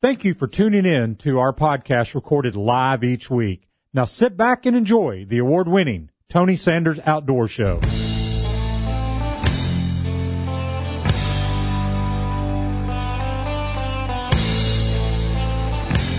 Thank 0.00 0.24
you 0.24 0.32
for 0.32 0.46
tuning 0.46 0.86
in 0.86 1.16
to 1.16 1.40
our 1.40 1.52
podcast 1.52 2.14
recorded 2.14 2.54
live 2.54 3.02
each 3.02 3.28
week. 3.28 3.66
Now 3.92 4.04
sit 4.04 4.36
back 4.36 4.64
and 4.64 4.76
enjoy 4.76 5.24
the 5.24 5.38
award 5.38 5.66
winning 5.66 6.10
Tony 6.28 6.54
Sanders 6.54 7.00
Outdoor 7.04 7.48
Show. 7.48 7.80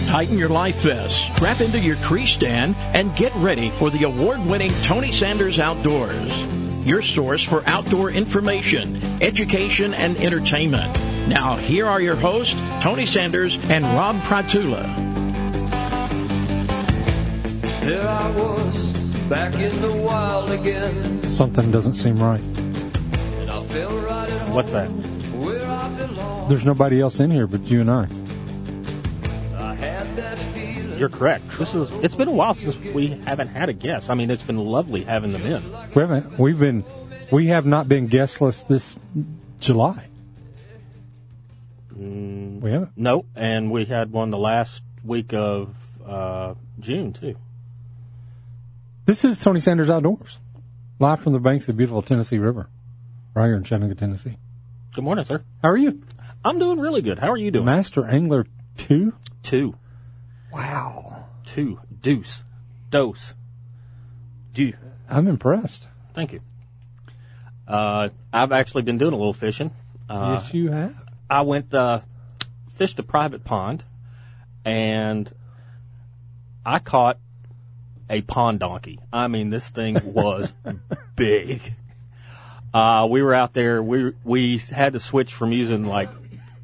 Tighten 0.10 0.38
your 0.38 0.50
life 0.50 0.82
vest, 0.82 1.28
strap 1.38 1.62
into 1.62 1.80
your 1.80 1.96
tree 1.98 2.26
stand, 2.26 2.76
and 2.78 3.16
get 3.16 3.34
ready 3.38 3.70
for 3.70 3.90
the 3.90 4.04
award 4.04 4.42
winning 4.46 4.74
Tony 4.84 5.14
Sanders 5.14 5.58
Outdoors. 5.58 6.46
Your 6.86 7.02
source 7.02 7.44
for 7.44 7.66
outdoor 7.66 8.12
information, 8.12 8.98
education, 9.24 9.94
and 9.94 10.18
entertainment. 10.18 11.09
Now, 11.28 11.58
here 11.58 11.86
are 11.86 12.02
your 12.02 12.16
hosts, 12.16 12.60
Tony 12.82 13.06
Sanders 13.06 13.60
and 13.70 13.86
Rob 13.86 14.24
Pratula. 14.24 14.82
There 17.82 18.08
I 18.08 18.30
was, 18.32 18.94
back 19.30 19.54
in 19.56 19.82
the 19.82 19.92
wild 19.92 20.52
again. 20.52 21.24
Something 21.30 21.72
doesn't 21.72 21.96
seem 21.96 22.22
right. 22.22 22.42
And 22.44 23.50
I 23.50 23.62
fell 23.64 24.00
right 24.02 24.30
at 24.30 24.42
home 24.42 24.54
What's 24.54 24.72
that? 24.72 24.88
where 24.90 25.66
I 25.70 25.90
belong. 25.96 26.50
There's 26.50 26.66
nobody 26.66 27.00
else 27.02 27.20
in 27.20 27.32
here 27.32 27.48
but 27.48 27.66
you 27.70 27.82
and 27.82 27.90
I. 27.90 28.08
I 29.58 29.74
had 29.76 30.16
that 30.18 30.38
feeling. 30.54 30.98
You're 31.00 31.10
correct. 31.10 31.50
This 31.58 31.74
is. 31.74 31.90
It's 32.04 32.16
been 32.16 32.28
a 32.28 32.32
while 32.32 32.54
since 32.54 32.76
we 32.78 33.08
haven't 33.08 33.48
had 33.48 33.70
a 33.70 33.74
guest. 33.74 34.10
I 34.10 34.16
mean, 34.16 34.30
it's 34.30 34.44
been 34.44 34.58
lovely 34.58 35.04
having 35.04 35.32
them 35.32 35.44
in. 35.46 35.64
We 35.96 36.02
haven't. 36.02 36.38
We've 36.38 36.60
been. 36.60 36.84
We 37.32 37.48
have 37.48 37.66
not 37.66 37.88
been 37.88 38.08
guestless 38.08 38.64
this 38.64 39.00
July. 39.60 40.09
We 42.00 42.72
haven't. 42.72 42.92
No, 42.96 43.26
and 43.36 43.72
we 43.72 43.86
had 43.86 44.12
one 44.12 44.30
the 44.30 44.38
last 44.38 44.82
week 45.04 45.34
of 45.34 45.76
uh, 46.06 46.54
June 46.80 47.14
too. 47.14 47.36
This 49.06 49.26
is 49.26 49.40
Tony 49.40 49.60
Sanders 49.60 49.90
Outdoors, 49.90 50.40
live 51.00 51.20
from 51.20 51.34
the 51.34 51.40
banks 51.40 51.68
of 51.68 51.76
the 51.76 51.78
beautiful 51.78 52.02
Tennessee 52.02 52.38
River, 52.38 52.70
right 53.34 53.48
here 53.48 53.56
in 53.56 53.64
Chattanooga, 53.64 53.96
Tennessee. 53.96 54.38
Good 54.94 55.04
morning, 55.04 55.26
sir. 55.26 55.44
How 55.62 55.70
are 55.70 55.78
you, 55.78 56.02
I'm 56.46 56.60
doing 56.60 56.80
really 56.80 57.02
good. 57.02 57.20
How 57.20 57.30
are 57.32 57.38
you 57.38 57.52
doing? 57.52 57.66
Master 57.66 58.06
Angler 58.06 58.46
Two? 58.78 59.14
Two, 59.44 59.76
Wow, 60.54 61.26
two, 61.46 61.80
deuce, 62.02 62.44
dose, 62.90 63.34
do. 64.54 64.74
I'm 65.10 65.28
impressed. 65.28 65.88
Thank 66.14 66.34
you. 66.34 66.42
Uh, 67.68 68.10
I've 68.32 68.52
actually 68.52 68.84
been 68.84 68.98
doing 68.98 69.14
a 69.14 69.18
little 69.18 69.34
fishing. 69.34 69.72
Uh, 70.10 70.40
yes, 70.42 70.54
you 70.54 70.72
have. 70.72 70.99
I 71.30 71.42
went 71.42 71.74
uh, 71.74 72.02
fished 72.72 72.98
a 73.00 73.04
private 73.04 73.44
pond, 73.44 73.84
and 74.66 75.32
I 76.66 76.80
caught 76.80 77.20
a 78.10 78.22
pond 78.22 78.60
donkey. 78.60 79.00
I 79.14 79.28
mean, 79.28 79.50
this 79.50 79.70
thing 79.70 80.00
was 80.04 80.54
big. 81.16 81.62
Uh, 82.74 83.08
we 83.10 83.22
were 83.22 83.34
out 83.34 83.54
there. 83.54 83.82
We 83.84 84.14
we 84.24 84.58
had 84.58 84.94
to 84.94 85.00
switch 85.00 85.34
from 85.34 85.52
using 85.52 85.86
like 85.86 86.10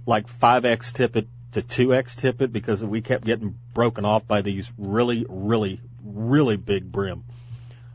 like 0.05 0.27
five 0.27 0.65
x 0.65 0.91
tippet 0.91 1.27
to 1.51 1.61
two 1.61 1.93
x 1.93 2.15
tippet 2.15 2.51
because 2.51 2.83
we 2.83 3.01
kept 3.01 3.25
getting 3.25 3.57
broken 3.73 4.05
off 4.05 4.27
by 4.27 4.41
these 4.41 4.71
really 4.77 5.25
really 5.29 5.81
really 6.03 6.57
big 6.57 6.91
brim. 6.91 7.23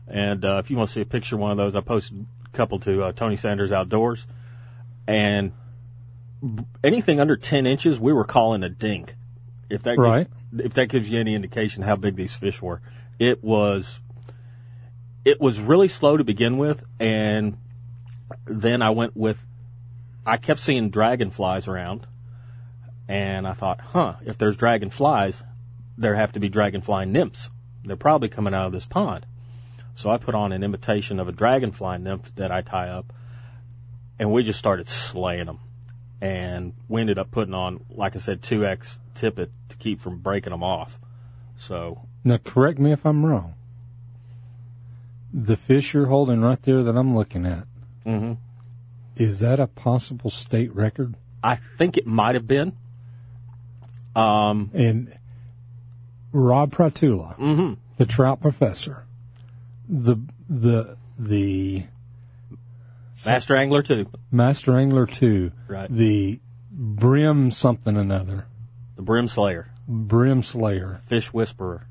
And 0.07 0.43
uh, 0.43 0.57
if 0.57 0.69
you 0.69 0.77
want 0.77 0.89
to 0.89 0.93
see 0.93 1.01
a 1.01 1.05
picture 1.05 1.35
of 1.35 1.41
one 1.41 1.51
of 1.51 1.57
those, 1.57 1.75
I 1.75 1.81
posted 1.81 2.25
a 2.45 2.57
couple 2.57 2.79
to 2.79 3.03
uh, 3.03 3.11
Tony 3.13 3.37
Sanders 3.37 3.71
Outdoors, 3.71 4.25
and 5.07 5.53
anything 6.83 7.19
under 7.19 7.35
10 7.35 7.65
inches, 7.65 7.99
we 7.99 8.13
were 8.13 8.23
calling 8.23 8.63
a 8.63 8.69
dink. 8.69 9.15
If 9.69 9.83
that 9.83 9.97
Right. 9.97 10.27
gives, 10.51 10.65
if 10.65 10.73
that 10.73 10.89
gives 10.89 11.09
you 11.09 11.19
any 11.19 11.35
indication 11.35 11.83
how 11.83 11.95
big 11.95 12.15
these 12.15 12.35
fish 12.35 12.61
were, 12.61 12.81
it 13.19 13.43
was 13.43 13.99
it 15.23 15.39
was 15.39 15.59
really 15.59 15.87
slow 15.87 16.17
to 16.17 16.23
begin 16.23 16.57
with, 16.57 16.83
and 16.99 17.57
then 18.45 18.81
I 18.81 18.89
went 18.89 19.15
with 19.15 19.45
I 20.25 20.37
kept 20.37 20.59
seeing 20.59 20.89
dragonflies 20.89 21.67
around, 21.67 22.05
and 23.07 23.47
I 23.47 23.53
thought, 23.53 23.79
huh, 23.81 24.15
if 24.23 24.37
there's 24.37 24.55
dragonflies, 24.57 25.43
there 25.97 26.15
have 26.15 26.31
to 26.33 26.39
be 26.39 26.49
dragonfly 26.49 27.05
nymphs. 27.05 27.49
They're 27.83 27.95
probably 27.95 28.29
coming 28.29 28.53
out 28.53 28.67
of 28.67 28.71
this 28.71 28.85
pond. 28.85 29.25
So 29.95 30.09
I 30.09 30.17
put 30.17 30.35
on 30.35 30.51
an 30.51 30.63
imitation 30.63 31.19
of 31.19 31.27
a 31.27 31.31
dragonfly 31.31 31.97
nymph 31.97 32.33
that 32.35 32.51
I 32.51 32.61
tie 32.61 32.89
up, 32.89 33.13
and 34.19 34.31
we 34.31 34.43
just 34.43 34.59
started 34.59 34.87
slaying 34.87 35.47
them. 35.47 35.59
And 36.21 36.73
we 36.87 37.01
ended 37.01 37.17
up 37.17 37.31
putting 37.31 37.53
on, 37.55 37.83
like 37.89 38.15
I 38.15 38.19
said, 38.19 38.41
2x 38.43 38.99
tippet 39.15 39.51
to 39.69 39.75
keep 39.77 39.99
from 39.99 40.19
breaking 40.19 40.51
them 40.51 40.63
off. 40.63 40.99
So, 41.57 42.01
Now, 42.23 42.37
correct 42.37 42.77
me 42.79 42.91
if 42.91 43.05
I'm 43.05 43.25
wrong. 43.25 43.55
The 45.33 45.57
fish 45.57 45.93
you're 45.93 46.07
holding 46.07 46.41
right 46.41 46.61
there 46.61 46.83
that 46.83 46.95
I'm 46.95 47.15
looking 47.15 47.45
at, 47.45 47.65
mhm. 48.05 48.37
is 49.15 49.39
that 49.39 49.59
a 49.59 49.67
possible 49.67 50.29
state 50.29 50.73
record? 50.75 51.15
I 51.43 51.55
think 51.55 51.97
it 51.97 52.05
might 52.05 52.35
have 52.35 52.47
been. 52.47 52.73
Um, 54.15 54.69
And 54.73 55.17
Rob 56.31 56.71
Pratula, 56.71 57.35
mhm. 57.39 57.77
the 57.97 58.05
trout 58.05 58.41
professor, 58.41 59.05
the 59.89 60.17
the 60.49 60.97
the 61.17 61.85
Master 63.25 63.55
Angler 63.55 63.81
2. 63.81 64.07
master 64.31 64.77
angler 64.77 65.05
two, 65.05 65.51
Right. 65.67 65.89
the 65.93 66.39
brim 66.71 67.51
something 67.51 67.97
another, 67.97 68.45
The 68.95 69.01
Brim 69.01 69.27
Slayer. 69.27 69.67
brim 69.87 70.41
slayer, 70.43 71.01
Fish 71.05 71.33
Whisperer. 71.33 71.87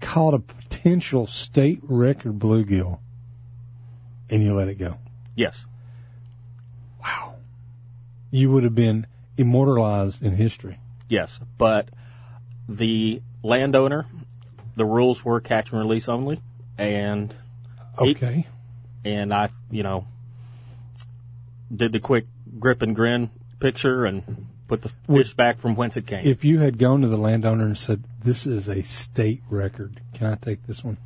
caught 0.00 0.34
a 0.34 0.38
potential 0.38 1.26
state 1.26 1.80
record 1.82 2.38
bluegill, 2.38 2.98
and 4.28 4.42
you 4.42 4.54
let 4.54 4.68
it 4.68 4.76
go. 4.78 4.96
Yes. 5.34 5.66
Wow, 7.02 7.36
you 8.30 8.50
would 8.50 8.64
have 8.64 8.74
been 8.74 9.06
immortalized 9.36 10.22
in 10.24 10.36
history. 10.36 10.78
Yes. 11.08 11.40
But 11.58 11.88
the 12.68 13.22
landowner, 13.42 14.06
the 14.76 14.84
rules 14.84 15.24
were 15.24 15.40
catch 15.40 15.70
and 15.72 15.80
release 15.80 16.08
only. 16.08 16.40
And 16.78 17.34
He- 18.00 18.10
Okay, 18.12 18.46
and 19.04 19.32
I, 19.34 19.48
you 19.70 19.82
know, 19.82 20.06
did 21.74 21.92
the 21.92 22.00
quick 22.00 22.26
grip 22.58 22.82
and 22.82 22.94
grin 22.94 23.30
picture 23.58 24.04
and 24.04 24.46
put 24.68 24.82
the 24.82 24.88
fish 24.88 25.34
back 25.34 25.58
from 25.58 25.74
whence 25.74 25.96
it 25.96 26.06
came. 26.06 26.24
if 26.24 26.44
you 26.44 26.60
had 26.60 26.78
gone 26.78 27.00
to 27.00 27.08
the 27.08 27.16
landowner 27.16 27.64
and 27.64 27.78
said, 27.78 28.04
"This 28.22 28.46
is 28.46 28.68
a 28.68 28.82
state 28.82 29.42
record, 29.48 30.00
can 30.14 30.28
I 30.28 30.34
take 30.36 30.66
this 30.66 30.84
one?" 30.84 30.96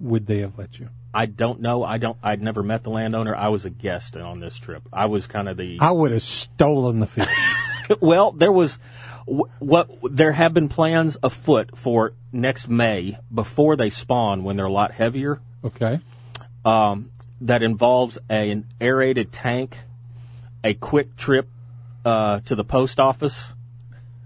Would 0.00 0.26
they 0.26 0.38
have 0.38 0.58
let 0.58 0.78
you? 0.78 0.88
I 1.14 1.26
don't 1.26 1.60
know. 1.60 1.84
I 1.84 1.98
don't. 1.98 2.18
I'd 2.22 2.42
never 2.42 2.62
met 2.62 2.82
the 2.82 2.90
landowner. 2.90 3.34
I 3.36 3.48
was 3.48 3.64
a 3.64 3.70
guest 3.70 4.16
on 4.16 4.40
this 4.40 4.58
trip. 4.58 4.82
I 4.92 5.06
was 5.06 5.28
kind 5.28 5.48
of 5.48 5.56
the. 5.56 5.78
I 5.80 5.92
would 5.92 6.10
have 6.10 6.22
stolen 6.22 6.98
the 6.98 7.06
fish. 7.06 7.54
well, 8.00 8.32
there 8.32 8.50
was 8.50 8.78
what 9.26 9.88
there 10.10 10.32
have 10.32 10.52
been 10.52 10.68
plans 10.68 11.16
afoot 11.22 11.78
for 11.78 12.14
next 12.32 12.68
May 12.68 13.16
before 13.32 13.76
they 13.76 13.90
spawn 13.90 14.42
when 14.42 14.56
they're 14.56 14.66
a 14.66 14.72
lot 14.72 14.92
heavier. 14.92 15.40
okay. 15.64 16.00
um, 16.64 17.10
that 17.40 17.62
involves 17.62 18.18
a, 18.30 18.50
an 18.50 18.66
aerated 18.80 19.32
tank, 19.32 19.78
a 20.62 20.74
quick 20.74 21.16
trip 21.16 21.48
uh, 22.04 22.40
to 22.40 22.54
the 22.54 22.64
post 22.64 23.00
office, 23.00 23.52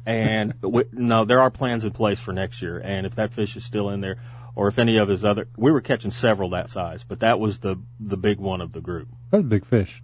and 0.07 0.55
we, 0.63 0.85
no, 0.93 1.25
there 1.25 1.41
are 1.41 1.51
plans 1.51 1.85
in 1.85 1.93
place 1.93 2.21
for 2.21 2.33
next 2.33 2.63
year. 2.63 2.79
And 2.79 3.07
if 3.07 3.15
that 3.17 3.33
fish 3.33 3.57
is 3.57 3.65
still 3.65 3.91
in 3.91 4.01
there, 4.01 4.17
or 4.55 4.67
if 4.67 4.79
any 4.79 4.97
of 4.97 5.09
his 5.09 5.25
other, 5.25 5.49
we 5.57 5.71
were 5.71 5.81
catching 5.81 6.11
several 6.11 6.51
that 6.51 6.71
size, 6.71 7.05
but 7.05 7.21
that 7.21 7.39
was 7.39 7.61
the 7.61 7.77
the 8.01 8.17
big 8.17 8.39
one 8.39 8.61
of 8.61 8.73
the 8.73 8.81
group. 8.81 9.09
That's 9.31 9.43
a 9.43 9.45
big 9.45 9.65
fish. 9.65 10.03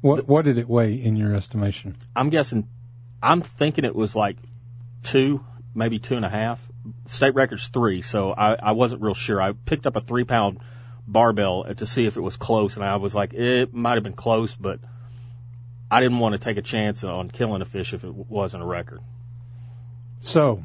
What 0.00 0.28
what 0.28 0.44
did 0.44 0.58
it 0.58 0.68
weigh 0.68 0.94
in 0.94 1.16
your 1.16 1.34
estimation? 1.34 1.96
I'm 2.14 2.30
guessing, 2.30 2.68
I'm 3.22 3.40
thinking 3.40 3.84
it 3.84 3.94
was 3.94 4.14
like 4.14 4.36
two, 5.02 5.44
maybe 5.74 5.98
two 5.98 6.16
and 6.16 6.24
a 6.24 6.28
half. 6.28 6.68
State 7.06 7.34
record's 7.34 7.68
three, 7.68 8.02
so 8.02 8.32
I, 8.32 8.54
I 8.54 8.72
wasn't 8.72 9.02
real 9.02 9.14
sure. 9.14 9.40
I 9.40 9.52
picked 9.52 9.86
up 9.86 9.94
a 9.94 10.00
three 10.00 10.24
pound 10.24 10.58
barbell 11.06 11.64
to 11.74 11.86
see 11.86 12.06
if 12.06 12.16
it 12.16 12.20
was 12.20 12.36
close, 12.36 12.76
and 12.76 12.84
I 12.84 12.96
was 12.96 13.14
like, 13.14 13.34
it 13.34 13.72
might 13.74 13.94
have 13.94 14.02
been 14.02 14.12
close, 14.12 14.54
but 14.54 14.80
I 15.90 16.00
didn't 16.00 16.18
want 16.18 16.32
to 16.34 16.38
take 16.38 16.56
a 16.56 16.62
chance 16.62 17.04
on 17.04 17.30
killing 17.30 17.60
a 17.60 17.64
fish 17.64 17.92
if 17.92 18.04
it 18.04 18.14
wasn't 18.14 18.62
a 18.62 18.66
record. 18.66 19.00
So, 20.20 20.64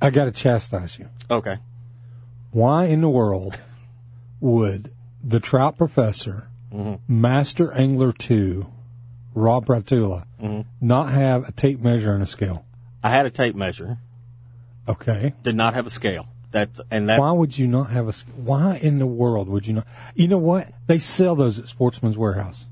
I 0.00 0.10
got 0.10 0.26
to 0.26 0.30
chastise 0.30 0.98
you. 0.98 1.08
Okay. 1.30 1.58
Why 2.50 2.84
in 2.84 3.00
the 3.00 3.08
world 3.08 3.58
would 4.40 4.92
the 5.22 5.40
trout 5.40 5.76
professor, 5.76 6.48
mm-hmm. 6.72 6.94
master 7.20 7.72
angler 7.72 8.12
two, 8.12 8.66
Rob 9.34 9.66
Pratula, 9.66 10.26
mm-hmm. 10.40 10.68
not 10.80 11.12
have 11.12 11.48
a 11.48 11.52
tape 11.52 11.80
measure 11.80 12.14
and 12.14 12.22
a 12.22 12.26
scale? 12.26 12.64
I 13.02 13.10
had 13.10 13.26
a 13.26 13.30
tape 13.30 13.54
measure, 13.54 13.98
Okay. 14.88 15.34
did 15.42 15.54
not 15.56 15.74
have 15.74 15.86
a 15.86 15.90
scale. 15.90 16.26
That 16.50 16.70
and 16.90 17.08
that 17.10 17.20
Why 17.20 17.30
would 17.32 17.58
you 17.58 17.66
not 17.66 17.90
have 17.90 18.08
a? 18.08 18.12
Why 18.36 18.76
in 18.78 18.98
the 18.98 19.06
world 19.06 19.48
would 19.50 19.66
you 19.66 19.74
not? 19.74 19.86
You 20.14 20.28
know 20.28 20.38
what? 20.38 20.72
They 20.86 20.98
sell 20.98 21.36
those 21.36 21.58
at 21.58 21.68
Sportsman's 21.68 22.16
Warehouse. 22.16 22.68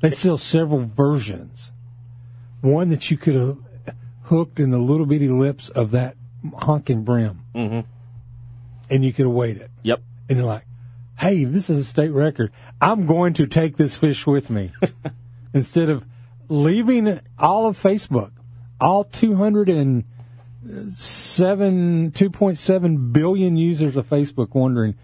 They 0.00 0.10
sell 0.10 0.38
several 0.38 0.80
versions. 0.80 1.70
One 2.62 2.88
that 2.88 3.10
you 3.10 3.18
could 3.18 3.34
have 3.34 3.58
hooked 4.24 4.58
in 4.58 4.70
the 4.70 4.78
little 4.78 5.04
bitty 5.04 5.28
lips 5.28 5.68
of 5.68 5.90
that 5.90 6.16
honking 6.54 7.02
brim, 7.04 7.42
Mm-hmm. 7.54 7.80
and 8.88 9.04
you 9.04 9.12
could 9.12 9.26
have 9.26 9.34
weighed 9.34 9.58
it. 9.58 9.70
Yep. 9.82 10.02
And 10.30 10.38
you're 10.38 10.46
like, 10.46 10.64
"Hey, 11.18 11.44
this 11.44 11.68
is 11.68 11.80
a 11.80 11.84
state 11.84 12.10
record. 12.10 12.52
I'm 12.80 13.04
going 13.04 13.34
to 13.34 13.46
take 13.46 13.76
this 13.76 13.98
fish 13.98 14.26
with 14.26 14.48
me." 14.48 14.72
Instead 15.52 15.90
of 15.90 16.06
leaving 16.48 17.20
all 17.38 17.66
of 17.66 17.76
Facebook, 17.80 18.30
all 18.80 19.04
207, 20.72 22.12
2.7 22.12 23.12
billion 23.12 23.56
users 23.56 23.96
of 23.96 24.08
Facebook 24.08 24.54
wondering 24.54 24.94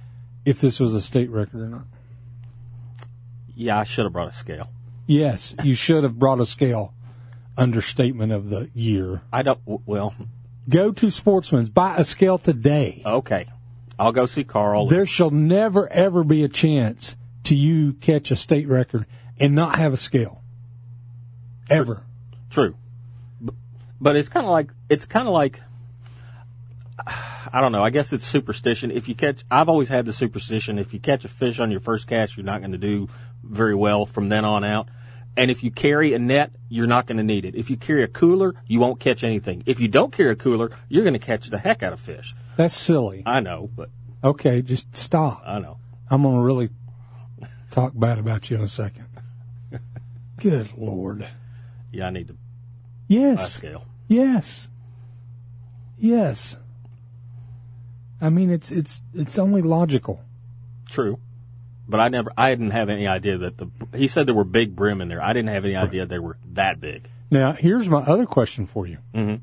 if 0.45 0.61
this 0.61 0.81
was 0.81 0.95
a 0.95 1.01
state 1.01 1.31
record 1.31 1.61
or 1.61 1.69
not. 1.69 1.85
Yeah, 3.55 3.79
I 3.79 3.85
should 3.85 4.05
have 4.05 4.13
brought 4.13 4.29
a 4.29 4.33
scale. 4.33 4.71
Yes, 5.07 5.55
you 5.63 5.75
should 5.75 6.05
have 6.05 6.19
brought 6.19 6.41
a 6.41 6.47
scale. 6.47 6.95
Understatement 7.57 8.31
of 8.31 8.51
the 8.51 8.71
year. 8.73 9.21
I 9.33 9.43
don't. 9.43 9.59
Well, 9.67 10.15
Go 10.69 10.93
to 10.93 11.11
Sportsman's, 11.11 11.69
buy 11.71 11.97
a 11.97 12.05
scale 12.05 12.39
today. 12.39 13.03
okay. 13.05 13.47
I'll 13.99 14.13
go 14.13 14.27
see 14.27 14.45
Carl. 14.45 14.87
There 14.87 15.07
shall 15.07 15.31
never 15.31 15.93
ever 15.93 16.23
be 16.23 16.45
a 16.45 16.49
chance 16.49 17.17
to 17.45 17.57
you 17.57 17.95
catch 17.95 18.31
a 18.31 18.37
state 18.37 18.69
record 18.69 19.07
and 19.41 19.57
not 19.57 19.77
have 19.77 19.93
a 19.93 19.97
scale. 19.97 20.41
Ever. 21.69 22.05
True, 22.49 22.77
but, 22.88 22.88
but 24.01 24.17
it's 24.17 24.29
kind 24.29 24.47
of 24.47 24.53
like 24.53 24.71
it's 24.89 25.05
kind 25.05 25.27
of 25.29 25.35
like 25.35 25.61
I 27.53 27.61
don't 27.61 27.73
know. 27.73 27.83
I 27.83 27.91
guess 27.91 28.13
it's 28.13 28.27
superstition. 28.27 28.91
If 28.91 29.09
you 29.09 29.15
catch, 29.15 29.45
I've 29.51 29.69
always 29.69 29.89
had 29.89 30.05
the 30.05 30.13
superstition: 30.13 30.79
if 30.79 30.93
you 30.93 31.01
catch 31.01 31.25
a 31.25 31.29
fish 31.29 31.61
on 31.61 31.71
your 31.71 31.81
first 31.81 32.07
cast, 32.07 32.37
you're 32.37 32.45
not 32.45 32.61
going 32.61 32.73
to 32.73 32.79
do 32.79 33.09
very 33.43 33.75
well 33.75 34.07
from 34.07 34.29
then 34.29 34.45
on 34.45 34.65
out. 34.65 34.89
And 35.37 35.51
if 35.53 35.63
you 35.63 35.71
carry 35.71 36.15
a 36.15 36.19
net, 36.19 36.51
you're 36.69 36.89
not 36.89 37.07
going 37.07 37.19
to 37.19 37.23
need 37.23 37.45
it. 37.45 37.55
If 37.55 37.71
you 37.71 37.77
carry 37.77 38.03
a 38.03 38.09
cooler, 38.09 38.55
you 38.67 38.81
won't 38.81 38.99
catch 38.99 39.23
anything. 39.23 39.63
If 39.67 39.79
you 39.79 39.87
don't 39.87 40.13
carry 40.13 40.33
a 40.33 40.37
cooler, 40.37 40.73
you're 40.89 41.05
going 41.05 41.13
to 41.13 41.21
catch 41.21 41.49
the 41.49 41.59
heck 41.59 41.85
out 41.85 41.93
of 41.93 42.01
fish. 42.01 42.35
That's 42.57 42.75
silly. 42.75 43.23
I 43.25 43.39
know, 43.39 43.71
but 43.77 43.91
Okay, 44.23 44.63
just 44.63 44.97
stop. 44.97 45.43
I 45.47 45.61
know. 45.61 45.79
I'm 46.11 46.23
going 46.23 46.37
to 46.37 46.43
really 46.43 46.71
talk 47.71 47.93
bad 47.95 48.19
about 48.19 48.51
you 48.51 48.57
in 48.57 48.63
a 48.63 48.69
second. 48.69 49.07
Good 50.39 50.77
Lord. 50.77 51.29
Yeah, 51.93 52.07
I 52.07 52.11
need 52.11 52.29
to 52.29 52.37
Yes. 53.09 53.55
scale. 53.55 53.85
Yes. 54.07 54.69
Yes. 55.99 56.57
I 58.21 58.31
mean, 58.31 58.51
it's 58.51 58.71
it's 58.71 59.03
it's 59.15 59.39
only 59.39 59.63
logical. 59.63 60.23
True. 60.89 61.19
But 61.89 62.01
I 62.01 62.09
never, 62.09 62.31
I 62.37 62.51
didn't 62.51 62.71
have 62.73 62.91
any 62.91 63.07
idea 63.07 63.39
that 63.39 63.57
the, 63.57 63.69
he 63.97 64.09
said 64.09 64.27
there 64.27 64.35
were 64.35 64.45
big 64.45 64.77
brim 64.77 65.01
in 65.01 65.09
there. 65.09 65.23
I 65.23 65.33
didn't 65.33 65.49
have 65.49 65.65
any 65.65 65.75
idea 65.75 66.05
they 66.05 66.19
were 66.19 66.37
that 66.53 66.81
big. 66.81 67.09
Now, 67.31 67.53
here's 67.53 67.89
my 67.89 68.01
other 68.03 68.27
question 68.27 68.67
for 68.67 68.87
you. 68.87 68.99
Mhm. 69.15 69.41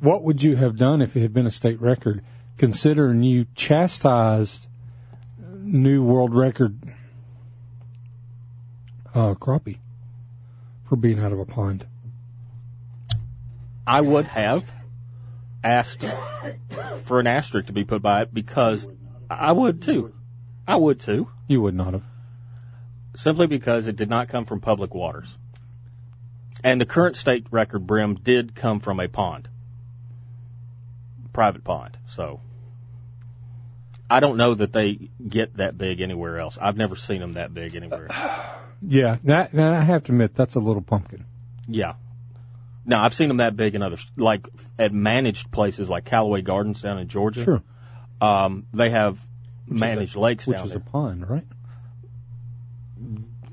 What 0.00 0.22
would 0.22 0.42
you 0.42 0.54
have 0.56 0.76
done 0.76 1.02
if 1.02 1.16
it 1.16 1.20
had 1.22 1.32
been 1.34 1.46
a 1.46 1.50
state 1.50 1.80
record, 1.80 2.22
considering 2.58 3.22
you 3.24 3.46
chastised 3.56 4.68
new 5.40 6.04
world 6.04 6.32
record 6.34 6.78
uh, 9.14 9.34
crappie 9.34 9.78
for 10.88 10.96
being 10.96 11.18
out 11.18 11.32
of 11.32 11.40
a 11.40 11.46
pond? 11.46 11.86
I 13.86 14.00
would 14.00 14.26
have 14.26 14.72
asked 15.62 16.04
for 17.02 17.20
an 17.20 17.26
asterisk 17.26 17.68
to 17.68 17.72
be 17.72 17.84
put 17.84 18.02
by 18.02 18.22
it 18.22 18.34
because 18.34 18.86
I 19.30 19.52
would 19.52 19.82
too. 19.82 20.14
I 20.66 20.76
would 20.76 21.00
too. 21.00 21.28
You 21.46 21.60
would 21.62 21.74
not 21.74 21.92
have. 21.92 22.04
Simply 23.14 23.46
because 23.46 23.86
it 23.86 23.96
did 23.96 24.10
not 24.10 24.28
come 24.28 24.44
from 24.44 24.60
public 24.60 24.94
waters. 24.94 25.36
And 26.64 26.80
the 26.80 26.86
current 26.86 27.16
state 27.16 27.46
record 27.50 27.86
brim 27.86 28.14
did 28.16 28.54
come 28.54 28.80
from 28.80 29.00
a 29.00 29.08
pond. 29.08 29.48
Private 31.32 31.64
pond. 31.64 31.96
So 32.08 32.40
I 34.10 34.20
don't 34.20 34.36
know 34.36 34.54
that 34.54 34.72
they 34.72 35.10
get 35.26 35.56
that 35.58 35.78
big 35.78 36.00
anywhere 36.00 36.38
else. 36.38 36.58
I've 36.60 36.76
never 36.76 36.96
seen 36.96 37.20
them 37.20 37.34
that 37.34 37.54
big 37.54 37.74
anywhere. 37.74 38.08
Yeah, 38.86 39.16
that, 39.24 39.52
that 39.52 39.72
I 39.72 39.80
have 39.80 40.04
to 40.04 40.12
admit 40.12 40.34
that's 40.34 40.54
a 40.54 40.60
little 40.60 40.82
pumpkin. 40.82 41.24
Yeah. 41.66 41.94
Now 42.86 43.02
I've 43.04 43.12
seen 43.14 43.28
them 43.28 43.38
that 43.38 43.56
big 43.56 43.74
in 43.74 43.82
other, 43.82 43.98
like 44.16 44.46
at 44.78 44.92
managed 44.92 45.50
places 45.50 45.90
like 45.90 46.04
Callaway 46.04 46.40
Gardens 46.42 46.80
down 46.80 46.98
in 46.98 47.08
Georgia. 47.08 47.44
Sure, 47.44 47.62
Um, 48.20 48.66
they 48.72 48.90
have 48.90 49.18
managed 49.66 50.14
lakes 50.14 50.46
which 50.46 50.56
down 50.56 50.66
is 50.66 50.70
there. 50.72 50.80
a 50.80 50.90
pond, 50.90 51.28
right? 51.28 51.44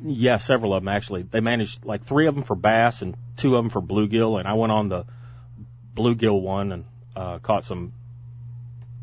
Yeah, 0.06 0.38
several 0.38 0.74
of 0.74 0.84
them 0.84 0.88
actually. 0.90 1.24
They 1.24 1.40
managed 1.40 1.84
like 1.86 2.04
three 2.04 2.28
of 2.28 2.36
them 2.36 2.44
for 2.44 2.56
bass 2.56 3.02
and 3.02 3.16
two 3.36 3.56
of 3.56 3.64
them 3.64 3.70
for 3.72 3.82
bluegill, 3.82 4.38
and 4.38 4.48
I 4.48 4.54
went 4.54 4.72
on 4.72 4.90
the 4.90 5.06
bluegill 5.96 6.42
one 6.42 6.72
and 6.72 6.86
uh, 7.16 7.40
caught 7.40 7.66
some 7.66 7.94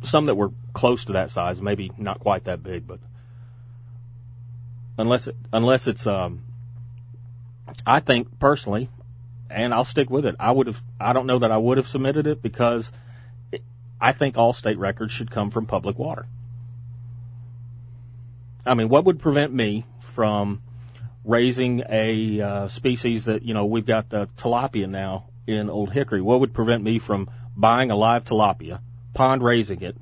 some 0.03 0.27
that 0.27 0.35
were 0.37 0.51
close 0.73 1.05
to 1.07 1.13
that 1.15 1.31
size, 1.31 1.61
maybe 1.61 1.91
not 1.99 2.21
quite 2.21 2.45
that 2.45 2.63
big, 2.63 2.87
but 2.87 3.01
unless 4.97 5.27
it, 5.27 5.37
unless 5.53 5.87
it's 5.87 6.07
um, 6.07 6.43
I 7.87 8.01
think 8.01 8.39
personally, 8.39 8.89
and 9.51 9.75
I'll 9.75 9.85
stick 9.85 10.11
with 10.11 10.25
it. 10.25 10.37
I 10.39 10.53
would 10.53 10.67
have. 10.67 10.83
I 11.01 11.13
don't 11.13 11.27
know 11.27 11.39
that 11.39 11.51
I 11.51 11.59
would 11.59 11.77
have 11.77 11.89
submitted 11.89 12.27
it 12.27 12.41
because 12.41 12.93
it, 13.53 13.63
I 14.01 14.13
think 14.13 14.39
all 14.39 14.53
state 14.53 14.79
records 14.79 15.13
should 15.13 15.31
come 15.31 15.51
from 15.51 15.67
public 15.67 15.99
water. 15.99 16.27
I 18.65 18.75
mean, 18.75 18.89
what 18.89 19.05
would 19.05 19.19
prevent 19.19 19.53
me 19.53 19.87
from 19.99 20.63
raising 21.25 21.83
a 21.89 22.41
uh, 22.41 22.69
species 22.69 23.25
that 23.25 23.43
you 23.43 23.55
know 23.55 23.67
we've 23.67 23.87
got 23.87 24.11
the 24.11 24.27
tilapia 24.37 24.89
now 24.89 25.27
in 25.47 25.69
Old 25.69 25.93
Hickory? 25.93 26.21
What 26.21 26.41
would 26.41 26.55
prevent 26.55 26.83
me 26.85 26.99
from 26.99 27.29
buying 27.57 27.91
a 27.91 27.97
live 27.97 28.25
tilapia, 28.25 28.81
pond 29.15 29.43
raising 29.43 29.83
it 29.83 29.97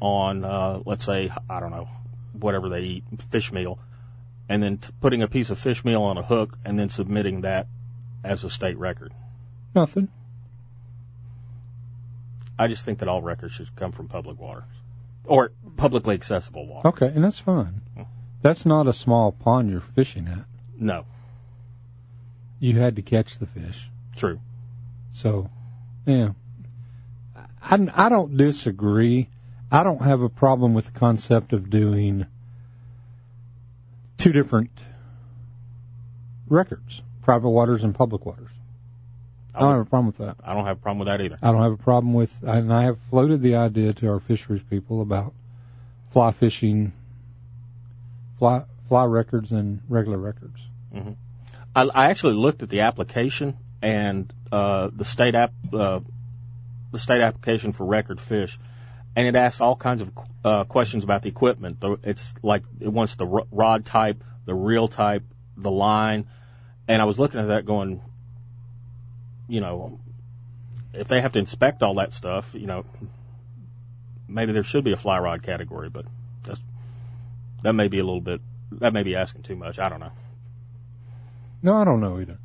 on, 0.00 0.44
uh, 0.44 0.80
let's 0.84 1.04
say, 1.04 1.30
I 1.48 1.60
don't 1.60 1.70
know, 1.70 1.88
whatever 2.32 2.68
they 2.68 2.80
eat, 2.80 3.04
fish 3.30 3.52
meal, 3.52 3.78
and 4.48 4.62
then 4.62 4.78
t- 4.78 4.90
putting 5.00 5.22
a 5.22 5.28
piece 5.28 5.50
of 5.50 5.58
fish 5.58 5.84
meal 5.84 6.02
on 6.02 6.16
a 6.16 6.22
hook 6.22 6.56
and 6.64 6.78
then 6.78 6.88
submitting 6.88 7.40
that 7.42 7.66
as 8.24 8.44
a 8.44 8.50
state 8.50 8.76
record? 8.78 9.12
Nothing. 9.74 10.08
I 12.58 12.66
just 12.66 12.84
think 12.84 12.98
that 12.98 13.08
all 13.08 13.22
records 13.22 13.52
should 13.54 13.74
come 13.76 13.92
from 13.92 14.08
public 14.08 14.38
water 14.40 14.64
or 15.24 15.52
publicly 15.76 16.14
accessible 16.14 16.66
water. 16.66 16.88
Okay, 16.88 17.06
and 17.06 17.22
that's 17.22 17.38
fine. 17.38 17.82
That's 18.42 18.64
not 18.66 18.86
a 18.88 18.92
small 18.92 19.30
pond 19.32 19.70
you're 19.70 19.80
fishing 19.80 20.26
at. 20.28 20.44
No, 20.78 21.04
You 22.60 22.78
had 22.78 22.96
to 22.96 23.02
catch 23.02 23.38
the 23.38 23.46
fish. 23.46 23.88
true. 24.16 24.40
So, 25.12 25.50
yeah. 26.06 26.30
I, 27.62 27.88
I 27.94 28.08
don't 28.08 28.36
disagree. 28.36 29.28
I 29.72 29.82
don't 29.82 30.02
have 30.02 30.20
a 30.22 30.28
problem 30.28 30.74
with 30.74 30.86
the 30.86 30.98
concept 30.98 31.52
of 31.52 31.68
doing 31.70 32.26
two 34.16 34.32
different 34.32 34.70
records 36.48 37.02
private 37.28 37.50
waters 37.50 37.84
and 37.84 37.94
public 37.94 38.24
waters. 38.24 38.48
I 39.54 39.60
don't 39.60 39.72
have 39.72 39.80
a 39.82 39.84
problem 39.84 40.06
with 40.06 40.16
that. 40.16 40.36
I 40.42 40.54
don't 40.54 40.64
have 40.64 40.78
a 40.78 40.80
problem 40.80 41.00
with 41.00 41.08
that 41.08 41.20
either. 41.20 41.38
I 41.42 41.52
don't 41.52 41.60
have 41.60 41.72
a 41.72 41.76
problem 41.76 42.14
with, 42.14 42.34
and 42.42 42.72
I 42.72 42.84
have 42.84 42.96
floated 43.10 43.42
the 43.42 43.54
idea 43.54 43.92
to 43.92 44.08
our 44.08 44.18
fisheries 44.18 44.62
people 44.62 45.02
about 45.02 45.34
fly 46.10 46.30
fishing, 46.30 46.94
fly 48.38 48.62
fly 48.88 49.04
records 49.04 49.52
and 49.52 49.82
regular 49.90 50.16
records. 50.16 50.58
I, 51.76 51.82
I 51.82 52.06
actually 52.06 52.32
looked 52.32 52.62
at 52.62 52.70
the 52.70 52.80
application 52.80 53.58
and 53.82 54.32
uh, 54.50 54.88
the 54.90 55.04
state 55.04 55.34
app, 55.34 55.52
uh, 55.74 56.00
the 56.92 56.98
state 56.98 57.20
application 57.20 57.72
for 57.72 57.84
record 57.84 58.22
fish, 58.22 58.58
and 59.14 59.26
it 59.26 59.36
asks 59.36 59.60
all 59.60 59.76
kinds 59.76 60.00
of 60.00 60.12
uh, 60.46 60.64
questions 60.64 61.04
about 61.04 61.20
the 61.20 61.28
equipment. 61.28 61.84
It's 62.04 62.32
like 62.42 62.62
it 62.80 62.88
wants 62.88 63.16
the 63.16 63.26
rod 63.26 63.84
type, 63.84 64.24
the 64.46 64.54
reel 64.54 64.88
type, 64.88 65.24
the 65.58 65.70
line, 65.70 66.26
and 66.88 67.02
I 67.02 67.04
was 67.04 67.18
looking 67.18 67.38
at 67.38 67.48
that 67.48 67.66
going, 67.66 68.00
you 69.46 69.60
know, 69.60 70.00
if 70.94 71.06
they 71.06 71.20
have 71.20 71.32
to 71.32 71.38
inspect 71.38 71.82
all 71.82 71.94
that 71.96 72.12
stuff, 72.12 72.50
you 72.54 72.66
know, 72.66 72.84
maybe 74.26 74.52
there 74.52 74.64
should 74.64 74.84
be 74.84 74.92
a 74.92 74.96
fly 74.96 75.18
rod 75.18 75.42
category, 75.42 75.90
but 75.90 76.06
that's, 76.42 76.60
that 77.62 77.74
may 77.74 77.88
be 77.88 77.98
a 77.98 78.04
little 78.04 78.22
bit, 78.22 78.40
that 78.72 78.92
may 78.92 79.02
be 79.02 79.14
asking 79.14 79.42
too 79.42 79.54
much. 79.54 79.78
I 79.78 79.88
don't 79.88 80.00
know. 80.00 80.12
No, 81.62 81.76
I 81.76 81.84
don't 81.84 82.00
know 82.00 82.18
either. 82.18 82.38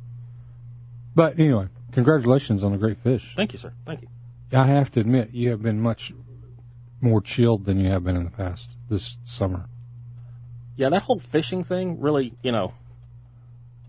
But 1.14 1.38
anyway, 1.38 1.68
congratulations 1.92 2.62
on 2.62 2.72
a 2.72 2.78
great 2.78 2.98
fish. 2.98 3.32
Thank 3.36 3.52
you, 3.52 3.58
sir. 3.58 3.72
Thank 3.86 4.02
you. 4.02 4.08
I 4.52 4.66
have 4.66 4.90
to 4.92 5.00
admit, 5.00 5.30
you 5.32 5.50
have 5.50 5.62
been 5.62 5.80
much 5.80 6.12
more 7.00 7.20
chilled 7.20 7.64
than 7.64 7.78
you 7.80 7.90
have 7.90 8.04
been 8.04 8.16
in 8.16 8.24
the 8.24 8.30
past 8.30 8.72
this 8.88 9.16
summer. 9.24 9.68
Yeah, 10.76 10.88
that 10.90 11.02
whole 11.02 11.20
fishing 11.20 11.64
thing 11.64 12.00
really, 12.00 12.34
you 12.42 12.52
know, 12.52 12.74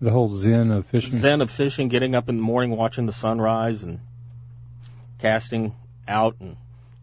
The 0.00 0.10
whole 0.10 0.28
zen 0.36 0.70
of 0.70 0.86
fishing. 0.86 1.18
zen 1.18 1.40
of 1.40 1.50
fishing, 1.50 1.88
getting 1.88 2.14
up 2.14 2.28
in 2.28 2.36
the 2.36 2.42
morning, 2.42 2.70
watching 2.76 3.06
the 3.06 3.12
sunrise, 3.12 3.82
and 3.82 4.00
casting 5.18 5.74
out, 6.06 6.36
and 6.40 6.56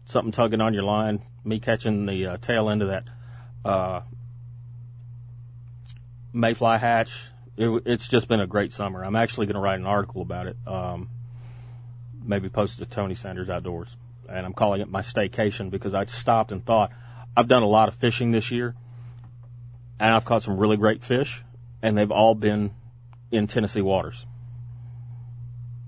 something 0.04 0.32
tugging 0.32 0.60
on 0.60 0.74
your 0.74 0.84
line. 0.84 1.22
Me 1.44 1.58
catching 1.58 2.06
the 2.06 2.26
uh, 2.26 2.36
tail 2.38 2.70
end 2.70 2.82
of 2.82 2.88
that 2.88 3.04
uh, 3.64 4.02
mayfly 6.32 6.78
hatch. 6.78 7.12
It, 7.56 7.82
it's 7.86 8.08
just 8.08 8.28
been 8.28 8.40
a 8.40 8.46
great 8.46 8.72
summer. 8.72 9.04
I'm 9.04 9.16
actually 9.16 9.46
going 9.46 9.54
to 9.54 9.60
write 9.60 9.78
an 9.78 9.86
article 9.86 10.22
about 10.22 10.46
it. 10.46 10.56
Um, 10.66 11.08
maybe 12.22 12.48
post 12.48 12.80
it 12.80 12.84
to 12.84 12.90
Tony 12.90 13.14
Sanders 13.14 13.48
Outdoors, 13.48 13.96
and 14.28 14.44
I'm 14.44 14.52
calling 14.52 14.80
it 14.80 14.90
my 14.90 15.02
staycation 15.02 15.70
because 15.70 15.94
I 15.94 16.04
stopped 16.06 16.52
and 16.52 16.64
thought 16.64 16.90
I've 17.36 17.48
done 17.48 17.62
a 17.62 17.68
lot 17.68 17.88
of 17.88 17.94
fishing 17.94 18.32
this 18.32 18.50
year, 18.50 18.74
and 19.98 20.12
I've 20.12 20.24
caught 20.24 20.42
some 20.42 20.56
really 20.56 20.76
great 20.76 21.04
fish, 21.04 21.42
and 21.82 21.96
they've 21.96 22.10
all 22.10 22.34
been 22.34 22.72
in 23.34 23.46
Tennessee 23.46 23.82
waters. 23.82 24.26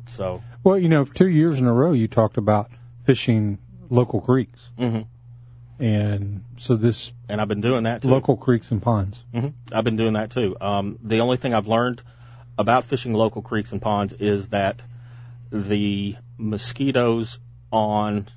So 0.07 0.43
Well, 0.65 0.79
you 0.79 0.88
know, 0.88 1.05
two 1.05 1.29
years 1.29 1.59
in 1.59 1.67
a 1.67 1.73
row, 1.73 1.93
you 1.93 2.09
talked 2.09 2.37
about 2.37 2.71
fishing 3.05 3.59
local 3.88 4.21
creeks, 4.21 4.71
mm-hmm. 4.79 5.83
and 5.83 6.45
so 6.57 6.76
this 6.76 7.12
and 7.29 7.41
I've 7.41 7.49
been 7.49 7.61
doing 7.61 7.85
that 7.85 8.03
too. 8.03 8.09
local 8.09 8.37
creeks 8.37 8.71
and 8.71 8.83
ponds. 8.83 9.25
hmm 9.33 9.49
I've 9.73 9.85
been 9.85 9.97
doing 9.97 10.15
that 10.15 10.31
too. 10.31 10.57
Um, 10.61 10.99
the 11.03 11.21
only 11.21 11.37
thing 11.37 11.55
I've 11.55 11.67
learned 11.69 12.03
about 12.59 12.85
fishing 12.85 13.12
local 13.12 13.43
creeks 13.43 13.73
and 13.73 13.81
ponds 13.83 14.15
is 14.15 14.49
that 14.49 14.81
the 15.50 16.17
mosquitoes 16.38 17.38
on 17.71 18.29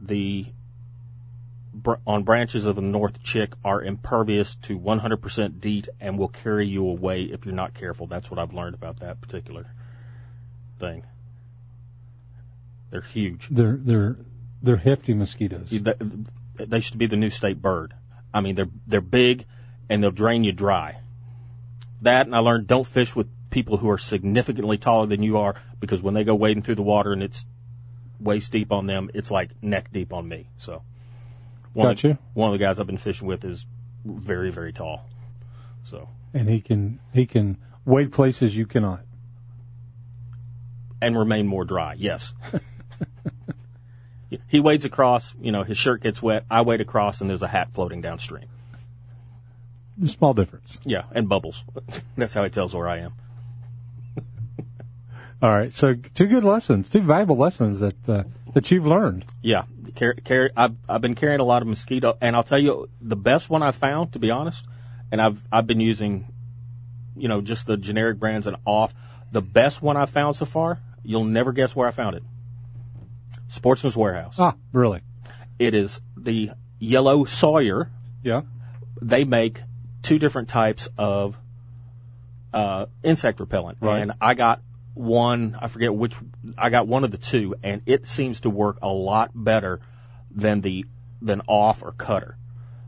the 0.00 0.46
br- 1.82 1.94
on 2.06 2.22
branches 2.22 2.66
of 2.66 2.76
the 2.76 2.82
North 2.82 3.22
Chick 3.22 3.54
are 3.64 3.82
impervious 3.82 4.54
to 4.56 4.78
100% 4.78 5.60
DEET 5.60 5.88
and 6.00 6.18
will 6.18 6.28
carry 6.28 6.66
you 6.66 6.86
away 6.86 7.22
if 7.22 7.44
you're 7.44 7.54
not 7.54 7.74
careful. 7.74 8.06
That's 8.06 8.30
what 8.30 8.38
I've 8.38 8.54
learned 8.54 8.74
about 8.74 9.00
that 9.00 9.20
particular 9.20 9.66
thing. 10.78 11.04
They're 12.90 13.00
huge. 13.00 13.48
They're 13.50 13.76
they're 13.76 14.18
they're 14.62 14.76
hefty 14.76 15.14
mosquitoes. 15.14 15.70
They, 15.70 15.94
they 16.58 16.80
should 16.80 16.98
be 16.98 17.06
the 17.06 17.16
new 17.16 17.30
state 17.30 17.62
bird. 17.62 17.94
I 18.34 18.42
mean, 18.42 18.54
they're 18.54 18.68
they're 18.86 19.00
big 19.00 19.46
and 19.88 20.02
they'll 20.02 20.10
drain 20.10 20.44
you 20.44 20.52
dry. 20.52 20.98
That 22.02 22.26
and 22.26 22.34
I 22.34 22.40
learned 22.40 22.66
don't 22.66 22.86
fish 22.86 23.16
with 23.16 23.28
people 23.50 23.78
who 23.78 23.88
are 23.90 23.98
significantly 23.98 24.78
taller 24.78 25.06
than 25.06 25.22
you 25.22 25.38
are 25.38 25.54
because 25.80 26.02
when 26.02 26.14
they 26.14 26.24
go 26.24 26.34
wading 26.34 26.62
through 26.62 26.74
the 26.74 26.82
water 26.82 27.12
and 27.12 27.22
it's 27.22 27.46
waist 28.20 28.52
deep 28.52 28.72
on 28.72 28.86
them, 28.86 29.10
it's 29.14 29.30
like 29.30 29.50
neck 29.62 29.92
deep 29.92 30.12
on 30.12 30.28
me. 30.28 30.48
So, 30.56 30.82
one 31.72 31.90
of, 31.90 31.96
Gotcha. 31.96 32.18
one 32.34 32.52
of 32.52 32.58
the 32.58 32.64
guys 32.64 32.78
I've 32.78 32.86
been 32.86 32.98
fishing 32.98 33.26
with 33.26 33.44
is 33.44 33.66
very 34.04 34.50
very 34.50 34.72
tall. 34.72 35.08
So, 35.84 36.08
and 36.34 36.48
he 36.48 36.60
can 36.60 37.00
he 37.12 37.26
can 37.26 37.56
wade 37.84 38.12
places 38.12 38.56
you 38.56 38.66
cannot. 38.66 39.00
and 41.00 41.18
remain 41.18 41.46
more 41.46 41.64
dry. 41.64 41.94
Yes. 41.98 42.34
he 44.48 44.60
wades 44.60 44.84
across, 44.84 45.34
you 45.40 45.50
know, 45.52 45.62
his 45.64 45.76
shirt 45.76 46.02
gets 46.02 46.22
wet. 46.22 46.44
I 46.50 46.62
wade 46.62 46.80
across, 46.80 47.20
and 47.20 47.28
there's 47.28 47.42
a 47.42 47.48
hat 47.48 47.68
floating 47.72 48.00
downstream. 48.00 48.46
A 50.02 50.08
small 50.08 50.32
difference. 50.34 50.78
Yeah, 50.84 51.04
and 51.12 51.28
bubbles. 51.28 51.64
That's 52.16 52.34
how 52.34 52.44
he 52.44 52.50
tells 52.50 52.74
where 52.74 52.88
I 52.88 52.98
am. 52.98 53.12
All 55.42 55.50
right, 55.50 55.72
so 55.72 55.94
two 55.94 56.26
good 56.26 56.44
lessons, 56.44 56.88
two 56.88 57.00
valuable 57.00 57.36
lessons 57.36 57.80
that 57.80 58.08
uh, 58.08 58.22
that 58.54 58.70
you've 58.70 58.86
learned. 58.86 59.24
Yeah, 59.42 59.64
car- 59.96 60.14
carry. 60.24 60.50
I've 60.56 60.74
I've 60.88 61.00
been 61.00 61.14
carrying 61.14 61.40
a 61.40 61.44
lot 61.44 61.62
of 61.62 61.68
mosquito, 61.68 62.16
and 62.20 62.34
I'll 62.36 62.42
tell 62.42 62.58
you 62.58 62.88
the 63.00 63.16
best 63.16 63.50
one 63.50 63.62
I 63.62 63.70
found, 63.70 64.12
to 64.12 64.18
be 64.18 64.30
honest. 64.30 64.64
And 65.10 65.20
I've 65.20 65.46
I've 65.52 65.66
been 65.66 65.80
using, 65.80 66.32
you 67.16 67.28
know, 67.28 67.40
just 67.40 67.66
the 67.66 67.76
generic 67.76 68.18
brands 68.18 68.46
and 68.46 68.56
off. 68.64 68.94
The 69.30 69.42
best 69.42 69.80
one 69.82 69.96
I 69.96 70.06
found 70.06 70.36
so 70.36 70.44
far, 70.44 70.80
you'll 71.02 71.24
never 71.24 71.52
guess 71.52 71.74
where 71.76 71.88
I 71.88 71.90
found 71.90 72.16
it. 72.16 72.22
Sportsman's 73.48 73.96
Warehouse. 73.96 74.36
Ah, 74.38 74.54
really? 74.72 75.00
It 75.58 75.74
is 75.74 76.00
the 76.16 76.50
yellow 76.78 77.24
Sawyer. 77.24 77.90
Yeah. 78.22 78.42
They 79.00 79.24
make 79.24 79.60
two 80.02 80.18
different 80.18 80.48
types 80.48 80.88
of 80.98 81.36
uh, 82.52 82.86
insect 83.02 83.40
repellent, 83.40 83.78
Right. 83.80 84.00
and 84.02 84.12
I 84.20 84.34
got 84.34 84.60
one. 84.94 85.56
I 85.60 85.68
forget 85.68 85.94
which. 85.94 86.14
I 86.58 86.70
got 86.70 86.86
one 86.86 87.04
of 87.04 87.10
the 87.10 87.18
two, 87.18 87.54
and 87.62 87.82
it 87.86 88.06
seems 88.06 88.40
to 88.40 88.50
work 88.50 88.78
a 88.82 88.88
lot 88.88 89.30
better 89.34 89.80
than 90.30 90.60
the 90.60 90.84
than 91.20 91.42
off 91.46 91.82
or 91.82 91.92
cutter. 91.92 92.36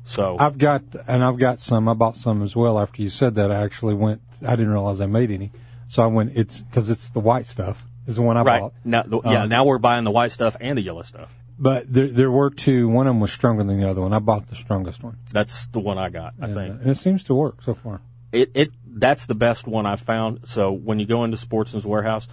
So 0.04 0.36
I've 0.38 0.58
got 0.58 0.82
and 1.06 1.24
I've 1.24 1.38
got 1.38 1.60
some. 1.60 1.88
I 1.88 1.94
bought 1.94 2.16
some 2.16 2.42
as 2.42 2.54
well. 2.54 2.78
After 2.78 3.00
you 3.02 3.10
said 3.10 3.34
that, 3.36 3.50
I 3.50 3.62
actually 3.62 3.94
went. 3.94 4.20
I 4.46 4.50
didn't 4.56 4.70
realize 4.70 5.00
I 5.00 5.06
made 5.06 5.30
any, 5.30 5.50
so 5.88 6.02
I 6.02 6.06
went. 6.06 6.32
It's 6.34 6.60
because 6.60 6.90
it's 6.90 7.08
the 7.10 7.20
white 7.20 7.46
stuff 7.46 7.84
is 8.06 8.16
the 8.16 8.22
one 8.22 8.36
I 8.36 8.42
right 8.42 8.60
bought. 8.60 8.74
now, 8.84 9.02
the, 9.02 9.20
yeah, 9.22 9.44
Um, 9.44 9.48
now 9.48 9.64
we're 9.64 9.78
buying 9.78 10.04
the 10.04 10.10
white 10.10 10.30
stuff 10.32 10.56
and 10.60 10.76
the 10.76 10.82
yellow 10.82 11.02
stuff. 11.02 11.30
But 11.58 11.90
there 11.90 12.08
there 12.08 12.30
were 12.30 12.50
two. 12.50 12.88
One 12.88 13.06
of 13.06 13.12
them 13.14 13.20
was 13.20 13.32
stronger 13.32 13.64
than 13.64 13.80
the 13.80 13.88
other 13.88 14.02
one. 14.02 14.12
I 14.12 14.18
bought 14.18 14.48
the 14.48 14.56
strongest 14.56 15.02
one, 15.02 15.16
That's 15.30 15.68
the 15.68 15.78
one 15.80 15.96
I 15.96 16.10
got. 16.10 16.34
I 16.40 16.44
and, 16.46 16.52
uh, 16.52 16.60
think 16.60 16.80
and 16.82 16.90
it 16.90 16.96
seems 16.96 17.24
to 17.24 17.34
work 17.34 17.62
so 17.62 17.72
far. 17.74 18.02
it 18.32 18.50
it 18.54 18.72
that's 18.94 19.26
the 19.26 19.34
best 19.34 19.66
one 19.66 19.86
I've 19.86 20.00
found. 20.00 20.40
So 20.46 20.72
when 20.72 20.98
you 20.98 21.06
go 21.06 21.24
into 21.24 21.36
Sportsman's 21.36 21.84
Warehouse, 21.84 22.28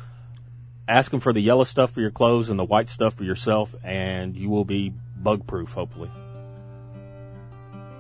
ask 0.87 1.11
them 1.11 1.19
for 1.19 1.33
the 1.33 1.41
yellow 1.41 1.63
stuff 1.63 1.91
for 1.91 2.01
your 2.01 2.11
clothes 2.11 2.49
and 2.49 2.59
the 2.59 2.63
white 2.63 2.89
stuff 2.89 3.15
for 3.15 3.23
yourself, 3.23 3.75
and 3.83 4.35
you 4.35 4.49
will 4.49 4.65
be 4.65 4.93
bug 5.17 5.47
proof. 5.47 5.73
Hopefully, 5.73 6.09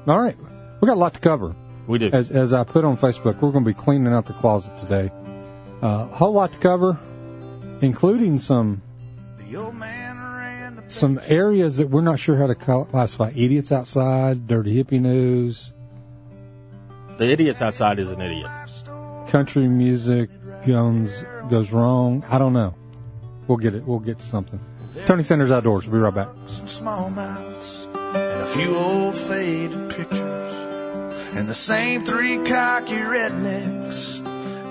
All 0.07 0.19
right, 0.19 0.37
we 0.79 0.85
got 0.85 0.93
a 0.93 0.99
lot 0.99 1.13
to 1.15 1.19
cover. 1.19 1.55
we 1.87 1.97
do. 1.97 2.09
As 2.13 2.31
as 2.31 2.53
I 2.53 2.63
put 2.63 2.85
on 2.85 2.97
Facebook, 2.97 3.41
we're 3.41 3.51
going 3.51 3.63
to 3.65 3.69
be 3.69 3.73
cleaning 3.73 4.13
out 4.13 4.25
the 4.25 4.33
closet 4.33 4.77
today. 4.77 5.11
A 5.81 5.85
uh, 5.85 6.05
whole 6.07 6.33
lot 6.33 6.53
to 6.53 6.59
cover, 6.59 6.99
including 7.81 8.37
some 8.37 8.83
some 10.87 11.19
areas 11.27 11.77
that 11.77 11.89
we're 11.89 12.01
not 12.01 12.19
sure 12.19 12.37
how 12.37 12.47
to 12.47 12.55
classify. 12.55 13.31
Idiots 13.35 13.71
outside, 13.71 14.47
dirty 14.47 14.81
hippie 14.81 14.99
news, 14.99 15.71
the 17.21 17.31
idiot's 17.31 17.61
outside 17.61 17.99
is 17.99 18.09
an 18.09 18.19
idiot. 18.19 18.49
country 19.27 19.67
music 19.67 20.29
goes 20.65 21.23
goes 21.49 21.71
wrong. 21.71 22.25
I 22.29 22.39
don't 22.39 22.53
know. 22.53 22.73
We'll 23.47 23.59
get 23.59 23.75
it. 23.75 23.85
We'll 23.85 23.99
get 23.99 24.17
to 24.19 24.25
something. 24.25 24.59
Tony 25.05 25.21
Sanders 25.21 25.51
Outdoors. 25.51 25.87
We'll 25.87 25.97
be 25.97 26.01
right 26.01 26.15
back. 26.15 26.29
some 26.47 26.65
smallmouths 26.65 27.85
and 28.15 28.41
a 28.41 28.45
few 28.47 28.75
old 28.75 29.15
faded 29.17 29.89
pictures 29.91 30.31
and 31.35 31.47
the 31.47 31.55
same 31.55 32.03
three 32.03 32.37
cocky 32.39 32.95
rednecks 32.95 34.25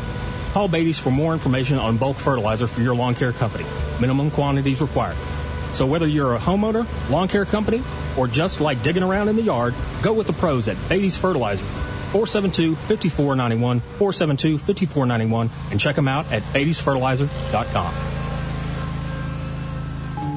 Call 0.52 0.68
Beatty's 0.68 0.98
for 0.98 1.10
more 1.10 1.32
information 1.32 1.78
on 1.78 1.96
bulk 1.96 2.16
fertilizer 2.16 2.66
for 2.66 2.80
your 2.80 2.94
lawn 2.94 3.14
care 3.14 3.32
company. 3.32 3.64
Minimum 4.00 4.30
quantities 4.30 4.80
required. 4.80 5.16
So 5.74 5.86
whether 5.86 6.06
you're 6.06 6.34
a 6.34 6.38
homeowner, 6.38 6.86
lawn 7.10 7.28
care 7.28 7.44
company, 7.44 7.82
or 8.16 8.26
just 8.28 8.60
like 8.60 8.82
digging 8.82 9.02
around 9.02 9.28
in 9.28 9.36
the 9.36 9.42
yard, 9.42 9.74
go 10.02 10.12
with 10.12 10.26
the 10.26 10.32
pros 10.32 10.68
at 10.68 10.76
Beatty's 10.88 11.16
Fertilizer. 11.16 11.64
472-5491, 12.12 13.80
472-5491, 13.98 15.50
and 15.72 15.80
check 15.80 15.96
them 15.96 16.06
out 16.06 16.30
at 16.30 16.42
beattysfertilizer.com. 16.44 18.13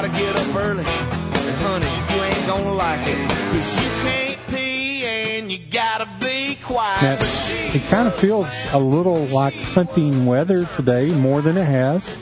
Gotta 0.00 0.18
get 0.18 0.34
up 0.34 0.56
early. 0.56 0.84
And 0.84 1.56
honey, 1.56 2.14
you 2.14 2.22
ain't 2.22 2.46
gonna 2.46 2.72
like 2.72 3.06
it. 3.06 3.28
Cause 3.28 3.82
you 3.82 3.90
can't 4.00 4.46
pee 4.48 5.04
and 5.04 5.52
you 5.52 5.58
gotta 5.70 6.08
be 6.18 6.56
quiet. 6.62 7.02
Now, 7.02 7.18
it 7.20 7.82
kind 7.90 8.08
of 8.08 8.14
feels 8.14 8.48
a 8.72 8.78
little 8.78 9.26
like 9.26 9.54
hunting 9.54 10.24
weather 10.24 10.64
today, 10.76 11.10
more 11.14 11.42
than 11.42 11.58
it 11.58 11.64
has. 11.64 12.16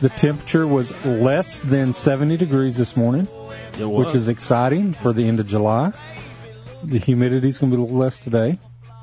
The 0.00 0.08
temperature 0.10 0.68
was 0.68 0.92
less 1.04 1.58
than 1.60 1.92
70 1.92 2.36
degrees 2.36 2.76
this 2.76 2.96
morning, 2.96 3.24
which 3.24 4.14
is 4.14 4.28
exciting 4.28 4.92
for 4.92 5.12
the 5.12 5.26
end 5.26 5.40
of 5.40 5.48
July. 5.48 5.92
The 6.84 7.00
humidity's 7.00 7.58
going 7.58 7.72
to 7.72 7.76
be 7.76 7.82
a 7.82 7.84
little 7.84 7.98
less 7.98 8.20
today, 8.20 8.60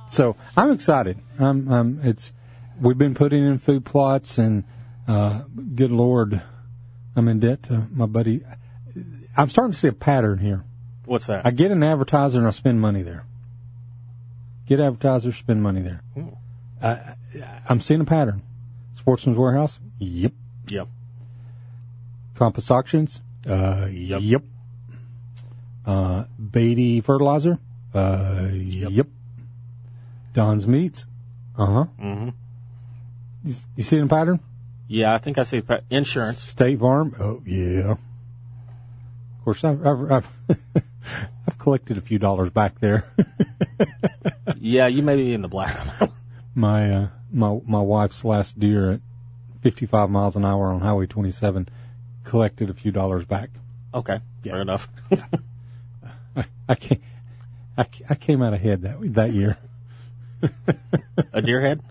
so 0.10 0.38
I'm 0.56 0.72
excited. 0.72 1.18
I'm, 1.38 1.70
I'm, 1.70 2.00
it's 2.04 2.32
we've 2.80 2.98
been 2.98 3.16
putting 3.16 3.46
in 3.46 3.58
food 3.58 3.84
plots, 3.84 4.38
and 4.38 4.64
uh, 5.10 5.42
good 5.76 5.92
Lord, 5.92 6.42
I'm 7.16 7.28
in 7.28 7.40
debt 7.40 7.64
to 7.64 7.88
my 7.92 8.06
buddy. 8.06 8.42
I'm 9.38 9.50
starting 9.50 9.72
to 9.74 9.78
see 9.78 9.88
a 9.88 9.94
pattern 9.94 10.40
here. 10.40 10.64
What's 11.06 11.28
that? 11.28 11.46
I 11.46 11.52
get 11.52 11.72
an 11.72 11.84
advertiser 11.84 12.40
and 12.40 12.48
I 12.48 12.52
spend 12.52 12.82
money 12.82 13.02
there. 13.04 13.26
Get 14.66 14.80
advertisers, 14.80 15.36
spend 15.36 15.62
money 15.62 15.82
there. 15.82 16.02
I, 16.82 17.16
I'm 17.70 17.80
seeing 17.80 18.02
a 18.02 18.06
pattern. 18.06 18.42
Sportsman's 18.98 19.38
Warehouse, 19.38 19.80
yep. 20.00 20.34
yep. 20.68 20.88
Compass 22.34 22.72
Auctions, 22.72 23.22
uh, 23.48 23.88
yep. 23.92 24.42
Uh, 25.86 26.24
Beatty 26.52 27.02
Fertilizer, 27.02 27.60
uh, 27.94 28.50
yep. 28.52 29.08
Don's 30.34 30.68
Meats, 30.68 31.06
uh 31.56 31.66
huh. 31.66 31.84
hmm 32.00 32.30
You, 33.44 33.56
you 33.76 33.84
seeing 33.84 34.04
a 34.04 34.08
pattern? 34.08 34.40
Yeah, 34.88 35.14
I 35.14 35.18
think 35.18 35.38
I 35.38 35.44
see 35.44 35.62
insurance. 35.90 36.42
State 36.42 36.80
Farm, 36.80 37.16
oh 37.20 37.42
yeah. 37.46 37.92
Of 37.92 39.44
course, 39.44 39.64
I've 39.64 39.86
I've, 39.86 40.12
I've, 40.12 40.30
I've 41.48 41.58
collected 41.58 41.98
a 41.98 42.02
few 42.02 42.20
dollars 42.20 42.50
back 42.50 42.80
there. 42.80 43.06
Yeah, 44.58 44.88
you 44.88 45.04
may 45.04 45.16
be 45.16 45.32
in 45.34 45.44
the 45.44 45.48
black. 45.48 45.78
my 46.56 46.92
uh, 46.92 47.08
my 47.32 47.60
my 47.68 47.82
wife's 47.82 48.26
last 48.26 48.60
deer 48.60 48.94
at 48.94 49.00
55 49.62 50.10
miles 50.10 50.36
an 50.36 50.44
hour 50.44 50.72
on 50.72 50.80
Highway 50.82 51.06
27 51.06 51.70
collected 52.24 52.70
a 52.72 52.74
few 52.74 52.92
dollars 52.92 53.26
back. 53.26 53.52
okay, 53.94 54.22
fair 54.44 54.62
enough. 54.62 54.88
I 56.68 56.76
came 56.76 57.00
I, 57.78 57.84
ca- 57.84 58.06
I 58.10 58.16
came 58.16 58.42
out 58.42 58.54
ahead 58.56 58.82
that 58.82 58.98
that 59.14 59.34
year. 59.34 59.58
a 61.32 61.42
deer 61.44 61.62
head? 61.62 61.82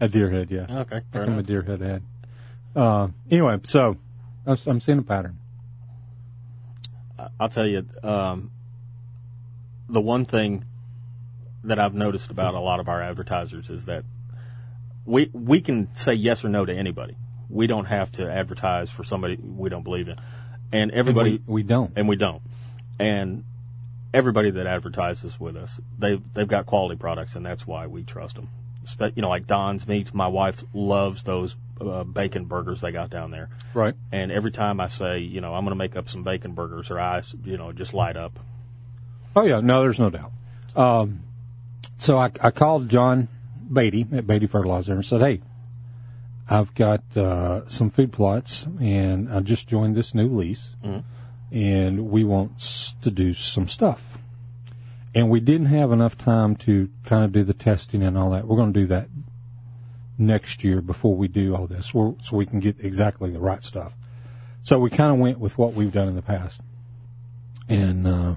A 0.00 0.08
deer 0.08 0.30
head, 0.30 0.50
yes. 0.50 0.68
Okay, 0.70 1.02
fair 1.12 1.22
I 1.22 1.26
came 1.26 1.38
a 1.38 1.42
deer 1.44 1.62
head 1.62 1.82
ahead. 1.82 2.02
Uh, 2.74 3.08
anyway, 3.30 3.58
so 3.64 3.96
I'm, 4.46 4.56
I'm 4.66 4.80
seeing 4.80 4.98
a 4.98 5.02
pattern. 5.02 5.38
I'll 7.40 7.48
tell 7.48 7.66
you, 7.66 7.86
um, 8.02 8.50
the 9.88 10.00
one 10.00 10.24
thing 10.24 10.64
that 11.64 11.78
I've 11.78 11.94
noticed 11.94 12.30
about 12.30 12.54
a 12.54 12.60
lot 12.60 12.80
of 12.80 12.88
our 12.88 13.02
advertisers 13.02 13.68
is 13.68 13.86
that 13.86 14.04
we 15.04 15.30
we 15.32 15.60
can 15.60 15.94
say 15.94 16.14
yes 16.14 16.44
or 16.44 16.48
no 16.48 16.64
to 16.64 16.72
anybody. 16.72 17.16
We 17.50 17.66
don't 17.66 17.86
have 17.86 18.12
to 18.12 18.30
advertise 18.30 18.90
for 18.90 19.04
somebody 19.04 19.36
we 19.36 19.68
don't 19.68 19.82
believe 19.82 20.08
in, 20.08 20.16
and 20.72 20.90
everybody 20.92 21.36
And 21.36 21.46
we, 21.46 21.54
we 21.54 21.62
don't. 21.62 21.92
and 21.96 22.08
we 22.08 22.16
don't. 22.16 22.42
And 23.00 23.44
everybody 24.12 24.50
that 24.50 24.66
advertises 24.66 25.40
with 25.40 25.56
us, 25.56 25.80
they've 25.98 26.22
they've 26.34 26.48
got 26.48 26.66
quality 26.66 26.96
products, 26.96 27.34
and 27.34 27.44
that's 27.44 27.66
why 27.66 27.86
we 27.86 28.02
trust 28.04 28.36
them. 28.36 28.48
You 29.14 29.22
know, 29.22 29.28
like 29.28 29.46
Don's 29.46 29.88
Meats. 29.88 30.14
My 30.14 30.28
wife 30.28 30.62
loves 30.72 31.24
those 31.24 31.56
uh, 31.80 32.04
bacon 32.04 32.44
burgers 32.44 32.80
they 32.80 32.92
got 32.92 33.10
down 33.10 33.30
there. 33.30 33.48
Right. 33.74 33.94
And 34.12 34.30
every 34.30 34.50
time 34.50 34.80
I 34.80 34.88
say, 34.88 35.18
you 35.18 35.40
know, 35.40 35.54
I'm 35.54 35.64
going 35.64 35.72
to 35.72 35.76
make 35.76 35.96
up 35.96 36.08
some 36.08 36.22
bacon 36.22 36.52
burgers, 36.52 36.88
her 36.88 37.00
eyes, 37.00 37.34
you 37.44 37.56
know, 37.56 37.72
just 37.72 37.94
light 37.94 38.16
up. 38.16 38.38
Oh 39.36 39.44
yeah, 39.44 39.60
no, 39.60 39.82
there's 39.82 39.98
no 39.98 40.10
doubt. 40.10 40.32
Um, 40.74 41.20
so 41.96 42.18
I, 42.18 42.30
I 42.40 42.50
called 42.50 42.88
John 42.88 43.28
Beatty 43.72 44.06
at 44.12 44.26
Beatty 44.26 44.46
Fertilizer 44.46 44.94
and 44.94 45.04
said, 45.04 45.20
"Hey, 45.20 45.40
I've 46.48 46.74
got 46.74 47.16
uh, 47.16 47.68
some 47.68 47.90
food 47.90 48.12
plots, 48.12 48.66
and 48.80 49.30
I 49.30 49.40
just 49.40 49.68
joined 49.68 49.96
this 49.96 50.14
new 50.14 50.28
lease, 50.28 50.70
and 51.52 52.08
we 52.10 52.24
want 52.24 52.58
to 53.02 53.10
do 53.10 53.34
some 53.34 53.68
stuff." 53.68 54.18
And 55.14 55.30
we 55.30 55.40
didn't 55.40 55.66
have 55.66 55.90
enough 55.90 56.16
time 56.16 56.54
to 56.56 56.90
kind 57.04 57.24
of 57.24 57.32
do 57.32 57.42
the 57.42 57.54
testing 57.54 58.02
and 58.02 58.16
all 58.16 58.30
that. 58.30 58.46
We're 58.46 58.56
going 58.56 58.72
to 58.72 58.80
do 58.80 58.86
that 58.86 59.08
next 60.18 60.64
year 60.64 60.82
before 60.82 61.14
we 61.14 61.28
do 61.28 61.54
all 61.54 61.66
this, 61.66 61.88
so 61.88 62.16
we 62.32 62.44
can 62.44 62.60
get 62.60 62.76
exactly 62.80 63.30
the 63.30 63.40
right 63.40 63.62
stuff. 63.62 63.94
So 64.62 64.78
we 64.78 64.90
kind 64.90 65.12
of 65.12 65.18
went 65.18 65.38
with 65.38 65.56
what 65.56 65.72
we've 65.72 65.92
done 65.92 66.08
in 66.08 66.16
the 66.16 66.22
past, 66.22 66.60
and. 67.68 68.06
Uh, 68.06 68.34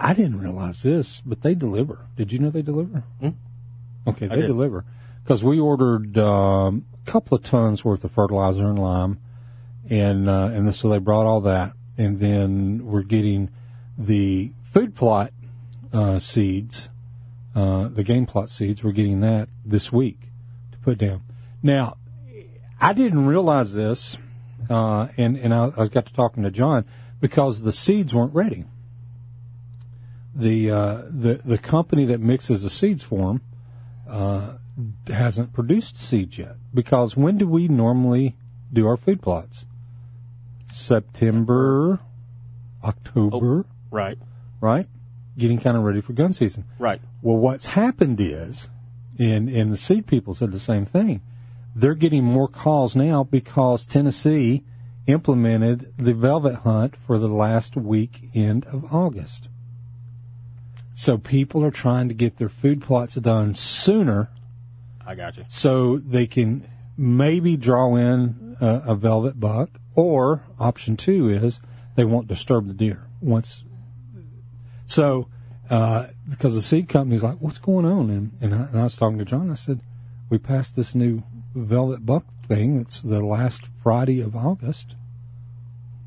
I 0.00 0.14
didn't 0.14 0.38
realize 0.38 0.82
this, 0.82 1.22
but 1.26 1.42
they 1.42 1.54
deliver. 1.54 2.06
Did 2.16 2.32
you 2.32 2.38
know 2.38 2.50
they 2.50 2.62
deliver? 2.62 3.02
Okay, 4.06 4.28
they 4.28 4.42
deliver 4.42 4.84
because 5.24 5.44
we 5.44 5.58
ordered 5.58 6.16
um, 6.16 6.86
a 7.06 7.10
couple 7.10 7.36
of 7.36 7.42
tons 7.42 7.84
worth 7.84 8.04
of 8.04 8.12
fertilizer 8.12 8.66
and 8.66 8.78
lime, 8.78 9.18
and 9.90 10.28
uh, 10.28 10.46
and 10.46 10.74
so 10.74 10.88
they 10.88 10.98
brought 10.98 11.26
all 11.26 11.40
that, 11.42 11.72
and 11.98 12.20
then 12.20 12.86
we're 12.86 13.02
getting 13.02 13.50
the 13.98 14.52
food 14.62 14.94
plot 14.94 15.32
uh, 15.92 16.18
seeds, 16.18 16.88
uh, 17.54 17.88
the 17.88 18.04
game 18.04 18.24
plot 18.24 18.48
seeds. 18.48 18.82
We're 18.82 18.92
getting 18.92 19.20
that 19.20 19.48
this 19.66 19.92
week 19.92 20.27
put 20.88 20.98
down. 20.98 21.22
Now, 21.62 21.96
I 22.80 22.92
didn't 22.94 23.26
realize 23.26 23.74
this, 23.74 24.16
uh, 24.70 25.08
and 25.16 25.36
and 25.36 25.52
I, 25.52 25.70
I 25.76 25.86
got 25.88 26.06
to 26.06 26.12
talking 26.14 26.42
to 26.44 26.50
John 26.50 26.84
because 27.20 27.60
the 27.62 27.72
seeds 27.72 28.14
weren't 28.14 28.34
ready 28.34 28.64
the 30.34 30.70
uh, 30.70 31.02
the 31.10 31.40
the 31.44 31.58
company 31.58 32.04
that 32.06 32.20
mixes 32.20 32.62
the 32.62 32.70
seeds 32.70 33.02
for 33.02 33.18
them 33.28 33.40
uh, 34.08 34.54
hasn't 35.08 35.52
produced 35.52 35.98
seeds 35.98 36.38
yet. 36.38 36.56
Because 36.72 37.16
when 37.16 37.36
do 37.36 37.46
we 37.46 37.68
normally 37.68 38.36
do 38.72 38.86
our 38.86 38.96
food 38.96 39.20
plots? 39.20 39.66
September, 40.70 41.98
October, 42.84 43.66
Right. 43.90 44.18
right? 44.60 44.86
Getting 45.36 45.58
kind 45.58 45.76
of 45.76 45.82
ready 45.82 46.00
for 46.00 46.12
gun 46.12 46.32
season. 46.32 46.64
Right. 46.78 47.00
Well, 47.22 47.36
what's 47.36 47.68
happened 47.68 48.20
is, 48.20 48.68
and 49.18 49.48
and 49.48 49.72
the 49.72 49.76
seed 49.76 50.06
people 50.06 50.34
said 50.34 50.52
the 50.52 50.60
same 50.60 50.84
thing. 50.84 51.20
They're 51.74 51.94
getting 51.94 52.24
more 52.24 52.48
calls 52.48 52.96
now 52.96 53.24
because 53.24 53.86
Tennessee 53.86 54.64
implemented 55.06 55.92
the 55.96 56.14
velvet 56.14 56.56
hunt 56.56 56.96
for 56.96 57.18
the 57.18 57.28
last 57.28 57.76
weekend 57.76 58.64
of 58.66 58.92
August. 58.92 59.48
So 60.94 61.16
people 61.16 61.64
are 61.64 61.70
trying 61.70 62.08
to 62.08 62.14
get 62.14 62.36
their 62.38 62.48
food 62.48 62.82
plots 62.82 63.14
done 63.14 63.54
sooner 63.54 64.30
I 65.06 65.14
got 65.14 65.36
you. 65.36 65.44
so 65.48 65.98
they 65.98 66.26
can 66.26 66.68
maybe 66.96 67.56
draw 67.56 67.94
in 67.94 68.56
a, 68.60 68.82
a 68.86 68.94
velvet 68.94 69.38
buck, 69.38 69.70
or 69.94 70.42
option 70.58 70.96
two 70.96 71.28
is 71.28 71.60
they 71.94 72.04
won't 72.04 72.26
disturb 72.26 72.66
the 72.66 72.74
deer 72.74 73.06
once. 73.20 73.64
So 74.86 75.28
uh, 75.70 76.06
because 76.28 76.54
the 76.54 76.62
seed 76.62 76.88
company's 76.88 77.22
like, 77.22 77.38
"What's 77.38 77.58
going 77.58 77.84
on?" 77.84 78.10
And 78.10 78.32
and 78.40 78.54
I, 78.54 78.66
and 78.68 78.80
I 78.80 78.84
was 78.84 78.96
talking 78.96 79.18
to 79.18 79.24
John. 79.24 79.50
I 79.50 79.54
said, 79.54 79.80
"We 80.30 80.38
passed 80.38 80.76
this 80.76 80.94
new 80.94 81.22
velvet 81.54 82.06
buck 82.06 82.24
thing. 82.46 82.80
It's 82.80 83.00
the 83.00 83.24
last 83.24 83.68
Friday 83.82 84.20
of 84.20 84.34
August, 84.34 84.94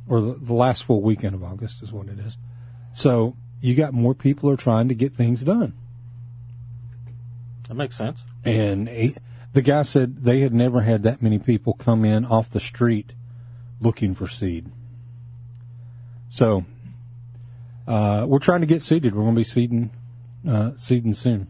or 0.08 0.22
the, 0.22 0.34
the 0.34 0.54
last 0.54 0.84
full 0.84 1.02
weekend 1.02 1.36
of 1.36 1.44
August 1.44 1.84
is 1.84 1.92
what 1.92 2.08
it 2.08 2.20
is. 2.20 2.38
So 2.94 3.36
you 3.60 3.76
got 3.76 3.94
more 3.94 4.16
people 4.16 4.50
are 4.50 4.58
trying 4.58 4.88
to 4.88 4.96
get 4.96 5.14
things 5.14 5.42
done." 5.44 5.74
That 7.68 7.76
makes 7.76 7.96
sense. 7.96 8.26
And 8.44 8.90
he, 8.90 9.16
the 9.54 9.62
guy 9.62 9.84
said 9.84 10.24
they 10.24 10.42
had 10.42 10.54
never 10.54 10.82
had 10.82 11.04
that 11.04 11.22
many 11.22 11.40
people 11.40 11.74
come 11.74 12.04
in 12.04 12.26
off 12.26 12.50
the 12.50 12.60
street 12.60 13.14
looking 13.80 14.16
for 14.16 14.28
seed. 14.28 14.70
So 16.30 16.66
uh, 17.92 18.26
we're 18.28 18.40
trying 18.40 18.62
to 18.62 18.68
get 18.68 18.82
seeded. 18.82 19.14
We're 19.16 19.24
going 19.24 19.36
to 19.36 19.40
be 19.40 19.44
seeding 19.44 19.92
uh, 20.48 20.72
seeding 20.78 21.14
soon, 21.14 21.48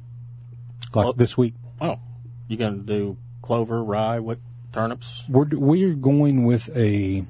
like 0.93 1.05
Well- 1.05 1.13
this 1.13 1.37
week. 1.37 1.53
Oh, 1.79 1.99
you 2.47 2.57
gonna 2.57 2.77
do 2.77 3.17
clover, 3.41 3.83
rye, 3.83 4.19
what 4.19 4.39
turnips? 4.73 5.23
We're 5.29 5.47
we're 5.51 5.93
going 5.93 6.45
with 6.45 6.69
a 6.75 7.25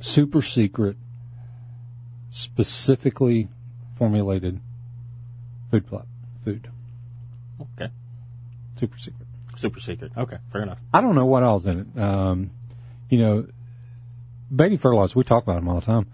super 0.00 0.42
secret, 0.42 0.96
specifically 2.30 3.48
formulated 3.94 4.60
food 5.70 5.86
plot 5.86 6.06
food. 6.44 6.68
Okay, 7.60 7.90
Super 8.78 8.98
secret. 8.98 9.26
super 9.56 9.80
secret. 9.80 10.12
Okay, 10.16 10.36
fair 10.50 10.62
enough. 10.62 10.78
I 10.92 11.00
don't 11.00 11.14
know 11.14 11.26
what 11.26 11.42
else 11.42 11.64
in 11.66 11.80
it. 11.94 12.00
Um, 12.00 12.50
you 13.08 13.18
know, 13.18 13.46
baby 14.54 14.76
fertilizers. 14.76 15.14
We 15.14 15.22
talk 15.24 15.44
about 15.44 15.56
them 15.56 15.68
all 15.68 15.76
the 15.76 15.86
time, 15.86 16.06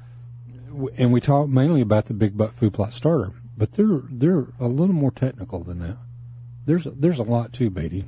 and 0.96 1.12
we 1.12 1.20
talk 1.20 1.48
mainly 1.48 1.80
about 1.80 2.06
the 2.06 2.14
Big 2.14 2.36
Butt 2.36 2.54
Food 2.54 2.74
Plot 2.74 2.92
Starter. 2.92 3.32
But 3.56 3.72
they're 3.72 4.02
they're 4.10 4.46
a 4.58 4.66
little 4.68 4.94
more 4.94 5.10
technical 5.10 5.62
than 5.62 5.80
that. 5.80 5.98
There's 6.66 6.84
there's 6.84 7.18
a 7.18 7.24
lot 7.24 7.52
to 7.54 7.68
Beatty. 7.68 8.06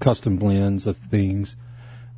Custom 0.00 0.36
blends 0.36 0.86
of 0.86 0.96
things. 0.96 1.56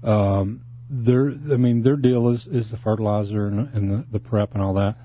Um, 0.03 0.63
their 0.89 1.29
I 1.29 1.57
mean 1.57 1.83
their 1.83 1.97
deal 1.97 2.29
is, 2.29 2.47
is 2.47 2.71
the 2.71 2.77
fertilizer 2.77 3.47
and, 3.47 3.73
and 3.75 3.91
the, 3.91 4.07
the 4.11 4.21
prep 4.21 4.55
and 4.55 4.63
all 4.63 4.75
that. 4.75 4.97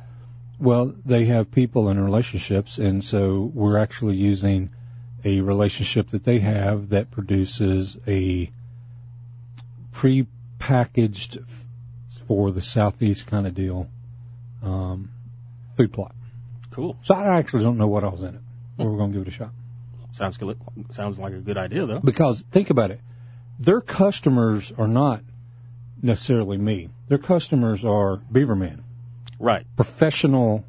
Well, 0.60 0.96
they 1.06 1.26
have 1.26 1.52
people 1.52 1.90
and 1.90 2.04
relationships, 2.04 2.78
and 2.78 3.04
so 3.04 3.52
we're 3.54 3.78
actually 3.78 4.16
using 4.16 4.72
a 5.24 5.42
relationship 5.42 6.10
that 6.10 6.24
they 6.24 6.40
have 6.40 6.90
that 6.90 7.12
produces 7.12 7.98
a 8.08 8.52
pre-packaged 9.92 11.40
for 12.26 12.52
the 12.52 12.62
southeast 12.62 13.28
kind 13.28 13.46
of 13.46 13.54
deal 13.54 13.90
um, 14.66 15.10
food 15.78 15.94
plot. 15.94 16.16
Cool. 16.72 16.98
So 17.04 17.16
I 17.16 17.38
actually 17.38 17.64
don't 17.64 17.78
know 17.78 17.88
what 17.88 18.04
else 18.04 18.20
in 18.22 18.36
it. 18.36 18.42
But 18.78 18.88
we're 18.88 18.98
going 18.98 19.12
to 19.12 19.18
give 19.20 19.28
it 19.28 19.34
a 19.34 19.36
shot 19.36 19.52
Sounds 20.12 20.38
good. 20.38 20.58
Sounds 20.92 21.20
like 21.20 21.34
a 21.34 21.40
good 21.40 21.58
idea, 21.58 21.86
though. 21.86 22.00
because 22.00 22.42
think 22.52 22.70
about 22.70 22.90
it, 22.92 23.02
their 23.60 23.82
customers 23.82 24.72
are 24.78 24.88
not 24.88 25.22
necessarily 26.02 26.58
me. 26.58 26.90
Their 27.10 27.18
customers 27.18 27.84
are 27.84 28.18
Beaverman. 28.32 28.82
Right. 29.40 29.66
professional 29.76 30.64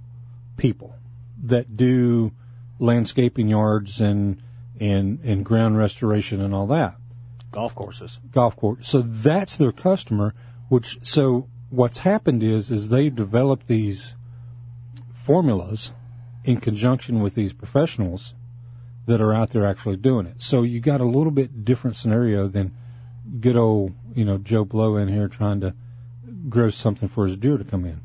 people 0.56 0.96
that 1.44 1.76
do 1.76 2.32
landscaping 2.80 3.46
yards 3.48 4.00
and 4.00 4.42
and 4.80 5.20
and 5.22 5.44
ground 5.44 5.78
restoration 5.78 6.40
and 6.40 6.52
all 6.52 6.66
that 6.66 6.96
Golf 7.52 7.74
courses. 7.76 8.18
golf 8.32 8.56
course 8.56 8.88
so 8.88 9.02
that's 9.02 9.56
their 9.56 9.70
customer 9.70 10.34
which 10.68 10.98
so 11.02 11.48
what's 11.70 12.00
happened 12.00 12.42
is 12.42 12.70
is 12.70 12.88
they 12.88 13.10
developed 13.10 13.66
these 13.66 14.16
formulas 15.12 15.92
in 16.44 16.58
conjunction 16.58 17.20
with 17.20 17.34
these 17.34 17.52
professionals 17.52 18.34
that 19.06 19.20
are 19.20 19.34
out 19.34 19.50
there 19.50 19.66
actually 19.66 19.96
doing 19.96 20.26
it 20.26 20.40
so 20.40 20.62
you 20.62 20.80
got 20.80 21.00
a 21.00 21.04
little 21.04 21.30
bit 21.32 21.64
different 21.64 21.96
scenario 21.96 22.46
than 22.48 22.72
good 23.40 23.56
old 23.56 23.92
you 24.14 24.24
know 24.24 24.38
joe 24.38 24.64
blow 24.64 24.96
in 24.96 25.08
here 25.08 25.28
trying 25.28 25.60
to 25.60 25.74
grow 26.48 26.70
something 26.70 27.08
for 27.08 27.26
his 27.26 27.36
deer 27.36 27.56
to 27.58 27.64
come 27.64 27.84
in 27.84 28.00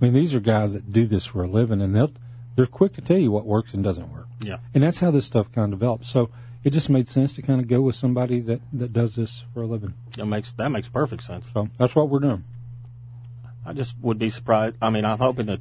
i 0.00 0.04
mean 0.04 0.12
these 0.14 0.34
are 0.34 0.40
guys 0.40 0.74
that 0.74 0.92
do 0.92 1.06
this 1.06 1.24
for 1.24 1.42
a 1.42 1.48
living 1.48 1.80
and 1.80 1.94
they'll 1.94 2.12
they're 2.54 2.66
quick 2.66 2.92
to 2.92 3.00
tell 3.00 3.18
you 3.18 3.30
what 3.30 3.46
works 3.46 3.72
and 3.74 3.82
doesn't 3.84 4.12
work 4.12 4.26
Yeah. 4.42 4.58
and 4.74 4.82
that's 4.82 5.00
how 5.00 5.10
this 5.10 5.26
stuff 5.26 5.50
kind 5.52 5.72
of 5.72 5.78
develops 5.78 6.08
so 6.10 6.30
it 6.64 6.70
just 6.70 6.90
made 6.90 7.08
sense 7.08 7.32
to 7.34 7.42
kind 7.42 7.60
of 7.60 7.68
go 7.68 7.80
with 7.80 7.94
somebody 7.94 8.40
that 8.40 8.60
that 8.72 8.92
does 8.92 9.14
this 9.16 9.44
for 9.54 9.62
a 9.62 9.66
living 9.66 9.94
That 10.16 10.26
makes 10.26 10.52
that 10.52 10.68
makes 10.70 10.88
perfect 10.88 11.22
sense. 11.22 11.46
so 11.54 11.68
that's 11.78 11.94
what 11.94 12.08
we're 12.10 12.18
doing. 12.18 12.44
I 13.66 13.72
just 13.72 13.96
would 14.00 14.18
be 14.18 14.30
surprised. 14.30 14.76
I 14.80 14.90
mean, 14.90 15.04
I'm 15.04 15.18
hoping 15.18 15.46
that 15.46 15.60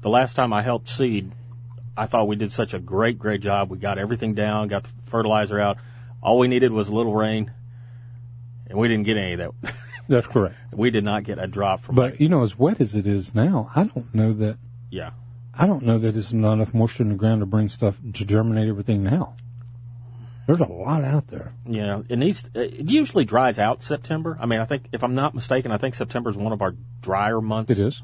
the 0.00 0.08
last 0.08 0.34
time 0.34 0.52
I 0.52 0.62
helped 0.62 0.88
seed, 0.88 1.32
I 1.96 2.06
thought 2.06 2.26
we 2.26 2.36
did 2.36 2.52
such 2.52 2.72
a 2.72 2.78
great, 2.78 3.18
great 3.18 3.42
job. 3.42 3.70
We 3.70 3.76
got 3.76 3.98
everything 3.98 4.32
down, 4.34 4.68
got 4.68 4.84
the 4.84 4.90
fertilizer 5.04 5.60
out. 5.60 5.76
All 6.22 6.38
we 6.38 6.48
needed 6.48 6.72
was 6.72 6.88
a 6.88 6.94
little 6.94 7.14
rain, 7.14 7.52
and 8.66 8.78
we 8.78 8.88
didn't 8.88 9.04
get 9.04 9.18
any 9.18 9.34
of 9.34 9.38
that. 9.62 9.74
That's 10.08 10.26
correct. 10.26 10.56
we 10.72 10.90
did 10.90 11.04
not 11.04 11.24
get 11.24 11.38
a 11.38 11.46
drop 11.46 11.82
from. 11.82 11.94
But 11.94 12.18
you 12.18 12.30
know, 12.30 12.42
as 12.42 12.58
wet 12.58 12.80
as 12.80 12.94
it 12.94 13.06
is 13.06 13.34
now, 13.34 13.70
I 13.76 13.84
don't 13.84 14.14
know 14.14 14.32
that 14.32 14.56
yeah, 14.90 15.10
I 15.54 15.66
don't 15.66 15.82
know 15.82 15.98
that 15.98 16.16
it's 16.16 16.32
not 16.32 16.54
enough 16.54 16.72
moisture 16.72 17.02
in 17.02 17.10
the 17.10 17.14
ground 17.14 17.40
to 17.40 17.46
bring 17.46 17.68
stuff 17.68 17.96
to 18.14 18.24
germinate 18.24 18.68
everything 18.68 19.02
now. 19.02 19.34
There's 20.48 20.60
a 20.60 20.64
lot 20.64 21.04
out 21.04 21.26
there. 21.26 21.52
yeah, 21.66 22.00
it 22.08 22.18
needs. 22.18 22.42
It 22.54 22.88
usually 22.88 23.26
dries 23.26 23.58
out 23.58 23.84
September. 23.84 24.38
I 24.40 24.46
mean, 24.46 24.60
I 24.60 24.64
think 24.64 24.84
if 24.92 25.04
I'm 25.04 25.14
not 25.14 25.34
mistaken, 25.34 25.70
I 25.72 25.76
think 25.76 25.94
September 25.94 26.30
is 26.30 26.38
one 26.38 26.54
of 26.54 26.62
our 26.62 26.74
drier 27.02 27.42
months. 27.42 27.70
It 27.70 27.78
is. 27.78 28.02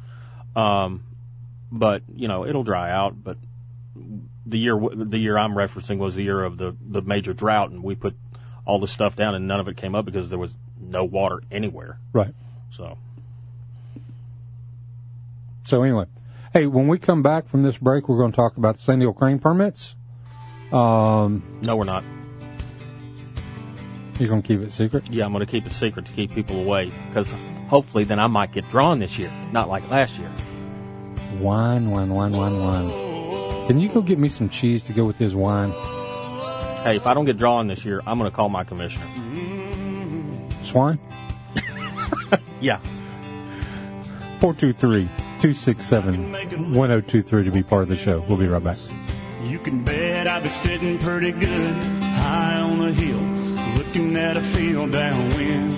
but 0.54 2.02
you 2.14 2.28
know 2.28 2.44
it'll 2.44 2.62
dry 2.62 2.90
out. 2.90 3.24
But 3.24 3.38
the 4.44 4.58
year 4.58 4.78
the 4.78 5.16
year 5.16 5.38
I'm 5.38 5.52
referencing 5.54 5.96
was 5.96 6.16
the 6.16 6.22
year 6.22 6.44
of 6.44 6.58
the 6.58 6.76
the 6.86 7.00
major 7.00 7.32
drought, 7.32 7.70
and 7.70 7.82
we 7.82 7.94
put 7.94 8.14
all 8.66 8.78
the 8.78 8.88
stuff 8.88 9.16
down, 9.16 9.34
and 9.34 9.48
none 9.48 9.58
of 9.58 9.66
it 9.66 9.78
came 9.78 9.94
up 9.94 10.04
because 10.04 10.28
there 10.28 10.38
was 10.38 10.54
no 10.78 11.02
water 11.02 11.40
anywhere. 11.50 11.98
Right. 12.12 12.34
So 12.70 12.98
So 15.64 15.82
anyway, 15.82 16.04
hey, 16.52 16.66
when 16.66 16.88
we 16.88 16.98
come 16.98 17.22
back 17.22 17.48
from 17.48 17.62
this 17.62 17.78
break, 17.78 18.06
we're 18.06 18.18
going 18.18 18.32
to 18.32 18.36
talk 18.36 18.58
about 18.58 18.76
the 18.76 18.82
Sandhill 18.82 19.14
crane 19.14 19.38
permits. 19.38 19.96
Um, 20.70 21.60
no, 21.62 21.76
we're 21.76 21.84
not. 21.84 22.04
You're 24.20 24.28
going 24.28 24.42
to 24.42 24.46
keep 24.48 24.60
it 24.60 24.72
secret. 24.72 25.10
Yeah, 25.10 25.24
I'm 25.24 25.32
going 25.32 25.44
to 25.44 25.50
keep 25.50 25.66
it 25.66 25.72
secret 25.72 26.06
to 26.06 26.12
keep 26.12 26.32
people 26.32 26.60
away 26.60 26.90
because 27.08 27.34
hopefully 27.68 28.04
then 28.04 28.18
I 28.18 28.26
might 28.26 28.52
get 28.52 28.68
drawn 28.70 28.98
this 28.98 29.18
year, 29.18 29.30
not 29.52 29.68
like 29.68 29.88
last 29.90 30.18
year. 30.18 30.30
Wine, 31.38 31.90
wine, 31.90 32.10
wine, 32.10 32.32
wine, 32.32 32.58
wine. 32.60 33.66
Can 33.66 33.80
you 33.80 33.88
go 33.88 34.02
get 34.02 34.18
me 34.18 34.28
some 34.28 34.48
cheese 34.48 34.82
to 34.84 34.92
go 34.92 35.04
with 35.04 35.18
this 35.18 35.34
wine? 35.34 35.70
Hey, 36.82 36.96
if 36.96 37.06
I 37.06 37.14
don't 37.14 37.24
get 37.24 37.38
drawn 37.38 37.66
this 37.66 37.84
year, 37.84 38.00
I'm 38.06 38.18
going 38.18 38.30
to 38.30 38.36
call 38.36 38.48
my 38.48 38.64
commissioner. 38.64 39.06
Swine. 40.62 40.98
Yeah. 42.60 42.78
423 44.40 45.04
267 45.04 46.32
1023 46.72 47.44
to 47.44 47.50
be 47.50 47.62
part 47.62 47.82
of 47.82 47.88
the 47.90 47.96
show. 47.96 48.20
We'll 48.26 48.38
be 48.38 48.46
right 48.46 48.64
back. 48.64 48.78
You 49.42 49.58
can 49.58 49.84
bet 49.84 50.26
I'll 50.26 50.40
be 50.40 50.48
sitting 50.48 50.98
pretty 50.98 51.32
good 51.32 51.74
high 51.74 52.58
on 52.60 52.80
a 52.80 52.92
hill, 52.92 53.18
looking 53.94 54.16
at 54.16 54.36
a 54.36 54.40
field 54.40 54.90
downwind. 54.90 55.72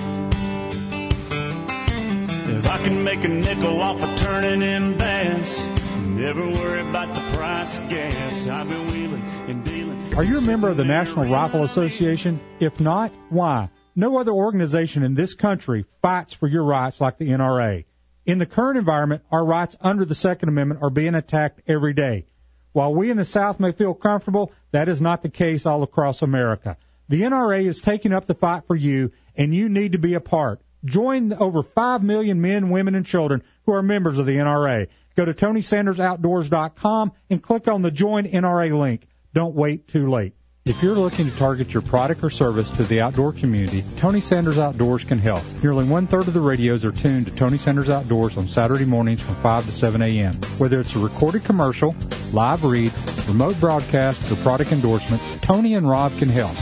If 2.49 2.67
I 2.67 2.79
can 2.79 3.05
make 3.05 3.25
a 3.25 3.29
nickel 3.29 3.83
off 3.83 4.03
of 4.03 4.19
turning 4.19 4.63
in 4.63 4.97
bass, 4.97 5.67
never 5.99 6.41
worry 6.41 6.81
about 6.81 7.15
the 7.15 7.21
price 7.37 7.77
of 7.77 7.87
gas. 7.91 8.47
I've 8.47 8.71
been 8.71 8.87
wheeling 8.87 9.23
and 9.49 9.63
dealing. 9.67 10.15
Are 10.15 10.25
you 10.25 10.39
a 10.39 10.41
member 10.41 10.71
of 10.71 10.79
the 10.79 10.85
National 10.85 11.31
Rifle 11.31 11.65
Association? 11.65 12.41
If 12.59 12.81
not, 12.81 13.13
why? 13.29 13.69
No 13.95 14.17
other 14.17 14.33
organization 14.33 15.03
in 15.03 15.15
this 15.15 15.35
country 15.35 15.85
fights 16.01 16.33
for 16.33 16.47
your 16.47 16.65
rights 16.65 17.03
like 17.03 17.19
the 17.19 17.29
NRA. 17.29 17.85
In 18.25 18.39
the 18.39 18.47
current 18.47 18.79
environment, 18.79 19.25
our 19.31 19.45
rights 19.45 19.77
under 19.83 20.07
the 20.07 20.15
Second 20.15 20.49
Amendment 20.49 20.83
are 20.83 20.89
being 20.89 21.15
attacked 21.15 21.61
every 21.67 21.93
day. 21.93 22.25
While 22.73 22.95
we 22.95 23.11
in 23.11 23.19
the 23.19 23.27
South 23.27 23.61
may 23.61 23.73
feel 23.73 23.93
comfortable, 23.93 24.53
that 24.71 24.89
is 24.89 25.03
not 25.03 25.23
the 25.23 25.29
case 25.29 25.67
all 25.67 25.83
across 25.83 26.23
America. 26.23 26.79
The 27.09 27.23
NRA 27.23 27.65
is 27.67 27.81
taking 27.81 28.13
up 28.13 28.27
the 28.27 28.35
fight 28.35 28.65
for 28.67 28.75
you, 28.75 29.13
and 29.37 29.55
you 29.55 29.69
need 29.69 29.93
to 29.93 29.99
be 29.99 30.15
a 30.15 30.21
part. 30.21 30.61
Join 30.85 31.33
over 31.35 31.63
5 31.63 32.03
million 32.03 32.41
men, 32.41 32.71
women, 32.71 32.95
and 32.95 33.07
children 33.07 33.43
who 33.65 33.73
are 33.73 33.83
members 33.83 34.19
of 34.19 34.27
the 34.27 34.37
NRA. 34.37 34.89
Go 35.17 35.25
to 35.25 35.35
TonySandersOutdoors.com 35.35 37.13
and 37.31 37.43
click 37.43 37.69
on 37.69 37.83
the 37.83 37.91
Join 37.91 38.25
NRA 38.25 38.77
link. 38.79 39.07
Don't 39.33 39.55
wait 39.55 39.89
too 39.89 40.09
late. 40.09 40.35
If 40.67 40.83
you're 40.83 40.97
looking 40.97 41.31
to 41.31 41.37
target 41.37 41.73
your 41.73 41.83
product 41.83 42.25
or 42.25 42.31
service 42.31 42.73
to 42.73 42.83
the 42.83 43.01
outdoor 43.01 43.33
community, 43.33 43.85
Tony 43.99 44.21
Sanders 44.21 44.59
Outdoors 44.59 45.05
can 45.05 45.19
help. 45.19 45.45
Nearly 45.63 45.85
one 45.85 46.09
third 46.09 46.27
of 46.27 46.35
the 46.35 46.41
radios 46.41 46.85
are 46.85 46.91
tuned 46.91 47.27
to 47.27 47.37
Tony 47.37 47.57
Sanders 47.57 47.89
Outdoors 47.89 48.37
on 48.37 48.49
Saturday 48.49 48.85
mornings 48.85 49.21
from 49.21 49.37
5 49.37 49.67
to 49.67 49.71
7 49.71 50.03
a.m. 50.03 50.35
Whether 50.59 50.81
it's 50.81 50.97
a 50.97 50.99
recorded 50.99 51.45
commercial, 51.45 51.95
live 52.33 52.65
reads, 52.65 52.99
remote 53.29 53.59
broadcast, 53.61 54.31
or 54.31 54.35
product 54.37 54.73
endorsements, 54.73 55.25
Tony 55.41 55.77
and 55.77 55.89
Rob 55.89 56.11
can 56.19 56.29
help. 56.29 56.57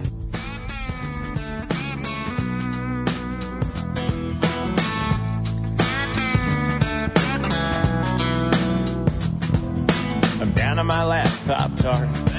I'm 10.39 10.53
down 10.53 10.85
my 10.85 11.03
last 11.03 11.45
Pop 11.45 11.75
Tart. 11.75 12.36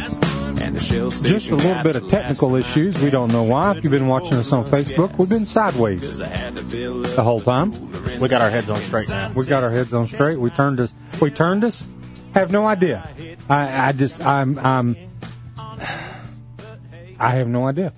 And 0.61 0.75
the 0.75 0.81
shell 0.81 1.11
Just 1.11 1.51
a 1.51 1.57
little 1.57 1.83
bit 1.83 1.97
of 1.97 2.09
technical 2.09 2.57
issues. 2.57 3.01
We 3.01 3.11
don't 3.11 3.31
know 3.31 3.45
why. 3.45 3.77
If 3.77 3.85
you've 3.85 3.91
been 3.91 4.09
watching 4.09 4.37
us 4.39 4.53
on 4.53 4.65
Facebook, 4.65 5.17
we've 5.19 5.29
been 5.29 5.47
sideways 5.47 6.19
the 6.19 7.23
whole 7.23 7.41
time. 7.41 7.73
We 8.19 8.29
got 8.29 8.43
our 8.43 8.51
heads 8.51 8.69
on 8.69 8.81
straight 8.81 9.09
now. 9.09 9.33
We 9.37 9.47
got 9.47 9.63
our 9.63 9.71
heads 9.71 9.95
on 9.95 10.09
straight. 10.09 10.39
We 10.41 10.51
turned 10.51 10.81
us. 10.81 10.99
We 11.21 11.31
turned 11.31 11.65
us. 11.65 11.87
Have 12.35 12.51
no 12.51 12.67
idea. 12.67 13.09
I, 13.49 13.89
I 13.89 13.93
just. 13.93 14.21
I'm. 14.21 14.59
I'm. 14.59 14.97
I 15.59 17.31
have 17.31 17.49
no 17.49 17.67
idea. 17.67 17.93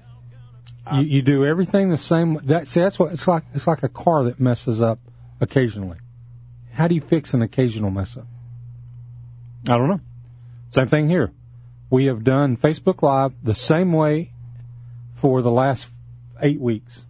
You, 0.92 1.02
you 1.02 1.22
do 1.22 1.44
everything 1.44 1.90
the 1.90 1.98
same. 1.98 2.38
That 2.44 2.68
see, 2.68 2.80
that's 2.80 2.98
what 2.98 3.12
it's 3.12 3.26
like. 3.26 3.44
It's 3.54 3.66
like 3.66 3.82
a 3.82 3.88
car 3.88 4.24
that 4.24 4.38
messes 4.38 4.80
up 4.80 4.98
occasionally. 5.40 5.98
How 6.72 6.88
do 6.88 6.94
you 6.94 7.00
fix 7.00 7.34
an 7.34 7.42
occasional 7.42 7.90
mess 7.90 8.16
up? 8.16 8.26
I 9.68 9.76
don't 9.76 9.88
know. 9.88 10.00
Same 10.70 10.86
thing 10.86 11.08
here. 11.08 11.32
We 11.90 12.06
have 12.06 12.22
done 12.22 12.56
Facebook 12.56 13.02
Live 13.02 13.34
the 13.42 13.52
same 13.54 13.92
way 13.92 14.30
for 15.16 15.42
the 15.42 15.50
last 15.50 15.88
eight 16.40 16.60
weeks. 16.60 17.02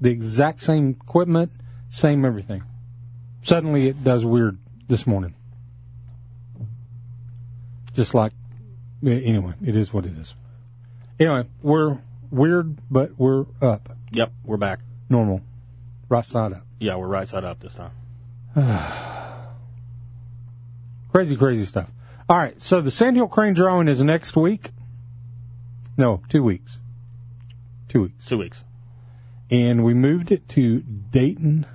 The 0.00 0.10
exact 0.10 0.62
same 0.62 0.90
equipment, 0.90 1.50
same 1.90 2.24
everything. 2.24 2.62
Suddenly 3.42 3.88
it 3.88 4.04
does 4.04 4.24
weird 4.24 4.58
this 4.88 5.06
morning. 5.06 5.34
Just 7.92 8.14
like, 8.14 8.32
anyway, 9.04 9.54
it 9.64 9.74
is 9.74 9.92
what 9.92 10.06
it 10.06 10.16
is. 10.16 10.34
Anyway, 11.18 11.46
we're 11.62 11.98
weird, 12.30 12.78
but 12.90 13.18
we're 13.18 13.46
up. 13.60 13.96
Yep, 14.12 14.32
we're 14.44 14.56
back. 14.56 14.80
Normal. 15.08 15.42
Right 16.08 16.24
side 16.24 16.52
up. 16.52 16.64
Yeah, 16.78 16.96
we're 16.96 17.08
right 17.08 17.28
side 17.28 17.44
up 17.44 17.60
this 17.60 17.74
time. 17.74 17.90
Crazy, 21.12 21.36
crazy 21.36 21.64
stuff. 21.64 21.88
All 22.28 22.36
right, 22.36 22.60
so 22.62 22.80
the 22.80 22.90
Sandhill 22.90 23.28
Crane 23.28 23.52
drawing 23.52 23.86
is 23.86 24.02
next 24.02 24.34
week. 24.36 24.70
No, 25.96 26.22
two 26.28 26.42
weeks. 26.42 26.80
Two 27.88 28.02
weeks. 28.02 28.26
Two 28.26 28.38
weeks. 28.38 28.64
And 29.50 29.84
we 29.84 29.92
moved 29.92 30.32
it 30.32 30.48
to 30.50 30.80
Dayton, 30.80 31.66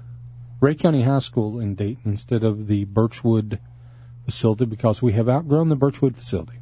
Rhea 0.59 0.75
County 0.75 1.03
High 1.03 1.19
School 1.19 1.59
in 1.59 1.75
Dayton 1.75 2.11
instead 2.11 2.43
of 2.43 2.67
the 2.67 2.85
Birchwood 2.85 3.59
facility 4.25 4.65
because 4.65 5.01
we 5.01 5.13
have 5.13 5.29
outgrown 5.29 5.69
the 5.69 5.75
Birchwood 5.75 6.17
facility. 6.17 6.59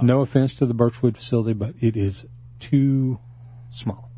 No 0.00 0.22
offense 0.22 0.54
to 0.54 0.64
the 0.64 0.72
Birchwood 0.74 1.16
facility, 1.16 1.52
but 1.52 1.74
it 1.80 1.96
is 1.96 2.24
too 2.58 3.18
small. 3.70 4.10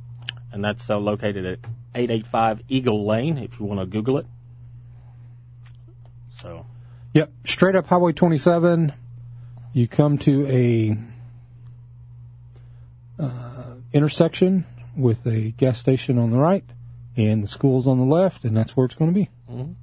And 0.52 0.62
that's 0.62 0.88
uh, 0.88 0.98
located 0.98 1.44
at 1.44 1.58
885 1.96 2.62
Eagle 2.68 3.04
Lane, 3.04 3.38
if 3.38 3.58
you 3.58 3.66
want 3.66 3.80
to 3.80 3.86
Google 3.86 4.18
it. 4.18 4.26
So, 6.30 6.66
Yep, 7.14 7.32
straight 7.44 7.76
up 7.76 7.86
Highway 7.86 8.12
27. 8.12 8.92
You 9.72 9.86
come 9.88 10.18
to 10.18 10.46
a 10.48 10.98
uh, 13.22 13.74
intersection 13.92 14.66
with 14.96 15.24
a 15.26 15.52
gas 15.52 15.78
station 15.78 16.18
on 16.18 16.30
the 16.32 16.38
right 16.38 16.64
and 17.16 17.42
the 17.42 17.46
school's 17.48 17.86
on 17.86 17.98
the 17.98 18.04
left, 18.04 18.44
and 18.44 18.56
that's 18.56 18.76
where 18.76 18.84
it's 18.84 18.96
going 18.96 19.12
to 19.12 19.14
be. 19.14 19.30
Mhm. 19.48 19.74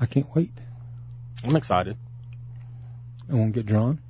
I 0.00 0.06
can't 0.06 0.34
wait. 0.34 0.50
I'm 1.44 1.54
excited. 1.54 1.96
I 3.30 3.34
won't 3.34 3.52
get 3.52 3.66
drawn. 3.66 4.00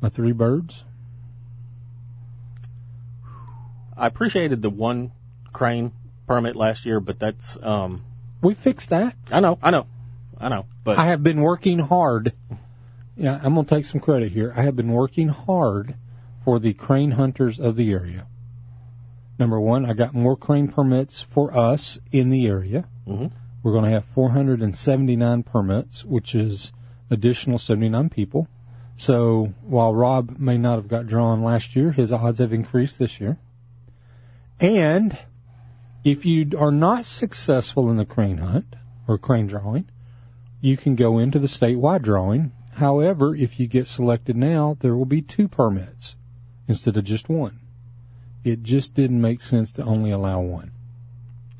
My 0.00 0.08
three 0.08 0.30
birds. 0.32 0.84
I 3.96 4.06
appreciated 4.06 4.62
the 4.62 4.70
one 4.70 5.10
crane 5.52 5.90
permit 6.28 6.54
last 6.54 6.86
year, 6.86 7.00
but 7.00 7.18
that's 7.18 7.58
um 7.62 8.04
We 8.40 8.54
fixed 8.54 8.90
that. 8.90 9.16
I 9.32 9.40
know, 9.40 9.58
I 9.60 9.70
know. 9.72 9.86
I 10.40 10.48
know. 10.48 10.66
But 10.82 10.98
I 10.98 11.06
have 11.06 11.22
been 11.22 11.40
working 11.40 11.80
hard. 11.80 12.32
Yeah, 13.16 13.38
I'm 13.42 13.54
going 13.54 13.66
to 13.66 13.74
take 13.74 13.84
some 13.84 14.00
credit 14.00 14.32
here. 14.32 14.52
I 14.56 14.62
have 14.62 14.74
been 14.74 14.92
working 14.92 15.28
hard 15.28 15.94
for 16.44 16.58
the 16.58 16.72
crane 16.72 17.12
hunters 17.12 17.60
of 17.60 17.76
the 17.76 17.92
area. 17.92 18.26
Number 19.38 19.60
one, 19.60 19.84
I 19.84 19.92
got 19.92 20.14
more 20.14 20.36
crane 20.36 20.68
permits 20.68 21.20
for 21.20 21.56
us 21.56 22.00
in 22.10 22.30
the 22.30 22.46
area. 22.46 22.86
Mhm. 23.06 23.30
We're 23.62 23.72
going 23.72 23.84
to 23.84 23.90
have 23.90 24.06
479 24.06 25.42
permits, 25.42 26.04
which 26.04 26.34
is 26.34 26.72
additional 27.10 27.58
79 27.58 28.08
people. 28.08 28.48
So 28.96 29.54
while 29.62 29.94
Rob 29.94 30.38
may 30.38 30.56
not 30.56 30.76
have 30.76 30.88
got 30.88 31.06
drawn 31.06 31.42
last 31.42 31.76
year, 31.76 31.92
his 31.92 32.12
odds 32.12 32.38
have 32.38 32.52
increased 32.52 32.98
this 32.98 33.20
year. 33.20 33.38
And 34.58 35.16
if 36.04 36.24
you 36.24 36.50
are 36.58 36.72
not 36.72 37.04
successful 37.04 37.90
in 37.90 37.96
the 37.96 38.04
crane 38.06 38.38
hunt 38.38 38.76
or 39.06 39.18
crane 39.18 39.46
drawing, 39.46 39.86
you 40.60 40.76
can 40.76 40.94
go 40.94 41.18
into 41.18 41.38
the 41.38 41.46
statewide 41.46 42.02
drawing. 42.02 42.52
However, 42.74 43.34
if 43.34 43.58
you 43.58 43.66
get 43.66 43.86
selected 43.86 44.36
now, 44.36 44.76
there 44.80 44.96
will 44.96 45.06
be 45.06 45.22
two 45.22 45.48
permits 45.48 46.16
instead 46.68 46.96
of 46.96 47.04
just 47.04 47.28
one. 47.28 47.60
It 48.44 48.62
just 48.62 48.94
didn't 48.94 49.20
make 49.20 49.42
sense 49.42 49.72
to 49.72 49.84
only 49.84 50.10
allow 50.10 50.40
one. 50.40 50.72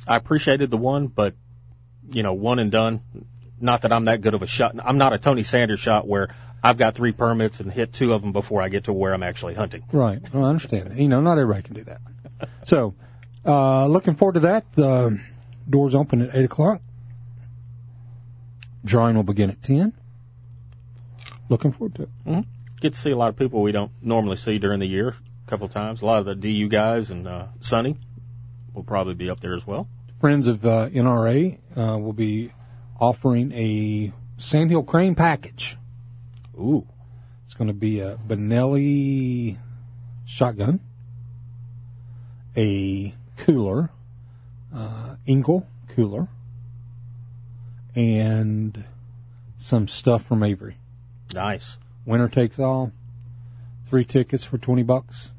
I 0.06 0.16
appreciated 0.16 0.70
the 0.70 0.76
one, 0.76 1.08
but 1.08 1.34
you 2.12 2.22
know, 2.22 2.32
one 2.32 2.58
and 2.58 2.70
done. 2.70 3.02
Not 3.60 3.82
that 3.82 3.92
I'm 3.92 4.06
that 4.06 4.22
good 4.22 4.34
of 4.34 4.42
a 4.42 4.46
shot. 4.46 4.74
I'm 4.82 4.96
not 4.96 5.12
a 5.12 5.18
Tony 5.18 5.42
Sanders 5.42 5.80
shot 5.80 6.06
where 6.06 6.34
I've 6.62 6.78
got 6.78 6.94
three 6.94 7.12
permits 7.12 7.60
and 7.60 7.70
hit 7.70 7.92
two 7.92 8.12
of 8.12 8.22
them 8.22 8.32
before 8.32 8.62
I 8.62 8.68
get 8.68 8.84
to 8.84 8.92
where 8.92 9.12
I'm 9.12 9.22
actually 9.22 9.54
hunting. 9.54 9.84
Right. 9.92 10.20
Well, 10.32 10.44
I 10.44 10.48
understand. 10.48 10.96
You 10.98 11.08
know, 11.08 11.20
not 11.20 11.38
everybody 11.38 11.62
can 11.62 11.74
do 11.74 11.84
that. 11.84 12.00
So, 12.64 12.94
uh, 13.44 13.86
looking 13.86 14.14
forward 14.14 14.34
to 14.34 14.40
that. 14.40 14.72
The 14.72 15.20
doors 15.68 15.94
open 15.94 16.22
at 16.22 16.34
8 16.34 16.44
o'clock. 16.44 16.80
Drawing 18.84 19.16
will 19.16 19.22
begin 19.22 19.50
at 19.50 19.62
10. 19.62 19.92
Looking 21.48 21.72
forward 21.72 21.94
to 21.96 22.02
it. 22.04 22.08
Mm-hmm. 22.26 22.40
Get 22.80 22.94
to 22.94 22.98
see 22.98 23.10
a 23.10 23.16
lot 23.16 23.28
of 23.28 23.36
people 23.36 23.60
we 23.60 23.72
don't 23.72 23.90
normally 24.00 24.36
see 24.36 24.58
during 24.58 24.80
the 24.80 24.86
year. 24.86 25.16
A 25.46 25.50
couple 25.50 25.66
of 25.66 25.72
times. 25.72 26.00
A 26.00 26.06
lot 26.06 26.20
of 26.20 26.26
the 26.26 26.34
DU 26.34 26.68
guys 26.68 27.10
and 27.10 27.26
uh, 27.26 27.46
Sonny 27.60 27.96
will 28.72 28.84
probably 28.84 29.14
be 29.14 29.28
up 29.28 29.40
there 29.40 29.54
as 29.54 29.66
well. 29.66 29.88
Friends 30.20 30.46
of 30.46 30.64
uh, 30.64 30.88
NRA 30.88 31.58
uh, 31.76 31.98
will 31.98 32.12
be 32.12 32.52
offering 32.98 33.52
a 33.52 34.12
Sandhill 34.36 34.82
Crane 34.82 35.14
package. 35.14 35.76
Ooh. 36.56 36.86
It's 37.44 37.54
going 37.54 37.68
to 37.68 37.74
be 37.74 38.00
a 38.00 38.16
Benelli 38.16 39.58
shotgun, 40.24 40.78
a 42.56 43.14
cooler, 43.36 43.90
uh, 44.74 45.16
Engel 45.26 45.66
cooler, 45.88 46.28
and 47.94 48.84
some 49.56 49.88
stuff 49.88 50.24
from 50.24 50.42
Avery. 50.42 50.76
Nice. 51.34 51.78
Winner 52.04 52.28
takes 52.28 52.58
all. 52.58 52.92
Three 53.86 54.04
tickets 54.04 54.44
for 54.44 54.58
20 54.58 54.82
bucks. 54.82 55.30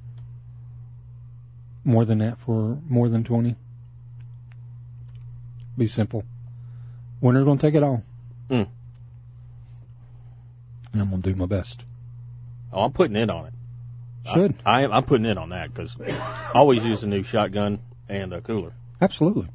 More 1.84 2.06
than 2.06 2.20
that 2.20 2.38
for 2.38 2.78
more 2.88 3.10
than 3.10 3.24
20. 3.24 3.56
Be 5.78 5.88
simple. 5.88 6.24
Winner 7.22 7.44
going 7.44 7.58
to 7.58 7.62
take 7.68 7.76
it 7.76 7.84
all. 7.84 8.04
Mm. 8.50 8.68
And 10.94 11.02
I'm 11.02 11.10
going 11.10 11.22
to 11.22 11.34
do 11.34 11.36
my 11.36 11.46
best. 11.46 11.86
Oh, 12.74 12.84
I'm 12.84 12.92
putting 12.92 13.16
in 13.16 13.30
on 13.30 13.48
it. 13.48 13.54
Should. 14.34 14.56
I, 14.66 14.80
I 14.80 14.82
am. 14.84 14.92
I'm 14.92 15.04
putting 15.04 15.26
in 15.26 15.38
on 15.38 15.50
that 15.50 15.74
because 15.74 15.96
always 16.54 16.84
use 16.84 17.04
a 17.04 17.08
new 17.08 17.24
shotgun 17.24 17.80
and 18.08 18.34
a 18.34 18.42
cooler. 18.42 18.74
Absolutely. 19.02 19.48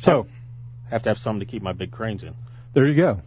So, 0.00 0.26
have 0.90 1.02
to 1.04 1.10
have 1.10 1.18
something 1.18 1.40
to 1.40 1.46
keep 1.46 1.62
my 1.62 1.72
big 1.72 1.90
cranes 1.90 2.22
in. 2.22 2.34
There 2.72 2.86
you 2.86 2.94
go. 2.94 3.22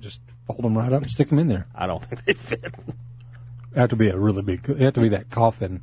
Just 0.00 0.20
fold 0.46 0.62
them 0.62 0.76
right 0.76 0.92
up 0.92 1.02
and 1.02 1.10
stick 1.10 1.28
them 1.28 1.38
in 1.38 1.48
there. 1.48 1.66
I 1.74 1.86
don't 1.86 2.04
think 2.06 2.24
they 2.24 2.34
fit. 2.34 2.64
It 2.64 2.74
have 3.78 3.90
to 3.90 3.96
be 3.96 4.08
a 4.08 4.18
really 4.18 4.42
big. 4.42 4.68
It 4.68 4.78
have 4.80 4.94
to 4.94 5.00
be 5.00 5.08
that 5.10 5.30
coffin. 5.30 5.82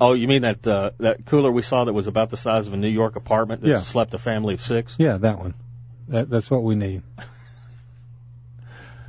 Oh, 0.00 0.12
you 0.12 0.28
mean 0.28 0.42
that 0.42 0.66
uh, 0.66 0.90
that 0.98 1.26
cooler 1.26 1.50
we 1.50 1.62
saw 1.62 1.84
that 1.84 1.92
was 1.92 2.06
about 2.06 2.30
the 2.30 2.36
size 2.36 2.66
of 2.68 2.72
a 2.72 2.76
New 2.76 2.88
York 2.88 3.16
apartment 3.16 3.62
that 3.62 3.68
Yeah. 3.68 3.80
slept 3.80 4.14
a 4.14 4.18
family 4.18 4.54
of 4.54 4.62
six? 4.62 4.94
Yeah, 4.98 5.16
that 5.18 5.38
one. 5.38 5.54
That, 6.08 6.30
that's 6.30 6.50
what 6.50 6.62
we 6.62 6.74
need. 6.74 7.02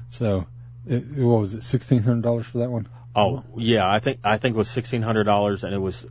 So, 0.10 0.48
it, 0.88 1.06
what 1.18 1.40
was 1.42 1.54
it? 1.54 1.64
Sixteen 1.64 2.02
hundred 2.04 2.24
dollars 2.24 2.48
for 2.48 2.58
that 2.60 2.72
one. 2.72 2.88
Oh, 3.16 3.44
yeah. 3.58 3.88
I 3.90 4.00
think 4.00 4.20
I 4.24 4.38
think 4.38 4.56
it 4.56 4.58
was 4.58 4.70
sixteen 4.70 5.04
hundred 5.04 5.26
dollars, 5.26 5.64
and 5.64 5.74
it 5.74 5.78
was 5.80 6.06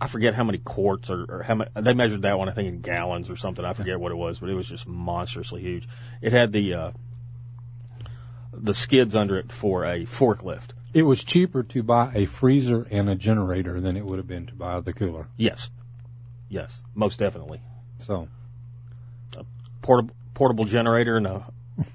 I 0.00 0.06
forget 0.06 0.34
how 0.34 0.44
many 0.44 0.58
quarts 0.58 1.10
or, 1.10 1.26
or 1.28 1.42
how 1.42 1.56
many 1.56 1.70
they 1.74 1.92
measured 1.92 2.22
that 2.22 2.38
one. 2.38 2.48
I 2.48 2.52
think 2.52 2.68
in 2.68 2.80
gallons 2.80 3.28
or 3.28 3.36
something. 3.36 3.64
I 3.64 3.74
forget 3.74 4.00
what 4.00 4.12
it 4.12 4.16
was, 4.16 4.38
but 4.38 4.48
it 4.48 4.54
was 4.54 4.68
just 4.68 4.86
monstrously 4.86 5.60
huge. 5.60 5.86
It 6.22 6.32
had 6.32 6.52
the 6.52 6.74
uh, 6.74 6.90
the 8.52 8.72
skids 8.72 9.14
under 9.14 9.36
it 9.36 9.52
for 9.52 9.84
a 9.84 10.06
forklift. 10.06 10.70
It 10.94 11.02
was 11.02 11.22
cheaper 11.22 11.62
to 11.62 11.82
buy 11.82 12.12
a 12.14 12.24
freezer 12.26 12.86
and 12.90 13.08
a 13.08 13.14
generator 13.14 13.80
than 13.80 13.96
it 13.96 14.04
would 14.04 14.18
have 14.18 14.26
been 14.26 14.46
to 14.46 14.54
buy 14.54 14.80
the 14.80 14.92
cooler. 14.92 15.28
Yes, 15.36 15.70
yes, 16.48 16.80
most 16.94 17.18
definitely. 17.18 17.60
So, 17.98 18.28
a 19.36 19.44
portable 19.82 20.14
portable 20.32 20.64
generator 20.64 21.18
and 21.18 21.26
a 21.26 21.44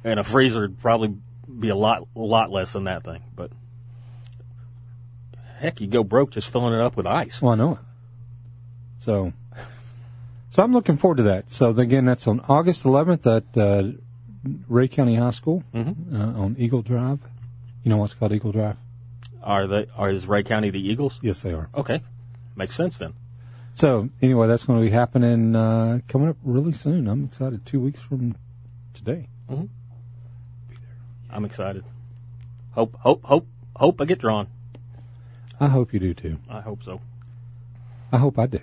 and 0.03 0.19
a 0.19 0.23
freezer 0.23 0.61
would 0.61 0.79
probably 0.79 1.15
be 1.59 1.69
a 1.69 1.75
lot 1.75 2.07
a 2.15 2.19
lot 2.19 2.51
less 2.51 2.73
than 2.73 2.83
that 2.83 3.03
thing. 3.03 3.23
But 3.35 3.51
heck, 5.57 5.81
you 5.81 5.87
go 5.87 6.03
broke 6.03 6.31
just 6.31 6.49
filling 6.49 6.75
it 6.75 6.81
up 6.81 6.95
with 6.95 7.07
ice. 7.07 7.41
Well, 7.41 7.53
I 7.53 7.55
know 7.55 7.71
it. 7.73 7.79
So, 9.05 9.33
so 10.49 10.63
I'm 10.63 10.73
looking 10.73 10.97
forward 10.97 11.17
to 11.17 11.23
that. 11.23 11.51
So 11.51 11.69
again, 11.69 12.05
that's 12.05 12.27
on 12.27 12.39
August 12.49 12.83
11th 12.85 13.27
at 13.37 13.55
uh, 13.55 13.91
Rhea 14.67 14.87
County 14.87 15.13
High 15.15 15.29
School 15.29 15.63
Mm-hmm. 15.75 16.15
uh, 16.15 16.41
on 16.43 16.55
Eagle 16.57 16.81
Drive. 16.81 17.19
You 17.83 17.89
know 17.91 17.97
what's 17.97 18.15
called 18.15 18.33
Eagle 18.33 18.51
Drive? 18.51 18.77
Are 19.43 19.67
they? 19.67 19.85
Are 19.95 20.09
is 20.09 20.25
Rhea 20.27 20.41
County 20.41 20.71
the 20.71 20.79
Eagles? 20.79 21.19
Yes, 21.21 21.43
they 21.43 21.53
are. 21.53 21.69
Okay, 21.75 22.01
makes 22.55 22.73
sense 22.73 22.97
then. 22.97 23.13
So 23.73 24.09
anyway, 24.23 24.47
that's 24.47 24.63
going 24.63 24.79
to 24.79 24.85
be 24.85 24.89
happening 24.91 25.55
uh, 25.55 25.99
coming 26.07 26.29
up 26.29 26.37
really 26.43 26.71
soon. 26.71 27.07
I'm 27.07 27.25
excited. 27.25 27.63
Two 27.63 27.79
weeks 27.81 28.01
from 28.01 28.35
today. 28.95 29.27
I'm 31.29 31.45
excited. 31.45 31.83
Hope, 32.71 32.95
hope, 33.01 33.23
hope, 33.23 33.45
hope 33.75 34.01
I 34.01 34.05
get 34.05 34.17
drawn. 34.17 34.47
I 35.59 35.67
hope 35.67 35.93
you 35.93 35.99
do 35.99 36.13
too. 36.15 36.39
I 36.49 36.61
hope 36.61 36.81
so. 36.83 37.01
I 38.11 38.17
hope 38.17 38.39
I 38.39 38.47
do. 38.47 38.59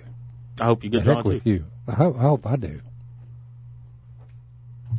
I 0.61 0.65
hope 0.65 0.83
you 0.83 0.89
get 0.89 1.03
drawn 1.03 1.23
too. 1.23 1.29
with 1.29 1.45
you. 1.47 1.65
I 1.87 1.93
hope, 1.93 2.17
I 2.17 2.21
hope 2.21 2.45
I 2.47 2.55
do. 2.55 2.81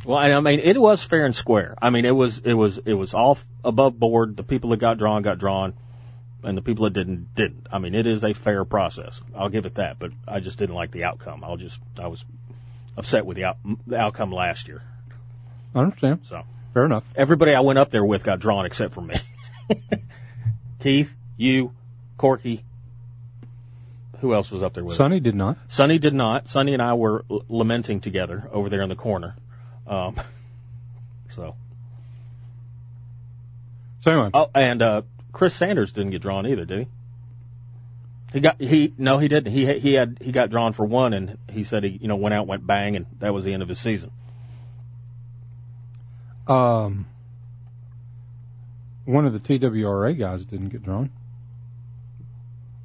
Well, 0.05 0.17
I 0.17 0.39
mean, 0.39 0.59
it 0.59 0.79
was 0.79 1.03
fair 1.03 1.25
and 1.25 1.35
square. 1.35 1.75
I 1.81 1.89
mean, 1.89 2.05
it 2.05 2.11
was 2.15 2.39
it 2.39 2.53
was 2.53 2.77
it 2.85 2.93
was 2.93 3.13
all 3.13 3.31
f- 3.31 3.47
above 3.63 3.99
board. 3.99 4.37
The 4.37 4.43
people 4.43 4.69
that 4.71 4.77
got 4.77 4.97
drawn 4.97 5.21
got 5.23 5.39
drawn, 5.39 5.73
and 6.43 6.55
the 6.57 6.61
people 6.61 6.83
that 6.83 6.93
didn't 6.93 7.33
didn't. 7.33 7.65
I 7.71 7.79
mean, 7.79 7.95
it 7.95 8.05
is 8.05 8.23
a 8.23 8.33
fair 8.33 8.65
process. 8.65 9.21
I'll 9.35 9.49
give 9.49 9.65
it 9.65 9.75
that. 9.75 9.97
But 9.97 10.11
I 10.27 10.41
just 10.41 10.59
didn't 10.59 10.75
like 10.75 10.91
the 10.91 11.05
outcome. 11.05 11.43
I'll 11.43 11.57
just 11.57 11.79
I 11.97 12.07
was 12.07 12.23
upset 12.97 13.25
with 13.25 13.37
the 13.37 13.45
out, 13.45 13.57
the 13.87 13.97
outcome 13.97 14.31
last 14.31 14.67
year. 14.67 14.83
I 15.73 15.79
understand. 15.79 16.19
So 16.23 16.43
Fair 16.73 16.85
enough. 16.85 17.05
everybody 17.15 17.55
I 17.55 17.61
went 17.61 17.79
up 17.79 17.89
there 17.89 18.05
with 18.05 18.23
got 18.23 18.39
drawn 18.39 18.65
except 18.65 18.93
for 18.93 19.01
me. 19.01 19.15
Keith, 20.79 21.15
you, 21.37 21.73
Corky. 22.17 22.63
Who 24.21 24.33
else 24.33 24.51
was 24.51 24.63
up 24.63 24.73
there 24.73 24.83
with? 24.83 24.95
Sonny 24.95 25.19
did 25.19 25.35
not. 25.35 25.57
Sonny 25.67 25.99
did 25.99 26.13
not. 26.13 26.47
Sonny 26.47 26.73
and 26.73 26.81
I 26.81 26.93
were 26.93 27.25
l- 27.29 27.43
lamenting 27.49 27.99
together 28.01 28.49
over 28.51 28.69
there 28.69 28.81
in 28.81 28.89
the 28.89 28.95
corner. 28.95 29.35
Um, 29.87 30.15
so. 31.31 31.55
So 33.99 34.11
anyway, 34.11 34.29
Oh, 34.33 34.49
and 34.55 34.81
uh, 34.81 35.01
Chris 35.31 35.53
Sanders 35.55 35.91
didn't 35.91 36.11
get 36.11 36.21
drawn 36.21 36.45
either, 36.47 36.65
did 36.65 36.79
he? 36.79 36.87
He 38.33 38.39
got 38.41 38.59
he 38.59 38.93
no 38.97 39.17
he 39.17 39.27
didn't 39.29 39.51
he 39.53 39.79
he 39.79 39.93
had 39.93 40.17
he 40.21 40.31
got 40.33 40.49
drawn 40.49 40.73
for 40.73 40.85
one 40.85 41.13
and 41.13 41.37
he 41.49 41.63
said 41.63 41.83
he 41.85 41.97
you 42.01 42.07
know 42.09 42.17
went 42.17 42.33
out 42.33 42.47
went 42.47 42.67
bang 42.67 42.97
and 42.97 43.05
that 43.19 43.33
was 43.33 43.45
the 43.45 43.53
end 43.53 43.63
of 43.63 43.69
his 43.69 43.79
season. 43.79 44.11
um, 46.47 47.05
one 49.05 49.25
of 49.25 49.31
the 49.33 49.39
TWRA 49.39 50.17
guys 50.19 50.45
didn't 50.45 50.69
get 50.69 50.83
drawn. 50.83 51.11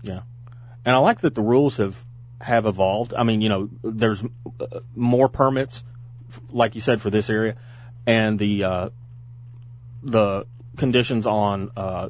Yeah, 0.03 0.21
and 0.91 0.97
I 0.97 0.99
like 0.99 1.21
that 1.21 1.37
the 1.37 1.43
rules 1.43 1.77
have 1.77 2.05
have 2.41 2.67
evolved. 2.67 3.15
I 3.15 3.23
mean 3.23 3.41
you 3.41 3.49
know 3.49 3.71
there's 3.85 4.25
uh, 4.25 4.81
more 4.97 5.29
permits, 5.29 5.85
like 6.51 6.75
you 6.75 6.81
said 6.81 7.01
for 7.01 7.11
this 7.11 7.31
area, 7.31 7.55
and 8.07 8.39
the 8.41 8.65
uh, 8.65 8.89
the 10.03 10.47
conditions 10.77 11.27
on 11.27 11.71
uh, 11.77 12.09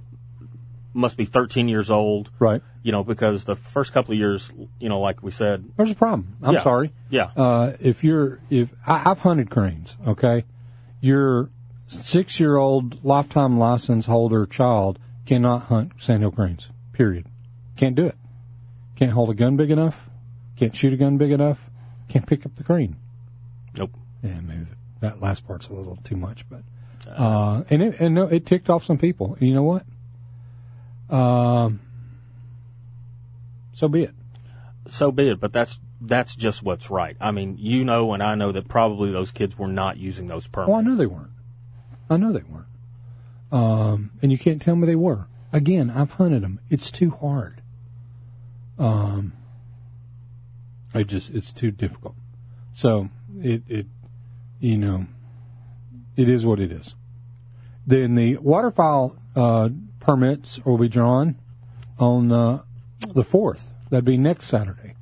must 0.95 1.17
be 1.17 1.25
13 1.27 1.69
years 1.69 1.91
old. 1.91 2.31
Right. 2.39 2.63
You 2.83 2.93
know 2.93 3.05
because 3.05 3.45
the 3.45 3.57
first 3.57 3.93
couple 3.93 4.13
of 4.13 4.19
years 4.19 4.51
you 4.79 4.89
know 4.89 5.01
like 5.01 5.23
we 5.23 5.31
said 5.31 5.65
There's 5.77 5.91
a 5.91 5.95
problem. 5.95 6.37
I'm 6.43 6.55
Yeah. 6.55 6.63
sorry. 6.63 6.93
yeah 7.11 7.31
Uh, 7.37 7.73
if 7.81 8.03
you're 8.03 8.41
if 8.49 8.73
I, 8.87 9.11
I've 9.11 9.19
hunted 9.21 9.51
cranes, 9.51 9.97
okay, 10.07 10.45
your 11.01 11.51
six 11.87 12.41
year 12.41 12.57
old 12.57 13.05
lifetime 13.05 13.59
license 13.59 14.07
holder 14.07 14.47
child 14.47 14.99
cannot 15.27 15.65
hunt 15.65 15.93
sandhill 15.99 16.31
cranes. 16.31 16.71
Period. 16.95 17.27
Can't 17.77 17.95
do 17.97 18.07
it. 18.07 18.17
Can't 19.01 19.13
hold 19.13 19.31
a 19.31 19.35
gun 19.35 19.57
big 19.57 19.71
enough. 19.71 20.11
Can't 20.57 20.77
shoot 20.77 20.93
a 20.93 20.97
gun 20.97 21.17
big 21.17 21.31
enough. 21.31 21.71
Can't 22.09 22.27
pick 22.27 22.45
up 22.45 22.55
the 22.57 22.63
crane. 22.63 22.97
nope. 23.75 23.93
Yeah, 24.23 24.41
maybe 24.41 24.67
that 25.01 25.23
last 25.23 25.47
part's 25.47 25.69
a 25.69 25.73
little 25.73 25.97
too 26.05 26.17
much, 26.17 26.45
but 26.51 26.63
uh, 27.09 27.63
and 27.71 27.83
it 27.83 27.99
and 27.99 28.15
no, 28.15 28.27
it 28.27 28.45
ticked 28.45 28.69
off 28.69 28.85
some 28.85 28.99
people. 28.99 29.39
You 29.41 29.55
know 29.55 29.63
what? 29.63 29.87
Um, 31.17 31.81
so 33.73 33.89
be 33.89 34.03
it. 34.03 34.15
so 34.87 35.11
be 35.11 35.31
it. 35.31 35.41
But 35.41 35.55
that's 35.55 35.81
that's 36.03 36.37
just 36.37 36.63
what's 36.63 36.91
right. 36.91 37.17
I 37.19 37.31
mean, 37.31 37.57
you 37.59 37.83
know, 37.83 38.13
and 38.13 38.23
I 38.23 38.35
know 38.35 38.53
that 38.53 38.69
probably 38.69 39.11
those 39.11 39.31
kids 39.31 39.57
were 39.57 39.67
not 39.67 39.97
using 39.97 40.27
those 40.27 40.47
permits. 40.47 40.69
Well, 40.69 40.79
I 40.79 40.83
know 40.83 40.97
they 40.97 41.07
weren't. 41.07 41.33
I 42.11 42.19
know 42.19 42.33
they 42.33 42.43
weren't. 42.43 42.67
Um, 43.51 44.11
and 44.21 44.31
you 44.31 44.37
can't 44.37 44.61
tell 44.61 44.77
me 44.77 44.87
they 44.87 44.95
were. 44.95 45.27
Again, 45.55 45.89
I've 45.89 46.13
hunted 46.13 46.43
them. 46.43 46.61
It's 46.69 46.91
too 46.91 47.11
hard. 47.11 47.60
Um, 48.81 49.35
I 50.95 51.03
just 51.03 51.31
it's 51.31 51.53
too 51.53 51.71
difficult. 51.71 52.17
So 52.73 53.11
it 53.39 53.63
it 53.69 53.87
you 54.59 54.79
know 54.79 55.07
it 56.17 56.29
is 56.29 56.47
what 56.47 56.59
it 56.59 56.73
is. 56.73 56.95
Then 57.87 58.15
the 58.15 58.39
waterfowl 58.39 59.17
uh, 59.37 59.69
permits 60.01 60.65
will 60.65 60.79
be 60.79 60.89
drawn 60.89 61.37
on 61.99 62.33
uh, 62.33 62.63
the 63.13 63.23
fourth. 63.23 63.71
That'd 63.91 64.05
be 64.05 64.17
next 64.17 64.47
Saturday. 64.47 64.95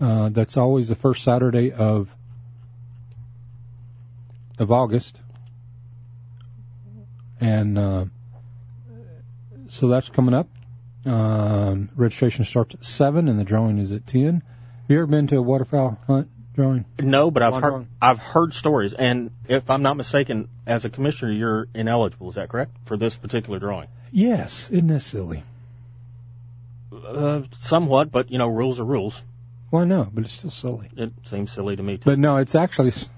Uh, 0.00 0.30
that's 0.30 0.56
always 0.56 0.88
the 0.88 0.96
first 0.96 1.22
Saturday 1.22 1.70
of 1.70 2.16
of 4.58 4.72
August, 4.72 5.20
and 7.40 7.78
uh, 7.78 8.04
so 9.68 9.86
that's 9.86 10.08
coming 10.08 10.34
up. 10.34 10.48
Um, 11.04 11.90
registration 11.96 12.44
starts 12.44 12.74
at 12.74 12.84
seven, 12.84 13.28
and 13.28 13.38
the 13.38 13.44
drawing 13.44 13.78
is 13.78 13.92
at 13.92 14.06
ten. 14.06 14.42
Have 14.82 14.90
you 14.90 14.98
ever 14.98 15.06
been 15.06 15.26
to 15.28 15.36
a 15.36 15.42
waterfowl 15.42 15.98
hunt 16.06 16.28
drawing? 16.54 16.84
No, 17.00 17.30
but 17.30 17.42
I've 17.42 17.52
One 17.52 17.62
heard 17.62 17.70
drawing. 17.70 17.88
I've 18.00 18.18
heard 18.18 18.54
stories, 18.54 18.94
and 18.94 19.30
if 19.48 19.68
I'm 19.68 19.82
not 19.82 19.96
mistaken, 19.96 20.48
as 20.66 20.84
a 20.84 20.90
commissioner, 20.90 21.32
you're 21.32 21.68
ineligible. 21.74 22.28
Is 22.28 22.36
that 22.36 22.48
correct 22.48 22.76
for 22.84 22.96
this 22.96 23.16
particular 23.16 23.58
drawing? 23.58 23.88
Yes, 24.12 24.70
isn't 24.70 24.88
that 24.88 25.00
silly? 25.00 25.44
Uh, 26.92 27.42
somewhat, 27.58 28.12
but 28.12 28.30
you 28.30 28.38
know, 28.38 28.48
rules 28.48 28.78
are 28.78 28.84
rules. 28.84 29.22
Why 29.70 29.84
no, 29.84 30.10
but 30.12 30.24
it's 30.24 30.34
still 30.34 30.50
silly. 30.50 30.90
It 30.96 31.12
seems 31.24 31.50
silly 31.50 31.76
to 31.76 31.82
me 31.82 31.96
too. 31.96 32.04
But 32.04 32.18
no, 32.18 32.36
it's 32.36 32.54
actually 32.54 32.88
s- 32.88 33.08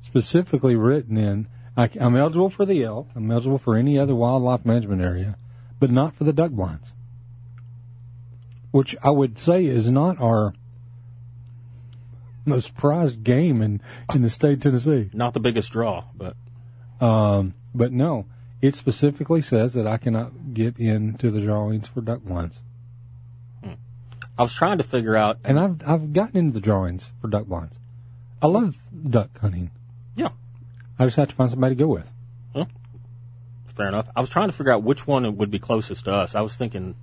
specifically 0.00 0.76
written 0.76 1.16
in. 1.16 1.46
I, 1.74 1.88
am 1.98 2.14
eligible 2.16 2.50
for 2.50 2.66
the 2.66 2.84
elk. 2.84 3.08
I'm 3.14 3.30
eligible 3.30 3.56
for 3.56 3.76
any 3.76 3.98
other 3.98 4.14
wildlife 4.14 4.66
management 4.66 5.00
area, 5.00 5.38
but 5.80 5.90
not 5.90 6.14
for 6.14 6.24
the 6.24 6.32
duck 6.34 6.50
blinds, 6.50 6.92
which 8.72 8.96
I 9.04 9.10
would 9.10 9.38
say 9.38 9.64
is 9.64 9.88
not 9.88 10.20
our 10.20 10.54
most 12.44 12.74
prized 12.76 13.22
game 13.22 13.62
in 13.62 13.80
in 14.12 14.22
the 14.22 14.30
state 14.30 14.54
of 14.54 14.60
Tennessee. 14.60 15.08
not 15.12 15.32
the 15.34 15.40
biggest 15.40 15.70
draw, 15.72 16.04
but 16.16 16.36
Um, 17.00 17.54
but 17.74 17.92
no, 17.92 18.26
it 18.60 18.74
specifically 18.74 19.40
says 19.42 19.74
that 19.74 19.86
I 19.86 19.96
cannot 19.96 20.52
get 20.54 20.76
into 20.78 21.30
the 21.30 21.40
drawings 21.40 21.86
for 21.86 22.00
duck 22.00 22.22
blinds, 22.24 22.60
I 24.38 24.42
was 24.42 24.54
trying 24.54 24.78
to 24.78 24.84
figure 24.84 25.14
out. 25.14 25.38
and 25.44 25.60
I've 25.60 25.86
I've 25.86 26.12
gotten 26.12 26.36
into 26.38 26.54
the 26.54 26.60
drawings 26.60 27.12
for 27.20 27.28
duck 27.28 27.46
blinds. 27.46 27.78
I 28.40 28.46
love 28.48 28.78
duck 29.08 29.38
hunting. 29.40 29.70
Yeah, 30.16 30.30
I 30.98 31.04
just 31.04 31.16
have 31.16 31.28
to 31.28 31.34
find 31.34 31.48
somebody 31.50 31.76
to 31.76 31.78
go 31.78 31.88
with. 31.88 32.08
fair 33.66 33.88
enough. 33.88 34.06
I 34.14 34.20
was 34.20 34.28
trying 34.28 34.48
to 34.48 34.52
figure 34.52 34.72
out 34.72 34.82
which 34.82 35.06
one 35.06 35.36
would 35.38 35.50
be 35.50 35.58
closest 35.58 36.04
to 36.04 36.12
us. 36.12 36.34
I 36.34 36.42
was 36.42 36.56
thinking, 36.56 36.94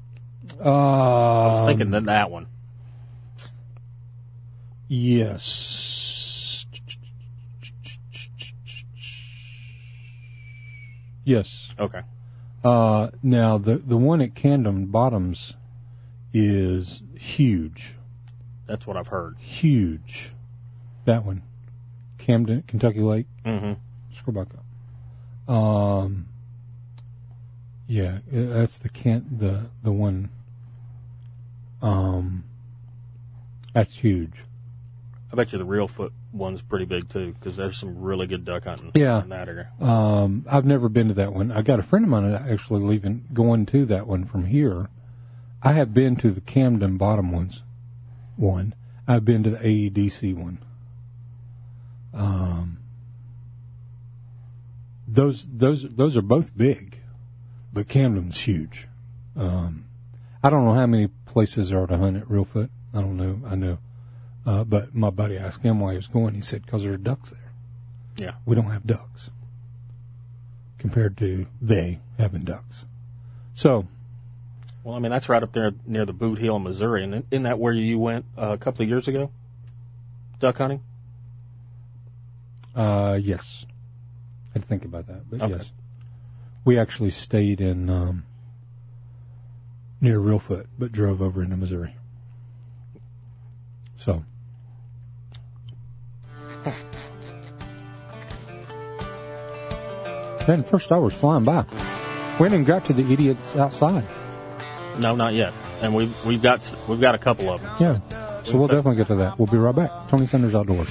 I 0.64 0.68
was 0.68 1.66
thinking 1.66 1.92
that 1.92 2.06
that 2.06 2.32
one. 2.32 2.48
Yes. 4.88 6.66
Yes. 11.24 11.74
Okay, 11.80 12.02
Uh, 12.64 13.10
now 13.22 13.58
the 13.58 13.78
the 13.78 13.98
one 13.98 14.22
at 14.22 14.34
Camden 14.36 14.88
Bottoms 14.88 15.54
is 16.34 17.04
huge, 17.16 17.96
that's 18.66 18.88
what 18.88 18.98
I've 18.98 19.08
heard. 19.08 19.36
huge. 19.38 20.32
That 21.06 21.24
one, 21.26 21.44
Camden, 22.18 22.64
Kentucky 22.68 23.02
Lake. 23.02 23.28
hmm 23.46 23.74
Scroll 24.14 24.44
back 24.44 24.48
up. 25.48 25.54
Um. 25.54 26.28
Yeah, 27.88 28.20
that's 28.32 28.78
the 28.80 28.90
can 28.90 29.26
the 29.38 29.70
the 29.84 29.92
one. 29.92 30.30
Um. 31.82 32.44
That's 33.74 33.96
huge. 33.98 34.34
I 35.32 35.36
bet 35.36 35.54
you 35.54 35.60
the 35.60 35.66
Reelfoot 35.66 36.10
one's 36.34 36.62
pretty 36.64 36.86
big 36.86 37.08
too, 37.08 37.34
because 37.40 37.56
there's 37.56 37.78
some 37.78 38.00
really 38.02 38.26
good 38.26 38.44
duck 38.46 38.64
hunting 38.66 38.92
Yeah. 38.96 39.22
in 39.22 39.30
that 39.30 39.48
area. 39.48 39.70
Um, 39.80 40.44
I've 40.50 40.66
never 40.66 40.90
been 40.90 41.08
to 41.10 41.14
that 41.14 41.34
one. 41.34 41.52
I 41.52 41.62
got 41.62 41.80
a 41.80 41.84
friend 41.84 42.04
of 42.04 42.10
mine 42.10 42.32
actually 42.34 42.82
leaving, 42.82 43.26
going 43.32 43.68
to 43.68 43.86
that 43.86 44.08
one 44.08 44.26
from 44.26 44.46
here. 44.46 44.90
I 45.62 45.74
have 45.74 45.94
been 45.94 46.16
to 46.18 46.32
the 46.32 46.42
Camden 46.42 46.98
Bottom 46.98 47.32
ones, 47.32 47.62
one. 48.38 48.74
I've 49.08 49.24
been 49.26 49.44
to 49.44 49.52
the 49.52 49.58
AEDC 49.60 50.34
one. 50.36 50.60
Um, 52.14 52.78
those 55.08 55.46
those 55.52 55.84
those 55.96 56.18
are 56.18 56.22
both 56.24 56.58
big, 56.58 57.02
but 57.72 57.88
Camden's 57.88 58.40
huge. 58.40 58.88
Um, 59.36 59.86
I 60.44 60.50
don't 60.50 60.66
know 60.66 60.74
how 60.74 60.86
many 60.88 61.08
places 61.26 61.70
there 61.70 61.82
are 61.82 61.88
to 61.88 61.98
hunt 61.98 62.18
at 62.18 62.26
Reelfoot. 62.26 62.70
I 62.94 63.02
don't 63.02 63.18
know. 63.18 63.42
I 63.48 63.56
know, 63.56 63.78
uh, 64.46 64.64
but 64.64 64.96
my 64.96 65.10
buddy 65.10 65.38
asked 65.38 65.62
him 65.64 65.80
why 65.80 65.92
he 65.92 65.96
was 65.98 66.08
going. 66.08 66.34
He 66.34 66.42
said 66.42 66.66
because 66.66 66.84
there 66.84 66.94
are 66.94 66.98
ducks 66.98 67.32
there. 67.32 67.52
Yeah. 68.28 68.36
We 68.46 68.56
don't 68.56 68.72
have 68.72 68.86
ducks 68.88 69.30
compared 70.78 71.18
to 71.18 71.46
they 71.62 72.00
having 72.18 72.44
ducks. 72.44 72.86
So 73.54 73.88
Well, 74.84 74.96
I 74.96 75.00
mean, 75.00 75.12
that's 75.12 75.28
right 75.30 75.44
up 75.44 75.52
there 75.52 75.72
near 75.86 76.06
the 76.06 76.14
Bootheel, 76.14 76.62
Missouri. 76.62 77.04
And 77.04 77.26
isn't 77.32 77.44
that 77.44 77.60
where 77.60 77.74
you 77.74 78.00
went 78.00 78.26
uh, 78.38 78.52
a 78.52 78.58
couple 78.58 78.84
of 78.84 78.90
years 78.90 79.08
ago? 79.08 79.30
Duck 80.40 80.58
hunting? 80.58 80.82
Uh, 82.76 83.18
yes. 83.22 83.66
I 84.50 84.54
had 84.54 84.62
to 84.64 84.68
think 84.68 84.86
about 84.86 85.08
that, 85.08 85.30
but 85.30 85.42
Okay. 85.42 85.54
yes. 85.56 85.72
We 86.66 86.80
actually 86.80 87.12
stayed 87.12 87.62
in 87.62 87.90
um, 87.90 88.24
near 90.02 90.20
Reelfoot, 90.20 90.66
but 90.78 90.92
drove 90.92 91.22
over 91.22 91.44
into 91.44 91.58
Missouri. 91.58 91.96
So. 93.98 94.24
Then 100.48 100.64
first 100.64 100.92
hour's 100.92 101.14
flying 101.14 101.44
by. 101.44 101.66
We 102.40 102.46
hadn't 102.46 102.54
even 102.54 102.64
got 102.64 102.86
to 102.86 102.94
the 102.94 103.12
idiots 103.14 103.56
outside. 103.56 104.04
No, 105.00 105.16
not 105.16 105.34
yet. 105.34 105.54
And 105.82 105.94
we've 105.94 106.26
we've 106.26 106.42
got 106.42 106.74
we've 106.88 107.00
got 107.00 107.14
a 107.16 107.18
couple 107.18 107.50
of 107.50 107.62
them. 107.62 107.72
Yeah. 107.80 108.42
So 108.44 108.58
we'll 108.58 108.68
definitely 108.68 108.96
get 108.96 109.08
to 109.08 109.16
that. 109.16 109.38
We'll 109.38 109.48
be 109.48 109.58
right 109.58 109.76
back. 109.76 109.92
Tony 110.10 110.26
Sanders 110.26 110.56
Outdoors. 110.56 110.90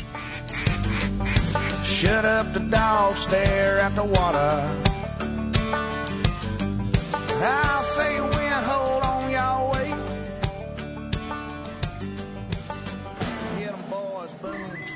Shut 1.83 2.25
up 2.25 2.53
the 2.53 2.61
dog, 2.61 3.17
stare 3.17 3.81
at 3.81 3.97
the 3.97 4.05
water. 4.05 4.88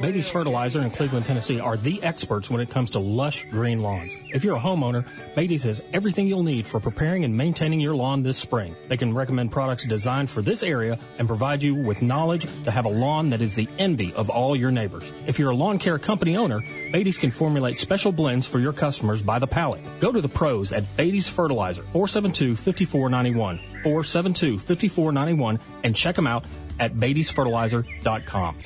Beatty's 0.03 0.29
Fertilizer 0.29 0.83
in 0.83 0.91
Cleveland, 0.91 1.27
Tennessee 1.27 1.61
are 1.61 1.77
the 1.77 2.03
experts 2.03 2.51
when 2.51 2.61
it 2.61 2.69
comes 2.69 2.91
to 2.91 2.99
lush 2.99 3.47
green 3.53 3.83
lawns. 3.83 4.13
If 4.31 4.43
you're 4.43 4.57
a 4.57 4.61
homeowner, 4.61 5.07
Beatty's 5.37 5.63
has 5.63 5.81
everything 5.93 6.27
you'll 6.27 6.43
need 6.43 6.67
for 6.67 6.81
preparing 6.81 7.23
and 7.23 7.37
maintaining 7.37 7.79
your 7.79 7.95
lawn 7.95 8.25
this 8.25 8.37
spring. 8.37 8.75
They 8.89 8.97
can 8.97 9.15
recommend 9.15 9.53
products 9.53 9.85
designed 9.85 10.29
for 10.29 10.43
this 10.43 10.65
area 10.65 10.99
and 11.21 11.29
provide 11.29 11.63
you 11.63 11.77
with 11.77 12.03
knowledge 12.03 12.49
to 12.65 12.73
have 12.73 12.85
a 12.85 12.89
lawn 12.89 13.31
that 13.31 13.41
is 13.41 13.55
the 13.55 13.69
envy 13.79 14.13
of 14.15 14.29
all 14.29 14.57
your 14.57 14.73
neighbors. 14.73 15.13
If 15.29 15.39
you're 15.39 15.51
a 15.51 15.55
lawn 15.55 15.79
care 15.79 16.01
company 16.01 16.37
owner, 16.37 16.61
Beatty's 16.91 17.19
can 17.19 17.31
formulate 17.31 17.79
special 17.79 18.11
blends 18.11 18.45
for 18.45 18.59
your 18.59 18.73
customers 18.73 19.23
by 19.23 19.39
the 19.39 19.47
pallet. 19.47 19.85
Go 20.01 20.11
to 20.11 20.21
the 20.21 20.29
pros 20.29 20.73
at 20.73 20.97
Beatty's 20.97 21.29
Fertilizer, 21.29 21.85
472-5491, 21.95 23.85
472-5491, 23.85 25.61
and 25.85 25.95
check 25.95 26.17
them 26.17 26.27
out 26.27 26.45
at 26.81 26.97
Beatty'sFertilizer.com. 26.97 28.57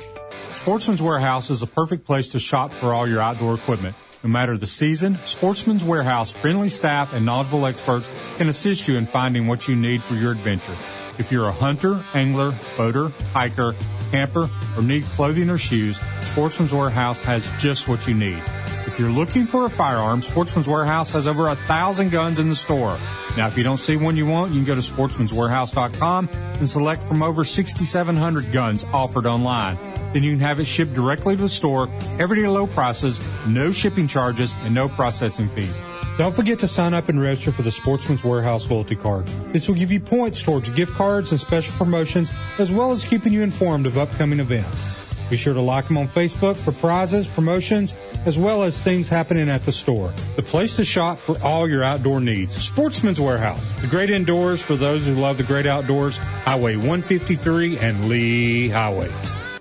Sportsman's 0.52 1.02
Warehouse 1.02 1.50
is 1.50 1.62
a 1.62 1.66
perfect 1.66 2.04
place 2.06 2.30
to 2.30 2.38
shop 2.38 2.72
for 2.72 2.92
all 2.92 3.06
your 3.06 3.20
outdoor 3.20 3.54
equipment. 3.54 3.94
No 4.22 4.30
matter 4.30 4.56
the 4.56 4.66
season, 4.66 5.18
Sportsman's 5.24 5.84
Warehouse 5.84 6.32
friendly 6.32 6.68
staff 6.68 7.12
and 7.12 7.24
knowledgeable 7.24 7.66
experts 7.66 8.10
can 8.36 8.48
assist 8.48 8.88
you 8.88 8.96
in 8.96 9.06
finding 9.06 9.46
what 9.46 9.68
you 9.68 9.76
need 9.76 10.02
for 10.02 10.14
your 10.14 10.32
adventure. 10.32 10.76
If 11.18 11.30
you're 11.30 11.46
a 11.46 11.52
hunter, 11.52 12.02
angler, 12.14 12.58
boater, 12.76 13.08
hiker, 13.32 13.74
camper, 14.10 14.50
or 14.76 14.82
need 14.82 15.04
clothing 15.04 15.50
or 15.50 15.58
shoes, 15.58 15.98
Sportsman's 16.22 16.72
Warehouse 16.72 17.20
has 17.20 17.48
just 17.58 17.88
what 17.88 18.06
you 18.06 18.14
need. 18.14 18.42
If 18.86 18.98
you're 18.98 19.10
looking 19.10 19.46
for 19.46 19.66
a 19.66 19.70
firearm, 19.70 20.22
Sportsman's 20.22 20.68
Warehouse 20.68 21.10
has 21.10 21.26
over 21.26 21.48
a 21.48 21.56
thousand 21.56 22.10
guns 22.10 22.38
in 22.38 22.48
the 22.48 22.54
store. 22.54 22.98
Now, 23.36 23.46
if 23.46 23.58
you 23.58 23.64
don't 23.64 23.78
see 23.78 23.96
one 23.96 24.16
you 24.16 24.26
want, 24.26 24.52
you 24.52 24.58
can 24.58 24.66
go 24.66 24.74
to 24.74 24.80
sportsmanswarehouse.com 24.80 26.28
and 26.32 26.68
select 26.68 27.02
from 27.02 27.22
over 27.22 27.44
6,700 27.44 28.52
guns 28.52 28.84
offered 28.92 29.26
online. 29.26 29.95
Then 30.16 30.22
you 30.22 30.32
can 30.32 30.40
have 30.40 30.60
it 30.60 30.64
shipped 30.64 30.94
directly 30.94 31.36
to 31.36 31.42
the 31.42 31.46
store, 31.46 31.90
everyday 32.18 32.48
low 32.48 32.66
prices, 32.66 33.20
no 33.46 33.70
shipping 33.70 34.06
charges, 34.06 34.54
and 34.62 34.74
no 34.74 34.88
processing 34.88 35.50
fees. 35.50 35.82
Don't 36.16 36.34
forget 36.34 36.58
to 36.60 36.66
sign 36.66 36.94
up 36.94 37.10
and 37.10 37.20
register 37.20 37.52
for 37.52 37.60
the 37.60 37.70
Sportsman's 37.70 38.24
Warehouse 38.24 38.70
loyalty 38.70 38.96
card. 38.96 39.26
This 39.52 39.68
will 39.68 39.74
give 39.74 39.92
you 39.92 40.00
points 40.00 40.42
towards 40.42 40.70
gift 40.70 40.94
cards 40.94 41.32
and 41.32 41.38
special 41.38 41.74
promotions, 41.76 42.32
as 42.56 42.72
well 42.72 42.92
as 42.92 43.04
keeping 43.04 43.30
you 43.30 43.42
informed 43.42 43.84
of 43.84 43.98
upcoming 43.98 44.40
events. 44.40 45.14
Be 45.28 45.36
sure 45.36 45.52
to 45.52 45.60
like 45.60 45.86
them 45.86 45.98
on 45.98 46.08
Facebook 46.08 46.56
for 46.56 46.72
prizes, 46.72 47.28
promotions, 47.28 47.94
as 48.24 48.38
well 48.38 48.62
as 48.62 48.80
things 48.80 49.10
happening 49.10 49.50
at 49.50 49.66
the 49.66 49.72
store. 49.72 50.14
The 50.36 50.42
place 50.42 50.76
to 50.76 50.84
shop 50.86 51.18
for 51.18 51.38
all 51.42 51.68
your 51.68 51.84
outdoor 51.84 52.22
needs. 52.22 52.56
Sportsman's 52.56 53.20
Warehouse, 53.20 53.70
the 53.82 53.86
great 53.86 54.08
indoors 54.08 54.62
for 54.62 54.76
those 54.76 55.04
who 55.04 55.14
love 55.14 55.36
the 55.36 55.42
great 55.42 55.66
outdoors. 55.66 56.16
Highway 56.16 56.76
153 56.76 57.80
and 57.80 58.08
Lee 58.08 58.70
Highway. 58.70 59.12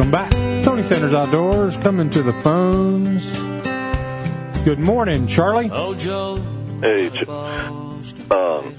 Welcome 0.00 0.12
back. 0.12 0.64
Tony 0.64 0.82
Sanders 0.82 1.12
Outdoors 1.12 1.76
coming 1.76 2.08
to 2.08 2.22
the 2.22 2.32
phones. 2.32 3.38
Good 4.64 4.78
morning, 4.78 5.26
Charlie. 5.26 5.68
Oh, 5.70 5.94
Joe. 5.94 6.36
Hey, 6.80 7.08
um, 8.30 8.74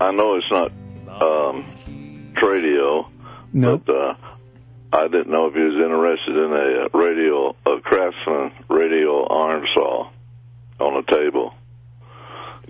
I 0.00 0.10
know 0.10 0.36
it's 0.36 0.46
not 0.50 0.72
um, 1.20 2.32
radio, 2.42 3.10
No. 3.52 3.76
but 3.76 3.94
uh, 3.94 4.14
I 4.94 5.02
didn't 5.08 5.28
know 5.28 5.48
if 5.48 5.54
you 5.54 5.64
was 5.64 5.74
interested 5.74 6.34
in 6.34 6.52
a 6.54 6.86
uh, 6.86 6.98
radio, 6.98 7.54
a 7.66 7.80
Craftsman 7.82 8.52
radio 8.70 9.26
arm 9.28 9.66
saw 9.74 10.08
on 10.80 11.04
the 11.04 11.14
table, 11.14 11.52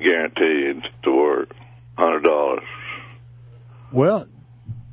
guaranteed 0.02 0.82
to 1.04 1.12
work, 1.12 1.54
hundred 1.96 2.24
dollars. 2.24 2.64
Well, 3.92 4.26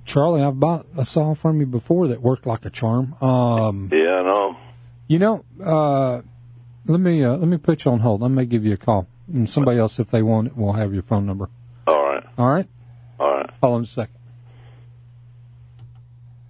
Charlie, 0.05 0.41
I've 0.43 0.59
bought 0.59 0.85
a 0.97 1.05
saw 1.05 1.33
from 1.35 1.59
you 1.59 1.65
before 1.65 2.07
that 2.07 2.21
worked 2.21 2.45
like 2.45 2.65
a 2.65 2.69
charm. 2.69 3.15
Um, 3.21 3.89
Yeah, 3.91 4.15
I 4.15 4.23
know. 4.23 4.57
you 5.07 5.19
know, 5.19 5.45
uh, 5.63 6.21
let 6.85 6.99
me 6.99 7.23
uh, 7.23 7.35
let 7.37 7.47
me 7.47 7.57
put 7.57 7.85
you 7.85 7.91
on 7.91 7.99
hold. 7.99 8.23
I 8.23 8.27
may 8.27 8.45
give 8.45 8.65
you 8.65 8.73
a 8.73 8.77
call, 8.77 9.07
and 9.31 9.49
somebody 9.49 9.77
else, 9.79 9.99
if 9.99 10.09
they 10.11 10.21
want 10.23 10.47
it, 10.47 10.57
will 10.57 10.73
have 10.73 10.93
your 10.93 11.03
phone 11.03 11.25
number. 11.25 11.49
All 11.87 12.03
right, 12.03 12.23
All 12.37 12.49
right. 12.49 12.67
all 13.19 13.31
right. 13.37 13.49
Hold 13.61 13.75
on 13.75 13.83
a 13.83 13.85
second. 13.85 14.15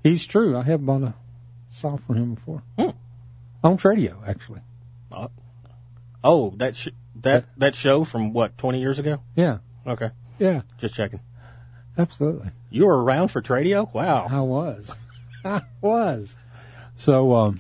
He's 0.04 0.26
true. 0.26 0.58
I 0.58 0.64
have 0.64 0.86
bought 0.86 1.04
a 1.04 1.14
saw 1.70 1.98
from 1.98 2.16
him 2.16 2.34
before. 2.36 2.64
On 3.64 3.78
radio, 3.84 4.24
actually. 4.26 4.62
Oh, 6.24 6.54
that 6.58 6.76
sh- 6.76 6.90
that 7.18 7.46
that 7.58 7.76
show 7.76 8.04
from 8.04 8.34
what 8.34 8.58
twenty 8.58 8.80
years 8.80 8.98
ago? 9.00 9.22
Yeah. 9.36 9.58
Okay, 9.86 10.10
Yeah. 10.40 10.62
just 10.78 10.94
checking. 10.94 11.20
Absolutely. 12.02 12.50
You 12.70 12.86
were 12.88 13.04
around 13.04 13.28
for 13.30 13.42
Tradio? 13.42 13.94
Wow. 13.94 14.28
I 14.30 14.40
was. 14.42 14.96
I 15.46 15.62
was. 15.82 16.36
So 16.98 17.34
um, 17.36 17.60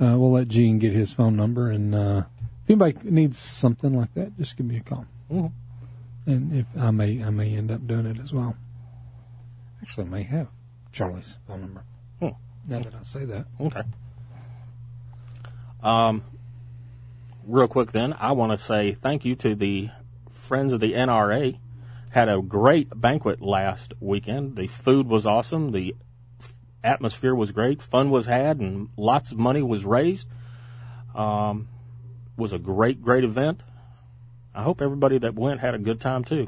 uh, 0.00 0.18
we'll 0.18 0.32
let 0.32 0.48
Gene 0.48 0.78
get 0.78 0.92
his 0.92 1.12
phone 1.12 1.36
number, 1.36 1.70
and 1.70 1.94
uh, 1.94 2.22
if 2.64 2.70
anybody 2.70 2.98
needs 3.04 3.38
something 3.38 3.96
like 3.96 4.12
that, 4.14 4.36
just 4.38 4.56
give 4.56 4.66
me 4.66 4.76
a 4.78 4.80
call. 4.80 5.06
Mhm. 5.30 5.52
And 6.26 6.52
if 6.56 6.66
I 6.80 6.90
may, 6.90 7.22
I 7.22 7.30
may 7.30 7.54
end 7.54 7.70
up 7.70 7.86
doing 7.86 8.06
it 8.06 8.18
as 8.18 8.32
well. 8.32 8.56
Actually, 9.82 10.06
I 10.06 10.10
may 10.10 10.22
have 10.22 10.48
Charlie's 10.92 11.36
phone 11.46 11.60
number. 11.60 11.84
Hmm. 12.20 12.28
Now 12.66 12.78
that 12.80 12.94
I 12.94 13.02
say 13.02 13.24
that, 13.26 13.46
Okay. 13.60 13.82
Um, 15.82 16.22
real 17.46 17.68
quick, 17.68 17.92
then 17.92 18.14
I 18.18 18.32
want 18.32 18.58
to 18.58 18.64
say 18.64 18.94
thank 18.94 19.24
you 19.26 19.34
to 19.36 19.54
the 19.54 19.90
friends 20.32 20.72
of 20.72 20.80
the 20.80 20.94
NRA. 20.94 21.58
Had 22.14 22.28
a 22.28 22.40
great 22.40 23.00
banquet 23.00 23.42
last 23.42 23.92
weekend. 23.98 24.54
The 24.54 24.68
food 24.68 25.08
was 25.08 25.26
awesome. 25.26 25.72
The 25.72 25.96
atmosphere 26.84 27.34
was 27.34 27.50
great. 27.50 27.82
Fun 27.82 28.08
was 28.08 28.26
had, 28.26 28.60
and 28.60 28.88
lots 28.96 29.32
of 29.32 29.38
money 29.38 29.62
was 29.62 29.84
raised. 29.84 30.28
Um, 31.12 31.66
was 32.36 32.52
a 32.52 32.58
great, 32.60 33.02
great 33.02 33.24
event. 33.24 33.64
I 34.54 34.62
hope 34.62 34.80
everybody 34.80 35.18
that 35.18 35.34
went 35.34 35.58
had 35.58 35.74
a 35.74 35.78
good 35.80 36.00
time 36.00 36.22
too. 36.22 36.46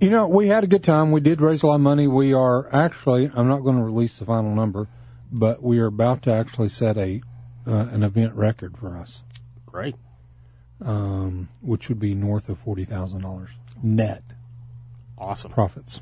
You 0.00 0.08
know, 0.08 0.28
we 0.28 0.48
had 0.48 0.64
a 0.64 0.66
good 0.66 0.82
time. 0.82 1.12
We 1.12 1.20
did 1.20 1.42
raise 1.42 1.62
a 1.62 1.66
lot 1.66 1.74
of 1.74 1.82
money. 1.82 2.08
We 2.08 2.32
are 2.32 2.74
actually, 2.74 3.30
I'm 3.34 3.48
not 3.48 3.60
going 3.64 3.76
to 3.76 3.82
release 3.82 4.16
the 4.16 4.24
final 4.24 4.54
number, 4.54 4.88
but 5.30 5.62
we 5.62 5.78
are 5.78 5.88
about 5.88 6.22
to 6.22 6.32
actually 6.32 6.70
set 6.70 6.96
a 6.96 7.20
uh, 7.66 7.88
an 7.92 8.02
event 8.02 8.32
record 8.32 8.78
for 8.78 8.96
us, 8.96 9.22
Great. 9.66 9.94
um, 10.82 11.50
which 11.60 11.90
would 11.90 12.00
be 12.00 12.14
north 12.14 12.48
of 12.48 12.58
forty 12.58 12.86
thousand 12.86 13.20
dollars 13.20 13.50
net 13.82 14.22
Awesome. 15.18 15.50
profits. 15.52 16.00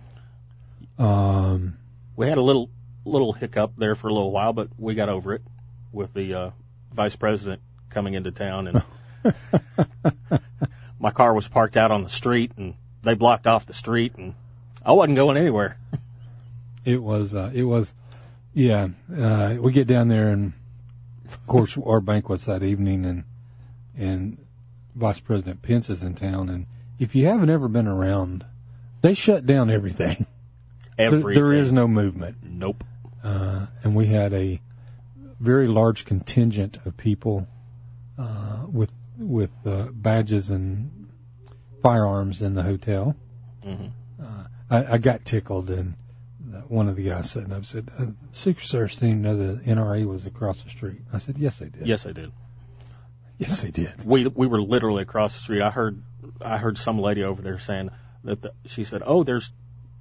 Um, 0.98 1.76
We 2.16 2.26
had 2.28 2.38
a 2.38 2.42
little 2.42 2.70
little 3.04 3.32
hiccup 3.32 3.72
there 3.76 3.94
for 3.94 4.08
a 4.08 4.12
little 4.12 4.30
while, 4.30 4.52
but 4.52 4.68
we 4.78 4.94
got 4.94 5.08
over 5.08 5.34
it 5.34 5.42
with 5.92 6.14
the 6.14 6.34
uh, 6.34 6.50
vice 6.92 7.16
president 7.16 7.60
coming 7.90 8.14
into 8.14 8.30
town, 8.30 8.68
and 8.68 8.82
my 11.00 11.10
car 11.10 11.34
was 11.34 11.48
parked 11.48 11.76
out 11.76 11.90
on 11.90 12.04
the 12.04 12.08
street, 12.08 12.52
and 12.56 12.74
they 13.02 13.14
blocked 13.14 13.46
off 13.46 13.66
the 13.66 13.74
street, 13.74 14.14
and 14.16 14.34
I 14.84 14.92
wasn't 14.92 15.16
going 15.16 15.36
anywhere. 15.36 15.78
it 16.84 17.02
was, 17.02 17.34
uh, 17.34 17.50
it 17.52 17.64
was, 17.64 17.92
yeah. 18.54 18.88
Uh, 19.14 19.56
we 19.60 19.72
get 19.72 19.86
down 19.88 20.08
there, 20.08 20.28
and 20.28 20.52
of 21.26 21.44
course, 21.46 21.76
our 21.84 22.00
banquet's 22.00 22.44
that 22.46 22.62
evening, 22.62 23.04
and 23.04 23.24
and 23.96 24.38
Vice 24.94 25.20
President 25.20 25.60
Pence 25.62 25.90
is 25.90 26.02
in 26.02 26.14
town, 26.14 26.48
and 26.48 26.66
if 27.02 27.14
you 27.14 27.26
haven't 27.26 27.50
ever 27.50 27.68
been 27.68 27.86
around, 27.88 28.44
they 29.02 29.14
shut 29.14 29.46
down 29.46 29.70
everything. 29.70 30.26
There- 30.98 31.10
there 31.34 31.52
is 31.52 31.72
no 31.72 31.88
movement. 31.88 32.36
Nope. 32.44 32.84
uh, 33.24 33.66
and 33.82 33.96
we 33.96 34.06
had 34.06 34.32
a 34.32 34.60
very 35.40 35.66
large 35.66 36.04
contingent 36.04 36.78
of 36.84 36.96
people 36.96 37.48
uh, 38.18 38.66
with 38.68 38.90
with 39.18 39.50
uh, 39.66 39.86
badges 39.92 40.50
and 40.50 41.08
firearms 41.82 42.40
in 42.42 42.54
the 42.54 42.62
hotel. 42.62 43.16
Mhm. 43.64 43.90
Uh, 44.22 44.44
I, 44.70 44.92
I 44.94 44.98
got 44.98 45.24
tickled, 45.24 45.70
and 45.70 45.94
one 46.68 46.88
of 46.88 46.96
the 46.96 47.04
guys 47.08 47.30
sitting 47.30 47.52
up 47.52 47.64
said, 47.64 47.90
uh, 47.98 48.06
"Secret 48.32 48.66
Service 48.68 48.96
didn't 48.96 49.22
know 49.22 49.36
the 49.36 49.60
NRA 49.64 50.04
was 50.06 50.24
across 50.26 50.62
the 50.62 50.70
street." 50.70 51.00
I 51.12 51.18
said, 51.18 51.38
"Yes, 51.38 51.58
they 51.58 51.68
did. 51.70 51.86
Yes, 51.86 52.02
they 52.04 52.12
did. 52.12 52.30
yes, 53.38 53.60
they 53.62 53.70
did." 53.70 54.04
We 54.04 54.26
we 54.26 54.46
were 54.46 54.60
literally 54.62 55.02
across 55.02 55.34
the 55.34 55.40
street. 55.40 55.62
I 55.62 55.70
heard 55.70 56.02
I 56.40 56.58
heard 56.58 56.78
some 56.78 56.98
lady 56.98 57.22
over 57.22 57.42
there 57.42 57.58
saying 57.58 57.90
that 58.24 58.42
the, 58.42 58.52
she 58.66 58.84
said, 58.84 59.02
"Oh, 59.04 59.22
there's 59.22 59.52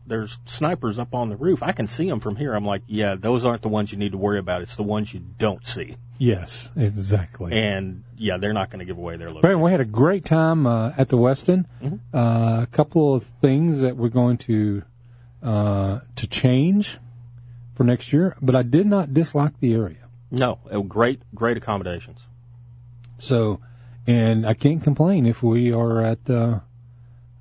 there's 0.06 0.40
snipers 0.46 0.98
up 1.00 1.14
on 1.14 1.30
the 1.30 1.36
roof. 1.36 1.62
I 1.64 1.72
can 1.72 1.88
see 1.88 2.08
them 2.10 2.20
from 2.20 2.36
here." 2.36 2.54
I'm 2.54 2.66
like, 2.66 2.82
"Yeah, 2.88 3.16
those 3.16 3.46
aren't 3.46 3.62
the 3.62 3.70
ones 3.70 3.92
you 3.92 3.98
need 3.98 4.12
to 4.12 4.18
worry 4.18 4.40
about. 4.40 4.62
It's 4.62 4.76
the 4.76 4.84
ones 4.84 5.14
you 5.14 5.22
don't 5.38 5.66
see." 5.66 5.98
Yes, 6.18 6.72
exactly. 6.76 7.52
And 7.54 8.04
yeah, 8.16 8.38
they're 8.38 8.54
not 8.54 8.70
going 8.70 8.80
to 8.80 8.86
give 8.86 8.98
away 8.98 9.18
their 9.18 9.30
location. 9.30 9.42
Brandon, 9.42 9.62
we 9.62 9.72
had 9.72 9.82
a 9.82 9.86
great 9.86 10.24
time 10.24 10.68
uh, 10.68 10.94
at 10.98 11.10
the 11.10 11.18
Westin. 11.18 11.66
Mhm. 11.82 12.00
Uh, 12.14 12.62
a 12.62 12.68
couple 12.68 13.16
of 13.16 13.24
things 13.24 13.80
that 13.80 13.98
we're 13.98 14.10
going 14.10 14.38
to 14.40 14.84
uh, 15.42 16.02
to 16.16 16.28
change 16.28 17.00
for 17.74 17.84
next 17.84 18.14
year, 18.14 18.36
but 18.42 18.56
I 18.56 18.62
did 18.62 18.86
not 18.86 19.14
dislike 19.14 19.60
the 19.60 19.74
area. 19.74 19.98
No, 20.30 20.60
great 20.88 21.22
great 21.34 21.58
accommodations. 21.58 22.28
So, 23.18 23.60
and 24.12 24.45
I 24.45 24.53
can't 24.53 24.84
complain 24.84 25.26
if 25.26 25.41
we 25.41 25.72
are 25.72 26.01
at 26.01 26.30
uh, 26.30 26.59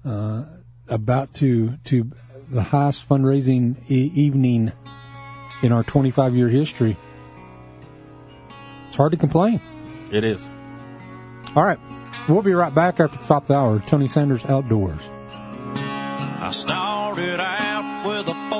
uh, 0.04 0.44
about 0.88 1.34
to 1.34 1.76
to 1.84 2.10
the 2.48 2.62
highest 2.62 3.08
fundraising 3.08 3.76
e- 3.88 4.12
evening 4.14 4.72
in 5.62 5.72
our 5.72 5.82
25 5.82 6.36
year 6.36 6.48
history. 6.48 6.96
It's 8.88 8.96
hard 8.96 9.12
to 9.12 9.18
complain. 9.18 9.60
It 10.12 10.24
is. 10.24 10.48
All 11.56 11.64
right, 11.64 11.78
we'll 12.28 12.42
be 12.42 12.54
right 12.54 12.74
back 12.74 13.00
after 13.00 13.18
the 13.18 13.24
top 13.24 13.42
of 13.42 13.48
the 13.48 13.54
hour. 13.54 13.82
Tony 13.86 14.06
Sanders 14.06 14.44
Outdoors. 14.46 15.02
I 16.42 16.50
started 16.52 17.40
out 17.40 18.06
with 18.06 18.28
a 18.28 18.50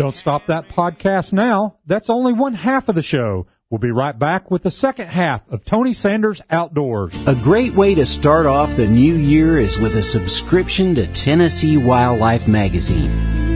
Don't 0.00 0.14
stop 0.14 0.46
that 0.46 0.70
podcast 0.70 1.34
now. 1.34 1.76
That's 1.84 2.08
only 2.08 2.32
one 2.32 2.54
half 2.54 2.88
of 2.88 2.94
the 2.94 3.02
show. 3.02 3.46
We'll 3.68 3.80
be 3.80 3.90
right 3.90 4.18
back 4.18 4.50
with 4.50 4.62
the 4.62 4.70
second 4.70 5.08
half 5.08 5.46
of 5.50 5.62
Tony 5.66 5.92
Sanders 5.92 6.40
Outdoors. 6.48 7.14
A 7.26 7.34
great 7.34 7.74
way 7.74 7.94
to 7.94 8.06
start 8.06 8.46
off 8.46 8.76
the 8.76 8.88
new 8.88 9.14
year 9.14 9.58
is 9.58 9.78
with 9.78 9.94
a 9.98 10.02
subscription 10.02 10.94
to 10.94 11.06
Tennessee 11.08 11.76
Wildlife 11.76 12.48
Magazine. 12.48 13.12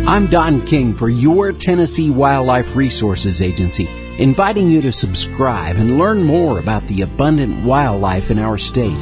I'm 0.07 0.27
Don 0.27 0.61
King 0.67 0.93
for 0.93 1.09
your 1.09 1.51
Tennessee 1.51 2.11
Wildlife 2.11 2.77
Resources 2.77 3.41
Agency, 3.41 3.89
inviting 4.19 4.69
you 4.69 4.83
to 4.83 4.93
subscribe 4.93 5.77
and 5.77 5.97
learn 5.97 6.23
more 6.25 6.59
about 6.59 6.87
the 6.89 7.01
abundant 7.01 7.65
wildlife 7.65 8.31
in 8.31 8.39
our 8.39 8.59
state. 8.59 9.01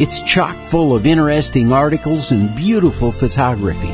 It's 0.00 0.22
chock 0.22 0.56
full 0.64 0.96
of 0.96 1.04
interesting 1.04 1.72
articles 1.74 2.32
and 2.32 2.56
beautiful 2.56 3.12
photography. 3.12 3.92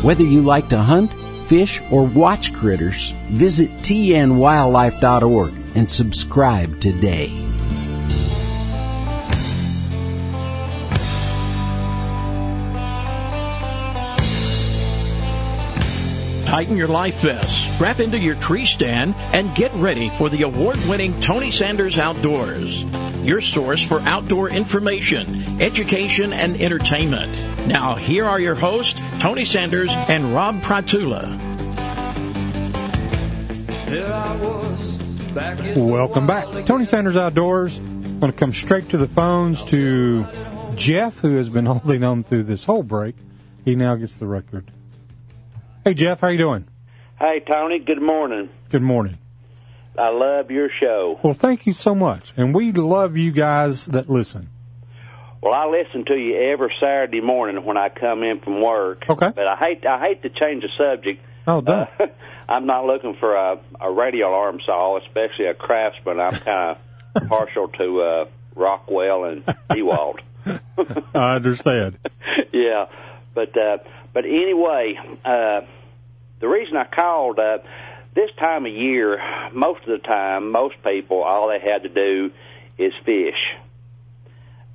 Whether 0.00 0.24
you 0.24 0.40
like 0.40 0.70
to 0.70 0.78
hunt, 0.78 1.12
fish, 1.48 1.80
or 1.90 2.04
watch 2.04 2.52
critters, 2.52 3.12
visit 3.28 3.70
tnwildlife.org 3.78 5.52
and 5.74 5.90
subscribe 5.90 6.80
today. 6.80 7.53
Tighten 16.54 16.76
your 16.76 16.86
life 16.86 17.20
vest, 17.22 17.74
strap 17.74 17.98
into 17.98 18.16
your 18.16 18.36
tree 18.36 18.64
stand, 18.64 19.16
and 19.16 19.52
get 19.56 19.74
ready 19.74 20.08
for 20.10 20.28
the 20.28 20.42
award 20.42 20.78
winning 20.88 21.20
Tony 21.20 21.50
Sanders 21.50 21.98
Outdoors. 21.98 22.84
Your 23.24 23.40
source 23.40 23.82
for 23.82 23.98
outdoor 24.02 24.50
information, 24.50 25.60
education, 25.60 26.32
and 26.32 26.56
entertainment. 26.60 27.32
Now, 27.66 27.96
here 27.96 28.24
are 28.24 28.38
your 28.38 28.54
hosts, 28.54 29.00
Tony 29.18 29.44
Sanders 29.44 29.90
and 29.90 30.32
Rob 30.32 30.62
Pratula. 30.62 31.26
Welcome 35.74 36.28
back. 36.28 36.66
Tony 36.66 36.84
Sanders 36.84 37.16
Outdoors. 37.16 37.78
I'm 37.78 38.20
going 38.20 38.30
to 38.30 38.38
come 38.38 38.52
straight 38.52 38.88
to 38.90 38.96
the 38.96 39.08
phones 39.08 39.64
to 39.64 40.24
Jeff, 40.76 41.18
who 41.18 41.34
has 41.34 41.48
been 41.48 41.66
holding 41.66 42.04
on 42.04 42.22
through 42.22 42.44
this 42.44 42.62
whole 42.62 42.84
break. 42.84 43.16
He 43.64 43.74
now 43.74 43.96
gets 43.96 44.18
the 44.18 44.28
record. 44.28 44.70
Hey, 45.84 45.92
Jeff, 45.92 46.20
how 46.20 46.28
you 46.28 46.38
doing? 46.38 46.64
Hey, 47.18 47.40
Tony, 47.46 47.78
good 47.78 48.00
morning. 48.00 48.48
Good 48.70 48.80
morning. 48.80 49.18
I 49.98 50.08
love 50.08 50.50
your 50.50 50.70
show. 50.80 51.20
Well, 51.22 51.34
thank 51.34 51.66
you 51.66 51.74
so 51.74 51.94
much. 51.94 52.32
And 52.38 52.54
we 52.54 52.72
love 52.72 53.18
you 53.18 53.32
guys 53.32 53.84
that 53.86 54.08
listen. 54.08 54.48
Well, 55.42 55.52
I 55.52 55.66
listen 55.66 56.06
to 56.06 56.14
you 56.16 56.36
every 56.36 56.72
Saturday 56.80 57.20
morning 57.20 57.66
when 57.66 57.76
I 57.76 57.90
come 57.90 58.22
in 58.22 58.40
from 58.40 58.62
work. 58.62 59.04
Okay. 59.10 59.28
But 59.36 59.46
I 59.46 59.56
hate 59.56 59.84
I 59.84 60.00
hate 60.00 60.22
to 60.22 60.30
change 60.30 60.62
the 60.62 60.70
subject. 60.78 61.22
Oh, 61.46 61.60
don't. 61.60 61.88
Uh, 62.00 62.06
I'm 62.48 62.64
not 62.64 62.86
looking 62.86 63.14
for 63.20 63.34
a, 63.34 63.60
a 63.78 63.92
radial 63.92 64.32
arm 64.32 64.60
saw, 64.64 64.98
especially 64.98 65.46
a 65.46 65.54
craftsman. 65.54 66.18
I'm 66.18 66.40
kind 66.40 66.78
of 67.14 67.28
partial 67.28 67.68
to 67.68 68.00
uh, 68.00 68.24
Rockwell 68.54 69.24
and 69.24 69.44
DeWalt. 69.68 70.20
I 71.14 71.34
understand. 71.36 71.98
yeah, 72.54 72.86
but 73.34 73.54
uh, 73.56 73.78
but 74.14 74.24
anyway, 74.24 74.94
uh, 75.24 75.60
the 76.44 76.50
reason 76.50 76.76
I 76.76 76.84
called 76.84 77.38
uh, 77.38 77.56
this 78.14 78.28
time 78.38 78.66
of 78.66 78.72
year, 78.72 79.18
most 79.54 79.80
of 79.80 79.98
the 79.98 80.06
time, 80.06 80.52
most 80.52 80.74
people, 80.84 81.22
all 81.22 81.48
they 81.48 81.58
had 81.58 81.84
to 81.84 81.88
do 81.88 82.32
is 82.76 82.92
fish, 83.06 83.56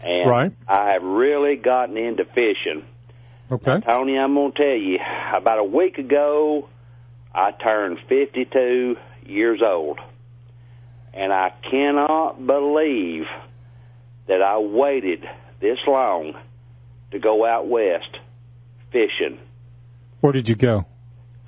and 0.02 0.28
Right. 0.28 0.52
I 0.68 0.94
have 0.94 1.04
really 1.04 1.58
gotten 1.58 1.96
into 1.96 2.26
fishing. 2.26 2.86
Okay. 3.52 3.82
Tony, 3.82 4.18
I'm 4.18 4.34
going 4.34 4.52
to 4.52 4.58
tell 4.58 4.76
you, 4.76 4.98
about 5.32 5.60
a 5.60 5.64
week 5.64 6.00
ago, 6.00 6.68
I 7.36 7.52
turned 7.52 8.00
52 8.10 8.98
years 9.28 9.62
old, 9.64 10.00
and 11.14 11.32
I 11.32 11.54
cannot 11.70 12.44
believe 12.48 13.26
that 14.26 14.42
I 14.42 14.58
waited 14.58 15.24
this 15.60 15.78
long 15.86 16.34
to 17.12 17.20
go 17.20 17.46
out 17.46 17.68
west 17.68 18.18
fishing. 18.92 19.38
Where 20.22 20.34
did 20.34 20.50
you 20.50 20.56
go? 20.56 20.88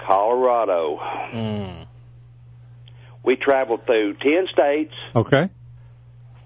Colorado. 0.06 0.97
Hmm. 1.32 1.84
We 3.24 3.36
traveled 3.36 3.86
through 3.86 4.16
10 4.16 4.47
states, 4.52 4.93
Okay. 5.16 5.49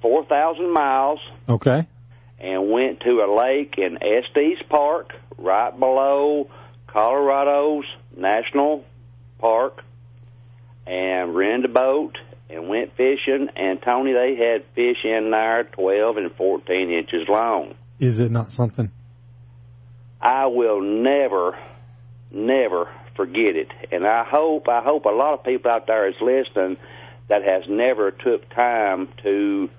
4,000 0.01 0.69
miles, 0.71 1.19
Okay. 1.47 1.85
and 2.39 2.69
went 2.69 2.99
to 3.01 3.21
a 3.21 3.33
lake 3.33 3.75
in 3.77 3.97
Estes 4.03 4.61
Park, 4.69 5.13
right 5.37 5.77
below 5.77 6.49
Colorado's 6.87 7.85
National 8.15 8.83
Park, 9.39 9.83
and 10.85 11.33
rented 11.33 11.71
a 11.71 11.73
boat 11.73 12.17
and 12.49 12.67
went 12.69 12.91
fishing. 12.95 13.49
And 13.55 13.81
Tony, 13.81 14.11
they 14.13 14.35
had 14.35 14.65
fish 14.75 15.03
in 15.03 15.31
there 15.31 15.63
12 15.63 16.17
and 16.17 16.31
14 16.35 16.91
inches 16.91 17.27
long. 17.27 17.73
Is 17.99 18.19
it 18.19 18.31
not 18.31 18.51
something? 18.51 18.91
I 20.21 20.47
will 20.47 20.81
never, 20.81 21.57
never 22.31 22.89
forget 23.15 23.55
it. 23.55 23.69
And 23.91 24.05
I 24.05 24.23
hope, 24.23 24.67
I 24.67 24.81
hope 24.81 25.05
a 25.05 25.09
lot 25.09 25.33
of 25.33 25.43
people 25.43 25.71
out 25.71 25.87
there 25.87 26.07
is 26.07 26.15
listening 26.21 26.77
that 27.29 27.43
has 27.43 27.63
never 27.67 28.11
took 28.11 28.49
time 28.53 29.09
to 29.23 29.69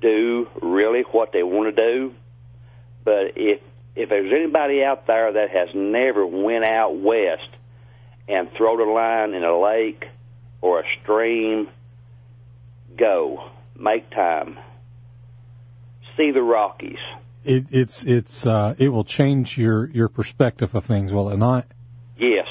do 0.00 0.48
really 0.60 1.02
what 1.12 1.32
they 1.32 1.42
want 1.42 1.76
to 1.76 1.82
do. 1.82 2.14
But 3.04 3.36
if 3.36 3.60
if 3.94 4.08
there's 4.08 4.32
anybody 4.32 4.82
out 4.82 5.06
there 5.06 5.32
that 5.32 5.50
has 5.50 5.68
never 5.74 6.26
went 6.26 6.64
out 6.64 6.96
west 6.96 7.48
and 8.26 8.50
thrown 8.56 8.80
a 8.80 8.90
line 8.90 9.34
in 9.34 9.44
a 9.44 9.60
lake 9.60 10.04
or 10.62 10.80
a 10.80 10.84
stream, 11.02 11.68
go 12.96 13.50
make 13.78 14.08
time. 14.10 14.58
See 16.16 16.30
the 16.30 16.42
Rockies. 16.42 16.98
It, 17.44 17.66
it's 17.70 18.04
it's 18.04 18.46
uh, 18.46 18.74
it 18.78 18.90
will 18.90 19.04
change 19.04 19.58
your 19.58 19.90
your 19.90 20.08
perspective 20.08 20.74
of 20.74 20.84
things, 20.84 21.12
will 21.12 21.28
it 21.30 21.38
not? 21.38 21.66
Yes, 22.16 22.46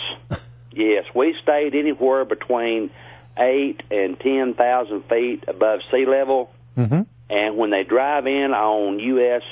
yes. 0.72 1.06
We 1.16 1.36
stayed 1.44 1.76
anywhere 1.76 2.26
between 2.26 2.90
eight 3.38 3.82
and 3.90 4.20
ten 4.20 4.54
thousand 4.54 5.04
feet 5.10 5.44
above 5.48 5.80
sea 5.92 6.06
level, 6.06 6.52
Mm-hmm. 6.78 7.02
and 7.30 7.58
when 7.58 7.70
they 7.70 7.84
drive 7.84 8.28
in 8.28 8.52
on 8.54 9.00
US, 9.00 9.44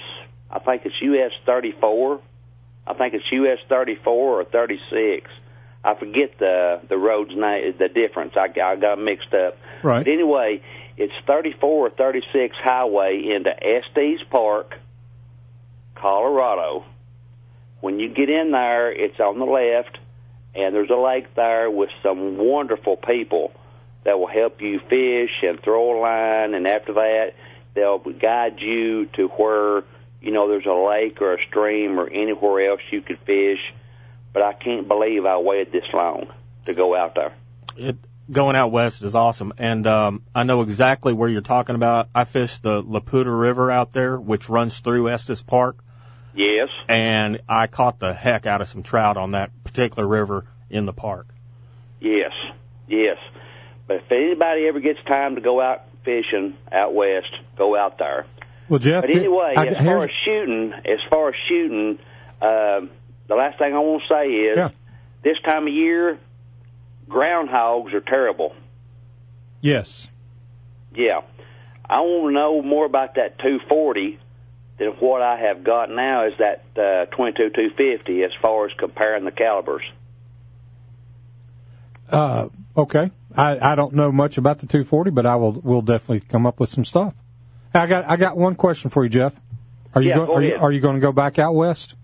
I 0.49 0.59
think 0.59 0.83
it's 0.85 0.95
US 1.01 1.31
thirty 1.45 1.73
four. 1.79 2.21
I 2.87 2.93
think 2.93 3.13
it's 3.13 3.25
US 3.31 3.59
thirty 3.67 3.95
four 3.95 4.39
or 4.41 4.45
thirty 4.45 4.79
six. 4.89 5.29
I 5.83 5.95
forget 5.95 6.37
the 6.39 6.81
the 6.89 6.97
road's 6.97 7.35
name, 7.35 7.73
the 7.77 7.87
difference. 7.89 8.33
I, 8.35 8.47
I 8.61 8.75
got 8.75 8.99
mixed 8.99 9.33
up. 9.33 9.57
Right. 9.83 10.03
But 10.05 10.11
anyway, 10.11 10.61
it's 10.97 11.13
thirty 11.27 11.53
four 11.59 11.87
or 11.87 11.89
thirty 11.89 12.21
six 12.33 12.55
highway 12.61 13.21
into 13.35 13.51
Estes 13.51 14.19
Park, 14.29 14.75
Colorado. 15.95 16.85
When 17.81 17.99
you 17.99 18.09
get 18.09 18.29
in 18.29 18.51
there, 18.51 18.91
it's 18.91 19.19
on 19.19 19.39
the 19.39 19.45
left, 19.45 19.97
and 20.55 20.73
there's 20.73 20.89
a 20.89 20.95
lake 20.95 21.35
there 21.35 21.69
with 21.69 21.89
some 22.03 22.37
wonderful 22.37 22.97
people 22.97 23.51
that 24.03 24.17
will 24.17 24.27
help 24.27 24.61
you 24.61 24.79
fish 24.89 25.31
and 25.43 25.61
throw 25.61 25.97
a 25.97 26.01
line. 26.01 26.53
And 26.53 26.67
after 26.67 26.93
that, 26.93 27.33
they'll 27.75 27.99
guide 27.99 28.59
you 28.59 29.05
to 29.13 29.27
where 29.27 29.83
you 30.21 30.31
know 30.31 30.49
there's 30.49 30.65
a 30.65 30.73
lake 30.73 31.21
or 31.21 31.33
a 31.33 31.45
stream 31.47 31.99
or 31.99 32.09
anywhere 32.09 32.71
else 32.71 32.81
you 32.91 33.01
could 33.01 33.19
fish. 33.25 33.59
But 34.33 34.43
I 34.43 34.53
can't 34.53 34.87
believe 34.87 35.25
I 35.25 35.37
waited 35.37 35.71
this 35.71 35.91
long 35.93 36.27
to 36.65 36.73
go 36.73 36.95
out 36.95 37.15
there. 37.15 37.33
It, 37.75 37.97
going 38.31 38.55
out 38.55 38.71
west 38.71 39.01
is 39.01 39.15
awesome, 39.15 39.53
and 39.57 39.87
um, 39.87 40.23
I 40.35 40.43
know 40.43 40.61
exactly 40.61 41.13
where 41.13 41.29
you're 41.29 41.41
talking 41.41 41.75
about. 41.75 42.09
I 42.13 42.25
fished 42.25 42.63
the 42.63 42.83
Laputa 42.83 43.31
River 43.31 43.71
out 43.71 43.91
there, 43.91 44.19
which 44.19 44.49
runs 44.49 44.79
through 44.79 45.09
Estes 45.09 45.41
Park, 45.41 45.83
Yes. 46.33 46.69
and 46.87 47.41
I 47.49 47.67
caught 47.67 47.99
the 47.99 48.13
heck 48.13 48.45
out 48.45 48.61
of 48.61 48.69
some 48.69 48.83
trout 48.83 49.17
on 49.17 49.31
that 49.31 49.51
particular 49.63 50.07
river 50.07 50.45
in 50.69 50.85
the 50.85 50.93
park. 50.93 51.27
Yes, 51.99 52.31
yes. 52.87 53.17
But 53.87 53.97
if 53.97 54.11
anybody 54.11 54.67
ever 54.67 54.79
gets 54.79 54.99
time 55.07 55.35
to 55.35 55.41
go 55.41 55.59
out 55.59 55.81
fishing 56.05 56.55
out 56.71 56.93
west, 56.93 57.27
go 57.57 57.75
out 57.75 57.97
there. 57.97 58.25
Well, 58.69 58.79
Jeff. 58.79 59.01
But 59.01 59.09
anyway, 59.09 59.53
I- 59.57 59.65
as 59.67 59.77
far 59.85 60.03
as 60.03 60.11
shooting, 60.23 60.71
as 60.85 60.99
far 61.09 61.29
as 61.29 61.35
shooting, 61.47 61.97
um, 62.41 62.91
the 63.27 63.35
last 63.35 63.57
thing 63.57 63.73
I 63.73 63.79
want 63.79 64.03
to 64.03 64.07
say 64.13 64.27
is 64.29 64.57
Yeah. 64.57 64.69
this 65.23 65.39
time 65.41 65.67
of 65.67 65.73
year, 65.73 66.19
groundhogs 67.09 67.93
are 67.93 68.01
terrible. 68.01 68.55
Yes. 69.61 70.07
Yeah, 70.93 71.21
I 71.89 72.01
want 72.01 72.29
to 72.29 72.33
know 72.33 72.61
more 72.61 72.85
about 72.85 73.15
that 73.15 73.39
240 73.39 74.19
than 74.79 74.89
what 74.99 75.21
I 75.21 75.37
have 75.39 75.63
got 75.63 75.89
now 75.89 76.25
is 76.27 76.33
that 76.39 76.63
uh, 76.77 77.05
22 77.15 77.49
250 77.49 78.23
as 78.23 78.31
far 78.41 78.65
as 78.65 78.71
comparing 78.77 79.25
the 79.25 79.31
calibers. 79.31 79.83
Uh, 82.09 82.49
okay. 82.75 83.11
I, 83.35 83.73
I 83.73 83.75
don't 83.75 83.93
know 83.93 84.11
much 84.11 84.37
about 84.37 84.59
the 84.59 84.65
240, 84.67 85.11
but 85.11 85.25
I 85.25 85.35
will 85.35 85.53
will 85.53 85.81
definitely 85.83 86.21
come 86.21 86.45
up 86.47 86.59
with 86.59 86.69
some 86.69 86.83
stuff. 86.85 87.13
I 87.73 87.85
got 87.85 88.09
I 88.09 88.17
got 88.17 88.35
one 88.37 88.55
question 88.55 88.89
for 88.89 89.03
you, 89.03 89.09
Jeff. 89.09 89.33
Are 89.93 90.01
you 90.01 90.09
Yeah, 90.09 90.15
go, 90.15 90.25
go 90.25 90.33
are 90.35 90.41
you 90.43 90.55
are 90.55 90.71
you 90.71 90.79
going 90.79 90.95
to 90.95 91.01
go 91.01 91.11
back 91.11 91.37
out 91.37 91.53
west? 91.53 91.95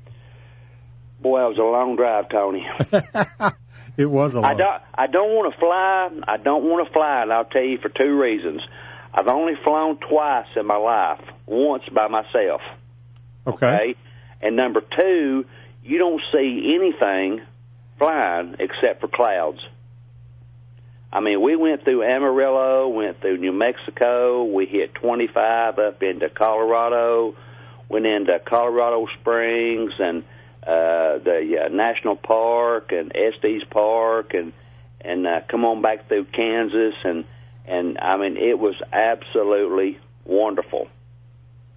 Boy, 1.20 1.40
that 1.40 1.50
was 1.50 1.58
a 1.58 1.62
long 1.64 1.96
drive, 1.96 2.30
Tony. 2.30 2.66
It 3.98 4.06
was 4.08 4.36
a 4.36 4.40
I 4.40 4.54
lot. 4.54 4.58
don't. 4.58 4.82
I 4.94 5.08
don't 5.08 5.30
want 5.32 5.54
to 5.54 5.60
fly. 5.60 6.10
I 6.28 6.38
don't 6.38 6.64
want 6.66 6.86
to 6.86 6.94
fly, 6.94 7.22
and 7.22 7.32
I'll 7.32 7.46
tell 7.46 7.64
you 7.64 7.78
for 7.78 7.90
two 7.90 8.20
reasons. 8.20 8.62
I've 9.14 9.28
only 9.28 9.54
flown 9.64 9.98
twice 9.98 10.48
in 10.58 10.66
my 10.66 10.76
life. 10.76 11.22
Once 11.46 11.84
by 11.94 12.08
myself. 12.08 12.62
Okay. 13.48 13.96
And 14.42 14.56
number 14.56 14.82
two, 14.82 15.46
you 15.84 15.98
don't 15.98 16.22
see 16.34 16.76
anything 16.76 17.42
flying 17.98 18.56
except 18.60 19.02
for 19.02 19.08
clouds. 19.08 19.60
I 21.14 21.22
mean, 21.22 21.42
we 21.42 21.56
went 21.56 21.84
through 21.84 22.04
Amarillo, 22.04 22.90
went 22.90 23.22
through 23.22 23.38
New 23.38 23.54
Mexico, 23.54 24.44
we 24.44 24.66
hit 24.66 24.96
25 24.96 25.80
up 25.80 26.04
into 26.04 26.30
Colorado, 26.30 27.36
went 27.88 28.06
into 28.06 28.38
Colorado 28.40 29.08
Springs 29.22 29.94
and 29.98 30.24
uh, 30.64 31.20
the 31.24 31.66
uh, 31.66 31.68
national 31.70 32.16
park 32.16 32.92
and 32.92 33.16
Estes 33.16 33.64
Park, 33.70 34.34
and 34.34 34.52
and 35.00 35.28
uh, 35.28 35.42
come 35.48 35.64
on 35.64 35.84
back 35.84 36.08
through 36.08 36.26
Kansas, 36.26 36.96
and 37.04 37.24
and 37.66 38.00
I 38.00 38.18
mean, 38.18 38.36
it 38.36 38.58
was 38.58 38.76
absolutely 38.92 40.00
wonderful. 40.26 40.88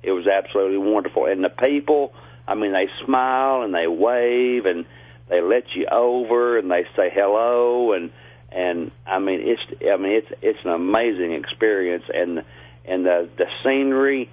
It 0.02 0.12
was 0.12 0.26
absolutely 0.26 0.78
wonderful, 0.78 1.26
and 1.26 1.42
the 1.42 1.50
people. 1.50 2.12
I 2.46 2.54
mean, 2.54 2.72
they 2.72 2.88
smile 3.04 3.60
and 3.60 3.74
they 3.74 3.86
wave 3.86 4.64
and 4.64 4.86
they 5.28 5.42
let 5.42 5.64
you 5.74 5.86
over 5.90 6.58
and 6.58 6.70
they 6.70 6.84
say 6.96 7.10
hello 7.14 7.92
and 7.92 8.10
and 8.50 8.90
I 9.06 9.18
mean 9.18 9.40
it's 9.42 9.60
I 9.82 9.96
mean 9.96 10.12
it's 10.12 10.32
it's 10.42 10.58
an 10.64 10.70
amazing 10.70 11.34
experience 11.34 12.04
and 12.12 12.44
and 12.84 13.04
the 13.04 13.28
the 13.36 13.44
scenery 13.62 14.30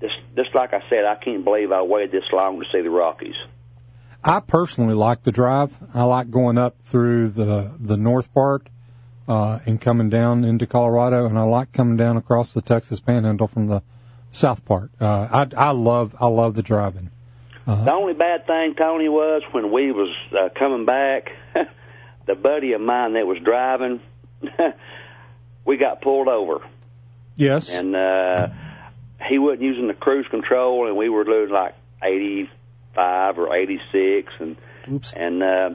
just 0.00 0.14
just 0.36 0.54
like 0.54 0.72
I 0.72 0.82
said 0.88 1.04
I 1.04 1.16
can't 1.16 1.44
believe 1.44 1.72
I 1.72 1.82
waited 1.82 2.12
this 2.12 2.30
long 2.32 2.60
to 2.60 2.66
see 2.72 2.82
the 2.82 2.90
Rockies. 2.90 3.34
I 4.22 4.40
personally 4.40 4.94
like 4.94 5.22
the 5.22 5.32
drive. 5.32 5.74
I 5.94 6.02
like 6.04 6.30
going 6.30 6.58
up 6.58 6.76
through 6.82 7.30
the 7.30 7.72
the 7.78 7.96
north 7.96 8.32
part 8.32 8.68
uh, 9.26 9.60
and 9.66 9.80
coming 9.80 10.10
down 10.10 10.44
into 10.44 10.66
Colorado, 10.66 11.26
and 11.26 11.38
I 11.38 11.42
like 11.42 11.72
coming 11.72 11.96
down 11.96 12.16
across 12.16 12.52
the 12.52 12.60
Texas 12.60 13.00
Panhandle 13.00 13.48
from 13.48 13.66
the 13.66 13.82
south 14.30 14.64
Park. 14.64 14.90
Uh, 15.00 15.06
I 15.30 15.46
I 15.56 15.70
love 15.72 16.14
I 16.20 16.26
love 16.26 16.54
the 16.54 16.62
driving. 16.62 17.10
Uh, 17.66 17.84
The 17.84 17.92
only 17.92 18.14
bad 18.14 18.46
thing, 18.46 18.74
Tony, 18.74 19.08
was 19.08 19.42
when 19.52 19.70
we 19.72 19.92
was 19.92 20.14
uh, 20.32 20.48
coming 20.58 20.86
back, 20.86 21.30
the 22.26 22.34
buddy 22.34 22.72
of 22.72 22.80
mine 22.80 23.12
that 23.14 23.26
was 23.26 23.38
driving, 23.44 24.00
we 25.64 25.76
got 25.76 26.00
pulled 26.00 26.28
over. 26.28 26.60
Yes. 27.36 27.70
And 27.70 27.94
uh, 27.94 28.48
he 29.28 29.38
wasn't 29.38 29.62
using 29.62 29.88
the 29.88 29.94
cruise 29.94 30.26
control, 30.30 30.86
and 30.88 30.96
we 30.96 31.08
were 31.08 31.24
doing 31.24 31.50
like 31.50 31.74
85 32.02 33.38
or 33.38 33.54
86. 33.54 34.32
And 34.40 34.56
Oops. 34.90 35.12
and 35.12 35.42
uh, 35.42 35.70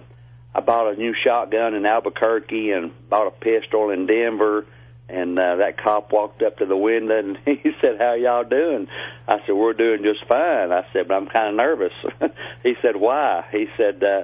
I 0.53 0.60
bought 0.62 0.93
a 0.93 0.97
new 0.97 1.14
shotgun 1.24 1.76
in 1.76 1.86
Albuquerque 1.86 2.72
and 2.72 2.91
bought 3.10 3.28
a 3.28 3.32
pistol 3.32 3.89
in 3.91 4.06
Denver. 4.08 4.66
And 5.08 5.38
uh, 5.38 5.58
that 5.58 5.78
cop 5.78 6.12
walked 6.12 6.41
up 6.41 6.58
to 6.58 6.66
the 6.66 6.76
window 6.76 7.20
and 7.20 7.38
he 7.45 7.72
said, 7.80 7.97
"How 7.99 8.14
y'all 8.14 8.43
doing?" 8.43 8.88
I 9.28 9.38
said, 9.45 9.53
"We're 9.53 9.74
doing 9.74 10.03
just 10.03 10.28
fine." 10.28 10.72
I 10.72 10.86
said, 10.93 11.08
"But 11.08 11.16
I'm 11.16 11.28
kind 11.28 11.49
of 11.49 11.56
nervous." 11.56 11.93
he 12.64 12.74
said, 12.82 12.95
"Why?" 12.95 13.45
He 13.51 13.68
said, 13.78 14.03
uh, 14.03 14.24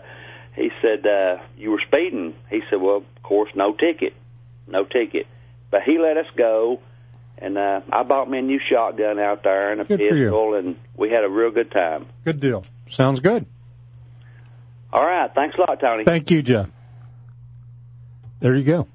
"He 0.55 0.71
said 0.81 1.05
uh, 1.05 1.37
you 1.55 1.71
were 1.71 1.81
speeding." 1.87 2.33
He 2.49 2.61
said, 2.69 2.81
"Well, 2.81 2.97
of 2.97 3.23
course, 3.23 3.51
no 3.55 3.73
ticket, 3.73 4.13
no 4.67 4.83
ticket." 4.85 5.27
But 5.69 5.83
he 5.83 5.99
let 5.99 6.17
us 6.17 6.25
go, 6.35 6.81
and 7.37 7.59
uh, 7.59 7.81
I 7.91 8.01
bought 8.01 8.29
me 8.29 8.39
a 8.39 8.41
new 8.41 8.59
shotgun 8.59 9.19
out 9.19 9.43
there 9.43 9.71
and 9.71 9.81
a 9.81 9.85
Good 9.85 9.99
pistol, 9.99 10.55
and 10.55 10.77
we 10.97 11.11
had 11.11 11.23
a 11.23 11.29
real 11.29 11.51
good 11.51 11.71
time. 11.71 12.07
Good 12.25 12.39
deal. 12.39 12.65
Sounds 12.89 13.19
good. 13.19 13.45
All 14.91 15.05
right, 15.05 15.31
thanks 15.33 15.55
a 15.57 15.61
lot, 15.61 15.79
Tony. 15.79 16.03
Thank 16.05 16.31
you, 16.31 16.41
Jeff. 16.41 16.69
There 18.39 18.55
you 18.55 18.63
go. 18.63 18.87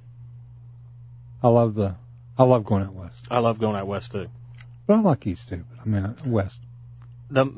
I 1.42 1.48
love 1.48 1.74
the 1.74 1.96
I 2.38 2.44
love 2.44 2.64
going 2.64 2.84
out 2.84 2.92
west. 2.92 3.26
I 3.30 3.38
love 3.38 3.58
going 3.58 3.76
out 3.76 3.86
west 3.86 4.12
too. 4.12 4.28
But 4.86 4.98
I 4.98 5.00
like 5.00 5.26
east 5.26 5.48
too. 5.48 5.64
But 5.70 5.80
I 5.84 5.88
mean 5.88 6.04
uh, 6.04 6.14
west. 6.24 6.60
The 7.30 7.52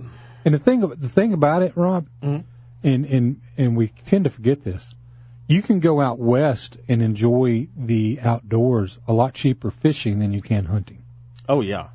And 0.44 0.54
the 0.54 0.58
thing 0.58 0.80
the 0.80 1.08
thing 1.08 1.32
about 1.32 1.62
it, 1.62 1.72
Rob, 1.76 2.06
and 2.22 2.44
and 2.82 3.40
and 3.56 3.76
we 3.76 3.88
tend 4.06 4.24
to 4.24 4.30
forget 4.30 4.62
this. 4.62 4.94
You 5.46 5.62
can 5.62 5.80
go 5.80 6.00
out 6.00 6.18
west 6.18 6.76
and 6.88 7.02
enjoy 7.02 7.68
the 7.76 8.20
outdoors 8.22 8.98
a 9.08 9.14
lot 9.14 9.32
cheaper 9.32 9.70
fishing 9.70 10.18
than 10.18 10.32
you 10.32 10.42
can 10.42 10.66
hunting. 10.66 11.02
Oh 11.48 11.62
yeah. 11.62 11.88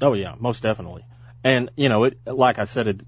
Oh 0.00 0.14
yeah, 0.14 0.34
most 0.38 0.62
definitely. 0.62 1.04
And 1.44 1.70
you 1.76 1.88
know, 1.88 2.04
it 2.04 2.18
like 2.26 2.58
I 2.58 2.64
said, 2.64 2.86
it 2.86 3.00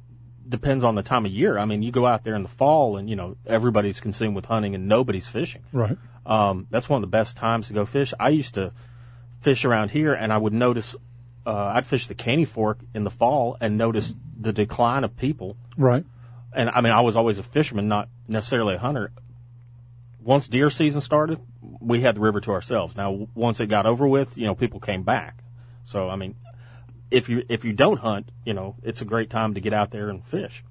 depends 0.48 0.84
on 0.84 0.94
the 0.94 1.02
time 1.02 1.24
of 1.24 1.32
year. 1.32 1.58
I 1.58 1.64
mean, 1.64 1.82
you 1.82 1.90
go 1.90 2.06
out 2.06 2.24
there 2.24 2.34
in 2.34 2.42
the 2.42 2.48
fall, 2.48 2.96
and 2.96 3.08
you 3.08 3.16
know 3.16 3.36
everybody's 3.46 4.00
consumed 4.00 4.36
with 4.36 4.46
hunting, 4.46 4.74
and 4.74 4.88
nobody's 4.88 5.28
fishing. 5.28 5.62
Right. 5.72 5.96
Um, 6.30 6.68
that's 6.70 6.88
one 6.88 7.02
of 7.02 7.10
the 7.10 7.12
best 7.12 7.36
times 7.36 7.66
to 7.66 7.74
go 7.74 7.84
fish. 7.84 8.14
I 8.18 8.28
used 8.28 8.54
to 8.54 8.72
fish 9.40 9.64
around 9.64 9.90
here, 9.90 10.14
and 10.14 10.32
I 10.32 10.38
would 10.38 10.54
notice. 10.54 10.96
Uh, 11.44 11.72
I'd 11.74 11.86
fish 11.86 12.06
the 12.06 12.14
Caney 12.14 12.44
Fork 12.44 12.78
in 12.94 13.02
the 13.04 13.10
fall 13.10 13.56
and 13.60 13.76
notice 13.76 14.14
the 14.38 14.52
decline 14.52 15.04
of 15.04 15.16
people. 15.16 15.56
Right. 15.76 16.04
And 16.52 16.70
I 16.70 16.80
mean, 16.82 16.92
I 16.92 17.00
was 17.00 17.16
always 17.16 17.38
a 17.38 17.42
fisherman, 17.42 17.88
not 17.88 18.08
necessarily 18.28 18.76
a 18.76 18.78
hunter. 18.78 19.10
Once 20.22 20.46
deer 20.46 20.68
season 20.68 21.00
started, 21.00 21.40
we 21.80 22.02
had 22.02 22.16
the 22.16 22.20
river 22.20 22.40
to 22.42 22.50
ourselves. 22.52 22.94
Now, 22.94 23.26
once 23.34 23.58
it 23.58 23.66
got 23.66 23.86
over 23.86 24.06
with, 24.06 24.36
you 24.36 24.46
know, 24.46 24.54
people 24.54 24.80
came 24.80 25.02
back. 25.02 25.42
So, 25.82 26.10
I 26.10 26.16
mean, 26.16 26.36
if 27.10 27.28
you 27.28 27.42
if 27.48 27.64
you 27.64 27.72
don't 27.72 27.98
hunt, 27.98 28.30
you 28.44 28.52
know, 28.52 28.76
it's 28.82 29.00
a 29.00 29.06
great 29.06 29.30
time 29.30 29.54
to 29.54 29.60
get 29.60 29.72
out 29.72 29.90
there 29.90 30.10
and 30.10 30.22
fish, 30.22 30.62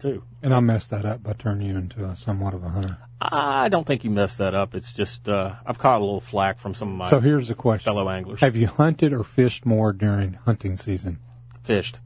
too. 0.00 0.22
And 0.42 0.54
I 0.54 0.60
messed 0.60 0.90
that 0.90 1.04
up 1.04 1.22
by 1.22 1.32
turning 1.32 1.68
you 1.68 1.76
into 1.76 2.04
a 2.04 2.14
somewhat 2.14 2.54
of 2.54 2.62
a 2.62 2.68
hunter. 2.68 2.98
I 3.20 3.68
don't 3.68 3.86
think 3.86 4.04
you 4.04 4.10
messed 4.10 4.38
that 4.38 4.54
up. 4.54 4.74
It's 4.74 4.92
just 4.92 5.28
uh, 5.28 5.54
I've 5.64 5.78
caught 5.78 6.00
a 6.00 6.04
little 6.04 6.20
flack 6.20 6.58
from 6.58 6.74
some 6.74 6.90
of 6.90 6.96
my 6.96 7.08
So 7.08 7.20
here's 7.20 7.48
the 7.48 7.54
question: 7.54 7.84
fellow 7.84 8.08
anglers. 8.08 8.40
Have 8.40 8.56
you 8.56 8.66
hunted 8.66 9.12
or 9.12 9.24
fished 9.24 9.64
more 9.64 9.92
during 9.92 10.34
hunting 10.44 10.76
season 10.76 11.18
fished 11.62 11.98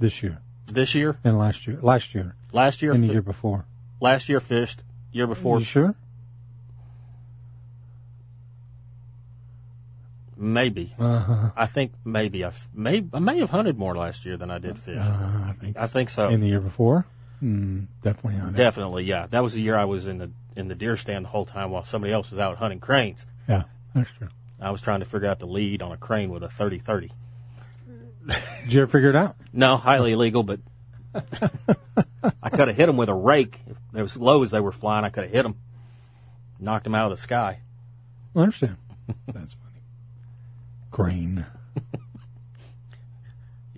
this 0.00 0.22
year 0.22 0.40
this 0.66 0.94
year, 0.94 1.18
and 1.22 1.38
last 1.38 1.66
year? 1.66 1.78
Last 1.80 2.14
year 2.14 2.34
last 2.52 2.82
year, 2.82 2.92
and 2.92 3.04
the 3.04 3.08
fi- 3.08 3.12
year 3.12 3.22
before? 3.22 3.64
last 4.00 4.28
year 4.28 4.40
fished, 4.40 4.82
year 5.12 5.26
before 5.26 5.60
you 5.60 5.64
sure? 5.64 5.94
maybe. 10.36 10.94
Uh-huh. 10.98 11.50
I 11.56 11.66
think 11.66 11.92
maybe 12.04 12.44
I 12.44 12.52
may 12.74 13.04
I 13.12 13.18
may 13.18 13.38
have 13.38 13.50
hunted 13.50 13.78
more 13.78 13.96
last 13.96 14.24
year 14.24 14.36
than 14.36 14.50
I 14.50 14.58
did 14.58 14.78
fish. 14.78 14.98
Uh, 14.98 15.46
I 15.48 15.54
think. 15.60 15.78
I 15.78 15.86
think 15.86 16.10
so. 16.10 16.28
And 16.28 16.42
the 16.42 16.48
year 16.48 16.60
before? 16.60 17.06
Mm, 17.44 17.88
definitely 18.02 18.40
hunted. 18.40 18.56
Definitely, 18.56 19.04
yeah. 19.04 19.26
That 19.28 19.42
was 19.42 19.52
the 19.52 19.60
year 19.60 19.76
I 19.76 19.84
was 19.84 20.06
in 20.06 20.16
the 20.16 20.30
in 20.56 20.68
the 20.68 20.74
deer 20.74 20.96
stand 20.96 21.26
the 21.26 21.28
whole 21.28 21.44
time 21.44 21.70
while 21.70 21.84
somebody 21.84 22.12
else 22.12 22.30
was 22.30 22.40
out 22.40 22.56
hunting 22.56 22.80
cranes. 22.80 23.26
yeah, 23.48 23.64
that's 23.94 24.10
true. 24.16 24.28
I 24.60 24.70
was 24.70 24.80
trying 24.80 25.00
to 25.00 25.06
figure 25.06 25.28
out 25.28 25.40
the 25.40 25.46
lead 25.46 25.82
on 25.82 25.92
a 25.92 25.96
crane 25.98 26.30
with 26.30 26.42
a 26.42 26.48
30-30. 26.48 27.10
Did 28.26 28.72
you 28.72 28.82
ever 28.82 28.90
figure 28.90 29.10
it 29.10 29.16
out? 29.16 29.36
No, 29.52 29.76
highly 29.76 30.12
illegal, 30.12 30.42
but 30.42 30.60
I 31.14 32.48
could 32.50 32.68
have 32.68 32.76
hit 32.76 32.86
them 32.86 32.96
with 32.96 33.10
a 33.10 33.14
rake. 33.14 33.60
If 33.92 34.00
as 34.00 34.16
low 34.16 34.42
as 34.42 34.52
they 34.52 34.60
were 34.60 34.72
flying, 34.72 35.04
I 35.04 35.10
could 35.10 35.24
have 35.24 35.32
hit 35.32 35.42
them, 35.42 35.56
knocked 36.58 36.84
them 36.84 36.94
out 36.94 37.10
of 37.12 37.18
the 37.18 37.22
sky. 37.22 37.60
I 38.34 38.38
understand. 38.38 38.78
that's 39.26 39.52
funny. 39.52 39.82
Green. 40.90 41.44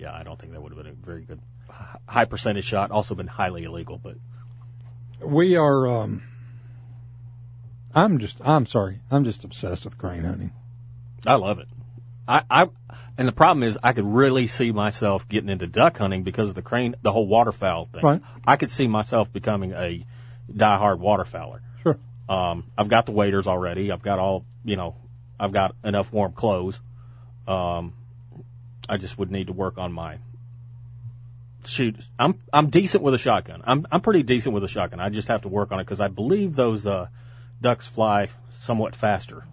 Yeah, 0.07 0.14
I 0.14 0.22
don't 0.22 0.38
think 0.38 0.52
that 0.52 0.62
would 0.62 0.72
have 0.72 0.80
been 0.80 0.92
a 0.92 0.94
very 1.04 1.22
good 1.22 1.40
high 2.07 2.26
percentage 2.26 2.64
shot. 2.64 2.92
Also 2.92 3.16
been 3.16 3.26
highly 3.26 3.64
illegal, 3.64 3.98
but 3.98 4.14
We 5.20 5.57
are. 5.57 5.88
um 5.88 6.22
I'm 7.92 8.18
just. 8.18 8.38
I'm 8.44 8.66
sorry. 8.66 9.00
I'm 9.11 9.24
just 9.24 9.42
obsessed 9.42 9.84
with 9.84 9.98
crane 9.98 10.22
hunting. 10.22 10.52
I 11.26 11.34
love 11.34 11.59
it. 11.59 11.66
I, 12.28 12.42
I 12.48 12.68
and 13.18 13.26
the 13.26 13.32
problem 13.32 13.64
is 13.64 13.76
I 13.82 13.94
could 13.94 14.04
really 14.04 14.46
see 14.46 14.70
myself 14.70 15.28
getting 15.28 15.48
into 15.48 15.66
duck 15.66 15.98
hunting 15.98 16.22
because 16.22 16.50
of 16.50 16.54
the 16.54 16.62
crane, 16.62 16.94
the 17.02 17.11
whole 17.11 17.26
waterfowl 17.26 17.86
thing. 17.86 18.02
Right. 18.02 18.22
I 18.46 18.57
could 18.57 18.70
see 18.70 18.86
myself 18.86 19.32
becoming 19.32 19.72
a 19.72 20.07
diehard 20.52 21.00
waterfowler. 21.00 21.61
Sure. 21.82 21.98
Um, 22.28 22.70
I've 22.78 22.88
got 22.88 23.07
the 23.07 23.12
waders 23.12 23.48
already. 23.48 23.90
I've 23.90 24.02
got 24.02 24.20
all, 24.20 24.44
you 24.64 24.76
know, 24.76 24.94
I've 25.40 25.52
got 25.52 25.74
enough 25.82 26.12
warm 26.12 26.32
clothes. 26.32 26.78
Um, 27.48 27.94
I 28.89 28.97
just 28.97 29.18
would 29.18 29.30
need 29.30 29.47
to 29.49 29.53
work 29.53 29.78
on 29.78 29.93
my 29.93 30.18
shoot. 31.64 31.97
I'm 32.18 32.41
I'm 32.53 32.70
decent 32.70 33.03
with 33.03 33.14
a 33.14 33.18
shotgun. 33.18 33.62
I'm 33.64 33.87
I'm 33.91 34.01
pretty 34.01 34.22
decent 34.22 34.55
with 34.55 34.64
a 34.64 34.68
shotgun. 34.68 35.01
I 35.01 35.09
just 35.09 35.28
have 35.28 35.43
to 35.43 35.49
work 35.49 35.72
on 35.72 35.80
it 35.80 35.84
because 35.84 36.01
I 36.01 36.09
believe 36.09 36.55
those 36.57 36.87
uh, 36.87 37.09
ducks 37.61 37.87
fly 37.87 38.28
somewhat 38.59 38.95
faster 38.97 39.45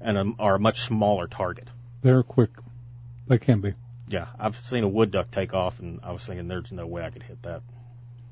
and 0.00 0.18
um, 0.18 0.36
are 0.38 0.56
a 0.56 0.58
much 0.60 0.80
smaller 0.80 1.26
target. 1.26 1.68
They're 2.02 2.22
quick. 2.22 2.50
They 3.28 3.38
can 3.38 3.60
be. 3.60 3.74
Yeah, 4.08 4.26
I've 4.38 4.56
seen 4.56 4.84
a 4.84 4.88
wood 4.88 5.10
duck 5.10 5.30
take 5.30 5.54
off, 5.54 5.78
and 5.78 6.00
I 6.02 6.12
was 6.12 6.26
thinking 6.26 6.48
there's 6.48 6.72
no 6.72 6.86
way 6.86 7.02
I 7.04 7.10
could 7.10 7.22
hit 7.22 7.42
that. 7.44 7.62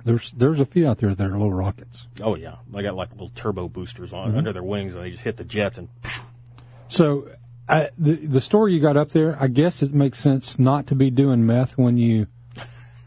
There's 0.04 0.30
there's 0.32 0.60
a 0.60 0.66
few 0.66 0.88
out 0.88 0.98
there 0.98 1.14
that 1.14 1.24
are 1.24 1.32
little 1.32 1.52
rockets. 1.52 2.08
Oh 2.20 2.34
yeah, 2.34 2.56
they 2.72 2.82
got 2.82 2.96
like 2.96 3.12
little 3.12 3.30
turbo 3.34 3.68
boosters 3.68 4.12
on 4.12 4.32
Mhm. 4.32 4.38
under 4.38 4.52
their 4.52 4.62
wings, 4.62 4.94
and 4.94 5.04
they 5.04 5.10
just 5.10 5.22
hit 5.22 5.36
the 5.36 5.44
jets 5.44 5.78
and. 5.78 5.88
So 6.88 7.30
I, 7.70 7.90
the 7.96 8.26
the 8.26 8.40
story 8.40 8.74
you 8.74 8.80
got 8.80 8.96
up 8.96 9.10
there, 9.10 9.40
I 9.40 9.46
guess 9.46 9.80
it 9.80 9.94
makes 9.94 10.18
sense 10.18 10.58
not 10.58 10.88
to 10.88 10.96
be 10.96 11.08
doing 11.08 11.46
meth 11.46 11.78
when 11.78 11.96
you 11.96 12.26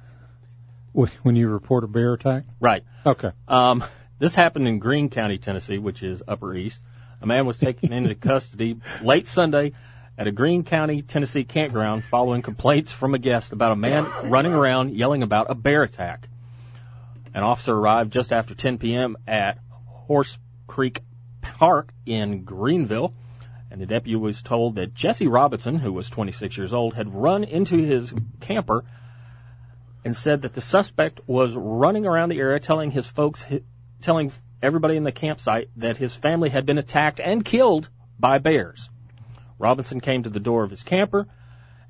when 0.94 1.36
you 1.36 1.50
report 1.50 1.84
a 1.84 1.88
bear 1.88 2.14
attack. 2.14 2.46
Right. 2.62 2.84
Okay. 3.06 3.32
Um, 3.48 3.84
this 4.20 4.36
happened 4.36 4.68
in 4.70 4.80
Greene 4.80 5.10
County, 5.10 5.38
Tennessee, 5.38 5.78
which 5.78 6.02
is 6.02 6.24
Upper 6.30 6.56
East. 6.56 6.80
A 7.22 7.26
man 7.26 7.46
was 7.46 7.58
taken 7.60 7.92
into 7.94 8.16
custody 8.16 8.78
late 9.02 9.28
Sunday 9.28 9.74
at 10.18 10.28
a 10.28 10.32
Greene 10.32 10.64
County, 10.64 11.02
Tennessee 11.02 11.44
campground 11.44 12.06
following 12.06 12.42
complaints 12.42 12.94
from 12.94 13.14
a 13.14 13.20
guest 13.20 13.52
about 13.52 13.74
a 13.74 13.76
man 13.76 14.06
running 14.30 14.54
around 14.54 14.94
yelling 14.94 15.24
about 15.24 15.48
a 15.50 15.56
bear 15.56 15.84
attack. 15.84 16.30
An 17.34 17.44
officer 17.44 17.76
arrived 17.76 18.14
just 18.14 18.32
after 18.32 18.56
10 18.56 18.78
p.m. 18.78 19.18
at 19.28 19.60
Horse 19.86 20.38
Creek 20.68 21.02
Park 21.42 21.94
in 22.06 22.46
Greeneville, 22.46 23.14
and 23.74 23.82
the 23.82 23.88
deputy 23.88 24.16
was 24.16 24.44
told 24.44 24.76
that 24.76 24.94
Jesse 24.94 25.26
Robinson, 25.26 25.80
who 25.80 25.92
was 25.92 26.08
26 26.08 26.58
years 26.58 26.74
old, 26.74 26.94
had 26.94 27.16
run 27.16 27.44
into 27.44 27.78
his 27.78 28.14
camper 28.40 28.86
and 30.06 30.16
said 30.16 30.44
that 30.44 30.54
the 30.54 30.62
suspect 30.62 31.22
was 31.26 31.56
running 31.56 32.06
around 32.06 32.30
the 32.30 32.38
area 32.38 32.60
telling 32.60 32.92
his 32.92 33.08
folks, 33.08 33.48
telling 34.00 34.32
everybody 34.62 34.96
in 34.96 35.06
the 35.06 35.12
campsite 35.12 35.70
that 35.76 35.98
his 35.98 36.16
family 36.16 36.52
had 36.52 36.68
been 36.68 36.78
attacked 36.78 37.20
and 37.20 37.44
killed 37.44 37.90
by 38.20 38.38
bears. 38.38 38.92
Robinson 39.58 40.00
came 40.00 40.22
to 40.22 40.30
the 40.30 40.40
door 40.40 40.64
of 40.64 40.70
his 40.70 40.84
camper 40.84 41.26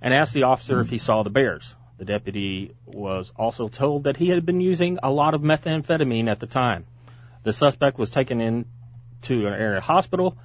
and 0.01 0.13
asked 0.13 0.33
the 0.33 0.43
officer 0.43 0.79
if 0.79 0.89
he 0.89 0.97
saw 0.97 1.21
the 1.21 1.29
bears. 1.29 1.75
The 1.97 2.05
deputy 2.05 2.75
was 2.85 3.33
also 3.35 3.67
told 3.67 4.05
that 4.05 4.17
he 4.17 4.29
had 4.29 4.45
been 4.45 4.61
using 4.61 4.99
a 5.03 5.11
lot 5.11 5.33
of 5.33 5.41
methamphetamine 5.41 6.29
at 6.29 6.39
the 6.39 6.47
time. 6.47 6.85
The 7.43 7.51
suspect 7.51 7.97
was 7.99 8.09
taken 8.09 8.39
in 8.39 8.67
to 9.23 9.47
an 9.47 9.53
area 9.53 9.81
hospital 9.81 10.37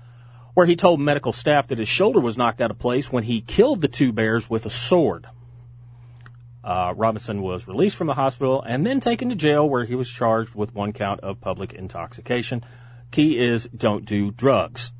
where 0.58 0.66
he 0.66 0.74
told 0.74 0.98
medical 0.98 1.32
staff 1.32 1.68
that 1.68 1.78
his 1.78 1.86
shoulder 1.86 2.18
was 2.18 2.36
knocked 2.36 2.60
out 2.60 2.72
of 2.72 2.76
place 2.80 3.12
when 3.12 3.22
he 3.22 3.40
killed 3.40 3.80
the 3.80 3.86
two 3.86 4.10
bears 4.10 4.50
with 4.50 4.66
a 4.66 4.70
sword. 4.70 5.24
Uh, 6.64 6.92
Robinson 6.96 7.42
was 7.42 7.68
released 7.68 7.94
from 7.94 8.08
the 8.08 8.14
hospital 8.14 8.60
and 8.66 8.84
then 8.84 8.98
taken 8.98 9.28
to 9.28 9.36
jail 9.36 9.68
where 9.68 9.84
he 9.84 9.94
was 9.94 10.10
charged 10.10 10.56
with 10.56 10.74
one 10.74 10.92
count 10.92 11.20
of 11.20 11.40
public 11.40 11.72
intoxication. 11.72 12.64
Key 13.12 13.38
is 13.38 13.68
don't 13.68 14.04
do 14.04 14.32
drugs. 14.32 14.90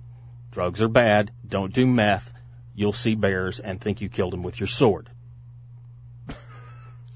Drugs 0.53 0.81
are 0.81 0.87
bad. 0.87 1.33
Don't 1.45 1.75
do 1.75 1.89
meth. 1.89 2.33
You'll 2.77 2.93
see 2.93 3.17
bears 3.17 3.59
and 3.59 3.81
think 3.81 4.01
you 4.01 4.09
killed 4.09 4.35
them 4.35 4.43
with 4.43 4.61
your 4.61 4.69
sword. 4.69 5.11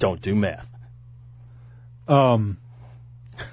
don't 0.00 0.20
do 0.20 0.34
meth. 0.34 0.68
Um, 2.08 2.58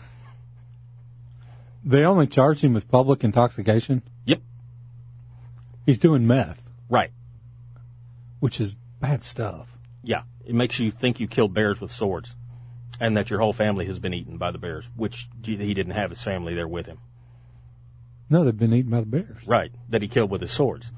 they 1.83 2.03
only 2.05 2.25
charged 2.25 2.63
him 2.63 2.73
with 2.73 2.89
public 2.89 3.23
intoxication. 3.23 4.01
He's 5.89 5.97
doing 5.97 6.27
meth, 6.27 6.61
Right. 6.87 7.09
which 8.39 8.61
is 8.61 8.75
bad 8.99 9.23
stuff. 9.23 9.75
Yeah. 10.03 10.21
It 10.45 10.53
makes 10.53 10.77
you 10.77 10.91
think 10.91 11.19
you 11.19 11.27
killed 11.27 11.51
bears 11.55 11.81
with 11.81 11.91
swords 11.91 12.35
and 12.99 13.17
that 13.17 13.31
your 13.31 13.39
whole 13.39 13.53
family 13.53 13.87
has 13.87 13.97
been 13.97 14.13
eaten 14.13 14.37
by 14.37 14.51
the 14.51 14.59
bears, 14.59 14.87
which 14.95 15.27
he 15.43 15.55
didn't 15.73 15.93
have 15.93 16.11
his 16.11 16.21
family 16.21 16.53
there 16.53 16.67
with 16.67 16.85
him. 16.85 16.99
No, 18.29 18.43
they've 18.43 18.55
been 18.55 18.71
eaten 18.71 18.91
by 18.91 18.99
the 18.99 19.07
bears. 19.07 19.47
Right. 19.47 19.71
That 19.89 20.03
he 20.03 20.07
killed 20.07 20.29
with 20.29 20.41
his 20.41 20.51
swords. 20.51 20.91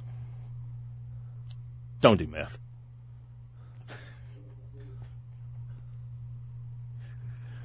Don't 2.01 2.17
do 2.17 2.27
meth. 2.27 2.59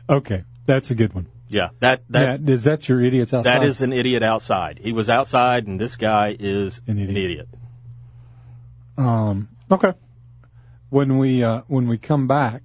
Okay, 0.09 0.45
that's 0.67 0.93
a 0.93 0.95
good 0.95 1.13
one. 1.13 1.27
Yeah. 1.49 1.69
That, 1.81 2.03
that, 2.11 2.41
Yeah, 2.41 2.53
is 2.53 2.65
that 2.65 2.89
your 2.89 3.01
idiots 3.01 3.33
outside? 3.33 3.61
That 3.61 3.67
is 3.67 3.81
an 3.81 3.93
idiot 3.93 4.23
outside. 4.23 4.81
He 4.83 4.93
was 4.93 5.09
outside, 5.09 5.67
and 5.67 5.81
this 5.81 5.97
guy 5.97 6.37
is 6.39 6.81
an 6.87 6.99
idiot. 6.99 7.49
Um, 8.99 9.49
okay. 9.71 9.93
When 10.89 11.19
we 11.19 11.43
uh, 11.43 11.63
when 11.67 11.89
we 11.89 11.99
come 11.99 12.27
back, 12.27 12.63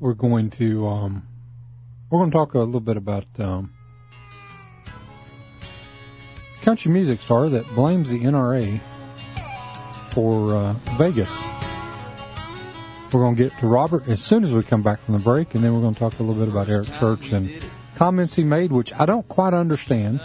we're 0.00 0.14
going 0.14 0.50
to 0.50 0.86
um, 0.88 1.26
we're 2.10 2.18
going 2.18 2.30
to 2.30 2.36
talk 2.36 2.54
a 2.54 2.58
little 2.58 2.80
bit 2.80 2.96
about 2.96 3.24
um, 3.38 3.72
country 6.60 6.92
music 6.92 7.22
star 7.22 7.48
that 7.48 7.66
blames 7.74 8.10
the 8.10 8.20
NRA 8.20 8.80
for 10.10 10.54
uh, 10.54 10.72
Vegas. 10.98 11.30
We're 13.12 13.20
going 13.20 13.36
to 13.36 13.42
get 13.42 13.58
to 13.58 13.66
Robert 13.66 14.08
as 14.08 14.22
soon 14.22 14.42
as 14.42 14.52
we 14.52 14.62
come 14.62 14.82
back 14.82 15.00
from 15.00 15.12
the 15.14 15.20
break, 15.20 15.54
and 15.54 15.62
then 15.62 15.74
we're 15.74 15.82
going 15.82 15.92
to 15.92 16.00
talk 16.00 16.18
a 16.18 16.22
little 16.22 16.42
bit 16.42 16.50
about 16.50 16.70
Eric 16.70 16.88
Church 16.98 17.30
and 17.30 17.50
comments 17.94 18.34
he 18.34 18.42
made, 18.42 18.72
which 18.72 18.92
I 18.94 19.04
don't 19.04 19.28
quite 19.28 19.52
understand. 19.52 20.20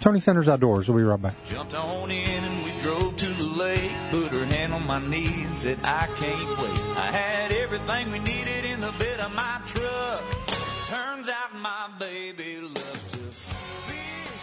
Tony 0.00 0.20
Sanders 0.20 0.48
Outdoors. 0.48 0.88
We'll 0.88 0.98
be 0.98 1.04
right 1.04 1.20
back. 1.20 1.34
Jumped 1.46 1.74
on 1.74 2.10
in 2.10 2.28
and 2.28 2.64
we 2.64 2.70
drove 2.80 3.16
to 3.16 3.26
the 3.26 3.44
lake. 3.44 3.90
Put 4.10 4.32
her 4.32 4.44
hand 4.46 4.72
on 4.72 4.86
my 4.86 5.04
knee 5.06 5.44
and 5.44 5.58
said, 5.58 5.78
I 5.82 6.06
can't 6.16 6.58
wait. 6.58 6.96
I 6.96 7.10
had 7.10 7.52
everything 7.52 8.10
we 8.10 8.20
needed 8.20 8.64
in 8.64 8.80
the 8.80 8.92
bed 8.98 9.20
of 9.20 9.34
my 9.34 9.60
truck. 9.66 10.22
Turns 10.86 11.28
out 11.28 11.54
my 11.54 11.88
baby 11.98 12.60
loves 12.60 13.12
to 13.12 13.18
fish. 13.18 13.96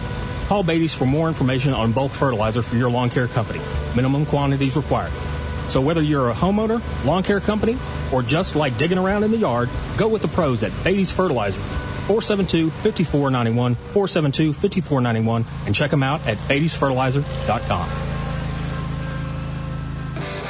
Call 0.48 0.64
Beatty's 0.64 0.94
for 0.94 1.06
more 1.06 1.28
information 1.28 1.74
on 1.74 1.92
bulk 1.92 2.12
fertilizer 2.12 2.62
for 2.62 2.78
your 2.78 2.90
lawn 2.90 3.10
care 3.10 3.28
company. 3.28 3.60
Minimum 3.96 4.26
quantities 4.26 4.76
required. 4.76 5.12
So 5.68 5.82
whether 5.82 6.02
you're 6.02 6.30
a 6.30 6.34
homeowner, 6.34 6.82
lawn 7.06 7.24
care 7.24 7.40
company, 7.40 7.78
or 8.12 8.24
just 8.24 8.56
like 8.56 8.78
digging 8.78 8.98
around 8.98 9.24
in 9.24 9.32
the 9.32 9.38
yard, 9.38 9.70
go 9.98 10.08
with 10.08 10.22
the 10.22 10.28
pros 10.30 10.64
at 10.64 10.72
Beatty's 10.84 11.12
Fertilizer. 11.12 11.60
472-5491, 12.08 13.76
472-5491, 13.94 15.46
and 15.66 15.76
check 15.76 15.92
them 15.92 16.04
out 16.04 16.26
at 16.26 16.38
beattysfertilizer.com. 16.38 18.11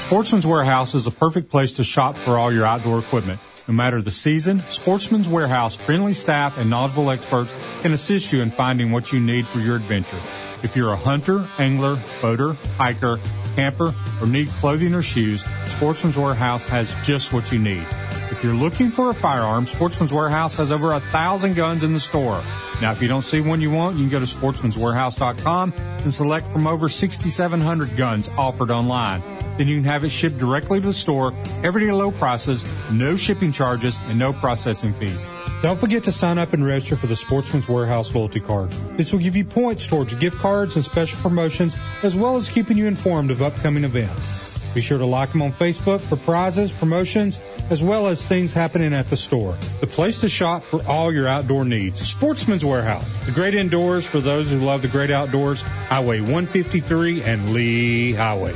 Sportsman's 0.01 0.45
Warehouse 0.45 0.93
is 0.93 1.07
a 1.07 1.11
perfect 1.11 1.49
place 1.49 1.75
to 1.75 1.85
shop 1.85 2.17
for 2.17 2.37
all 2.37 2.51
your 2.51 2.65
outdoor 2.65 2.99
equipment. 2.99 3.39
No 3.67 3.73
matter 3.73 4.01
the 4.01 4.11
season, 4.11 4.61
Sportsman's 4.67 5.29
Warehouse 5.29 5.77
friendly 5.77 6.13
staff 6.13 6.57
and 6.57 6.69
knowledgeable 6.69 7.11
experts 7.11 7.53
can 7.79 7.93
assist 7.93 8.33
you 8.33 8.41
in 8.41 8.51
finding 8.51 8.91
what 8.91 9.13
you 9.13 9.21
need 9.21 9.47
for 9.47 9.59
your 9.59 9.77
adventure. 9.77 10.19
If 10.63 10.75
you're 10.75 10.91
a 10.91 10.97
hunter, 10.97 11.47
angler, 11.59 12.03
boater, 12.21 12.53
hiker, 12.77 13.19
camper, 13.55 13.93
or 14.19 14.27
need 14.27 14.49
clothing 14.49 14.93
or 14.93 15.01
shoes, 15.01 15.45
Sportsman's 15.67 16.17
Warehouse 16.17 16.65
has 16.65 16.93
just 17.05 17.31
what 17.31 17.51
you 17.51 17.59
need. 17.59 17.85
If 18.31 18.43
you're 18.43 18.55
looking 18.55 18.89
for 18.89 19.11
a 19.11 19.13
firearm, 19.13 19.65
Sportsman's 19.65 20.11
Warehouse 20.11 20.55
has 20.55 20.71
over 20.71 20.93
a 20.93 20.99
thousand 20.99 21.53
guns 21.53 21.83
in 21.83 21.93
the 21.93 21.99
store. 21.99 22.43
Now, 22.81 22.91
if 22.91 23.01
you 23.01 23.07
don't 23.07 23.21
see 23.21 23.39
one 23.39 23.61
you 23.61 23.71
want, 23.71 23.95
you 23.95 24.03
can 24.03 24.11
go 24.11 24.19
to 24.19 24.25
sportsmanswarehouse.com 24.25 25.73
and 25.73 26.13
select 26.13 26.47
from 26.47 26.67
over 26.67 26.89
6,700 26.89 27.95
guns 27.95 28.29
offered 28.37 28.71
online. 28.71 29.21
Then 29.57 29.67
you 29.67 29.77
can 29.77 29.83
have 29.85 30.03
it 30.03 30.09
shipped 30.09 30.37
directly 30.37 30.79
to 30.79 30.87
the 30.87 30.93
store, 30.93 31.33
everyday 31.63 31.91
low 31.91 32.11
prices, 32.11 32.65
no 32.91 33.15
shipping 33.15 33.51
charges, 33.51 33.99
and 34.07 34.17
no 34.17 34.33
processing 34.33 34.93
fees. 34.93 35.25
Don't 35.61 35.79
forget 35.79 36.03
to 36.03 36.11
sign 36.11 36.37
up 36.37 36.53
and 36.53 36.65
register 36.65 36.95
for 36.95 37.07
the 37.07 37.15
Sportsman's 37.15 37.67
Warehouse 37.67 38.13
loyalty 38.15 38.39
card. 38.39 38.71
This 38.97 39.11
will 39.11 39.19
give 39.19 39.35
you 39.35 39.45
points 39.45 39.85
towards 39.85 40.15
gift 40.15 40.39
cards 40.39 40.75
and 40.75 40.83
special 40.83 41.19
promotions, 41.21 41.75
as 42.01 42.15
well 42.15 42.35
as 42.35 42.49
keeping 42.49 42.77
you 42.77 42.87
informed 42.87 43.29
of 43.29 43.41
upcoming 43.41 43.83
events. 43.83 44.51
Be 44.73 44.81
sure 44.81 44.97
to 44.97 45.05
like 45.05 45.33
them 45.33 45.41
on 45.41 45.51
Facebook 45.51 45.99
for 45.99 46.15
prizes, 46.15 46.71
promotions, 46.71 47.39
as 47.69 47.83
well 47.83 48.07
as 48.07 48.25
things 48.25 48.53
happening 48.53 48.93
at 48.93 49.09
the 49.09 49.17
store. 49.17 49.57
The 49.81 49.87
place 49.87 50.21
to 50.21 50.29
shop 50.29 50.63
for 50.63 50.81
all 50.87 51.13
your 51.13 51.27
outdoor 51.27 51.65
needs. 51.65 51.99
Sportsman's 51.99 52.63
Warehouse. 52.63 53.17
The 53.25 53.33
great 53.33 53.53
indoors 53.53 54.07
for 54.07 54.21
those 54.21 54.49
who 54.49 54.59
love 54.59 54.81
the 54.81 54.87
great 54.87 55.11
outdoors. 55.11 55.61
Highway 55.61 56.21
153 56.21 57.21
and 57.23 57.53
Lee 57.53 58.13
Highway. 58.13 58.55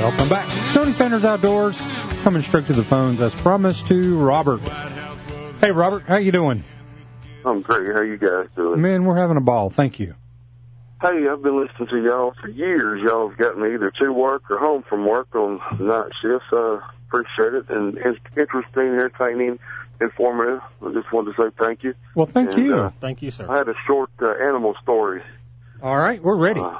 Welcome 0.00 0.28
back. 0.30 0.72
Tony 0.72 0.92
Sanders 0.92 1.24
Outdoors, 1.26 1.80
coming 2.22 2.40
straight 2.42 2.66
to 2.68 2.72
the 2.72 2.82
phones 2.82 3.20
as 3.20 3.34
promised 3.34 3.86
to 3.88 4.18
Robert. 4.18 4.60
Hey, 5.60 5.70
Robert, 5.72 6.04
how 6.04 6.16
you 6.16 6.32
doing? 6.32 6.64
I'm 7.44 7.60
great. 7.60 7.94
How 7.94 8.00
you 8.00 8.16
guys 8.16 8.46
doing? 8.56 8.80
Man, 8.80 9.04
we're 9.04 9.16
having 9.16 9.36
a 9.36 9.40
ball. 9.42 9.68
Thank 9.68 10.00
you. 10.00 10.14
Hey, 11.02 11.28
I've 11.30 11.42
been 11.42 11.60
listening 11.60 11.88
to 11.88 12.02
y'all 12.02 12.32
for 12.40 12.48
years. 12.48 13.02
Y'all 13.02 13.28
have 13.28 13.38
got 13.38 13.58
me 13.58 13.74
either 13.74 13.90
to 14.00 14.10
work 14.12 14.50
or 14.50 14.58
home 14.58 14.84
from 14.88 15.06
work 15.06 15.34
on 15.34 15.60
night 15.78 16.12
shifts. 16.22 16.46
I 16.50 16.80
appreciate 17.08 17.54
it. 17.54 17.68
And 17.68 17.98
it's 17.98 18.18
interesting, 18.38 18.82
entertaining, 18.88 19.58
informative. 20.00 20.60
I 20.84 20.92
just 20.94 21.12
wanted 21.12 21.36
to 21.36 21.42
say 21.42 21.50
thank 21.58 21.82
you. 21.84 21.94
Well, 22.14 22.26
thank 22.26 22.52
And, 22.52 22.58
you. 22.66 22.74
uh, 22.74 22.88
Thank 23.00 23.20
you, 23.20 23.30
sir. 23.30 23.46
I 23.50 23.58
had 23.58 23.68
a 23.68 23.74
short 23.86 24.10
uh, 24.22 24.30
animal 24.32 24.74
story. 24.82 25.22
All 25.82 25.96
right, 25.98 26.22
we're 26.22 26.36
ready. 26.36 26.60
Uh, 26.60 26.78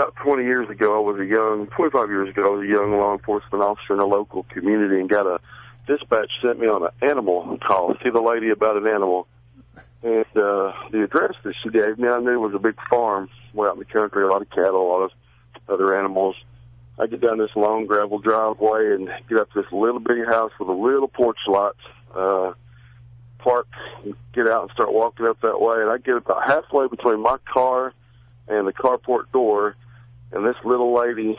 about, 0.00 0.14
about 0.14 0.24
20 0.24 0.44
years 0.44 0.68
ago, 0.70 0.96
I 0.96 1.00
was 1.00 1.20
a 1.20 1.24
young, 1.24 1.66
25 1.68 2.08
years 2.08 2.28
ago, 2.30 2.46
I 2.46 2.56
was 2.56 2.64
a 2.64 2.70
young 2.70 2.92
law 2.92 3.12
enforcement 3.12 3.62
officer 3.62 3.94
in 3.94 4.00
a 4.00 4.06
local 4.06 4.44
community 4.44 5.00
and 5.00 5.08
got 5.08 5.26
a 5.26 5.40
dispatch 5.86 6.30
sent 6.42 6.58
me 6.58 6.68
on 6.68 6.82
an 6.84 6.90
animal 7.02 7.58
call. 7.58 7.94
See 8.02 8.10
the 8.10 8.20
lady 8.20 8.50
about 8.50 8.76
an 8.76 8.86
animal. 8.86 9.26
And 10.02 10.24
uh, 10.34 10.72
the 10.90 11.02
address 11.04 11.34
that 11.44 11.54
she 11.62 11.68
gave 11.68 11.98
me, 11.98 12.08
I 12.08 12.20
knew 12.20 12.32
it 12.32 12.46
was 12.46 12.54
a 12.54 12.58
big 12.58 12.76
farm 12.88 13.28
way 13.52 13.68
out 13.68 13.74
in 13.74 13.80
the 13.80 13.84
country, 13.84 14.24
a 14.24 14.28
lot 14.28 14.42
of 14.42 14.50
cattle, 14.50 14.82
a 14.82 14.88
lot 14.90 15.02
of 15.02 15.10
other 15.68 15.98
animals. 15.98 16.36
I 16.98 17.06
get 17.06 17.20
down 17.20 17.38
this 17.38 17.50
long 17.54 17.86
gravel 17.86 18.18
driveway 18.18 18.94
and 18.94 19.10
get 19.28 19.38
up 19.38 19.52
to 19.52 19.62
this 19.62 19.72
little 19.72 20.00
bitty 20.00 20.24
house 20.24 20.52
with 20.58 20.68
a 20.68 20.72
little 20.72 21.08
porch 21.08 21.38
lot. 21.46 21.76
Uh, 22.14 22.52
park, 23.38 23.68
get 24.34 24.46
out 24.46 24.62
and 24.62 24.70
start 24.72 24.92
walking 24.92 25.26
up 25.26 25.40
that 25.40 25.60
way. 25.60 25.80
And 25.80 25.90
I 25.90 25.98
get 25.98 26.16
about 26.16 26.46
halfway 26.46 26.88
between 26.88 27.20
my 27.20 27.36
car 27.50 27.94
and 28.48 28.66
the 28.66 28.72
carport 28.72 29.30
door, 29.32 29.76
and 30.32 30.44
this 30.46 30.56
little 30.64 30.94
lady 30.94 31.36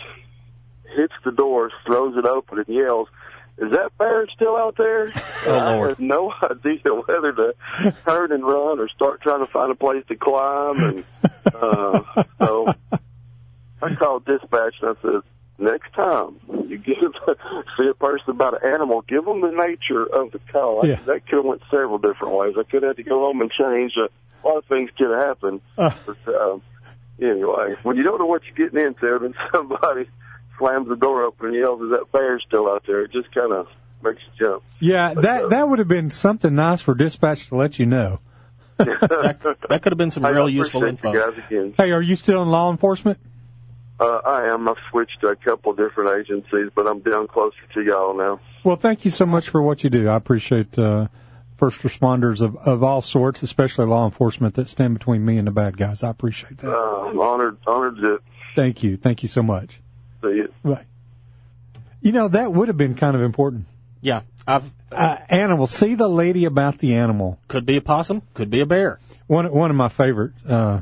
hits 0.95 1.13
the 1.23 1.31
door, 1.31 1.71
throws 1.85 2.15
it 2.17 2.25
open, 2.25 2.59
and 2.59 2.67
yells, 2.67 3.07
"Is 3.57 3.71
that 3.71 3.97
bear 3.97 4.27
still 4.35 4.55
out 4.57 4.75
there?" 4.77 5.11
Oh, 5.45 5.51
I 5.57 5.75
Lord. 5.75 5.89
had 5.91 5.99
no 5.99 6.31
idea 6.43 6.81
whether 6.85 7.31
to 7.33 7.55
turn 8.05 8.31
and 8.31 8.43
run 8.45 8.79
or 8.79 8.87
start 8.89 9.21
trying 9.21 9.39
to 9.45 9.51
find 9.51 9.71
a 9.71 9.75
place 9.75 10.03
to 10.09 10.15
climb, 10.15 10.77
and 10.77 11.03
uh, 11.55 12.23
so 12.37 12.73
I 13.81 13.95
called 13.95 14.25
dispatch 14.25 14.75
and 14.81 14.95
I 14.97 15.01
said, 15.01 15.21
"Next 15.57 15.91
time 15.93 16.39
you 16.67 16.77
get 16.77 16.97
see 17.77 17.87
a 17.89 17.93
person 17.95 18.29
about 18.29 18.61
an 18.63 18.71
animal, 18.71 19.01
give 19.01 19.25
them 19.25 19.41
the 19.41 19.49
nature 19.51 20.03
of 20.05 20.31
the 20.31 20.39
call." 20.51 20.83
I- 20.85 20.89
Yeah. 20.89 20.99
That 21.05 21.25
could 21.27 21.37
have 21.37 21.45
went 21.45 21.61
several 21.71 21.97
different 21.97 22.35
ways. 22.35 22.55
I 22.59 22.63
could 22.63 22.83
have 22.83 22.95
had 22.95 22.97
to 22.97 23.03
go 23.09 23.19
home 23.21 23.41
and 23.41 23.51
change. 23.51 23.93
Uh, 23.97 24.07
a 24.43 24.47
lot 24.47 24.57
of 24.57 24.65
things 24.65 24.89
could 24.97 25.09
have 25.11 25.23
happened. 25.23 25.61
Uh. 25.77 25.91
But, 26.05 26.35
um, 26.41 26.61
anyway, 27.20 27.76
when 27.84 27.97
you 27.97 28.03
don't 28.03 28.20
know 28.20 28.26
what 28.26 28.41
you're 28.45 28.68
getting 28.68 28.86
into, 28.86 29.20
then 29.22 29.34
somebody 29.51 30.09
slams 30.57 30.88
the 30.88 30.95
door 30.95 31.24
open 31.24 31.47
and 31.47 31.55
yells, 31.55 31.82
"Is 31.82 31.89
that 31.91 32.12
bear 32.12 32.39
still 32.39 32.70
out 32.70 32.84
there?" 32.86 33.01
It 33.03 33.12
just 33.12 33.34
kind 33.34 33.51
of 33.51 33.68
makes 34.03 34.22
you 34.22 34.47
jump. 34.47 34.64
Yeah, 34.80 35.14
that 35.14 35.49
that 35.49 35.70
would 35.70 35.80
have 35.80 35.88
been 35.88 36.12
something 36.12 36.53
nice 36.55 36.82
for 36.82 36.95
dispatch 36.95 37.47
to 37.49 37.55
let 37.55 37.80
you 37.80 37.86
know. 37.86 38.20
that, 38.78 39.39
could 39.82 39.91
have 39.91 39.97
been 39.97 40.12
some 40.12 40.26
real 40.34 40.49
useful 40.49 40.84
info. 40.84 41.14
Guys 41.14 41.38
again. 41.47 41.74
Hey, 41.78 41.91
are 41.91 42.01
you 42.01 42.16
still 42.16 42.41
in 42.41 42.49
law 42.49 42.72
enforcement? 42.72 43.20
Uh, 43.99 44.20
I 44.26 44.47
am. 44.47 44.68
I've 44.68 44.78
switched 44.89 45.22
to 45.22 45.28
a 45.28 45.36
couple 45.36 45.74
different 45.74 46.20
agencies, 46.20 46.72
but 46.74 46.88
I'm 46.88 47.01
down 47.01 47.28
closer 47.28 47.62
to 47.76 47.84
y'all 47.84 48.18
now. 48.18 48.39
Well, 48.64 48.76
thank 48.76 49.05
you 49.05 49.12
so 49.12 49.28
much 49.28 49.49
for 49.49 49.62
what 49.62 49.84
you 49.84 49.91
do. 49.91 50.09
I 50.09 50.16
appreciate 50.16 50.78
uh, 50.80 51.07
first 51.62 51.82
responders 51.84 52.41
of, 52.41 52.55
of 52.57 52.82
all 52.84 53.03
sorts, 53.03 53.43
especially 53.43 53.86
law 53.86 54.03
enforcement 54.03 54.55
that 54.55 54.68
stand 54.68 54.95
between 54.95 55.24
me 55.24 55.38
and 55.38 55.45
the 55.45 55.51
bad 55.51 55.78
guys. 55.78 56.01
I 56.01 56.09
appreciate 56.09 56.57
that. 56.57 56.76
Uh, 56.76 57.01
I'm 57.05 57.20
honored, 57.20 57.57
honored 57.68 57.97
to 57.97 58.20
Thank 58.55 58.82
you. 58.82 58.97
Thank 58.97 59.22
you 59.22 59.30
so 59.30 59.43
much. 59.43 59.80
see 60.24 60.30
you. 60.30 60.51
Right. 60.64 60.88
You 62.01 62.14
know, 62.14 62.28
that 62.30 62.51
would 62.51 62.68
have 62.68 62.78
been 62.78 62.95
kind 62.95 63.16
of 63.16 63.22
important. 63.22 63.68
Yeah, 64.01 64.22
I've 64.47 64.72
Uh, 64.91 65.18
animal. 65.30 65.68
See 65.68 65.93
the 65.93 66.07
lady 66.09 66.45
about 66.45 66.80
the 66.80 66.95
animal. 66.95 67.38
could 67.47 67.68
be 67.68 67.78
a 67.78 67.82
possum, 67.82 68.24
could 68.34 68.49
be 68.49 68.59
a 68.59 68.66
bear. 68.66 68.97
One 69.28 69.51
one 69.53 69.70
of 69.70 69.78
my 69.78 69.88
favorite 69.88 70.34
uh, 70.49 70.82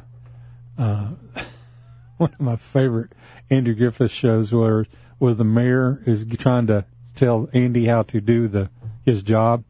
uh, 0.77 1.09
one 2.17 2.31
of 2.31 2.39
my 2.39 2.55
favorite 2.55 3.11
Andrew 3.49 3.75
Griffith 3.75 4.11
shows 4.11 4.53
where 4.53 4.85
where 5.17 5.33
the 5.33 5.43
mayor 5.43 6.01
is 6.05 6.25
trying 6.37 6.67
to 6.67 6.85
tell 7.15 7.49
Andy 7.53 7.85
how 7.85 8.03
to 8.03 8.21
do 8.21 8.47
the 8.47 8.69
his 9.05 9.21
job, 9.23 9.65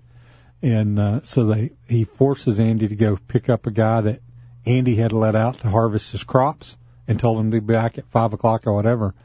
and 0.61 0.99
uh, 0.99 1.21
so 1.21 1.45
they 1.45 1.71
he 1.87 2.03
forces 2.03 2.59
Andy 2.59 2.87
to 2.87 2.95
go 2.95 3.17
pick 3.27 3.49
up 3.49 3.65
a 3.65 3.71
guy 3.71 4.01
that 4.01 4.21
Andy 4.65 4.95
had 4.95 5.13
let 5.13 5.35
out 5.35 5.59
to 5.59 5.69
harvest 5.69 6.11
his 6.11 6.23
crops 6.23 6.77
and 7.07 7.19
told 7.19 7.39
him 7.39 7.51
to 7.51 7.61
be 7.61 7.73
back 7.73 7.97
at 7.97 8.07
five 8.07 8.33
o'clock 8.33 8.67
or 8.67 8.73
whatever. 8.73 9.15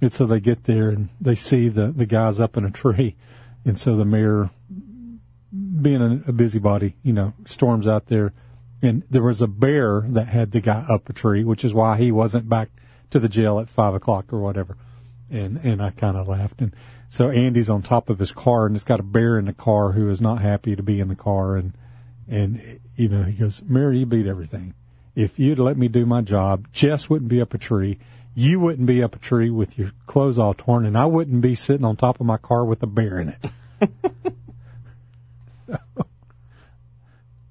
And 0.00 0.12
so 0.12 0.26
they 0.26 0.40
get 0.40 0.64
there 0.64 0.90
and 0.90 1.08
they 1.20 1.34
see 1.34 1.68
the 1.68 1.92
the 1.92 2.06
guys 2.06 2.40
up 2.40 2.56
in 2.56 2.64
a 2.64 2.70
tree, 2.70 3.16
and 3.64 3.78
so 3.78 3.96
the 3.96 4.04
mayor 4.04 4.50
being 5.80 6.02
a, 6.02 6.30
a 6.30 6.32
busybody, 6.32 6.96
you 7.02 7.12
know, 7.12 7.32
storms 7.46 7.86
out 7.86 8.06
there, 8.06 8.32
and 8.82 9.04
there 9.08 9.22
was 9.22 9.40
a 9.40 9.46
bear 9.46 10.02
that 10.08 10.28
had 10.28 10.50
the 10.50 10.60
guy 10.60 10.84
up 10.88 11.08
a 11.08 11.12
tree, 11.12 11.44
which 11.44 11.64
is 11.64 11.72
why 11.72 11.96
he 11.96 12.10
wasn't 12.10 12.48
back 12.48 12.70
to 13.10 13.20
the 13.20 13.28
jail 13.28 13.60
at 13.60 13.70
five 13.70 13.94
o'clock 13.94 14.32
or 14.32 14.40
whatever. 14.40 14.76
And 15.30 15.56
and 15.58 15.80
I 15.80 15.90
kind 15.90 16.16
of 16.16 16.28
laughed. 16.28 16.60
And 16.60 16.74
so 17.14 17.30
Andy's 17.30 17.70
on 17.70 17.82
top 17.82 18.10
of 18.10 18.18
his 18.18 18.32
car, 18.32 18.66
and 18.66 18.74
it's 18.74 18.82
got 18.82 18.98
a 18.98 19.04
bear 19.04 19.38
in 19.38 19.44
the 19.44 19.52
car 19.52 19.92
who 19.92 20.10
is 20.10 20.20
not 20.20 20.42
happy 20.42 20.74
to 20.74 20.82
be 20.82 20.98
in 20.98 21.06
the 21.06 21.14
car, 21.14 21.54
and 21.54 21.72
and 22.26 22.80
you 22.96 23.08
know 23.08 23.22
he 23.22 23.34
goes, 23.34 23.62
Mary, 23.62 23.98
you 23.98 24.06
beat 24.06 24.26
everything. 24.26 24.74
If 25.14 25.38
you'd 25.38 25.60
let 25.60 25.76
me 25.76 25.86
do 25.86 26.06
my 26.06 26.22
job, 26.22 26.66
Jess 26.72 27.08
wouldn't 27.08 27.28
be 27.28 27.40
up 27.40 27.54
a 27.54 27.58
tree. 27.58 28.00
You 28.34 28.58
wouldn't 28.58 28.88
be 28.88 29.00
up 29.00 29.14
a 29.14 29.20
tree 29.20 29.48
with 29.48 29.78
your 29.78 29.92
clothes 30.08 30.40
all 30.40 30.54
torn, 30.54 30.84
and 30.84 30.98
I 30.98 31.06
wouldn't 31.06 31.40
be 31.40 31.54
sitting 31.54 31.84
on 31.84 31.94
top 31.94 32.18
of 32.18 32.26
my 32.26 32.36
car 32.36 32.64
with 32.64 32.82
a 32.82 32.88
bear 32.88 33.20
in 33.20 33.28
it. 33.28 33.92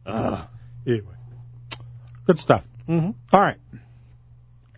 Uh, 0.06 0.44
anyway, 0.86 1.16
good 2.28 2.38
stuff. 2.38 2.68
Mm-hmm. 2.90 3.12
All 3.32 3.40
right. 3.40 3.56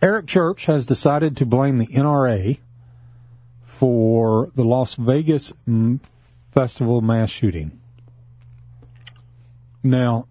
Eric 0.00 0.28
Church 0.28 0.66
has 0.66 0.86
decided 0.86 1.36
to 1.36 1.44
blame 1.44 1.78
the 1.78 1.88
NRA 1.88 2.58
for 3.78 4.50
the 4.54 4.64
Las 4.64 4.94
Vegas 4.94 5.52
Festival 6.50 7.02
mass 7.02 7.28
shooting. 7.28 7.78
Now, 9.82 10.26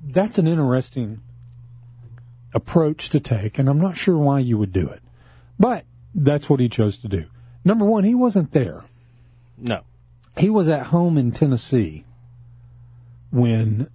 that's 0.00 0.38
an 0.38 0.46
interesting 0.46 1.20
approach 2.54 3.10
to 3.10 3.20
take, 3.20 3.58
and 3.58 3.68
I'm 3.68 3.80
not 3.80 3.96
sure 3.96 4.16
why 4.16 4.38
you 4.38 4.56
would 4.58 4.72
do 4.72 4.88
it. 4.88 5.02
But 5.58 5.84
that's 6.14 6.48
what 6.48 6.60
he 6.60 6.68
chose 6.68 6.98
to 6.98 7.08
do. 7.08 7.26
Number 7.64 7.84
one, 7.84 8.04
he 8.04 8.14
wasn't 8.14 8.52
there. 8.52 8.84
No. 9.58 9.82
He 10.38 10.48
was 10.48 10.68
at 10.68 10.86
home 10.86 11.18
in 11.18 11.32
Tennessee 11.32 12.04
when 13.32 13.88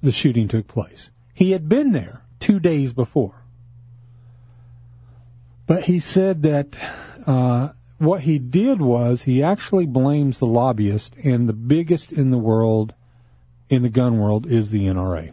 the 0.00 0.12
shooting 0.12 0.46
took 0.46 0.68
place. 0.68 1.10
He 1.34 1.50
had 1.50 1.68
been 1.68 1.90
there 1.90 2.22
two 2.38 2.60
days 2.60 2.92
before. 2.92 3.43
But 5.66 5.84
he 5.84 5.98
said 5.98 6.42
that 6.42 6.78
uh, 7.26 7.70
what 7.98 8.22
he 8.22 8.38
did 8.38 8.80
was 8.80 9.22
he 9.22 9.42
actually 9.42 9.86
blames 9.86 10.38
the 10.38 10.46
lobbyist, 10.46 11.14
and 11.24 11.48
the 11.48 11.54
biggest 11.54 12.12
in 12.12 12.30
the 12.30 12.38
world, 12.38 12.94
in 13.68 13.82
the 13.82 13.88
gun 13.88 14.18
world, 14.18 14.46
is 14.46 14.70
the 14.70 14.86
NRA. 14.86 15.32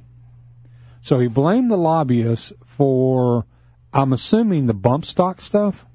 So 1.01 1.19
he 1.19 1.27
blamed 1.27 1.71
the 1.71 1.77
lobbyists 1.77 2.53
for, 2.65 3.45
I'm 3.93 4.13
assuming, 4.13 4.67
the 4.67 4.73
bump 4.73 5.05
stock 5.05 5.41
stuff. 5.41 5.86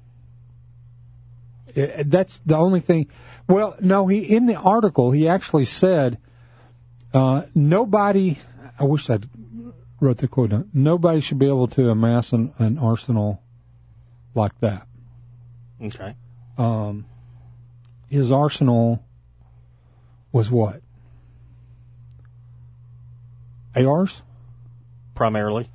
Eh, 1.75 2.03
That's 2.05 2.39
the 2.39 2.57
only 2.57 2.79
thing. 2.79 3.07
Well, 3.47 3.75
no, 3.79 4.07
he 4.07 4.19
in 4.19 4.45
the 4.45 4.55
article 4.55 5.11
he 5.11 5.27
actually 5.27 5.65
said 5.65 6.17
uh, 7.13 7.43
nobody. 7.55 8.37
I 8.77 8.83
wish 8.83 9.09
I 9.09 9.19
wrote 10.01 10.17
the 10.17 10.27
quote 10.27 10.49
down. 10.49 10.69
Nobody 10.73 11.21
should 11.21 11.39
be 11.39 11.47
able 11.47 11.67
to 11.69 11.89
amass 11.89 12.33
an, 12.33 12.53
an 12.57 12.77
arsenal 12.77 13.41
like 14.37 14.57
that. 14.61 14.87
Okay. 15.81 16.15
Um, 16.57 17.05
his 18.07 18.31
arsenal 18.31 19.03
was 20.31 20.49
what? 20.49 20.81
ARs? 23.75 24.21
Primarily. 25.13 25.69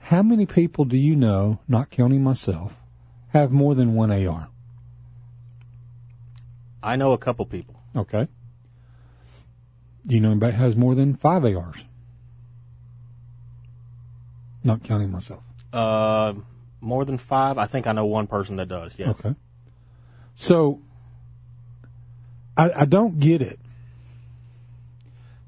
How 0.00 0.22
many 0.22 0.46
people 0.46 0.84
do 0.84 0.96
you 0.96 1.14
know, 1.14 1.60
not 1.68 1.90
counting 1.90 2.22
myself, 2.22 2.76
have 3.28 3.52
more 3.52 3.74
than 3.74 3.94
one 3.94 4.10
AR? 4.10 4.48
I 6.82 6.96
know 6.96 7.12
a 7.12 7.18
couple 7.18 7.46
people. 7.46 7.80
Okay. 7.94 8.26
Do 10.06 10.14
you 10.14 10.20
know 10.20 10.30
anybody 10.30 10.56
has 10.56 10.76
more 10.76 10.94
than 10.94 11.14
five 11.14 11.44
ARs? 11.44 11.84
Not 14.64 14.82
counting 14.82 15.10
myself. 15.10 15.42
Uh, 15.72 16.34
more 16.80 17.04
than 17.04 17.18
five. 17.18 17.58
I 17.58 17.66
think 17.66 17.86
I 17.86 17.92
know 17.92 18.06
one 18.06 18.26
person 18.26 18.56
that 18.56 18.68
does. 18.68 18.94
Yes. 18.96 19.08
Okay. 19.08 19.34
So 20.34 20.80
I, 22.56 22.70
I 22.82 22.84
don't 22.84 23.18
get 23.18 23.42
it. 23.42 23.58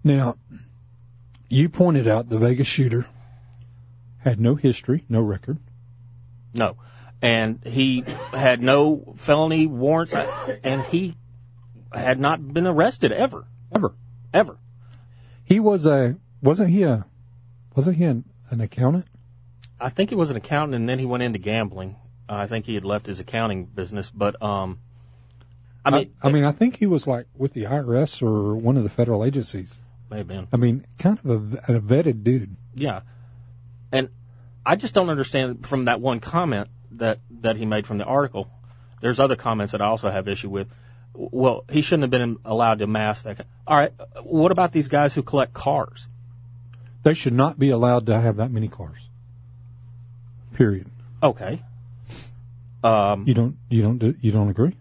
Now, 0.04 0.36
you 1.48 1.68
pointed 1.68 2.08
out 2.08 2.28
the 2.28 2.38
Vegas 2.38 2.66
shooter 2.66 3.06
had 4.18 4.40
no 4.40 4.54
history, 4.54 5.04
no 5.08 5.20
record. 5.20 5.58
No. 6.54 6.76
And 7.20 7.60
he 7.64 8.04
had 8.32 8.62
no 8.62 9.14
felony 9.16 9.66
warrants, 9.66 10.12
and 10.12 10.82
he 10.82 11.16
had 11.92 12.18
not 12.18 12.52
been 12.52 12.66
arrested 12.66 13.12
ever. 13.12 13.46
Ever. 13.74 13.94
Ever. 14.32 14.58
He 15.44 15.60
was 15.60 15.86
a 15.86 16.16
wasn't 16.40 16.70
he 16.70 16.82
a 16.82 17.04
wasn't 17.76 17.98
he 17.98 18.04
an, 18.04 18.24
an 18.50 18.60
accountant? 18.60 19.06
I 19.82 19.88
think 19.88 20.10
he 20.10 20.16
was 20.16 20.30
an 20.30 20.36
accountant, 20.36 20.76
and 20.76 20.88
then 20.88 20.98
he 21.00 21.04
went 21.04 21.24
into 21.24 21.38
gambling. 21.38 21.96
Uh, 22.28 22.36
I 22.36 22.46
think 22.46 22.66
he 22.66 22.74
had 22.74 22.84
left 22.84 23.06
his 23.06 23.18
accounting 23.18 23.64
business, 23.64 24.10
but 24.10 24.40
um, 24.40 24.78
I 25.84 25.90
mean, 25.90 26.14
I, 26.22 26.30
mean, 26.30 26.44
I 26.44 26.52
think 26.52 26.76
he 26.76 26.86
was 26.86 27.06
like 27.06 27.26
with 27.36 27.52
the 27.52 27.64
IRS 27.64 28.22
or 28.22 28.54
one 28.54 28.76
of 28.76 28.84
the 28.84 28.88
federal 28.88 29.24
agencies. 29.24 29.74
may 30.08 30.18
have 30.18 30.28
been. 30.28 30.46
I 30.52 30.56
mean, 30.56 30.86
kind 30.98 31.18
of 31.18 31.26
a, 31.26 31.76
a 31.76 31.80
vetted 31.80 32.22
dude. 32.22 32.56
Yeah, 32.76 33.00
and 33.90 34.08
I 34.64 34.76
just 34.76 34.94
don't 34.94 35.10
understand 35.10 35.66
from 35.66 35.86
that 35.86 36.00
one 36.00 36.20
comment 36.20 36.68
that 36.92 37.18
that 37.40 37.56
he 37.56 37.66
made 37.66 37.86
from 37.86 37.98
the 37.98 38.04
article. 38.04 38.48
There's 39.00 39.18
other 39.18 39.34
comments 39.34 39.72
that 39.72 39.82
I 39.82 39.86
also 39.86 40.10
have 40.10 40.28
issue 40.28 40.48
with. 40.48 40.68
Well, 41.12 41.64
he 41.68 41.82
shouldn't 41.82 42.04
have 42.04 42.10
been 42.10 42.38
allowed 42.44 42.78
to 42.78 42.84
amass 42.84 43.22
that. 43.22 43.44
All 43.66 43.76
right, 43.76 43.92
what 44.22 44.52
about 44.52 44.70
these 44.70 44.86
guys 44.86 45.12
who 45.14 45.24
collect 45.24 45.52
cars? 45.52 46.06
They 47.02 47.14
should 47.14 47.34
not 47.34 47.58
be 47.58 47.70
allowed 47.70 48.06
to 48.06 48.20
have 48.20 48.36
that 48.36 48.52
many 48.52 48.68
cars. 48.68 49.08
Period. 50.54 50.86
Okay. 51.22 51.62
Um, 52.84 53.24
You 53.26 53.34
don't 53.34 53.56
you 53.70 53.82
don't 53.82 53.98
do, 53.98 54.14
you 54.20 54.32
don't 54.32 54.48
agree? 54.48 54.76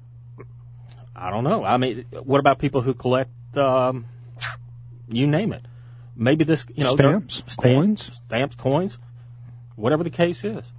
I 1.15 1.30
don't 1.30 1.43
know. 1.43 1.63
I 1.63 1.78
mean, 1.78 2.05
what 2.24 2.39
about 2.39 2.57
people 2.57 2.82
who 2.82 2.93
collect, 2.95 3.30
um, 3.55 4.05
you 5.07 5.28
name 5.28 5.53
it? 5.53 5.63
Maybe 6.15 6.43
this, 6.43 6.65
you 6.76 6.84
know, 6.84 6.95
Stamps, 6.95 7.36
stamps, 7.36 7.55
coins? 7.55 8.22
stamps, 8.28 8.55
coins, 8.55 8.97
whatever 9.76 10.03
the 10.03 10.09
case 10.09 10.43
is. 10.43 10.72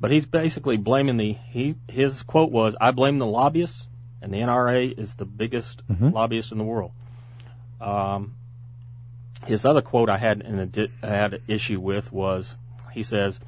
But 0.00 0.10
he's 0.12 0.26
basically 0.26 0.76
blaming 0.76 1.16
the 1.16 1.32
he 1.32 1.74
his 1.88 2.22
quote 2.22 2.50
was, 2.52 2.76
"I 2.80 2.90
blame 2.92 3.18
the 3.18 3.26
lobbyists, 3.26 3.88
and 4.20 4.32
the 4.32 4.38
NRA 4.38 4.86
is 4.96 5.14
the 5.16 5.24
biggest 5.24 5.82
Mhm. 5.88 6.12
lobbyist 6.12 6.52
in 6.52 6.58
the 6.58 6.64
world." 6.64 6.92
Um, 7.80 8.34
his 9.46 9.64
other 9.64 9.82
quote 9.82 10.08
I 10.08 10.18
had 10.18 10.42
an 10.42 10.58
had 11.02 11.34
an 11.34 11.42
issue 11.48 11.80
with 11.80 12.12
was, 12.12 12.56
he 12.92 13.02
says, 13.02 13.40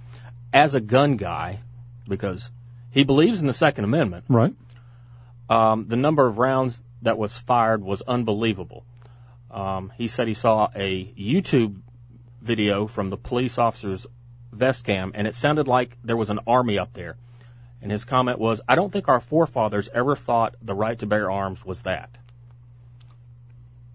"As 0.54 0.74
a 0.74 0.80
gun 0.80 1.18
guy, 1.18 1.60
because 2.08 2.50
he 2.90 3.04
believes 3.04 3.42
in 3.42 3.46
the 3.46 3.52
Second 3.52 3.84
Amendment, 3.84 4.24
Right. 4.28 4.54
um, 5.50 5.88
the 5.88 5.96
number 5.96 6.26
of 6.26 6.38
rounds 6.38 6.82
that 7.02 7.18
was 7.18 7.36
fired 7.36 7.82
was 7.82 8.00
unbelievable. 8.02 8.84
Um, 9.50 9.92
he 9.98 10.08
said 10.08 10.26
he 10.28 10.34
saw 10.34 10.68
a 10.74 11.12
YouTube 11.12 11.80
video 12.40 12.86
from 12.86 13.10
the 13.10 13.16
police 13.16 13.58
officer's 13.58 14.06
vest 14.52 14.84
cam, 14.84 15.12
and 15.14 15.26
it 15.26 15.34
sounded 15.34 15.66
like 15.68 15.98
there 16.02 16.16
was 16.16 16.30
an 16.30 16.40
army 16.46 16.78
up 16.78 16.92
there. 16.94 17.16
And 17.82 17.92
his 17.92 18.04
comment 18.04 18.38
was, 18.38 18.62
I 18.66 18.76
don't 18.76 18.92
think 18.92 19.08
our 19.08 19.20
forefathers 19.20 19.90
ever 19.92 20.16
thought 20.16 20.54
the 20.62 20.74
right 20.74 20.98
to 20.98 21.06
bear 21.06 21.30
arms 21.30 21.64
was 21.66 21.82
that. 21.82 22.16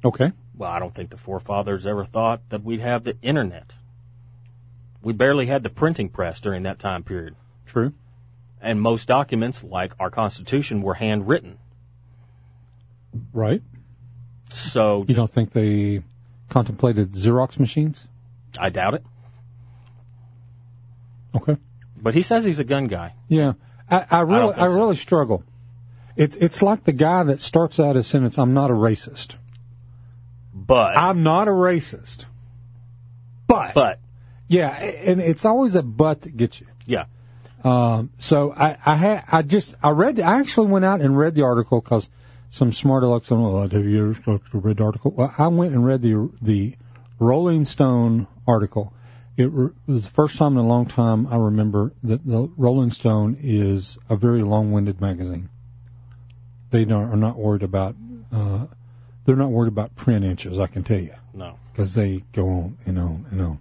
Okay. 0.06 0.32
Well, 0.56 0.70
I 0.70 0.80
don't 0.80 0.94
think 0.94 1.10
the 1.10 1.18
forefathers 1.18 1.88
ever 1.88 2.06
thought 2.06 2.42
that 2.50 2.64
we'd 2.64 2.82
have 2.82 3.04
the 3.04 3.18
internet. 3.22 3.72
We 5.02 5.14
barely 5.14 5.46
had 5.46 5.64
the 5.64 5.70
printing 5.70 6.10
press 6.10 6.40
during 6.40 6.64
that 6.64 6.80
time 6.80 7.04
period. 7.04 7.36
True. 7.66 7.94
And 8.62 8.82
most 8.82 9.08
documents, 9.08 9.64
like 9.64 9.94
our 10.00 10.10
Constitution, 10.10 10.82
were 10.82 10.96
handwritten. 10.96 11.58
Right. 13.34 13.62
So 14.50 15.06
You 15.08 15.16
don't 15.16 15.32
think 15.32 15.52
they 15.52 16.04
contemplated 16.50 17.14
Xerox 17.14 17.60
machines? 17.60 18.08
I 18.60 18.70
doubt 18.70 18.96
it. 18.96 19.04
Okay. 21.36 21.58
But 22.02 22.16
he 22.16 22.22
says 22.22 22.44
he's 22.44 22.60
a 22.60 22.64
gun 22.64 22.88
guy. 22.88 23.14
Yeah, 23.28 23.54
I, 23.90 24.06
I 24.10 24.20
really, 24.22 24.54
think 24.54 24.58
I, 24.58 24.66
really 24.66 24.96
struggle. 24.96 25.44
It's 26.16 26.36
it's 26.38 26.62
like 26.62 26.86
the 26.86 26.92
guy 26.92 27.24
that 27.24 27.42
starts 27.42 27.80
out 27.80 27.96
his 27.96 28.08
sentence, 28.08 28.38
"I'm 28.38 28.54
not 28.54 28.72
a 28.72 28.74
racist." 28.74 29.36
But 30.54 30.98
I'm 30.98 31.24
not 31.24 31.48
a 31.48 31.52
racist. 31.52 32.26
But 33.48 33.74
but 33.74 34.00
yeah, 34.50 34.70
and 34.70 35.22
it's 35.22 35.46
always 35.46 35.76
a 35.76 35.84
but 35.84 36.24
that 36.24 36.36
gets 36.36 36.60
you. 36.60 36.68
Yeah. 36.86 37.06
Um, 37.64 38.10
so 38.18 38.52
I 38.54 38.78
I 38.86 38.96
had 38.96 39.24
I 39.32 39.42
just 39.44 39.76
I 39.82 39.92
read 39.92 40.20
I 40.20 40.40
actually 40.40 40.68
went 40.68 40.84
out 40.86 41.02
and 41.02 41.18
read 41.18 41.36
the 41.36 41.44
article 41.44 41.82
because 41.82 42.10
some 42.50 42.74
smart 42.74 43.04
said, 43.26 43.38
"Well, 43.38 43.62
have 43.62 43.86
you 43.86 44.10
ever 44.28 44.40
read 44.54 44.78
the 44.78 44.84
article?" 44.84 45.12
Well, 45.16 45.34
I 45.38 45.48
went 45.48 45.74
and 45.74 45.86
read 45.86 46.02
the 46.02 46.30
the 46.42 46.76
Rolling 47.20 47.64
Stone 47.64 48.28
article. 48.48 48.94
It 49.38 49.52
re- 49.52 49.72
was 49.88 50.04
the 50.04 50.10
first 50.10 50.38
time 50.38 50.54
in 50.54 50.66
a 50.66 50.68
long 50.68 50.86
time 50.86 51.28
I 51.28 51.38
remember 51.38 51.94
that 52.04 52.26
the 52.26 52.52
Rolling 52.58 52.90
Stone 52.90 53.38
is 53.40 53.98
a 54.10 54.16
very 54.18 54.42
long-winded 54.42 55.00
magazine. 55.00 55.48
They 56.72 56.84
don't, 56.86 57.10
are 57.10 57.16
not 57.16 57.38
worried 57.38 57.64
about 57.64 57.96
uh, 58.34 58.66
they're 59.26 59.36
not 59.36 59.52
worried 59.52 59.70
about 59.70 59.96
print 59.96 60.26
inches. 60.26 60.60
I 60.60 60.68
can 60.68 60.84
tell 60.84 61.00
you 61.00 61.14
No. 61.34 61.58
because 61.72 61.94
they 61.94 62.24
go 62.34 62.48
on 62.48 62.78
and 62.86 62.98
on 62.98 63.26
and 63.32 63.42
on. 63.42 63.60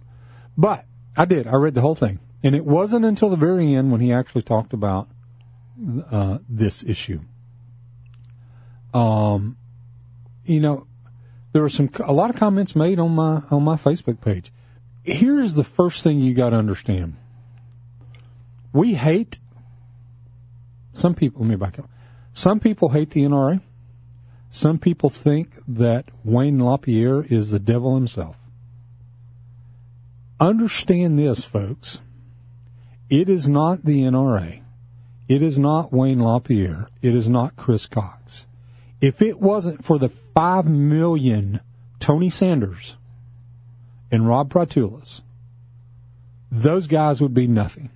But 0.59 0.83
I 1.15 1.23
did. 1.23 1.47
I 1.47 1.55
read 1.55 1.73
the 1.73 1.79
whole 1.79 1.95
thing, 1.95 2.19
and 2.43 2.53
it 2.53 2.65
wasn't 2.65 3.05
until 3.05 3.29
the 3.29 3.37
very 3.37 3.73
end 3.73 3.93
when 3.93 4.01
he 4.01 4.11
actually 4.11 4.41
talked 4.41 4.73
about 4.73 5.07
uh, 6.11 6.39
this 6.49 6.83
issue. 6.83 7.21
Um, 8.93 9.55
you 10.43 10.59
know, 10.59 10.85
there 11.53 11.61
were 11.61 11.69
some 11.69 11.89
a 12.03 12.11
lot 12.11 12.29
of 12.29 12.35
comments 12.35 12.75
made 12.75 12.99
on 12.99 13.15
my 13.15 13.41
on 13.49 13.63
my 13.63 13.77
Facebook 13.77 14.19
page. 14.19 14.51
Here's 15.03 15.53
the 15.53 15.63
first 15.63 16.03
thing 16.03 16.19
you 16.19 16.33
got 16.33 16.49
to 16.49 16.57
understand. 16.57 17.15
We 18.73 18.95
hate 18.95 19.39
some 20.91 21.15
people. 21.15 21.43
Let 21.43 21.51
me 21.51 21.55
back 21.55 21.79
up. 21.79 21.89
Some 22.33 22.59
people 22.59 22.89
hate 22.89 23.11
the 23.11 23.21
NRA. 23.21 23.61
Some 24.51 24.77
people 24.77 25.09
think 25.09 25.51
that 25.69 26.09
Wayne 26.25 26.59
LaPierre 26.59 27.21
is 27.21 27.51
the 27.51 27.59
devil 27.59 27.95
himself. 27.95 28.35
Understand 30.39 31.19
this, 31.19 31.43
folks. 31.43 31.99
It 33.09 33.27
is 33.27 33.49
not 33.49 33.83
the 33.83 34.03
NRA. 34.03 34.61
It 35.27 35.43
is 35.43 35.59
not 35.59 35.91
Wayne 35.91 36.19
LaPierre. 36.19 36.87
It 37.01 37.13
is 37.13 37.27
not 37.27 37.55
Chris 37.55 37.85
Cox. 37.85 38.47
If 39.01 39.21
it 39.21 39.39
wasn't 39.39 39.83
for 39.83 39.99
the 39.99 40.09
five 40.09 40.65
million 40.65 41.59
Tony 41.99 42.29
Sanders 42.29 42.97
and 44.11 44.27
Rob 44.27 44.51
Pratulas, 44.51 45.21
those 46.51 46.87
guys 46.87 47.21
would 47.21 47.33
be 47.33 47.47
nothing. 47.47 47.89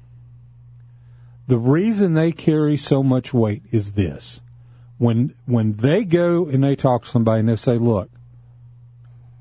The 1.48 1.58
reason 1.58 2.14
they 2.14 2.32
carry 2.32 2.78
so 2.78 3.04
much 3.04 3.34
weight 3.34 3.64
is 3.72 3.94
this. 3.94 4.42
When 4.98 5.34
when 5.46 5.74
they 5.78 6.04
go 6.04 6.48
and 6.48 6.64
they 6.64 6.76
talk 6.76 7.04
to 7.04 7.10
somebody 7.10 7.42
and 7.42 7.50
they 7.50 7.56
say, 7.56 7.78
look, 7.78 8.10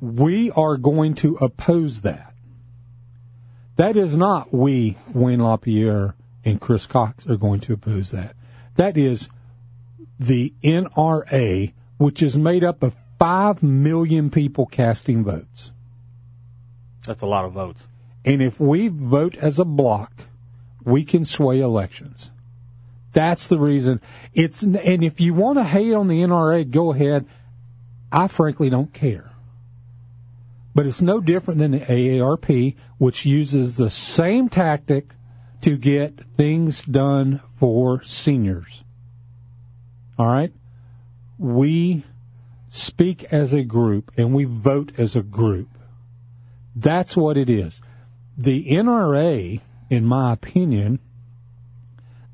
we 0.01 0.51
are 0.53 0.77
going 0.77 1.15
to 1.17 1.37
oppose 1.37 2.01
that. 2.01 2.32
That 3.77 3.97
is 3.97 4.17
not 4.17 4.53
we, 4.53 4.97
Wayne 5.15 5.43
LaPierre 5.43 6.15
and 6.45 6.61
Chris 6.61 6.87
Cox, 6.87 7.27
are 7.27 7.37
going 7.37 7.61
to 7.61 7.73
oppose 7.73 8.11
that. 8.11 8.37
That 8.77 8.97
is 8.97 9.29
the 10.19 10.53
NRA, 10.63 11.73
which 11.97 12.23
is 12.23 12.37
made 12.37 12.65
up 12.65 12.83
of 12.83 12.95
5 13.19 13.63
million 13.63 14.31
people 14.31 14.67
casting 14.67 15.25
votes. 15.25 15.73
That's 17.07 17.23
a 17.23 17.27
lot 17.27 17.45
of 17.45 17.53
votes. 17.53 17.87
And 18.25 18.41
if 18.41 18.61
we 18.61 18.89
vote 18.89 19.37
as 19.37 19.59
a 19.59 19.65
block, 19.65 20.13
we 20.85 21.05
can 21.05 21.25
sway 21.25 21.61
elections. 21.61 22.31
That's 23.13 23.49
the 23.49 23.59
reason. 23.59 24.01
It's 24.33 24.63
and 24.63 25.05
if 25.05 25.21
you 25.21 25.35
want 25.35 25.59
to 25.59 25.65
hate 25.65 25.93
on 25.93 26.09
the 26.09 26.23
NRA, 26.23 26.71
go 26.71 26.93
ahead. 26.93 27.27
I 28.11 28.29
frankly 28.29 28.71
don't 28.71 28.93
care. 28.93 29.32
But 30.75 30.87
it's 30.87 31.03
no 31.03 31.21
different 31.21 31.59
than 31.59 31.73
the 31.73 31.81
AARP, 31.81 32.77
which 32.99 33.27
uses 33.27 33.77
the 33.77 33.91
same 33.91 34.49
tactic 34.49 35.11
to 35.61 35.77
get 35.77 36.21
things 36.37 36.83
done 36.83 37.41
for 37.53 38.03
seniors. 38.03 38.83
All 40.19 40.27
right? 40.27 40.53
We 41.39 42.05
speak 42.71 43.25
as 43.25 43.53
a 43.53 43.63
group 43.63 44.11
and 44.17 44.35
we 44.35 44.45
vote 44.45 44.93
as 44.97 45.15
a 45.15 45.23
group. 45.23 45.69
That's 46.75 47.17
what 47.17 47.37
it 47.37 47.51
is. 47.51 47.81
The 48.37 48.67
NRA, 48.71 49.61
in 49.91 50.07
my 50.07 50.33
opinion, 50.33 51.01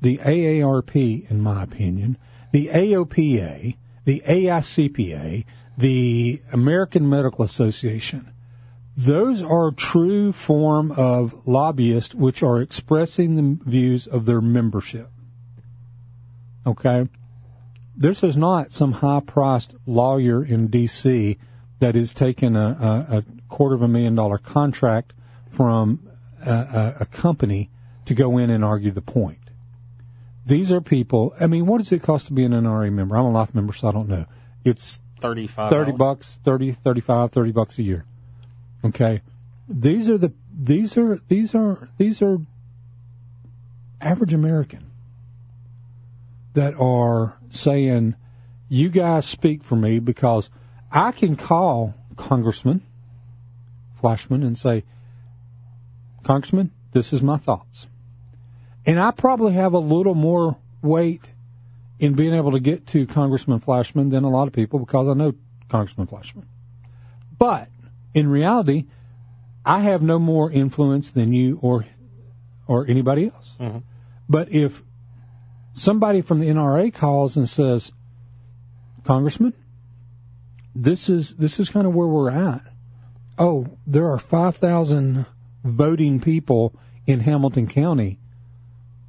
the 0.01 0.17
AARP, 0.19 1.29
in 1.29 1.41
my 1.41 1.63
opinion, 1.63 2.17
the 2.51 2.69
AOPA, 2.73 3.75
the 4.05 4.23
AICPA, 4.25 5.45
the 5.79 6.41
American 6.51 7.09
Medical 7.09 7.45
Association, 7.45 8.33
those 8.97 9.41
are 9.41 9.71
true 9.71 10.33
form 10.33 10.91
of 10.91 11.47
lobbyists 11.47 12.13
which 12.13 12.43
are 12.43 12.59
expressing 12.59 13.37
the 13.37 13.63
views 13.63 14.05
of 14.05 14.25
their 14.25 14.41
membership. 14.41 15.09
Okay? 16.67 17.07
This 17.95 18.23
is 18.23 18.35
not 18.35 18.71
some 18.71 18.91
high 18.91 19.21
priced 19.21 19.73
lawyer 19.85 20.43
in 20.43 20.67
D.C. 20.67 21.37
that 21.79 21.95
is 21.95 22.13
taking 22.13 22.57
a, 22.57 23.07
a, 23.09 23.17
a 23.19 23.23
quarter 23.47 23.75
of 23.75 23.81
a 23.81 23.87
million 23.87 24.15
dollar 24.15 24.37
contract 24.37 25.13
from 25.49 26.05
a, 26.45 26.95
a, 26.99 27.05
company 27.05 27.69
to 28.05 28.13
go 28.13 28.37
in 28.37 28.49
and 28.49 28.65
argue 28.65 28.91
the 28.91 29.01
point. 29.01 29.49
These 30.45 30.73
are 30.73 30.81
people. 30.81 31.33
I 31.39 31.47
mean, 31.47 31.67
what 31.67 31.77
does 31.77 31.91
it 31.93 32.01
cost 32.01 32.27
to 32.27 32.33
be 32.33 32.43
an 32.43 32.51
NRA 32.51 32.91
member? 32.91 33.15
I'm 33.15 33.25
a 33.25 33.31
life 33.31 33.55
member, 33.55 33.71
so 33.71 33.87
I 33.87 33.91
don't 33.93 34.09
know. 34.09 34.25
It's 34.65 34.99
35 35.21 35.71
30 35.71 35.91
bucks, 35.93 36.39
30, 36.43 36.71
35, 36.73 37.31
30 37.31 37.51
bucks 37.51 37.79
a 37.79 37.83
year. 37.83 38.05
Okay. 38.83 39.21
These 39.67 40.09
are 40.09 40.17
the 40.17 40.33
these 40.51 40.97
are 40.97 41.19
these 41.27 41.53
are 41.53 41.87
these 41.97 42.21
are 42.21 42.39
average 44.01 44.33
American 44.33 44.89
that 46.53 46.73
are 46.79 47.37
saying 47.49 48.15
you 48.67 48.89
guys 48.89 49.25
speak 49.25 49.63
for 49.63 49.75
me 49.75 49.99
because 49.99 50.49
I 50.91 51.11
can 51.11 51.35
call 51.35 51.93
Congressman 52.15 52.81
Fleischmann 53.99 54.43
and 54.43 54.57
say, 54.57 54.83
Congressman, 56.23 56.71
this 56.91 57.13
is 57.13 57.21
my 57.21 57.37
thoughts. 57.37 57.87
And 58.85 58.99
I 58.99 59.11
probably 59.11 59.53
have 59.53 59.73
a 59.73 59.79
little 59.79 60.15
more 60.15 60.57
weight 60.81 61.31
in 61.99 62.13
being 62.13 62.33
able 62.33 62.51
to 62.51 62.59
get 62.59 62.87
to 62.87 63.05
Congressman 63.05 63.59
Fleischmann 63.59 64.09
than 64.09 64.23
a 64.23 64.29
lot 64.29 64.47
of 64.47 64.53
people 64.53 64.79
because 64.79 65.07
I 65.07 65.13
know 65.13 65.33
Congressman 65.67 66.07
Fleischmann. 66.07 66.47
But 67.37 67.69
in 68.13 68.29
reality, 68.29 68.85
I 69.65 69.81
have 69.81 70.01
no 70.01 70.17
more 70.17 70.51
influence 70.51 71.11
than 71.11 71.33
you 71.33 71.59
or 71.61 71.85
or 72.67 72.87
anybody 72.87 73.31
else. 73.33 73.55
Mm-hmm. 73.59 73.79
But 74.27 74.51
if 74.51 74.83
somebody 75.73 76.21
from 76.21 76.39
the 76.39 76.47
NRA 76.47 76.93
calls 76.93 77.35
and 77.35 77.49
says, 77.49 77.91
Congressman, 79.03 79.53
this 80.75 81.09
is 81.09 81.35
this 81.35 81.59
is 81.59 81.69
kind 81.69 81.85
of 81.85 81.93
where 81.93 82.07
we're 82.07 82.31
at. 82.31 82.61
Oh, 83.37 83.77
there 83.85 84.09
are 84.09 84.19
five 84.19 84.57
thousand 84.57 85.25
voting 85.63 86.21
people 86.21 86.73
in 87.05 87.21
Hamilton 87.21 87.67
County 87.67 88.19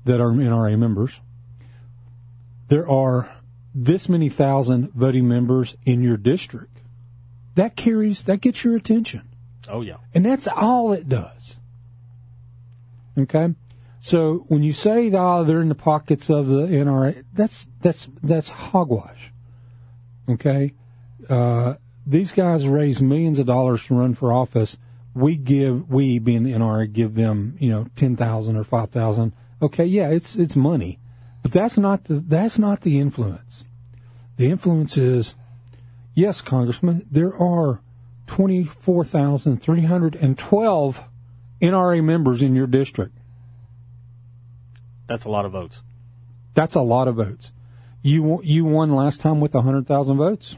that 0.05 0.21
are 0.21 0.31
NRA 0.31 0.79
members. 0.79 1.21
There 2.70 2.88
are 2.88 3.30
this 3.74 4.09
many 4.09 4.30
thousand 4.30 4.92
voting 4.92 5.28
members 5.28 5.76
in 5.84 6.02
your 6.02 6.16
district. 6.16 6.78
That 7.55 7.76
carries 7.76 8.24
that 8.24 8.40
gets 8.40 8.64
your 8.64 8.76
attention. 8.76 9.28
Oh, 9.68 9.82
yeah. 9.82 9.97
And 10.14 10.24
that's 10.24 10.48
all 10.48 10.92
it 10.92 11.09
does. 11.09 11.56
Okay? 13.18 13.55
So 14.01 14.47
when 14.48 14.62
you 14.62 14.72
say 14.72 15.12
oh, 15.12 15.44
they're 15.44 15.60
in 15.60 15.68
the 15.68 15.74
pockets 15.74 16.30
of 16.30 16.47
the 16.47 16.66
NRA, 16.68 17.22
that's 17.34 17.68
that's 17.82 18.09
that's 18.22 18.48
hogwash. 18.48 19.30
Okay? 20.28 20.72
Uh, 21.28 21.74
these 22.06 22.32
guys 22.32 22.66
raise 22.66 23.02
millions 23.02 23.38
of 23.38 23.47
dollars 23.47 23.84
to 23.86 23.94
run 23.94 24.14
for 24.14 24.32
office 24.32 24.78
we 25.14 25.36
give 25.36 25.90
we 25.90 26.18
being 26.18 26.44
the 26.44 26.52
NRA 26.52 26.92
give 26.92 27.14
them 27.14 27.56
you 27.59 27.70
know 27.70 27.86
ten 27.97 28.16
thousand 28.16 28.56
or 28.56 28.64
five 28.64 28.90
thousand. 28.90 29.32
Okay, 29.62 29.84
yeah, 29.84 30.09
it's 30.09 30.36
it's 30.36 30.56
money, 30.56 30.98
but 31.43 31.53
that's 31.53 31.79
not 31.79 32.05
the 32.05 32.21
that's 32.21 32.59
not 32.59 32.83
the 32.83 32.99
influence. 32.99 33.65
The 34.37 34.51
influence 34.51 34.97
is, 34.97 35.35
yes, 36.15 36.41
Congressman, 36.41 37.07
there 37.11 37.35
are 37.35 37.81
twenty 38.27 38.65
four 38.65 39.05
thousand 39.05 39.59
three 39.59 39.85
hundred 39.85 40.15
and 40.17 40.39
twelve 40.39 41.03
NRA 41.61 42.03
members 42.03 42.43
in 42.43 42.55
your 42.55 42.67
district. 42.67 43.17
That's 45.07 45.25
a 45.25 45.29
lot 45.29 45.45
of 45.45 45.53
votes. 45.53 45.83
That's 46.55 46.75
a 46.75 46.83
lot 46.83 47.09
of 47.09 47.17
votes. 47.17 47.53
You 48.03 48.41
you 48.43 48.65
won 48.65 48.95
last 48.95 49.21
time 49.21 49.41
with 49.41 49.53
hundred 49.53 49.87
thousand 49.87 50.17
votes. 50.17 50.57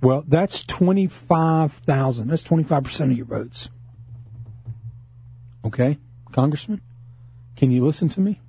Well, 0.00 0.24
that's 0.28 0.62
twenty 0.62 1.06
five 1.06 1.72
thousand. 1.72 2.28
That's 2.28 2.42
twenty 2.42 2.64
five 2.64 2.84
percent 2.84 3.10
of 3.10 3.16
your 3.16 3.26
votes. 3.26 3.70
Okay, 5.64 5.98
Congressman, 6.30 6.82
can 7.56 7.70
you 7.70 7.84
listen 7.84 8.10
to 8.10 8.20
me? 8.20 8.40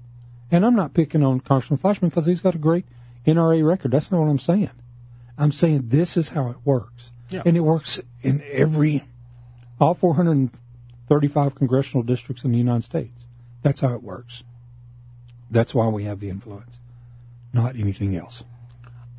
And 0.52 0.66
I'm 0.66 0.76
not 0.76 0.94
picking 0.94 1.24
on 1.24 1.40
Congressman 1.40 1.78
Fleischmann 1.80 2.10
because 2.10 2.26
he's 2.26 2.42
got 2.42 2.56
a 2.56 2.60
great 2.60 2.86
NRA 3.26 3.66
record. 3.68 3.92
That's 3.92 4.12
not 4.12 4.20
what 4.22 4.30
I'm 4.30 4.40
saying. 4.40 4.70
I'm 5.38 5.52
saying 5.52 5.86
this 5.88 6.16
is 6.18 6.30
how 6.30 6.50
it 6.50 6.58
works, 6.64 7.12
Yeah. 7.30 7.42
and 7.46 7.58
it 7.58 7.62
works 7.62 8.00
in 8.22 8.42
every 8.52 9.04
all 9.82 9.94
435 9.94 11.56
congressional 11.56 12.04
districts 12.04 12.44
in 12.44 12.52
the 12.52 12.58
United 12.58 12.84
States. 12.84 13.28
That's 13.64 13.82
how 13.82 13.94
it 13.94 14.04
works. 14.04 14.44
That's 15.52 15.76
why 15.76 15.88
we 15.88 16.06
have 16.06 16.20
the 16.20 16.30
influence, 16.30 16.78
not 17.52 17.76
anything 17.76 18.16
else. 18.16 18.44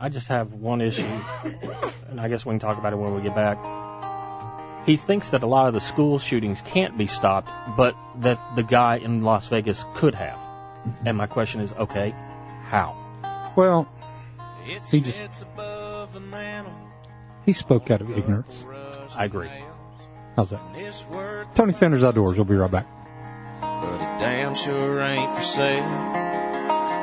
I 0.01 0.09
just 0.09 0.29
have 0.29 0.53
one 0.53 0.81
issue, 0.81 1.07
and 2.09 2.21
I 2.21 2.29
guess 2.29 2.47
we 2.47 2.53
can 2.53 2.59
talk 2.61 2.79
about 2.79 2.93
it 2.93 2.97
when 2.97 3.15
we 3.15 3.23
get 3.23 3.35
back. 3.35 3.59
He 4.87 4.97
thinks 4.97 5.31
that 5.31 5.43
a 5.43 5.47
lot 5.47 5.67
of 5.69 5.75
the 5.75 5.81
school 5.81 6.19
shootings 6.19 6.63
can't 6.63 6.97
be 6.97 7.07
stopped, 7.07 7.51
but 7.77 7.97
that 8.21 8.39
the 8.55 8.63
guy 8.63 8.97
in 8.99 9.23
Las 9.23 9.49
Vegas 9.49 9.85
could 9.95 10.15
have. 10.15 10.39
And 11.05 11.17
my 11.17 11.27
question 11.27 11.61
is, 11.61 11.73
okay, 11.73 12.15
how? 12.69 12.95
Well, 13.57 13.89
he 14.91 15.01
just 15.01 15.45
he 17.45 17.53
spoke 17.53 17.91
out 17.91 18.01
of 18.01 18.11
ignorance. 18.11 18.65
I 19.17 19.25
agree. 19.25 19.49
How's 20.35 20.51
that? 20.51 21.47
Tony 21.55 21.73
Sanders 21.73 22.05
Outdoors. 22.05 22.37
We'll 22.37 22.45
be 22.45 22.57
right 22.57 22.71
back. 22.71 22.87
but 23.61 23.95
it 23.95 24.19
damn 24.21 24.55
sure 24.55 25.01
ain't 25.01 25.35
for 25.37 25.43
sale. 25.43 25.83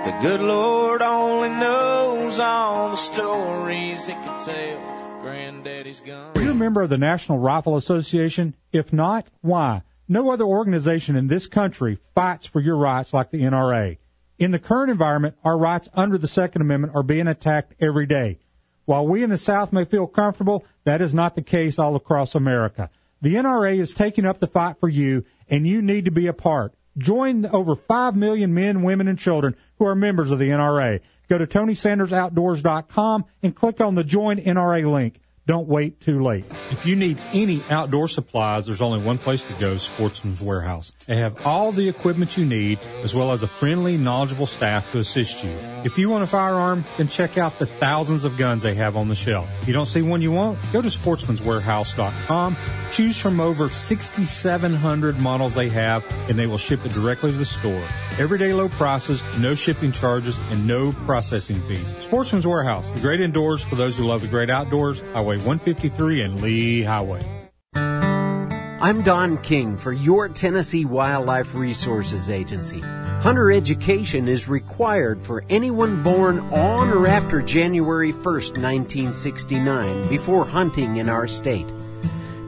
The 0.05 0.11
good 0.21 0.41
Lord 0.41 1.01
only 1.01 1.49
knows 1.49 2.37
all 2.39 2.89
the 2.89 2.97
stories 2.97 4.09
it 4.09 4.15
can 4.15 4.41
tell. 4.41 5.21
Granddaddy's 5.21 6.01
gun. 6.01 6.31
Are 6.35 6.41
you 6.41 6.51
a 6.51 6.53
member 6.53 6.81
of 6.81 6.89
the 6.89 6.97
National 6.97 7.37
Rifle 7.39 7.77
Association? 7.77 8.55
If 8.73 8.91
not, 8.91 9.27
why? 9.41 9.83
No 10.07 10.31
other 10.31 10.43
organization 10.43 11.15
in 11.15 11.27
this 11.27 11.47
country 11.47 11.97
fights 12.13 12.45
for 12.45 12.59
your 12.59 12.75
rights 12.75 13.13
like 13.13 13.31
the 13.31 13.41
NRA. 13.41 13.97
In 14.37 14.51
the 14.51 14.59
current 14.59 14.91
environment, 14.91 15.35
our 15.43 15.57
rights 15.57 15.87
under 15.93 16.17
the 16.17 16.27
Second 16.27 16.61
Amendment 16.61 16.93
are 16.95 17.03
being 17.03 17.27
attacked 17.27 17.75
every 17.79 18.05
day. 18.05 18.39
While 18.85 19.07
we 19.07 19.23
in 19.23 19.29
the 19.29 19.37
South 19.37 19.71
may 19.71 19.85
feel 19.85 20.07
comfortable, 20.07 20.65
that 20.83 21.01
is 21.01 21.15
not 21.15 21.35
the 21.35 21.41
case 21.41 21.79
all 21.79 21.95
across 21.95 22.35
America. 22.35 22.89
The 23.21 23.35
NRA 23.35 23.79
is 23.79 23.93
taking 23.93 24.25
up 24.25 24.39
the 24.39 24.47
fight 24.47 24.77
for 24.79 24.89
you, 24.89 25.23
and 25.47 25.65
you 25.65 25.81
need 25.81 26.03
to 26.03 26.11
be 26.11 26.27
a 26.27 26.33
part. 26.33 26.73
Join 26.97 27.41
the 27.41 27.51
over 27.51 27.75
5 27.75 28.15
million 28.15 28.53
men, 28.53 28.83
women, 28.83 29.07
and 29.07 29.17
children 29.17 29.55
who 29.77 29.85
are 29.85 29.95
members 29.95 30.31
of 30.31 30.39
the 30.39 30.49
NRA. 30.49 30.99
Go 31.29 31.37
to 31.37 31.47
TonySandersOutdoors.com 31.47 33.25
and 33.41 33.55
click 33.55 33.79
on 33.79 33.95
the 33.95 34.03
Join 34.03 34.37
NRA 34.37 34.91
link. 34.91 35.21
Don't 35.45 35.67
wait 35.67 35.99
too 35.99 36.23
late. 36.23 36.45
If 36.71 36.85
you 36.85 36.95
need 36.95 37.21
any 37.33 37.61
outdoor 37.69 38.07
supplies, 38.07 38.65
there's 38.65 38.81
only 38.81 39.03
one 39.03 39.17
place 39.17 39.43
to 39.43 39.53
go, 39.55 39.77
Sportsman's 39.77 40.39
Warehouse. 40.39 40.93
They 41.05 41.17
have 41.17 41.45
all 41.45 41.73
the 41.73 41.89
equipment 41.89 42.37
you 42.37 42.45
need, 42.45 42.79
as 43.01 43.13
well 43.13 43.33
as 43.33 43.43
a 43.43 43.47
friendly, 43.47 43.97
knowledgeable 43.97 44.45
staff 44.45 44.89
to 44.93 44.99
assist 44.99 45.43
you. 45.43 45.51
If 45.83 45.97
you 45.97 46.09
want 46.09 46.23
a 46.23 46.27
firearm, 46.27 46.85
then 46.97 47.09
check 47.09 47.37
out 47.37 47.59
the 47.59 47.65
thousands 47.65 48.23
of 48.23 48.37
guns 48.37 48.63
they 48.63 48.75
have 48.75 48.95
on 48.95 49.09
the 49.09 49.15
shelf. 49.15 49.49
If 49.61 49.67
you 49.67 49.73
don't 49.73 49.85
see 49.85 50.01
one 50.01 50.21
you 50.21 50.31
want, 50.31 50.59
go 50.71 50.81
to 50.81 50.87
sportsmanswarehouse.com, 50.87 52.57
choose 52.89 53.19
from 53.19 53.41
over 53.41 53.67
6,700 53.67 55.19
models 55.19 55.55
they 55.55 55.67
have, 55.67 56.05
and 56.29 56.39
they 56.39 56.47
will 56.47 56.57
ship 56.57 56.85
it 56.85 56.93
directly 56.93 57.31
to 57.31 57.37
the 57.37 57.43
store. 57.43 57.85
Everyday 58.17 58.53
low 58.53 58.69
prices, 58.69 59.21
no 59.39 59.55
shipping 59.55 59.91
charges, 59.91 60.37
and 60.37 60.65
no 60.65 60.93
processing 61.05 61.59
fees. 61.61 61.93
Sportsman's 61.99 62.47
Warehouse, 62.47 62.89
the 62.91 63.01
great 63.01 63.19
indoors 63.19 63.61
for 63.61 63.75
those 63.75 63.97
who 63.97 64.05
love 64.05 64.21
the 64.21 64.27
great 64.29 64.49
outdoors, 64.49 65.03
Highway 65.33 65.45
153 65.45 66.21
and 66.21 66.41
Lee 66.41 66.83
Highway. 66.83 67.49
I'm 67.75 69.01
Don 69.01 69.41
King 69.41 69.77
for 69.77 69.91
your 69.91 70.29
Tennessee 70.29 70.85
Wildlife 70.85 71.55
Resources 71.55 72.29
Agency. 72.29 72.81
Hunter 72.81 73.51
education 73.51 74.27
is 74.27 74.47
required 74.47 75.23
for 75.23 75.43
anyone 75.49 76.03
born 76.03 76.39
on 76.53 76.89
or 76.89 77.07
after 77.07 77.41
January 77.41 78.11
1st, 78.11 78.61
1969, 78.61 80.09
before 80.09 80.45
hunting 80.45 80.97
in 80.97 81.09
our 81.09 81.25
state. 81.25 81.67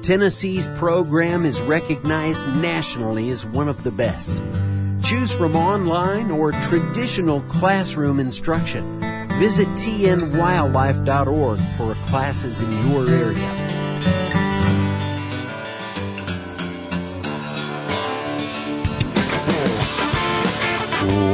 Tennessee's 0.04 0.68
program 0.76 1.44
is 1.44 1.60
recognized 1.62 2.46
nationally 2.58 3.32
as 3.32 3.48
one 3.48 3.68
of 3.68 3.84
the 3.84 3.92
best. 3.92 4.36
Choose 5.02 5.32
from 5.32 5.56
online 5.56 6.30
or 6.30 6.52
traditional 6.52 7.42
classroom 7.44 8.20
instruction. 8.20 9.15
Visit 9.40 9.68
tnwildlife.org 9.70 11.60
for 11.78 11.94
classes 12.08 12.62
in 12.62 12.72
your 12.90 13.08
area. 13.10 13.52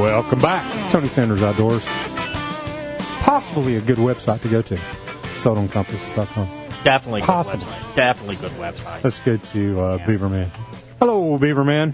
Welcome 0.02 0.40
back. 0.40 0.92
Tony 0.92 1.08
Sanders 1.08 1.42
Outdoors. 1.42 1.84
Possibly 3.22 3.78
a 3.78 3.82
good 3.82 3.98
website 3.98 4.42
to 4.42 4.50
go 4.50 4.62
to. 4.64 4.76
SoldOnCompass.com. 5.38 6.48
Definitely 6.84 7.22
good 7.22 7.28
Possible. 7.28 7.66
website. 7.66 7.96
Definitely 7.96 8.36
good 8.38 8.52
website. 8.54 9.04
Let's 9.04 9.20
go 9.20 9.38
to 9.38 9.80
uh, 9.80 9.98
Beaverman. 10.00 10.50
Hello, 11.00 11.38
Beaverman. 11.38 11.94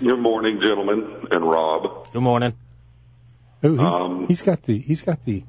Good 0.00 0.18
morning, 0.18 0.60
gentlemen, 0.60 1.26
and 1.30 1.48
Rob. 1.48 2.12
Good 2.12 2.22
morning. 2.22 2.54
Oh, 3.62 3.72
he's, 3.72 3.80
Um, 3.80 4.26
he's 4.26 4.42
got 4.42 4.62
the 4.62 4.78
he's 4.78 5.02
got 5.02 5.24
the 5.24 5.44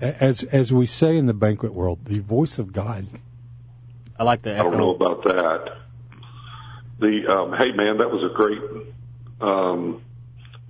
as 0.00 0.42
as 0.44 0.72
we 0.72 0.86
say 0.86 1.16
in 1.16 1.26
the 1.26 1.34
banquet 1.34 1.74
world, 1.74 2.04
the 2.04 2.20
voice 2.20 2.58
of 2.58 2.72
God. 2.72 3.06
I 4.18 4.24
like 4.24 4.42
that. 4.42 4.60
I 4.60 4.62
don't 4.62 4.76
know 4.76 4.94
about 4.94 5.24
that. 5.24 5.76
The 6.98 7.26
um, 7.26 7.52
hey, 7.56 7.72
man, 7.72 7.98
that 7.98 8.10
was 8.10 8.22
a 8.30 8.34
great 8.34 8.60
um, 9.40 10.02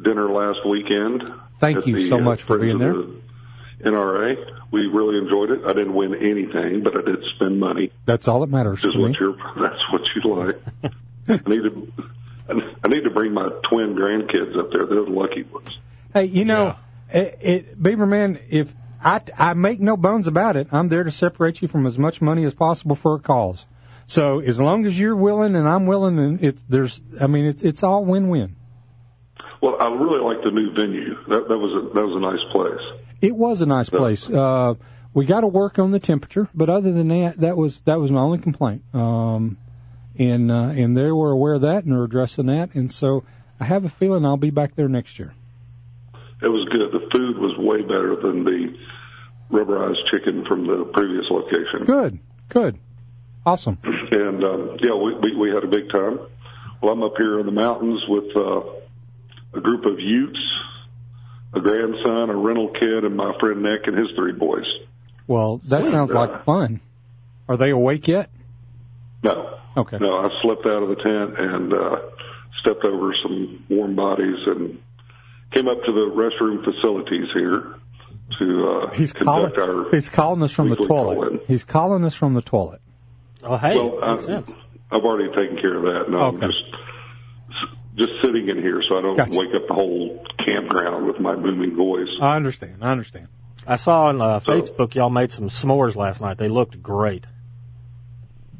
dinner 0.02 0.30
last 0.30 0.66
weekend. 0.66 1.30
Thank 1.58 1.86
you 1.86 1.96
the, 1.96 2.08
so 2.08 2.18
uh, 2.18 2.20
much 2.20 2.42
for 2.42 2.58
being 2.58 2.78
there. 2.78 2.92
the 2.92 3.20
NRA. 3.84 4.36
We 4.70 4.86
really 4.86 5.18
enjoyed 5.18 5.50
it. 5.50 5.64
I 5.64 5.72
didn't 5.72 5.94
win 5.94 6.14
anything, 6.14 6.82
but 6.82 6.96
I 6.96 7.02
did 7.02 7.24
spend 7.34 7.58
money. 7.58 7.90
That's 8.06 8.28
all 8.28 8.40
that 8.40 8.50
matters 8.50 8.84
Which 8.84 8.86
is 8.86 8.92
to 8.94 8.98
me. 8.98 9.08
what 9.08 9.20
you're. 9.20 9.36
That's 9.68 9.92
what 9.92 10.02
you 10.14 10.34
like. 10.34 10.94
I 11.46 11.50
need 11.50 11.62
to. 11.62 11.92
I 12.82 12.88
need 12.88 13.04
to 13.04 13.10
bring 13.10 13.32
my 13.32 13.48
twin 13.68 13.94
grandkids 13.94 14.56
up 14.58 14.70
there. 14.72 14.86
They're 14.86 15.04
the 15.04 15.10
lucky 15.10 15.42
ones. 15.44 15.78
Hey, 16.12 16.24
you 16.24 16.44
know, 16.44 16.76
it, 17.08 17.38
it, 17.40 17.82
Beaverman, 17.82 18.40
if 18.48 18.74
I, 19.02 19.20
I 19.36 19.54
make 19.54 19.80
no 19.80 19.96
bones 19.96 20.26
about 20.26 20.56
it, 20.56 20.68
I'm 20.72 20.88
there 20.88 21.04
to 21.04 21.12
separate 21.12 21.62
you 21.62 21.68
from 21.68 21.86
as 21.86 21.98
much 21.98 22.20
money 22.20 22.44
as 22.44 22.54
possible 22.54 22.96
for 22.96 23.14
a 23.14 23.18
cause. 23.20 23.66
So 24.06 24.40
as 24.40 24.58
long 24.58 24.86
as 24.86 24.98
you're 24.98 25.14
willing 25.14 25.54
and 25.54 25.68
I'm 25.68 25.86
willing, 25.86 26.18
and 26.18 26.42
it's 26.42 26.64
there's, 26.68 27.00
I 27.20 27.28
mean, 27.28 27.44
it's 27.44 27.62
it's 27.62 27.82
all 27.84 28.04
win-win. 28.04 28.56
Well, 29.60 29.76
I 29.78 29.86
really 29.88 30.20
like 30.20 30.42
the 30.42 30.50
new 30.50 30.72
venue. 30.72 31.14
That, 31.28 31.48
that 31.48 31.58
was 31.58 31.72
a 31.72 31.94
that 31.94 32.04
was 32.04 32.16
a 32.16 32.20
nice 32.20 32.52
place. 32.52 33.04
It 33.20 33.36
was 33.36 33.60
a 33.60 33.66
nice 33.66 33.88
place. 33.88 34.28
Uh, 34.28 34.74
we 35.12 35.26
got 35.26 35.42
to 35.42 35.46
work 35.46 35.78
on 35.78 35.90
the 35.90 36.00
temperature, 36.00 36.48
but 36.54 36.68
other 36.68 36.92
than 36.92 37.08
that, 37.08 37.38
that 37.38 37.56
was 37.56 37.80
that 37.80 38.00
was 38.00 38.10
my 38.10 38.20
only 38.20 38.38
complaint. 38.38 38.82
Um, 38.94 39.58
and 40.18 40.50
uh, 40.50 40.72
and 40.74 40.96
they 40.96 41.12
were 41.12 41.30
aware 41.30 41.54
of 41.54 41.60
that 41.62 41.84
and 41.84 41.92
are 41.92 42.04
addressing 42.04 42.46
that, 42.46 42.74
and 42.74 42.90
so 42.90 43.24
I 43.60 43.64
have 43.64 43.84
a 43.84 43.90
feeling 43.90 44.24
I'll 44.24 44.36
be 44.36 44.50
back 44.50 44.74
there 44.74 44.88
next 44.88 45.18
year. 45.18 45.34
It 46.42 46.48
was 46.48 46.66
good. 46.70 46.92
The 46.92 47.08
food 47.12 47.38
was 47.38 47.56
way 47.58 47.82
better 47.82 48.16
than 48.16 48.44
the 48.44 48.74
rubberized 49.50 50.06
chicken 50.10 50.44
from 50.46 50.66
the 50.66 50.84
previous 50.92 51.26
location. 51.30 51.84
Good, 51.84 52.18
good, 52.48 52.78
awesome. 53.44 53.78
And 54.12 54.42
um, 54.42 54.76
yeah, 54.82 54.94
we, 54.94 55.14
we 55.14 55.36
we 55.36 55.50
had 55.54 55.62
a 55.62 55.68
big 55.68 55.88
time. 55.90 56.18
Well, 56.82 56.92
I'm 56.92 57.02
up 57.04 57.12
here 57.16 57.38
in 57.38 57.46
the 57.46 57.52
mountains 57.52 58.02
with 58.08 58.34
uh, 58.36 58.62
a 59.54 59.60
group 59.60 59.84
of 59.84 60.00
Utes, 60.00 60.38
a 61.54 61.60
grandson, 61.60 62.30
a 62.30 62.34
rental 62.36 62.68
kid, 62.70 63.04
and 63.04 63.16
my 63.16 63.32
friend 63.38 63.62
Nick 63.62 63.86
and 63.86 63.96
his 63.96 64.08
three 64.16 64.32
boys. 64.32 64.66
Well, 65.28 65.58
that 65.68 65.84
sounds 65.84 66.12
like 66.12 66.44
fun. 66.44 66.80
Are 67.48 67.56
they 67.56 67.70
awake 67.70 68.08
yet? 68.08 68.30
No, 69.22 69.58
Okay. 69.76 69.98
no, 69.98 70.16
I 70.16 70.28
slept 70.42 70.66
out 70.66 70.82
of 70.82 70.88
the 70.88 70.96
tent 70.96 71.38
and 71.38 71.72
uh, 71.72 71.96
stepped 72.60 72.84
over 72.84 73.14
some 73.14 73.64
warm 73.68 73.94
bodies 73.94 74.38
and 74.46 74.80
came 75.52 75.68
up 75.68 75.78
to 75.84 75.92
the 75.92 76.10
restroom 76.14 76.64
facilities 76.64 77.28
here 77.34 77.74
to 78.38 78.68
uh, 78.88 78.90
He's 78.94 79.12
calling. 79.12 79.52
conduct 79.52 79.58
our 79.58 79.90
He's 79.90 80.08
calling 80.08 80.42
us 80.42 80.52
from 80.52 80.68
the 80.68 80.76
toilet. 80.76 81.16
call-in. 81.16 81.40
He's 81.48 81.64
calling 81.64 82.04
us 82.04 82.14
from 82.14 82.34
the 82.34 82.42
toilet. 82.42 82.80
Oh, 83.42 83.56
hey, 83.56 83.74
well, 83.76 84.12
makes 84.14 84.24
sense. 84.26 84.50
I've 84.92 85.02
already 85.02 85.28
taken 85.34 85.56
care 85.60 85.76
of 85.76 85.82
that. 85.84 86.10
No, 86.10 86.18
I'm 86.20 86.40
just 86.40 86.58
just 87.96 88.10
sitting 88.22 88.48
in 88.48 88.58
here 88.58 88.82
so 88.88 88.98
I 88.98 89.02
don't 89.02 89.16
Gotcha. 89.16 89.36
wake 89.38 89.54
up 89.54 89.66
the 89.68 89.74
whole 89.74 90.24
campground 90.44 91.06
with 91.06 91.18
my 91.20 91.34
booming 91.34 91.74
voice. 91.76 92.08
I 92.20 92.36
understand. 92.36 92.78
I 92.82 92.92
understand. 92.92 93.28
I 93.66 93.76
saw 93.76 94.04
on 94.06 94.20
uh, 94.20 94.40
Facebook 94.40 94.94
y'all 94.94 95.10
made 95.10 95.32
some 95.32 95.48
s'mores 95.48 95.96
last 95.96 96.20
night. 96.20 96.38
They 96.38 96.48
looked 96.48 96.82
great. 96.82 97.26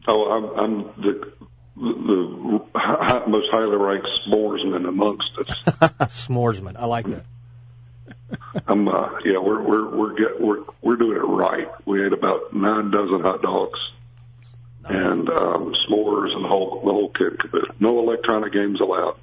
Oh, 0.09 0.25
I'm, 0.31 0.45
I'm 0.59 0.85
the 1.03 1.33
the 1.81 2.61
hi- 2.74 3.24
most 3.28 3.48
highly 3.51 3.77
ranked 3.77 4.07
s'moresman 4.27 4.86
amongst 4.89 5.31
us. 5.39 5.62
S'moresman. 6.12 6.77
I 6.78 6.85
like 6.86 7.07
that. 7.07 7.24
I'm 8.69 8.86
uh, 8.89 9.09
yeah, 9.24 9.39
we're 9.39 9.62
we're 9.62 9.97
we're 9.97 10.15
get, 10.15 10.40
we're 10.40 10.62
we're 10.82 10.97
doing 10.97 11.16
it 11.16 11.20
right. 11.20 11.69
We 11.86 12.05
ate 12.05 12.12
about 12.12 12.52
nine 12.55 12.90
dozen 12.90 13.20
hot 13.20 13.43
dogs 13.43 13.78
and 14.85 15.28
um, 15.28 15.74
s'mores 15.89 16.35
and 16.35 16.44
the 16.44 16.48
whole 16.48 16.81
the 16.85 16.90
whole 16.93 17.11
kit. 17.11 17.28
and 17.28 17.39
caboodle. 17.40 17.74
No 17.81 17.98
electronic 17.98 18.52
games 18.52 18.81
allowed 18.81 19.16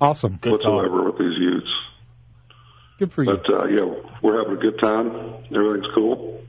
Awesome. 0.00 0.38
whatsoever 0.44 1.04
with 1.04 1.18
these 1.18 1.38
youths. 1.38 1.72
Good 2.98 3.12
for 3.12 3.24
you. 3.24 3.36
But 3.36 3.52
uh, 3.52 3.66
yeah, 3.66 3.94
we're 4.22 4.38
having 4.42 4.56
a 4.58 4.60
good 4.60 4.78
time. 4.78 5.34
Everything's 5.54 5.92
cool, 5.94 6.42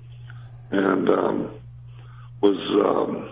and 0.71 1.09
um, 1.09 1.51
was 2.41 2.57
um, 2.85 3.29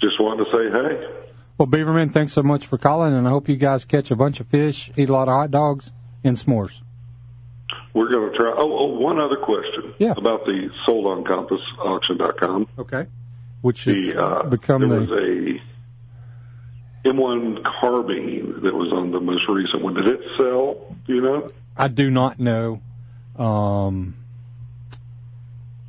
just 0.00 0.20
wanted 0.20 0.44
to 0.44 0.50
say 0.50 0.70
hey. 0.78 1.14
Well, 1.58 1.66
Beaverman, 1.66 2.12
thanks 2.12 2.32
so 2.32 2.44
much 2.44 2.66
for 2.66 2.78
calling, 2.78 3.12
and 3.12 3.26
I 3.26 3.30
hope 3.30 3.48
you 3.48 3.56
guys 3.56 3.84
catch 3.84 4.12
a 4.12 4.16
bunch 4.16 4.38
of 4.38 4.46
fish, 4.46 4.92
eat 4.96 5.08
a 5.08 5.12
lot 5.12 5.26
of 5.26 5.34
hot 5.34 5.50
dogs, 5.50 5.92
and 6.22 6.36
s'mores. 6.36 6.82
We're 7.94 8.08
going 8.10 8.30
to 8.30 8.38
try. 8.38 8.54
Oh, 8.56 8.78
oh, 8.78 8.98
one 8.98 9.18
other 9.18 9.36
question. 9.36 9.92
Yeah. 9.98 10.14
About 10.16 10.44
the 10.44 10.70
sold 10.86 11.06
on 11.06 11.24
compass 11.24 11.60
auction.com. 11.80 12.68
Okay. 12.78 13.06
Which 13.60 13.86
has 13.86 14.06
The, 14.10 14.22
uh, 14.22 14.48
become 14.48 14.88
there 14.88 15.00
the 15.00 15.06
was 15.06 15.60
a 17.04 17.08
M1 17.08 17.64
carbine 17.80 18.60
that 18.62 18.74
was 18.74 18.92
on 18.92 19.10
the 19.10 19.18
most 19.20 19.48
recent 19.48 19.82
one. 19.82 19.94
Did 19.94 20.06
it 20.06 20.20
sell? 20.36 20.94
Do 21.08 21.14
you 21.14 21.22
know? 21.22 21.50
I 21.76 21.88
do 21.88 22.08
not 22.08 22.38
know. 22.38 22.80
Um, 23.36 24.14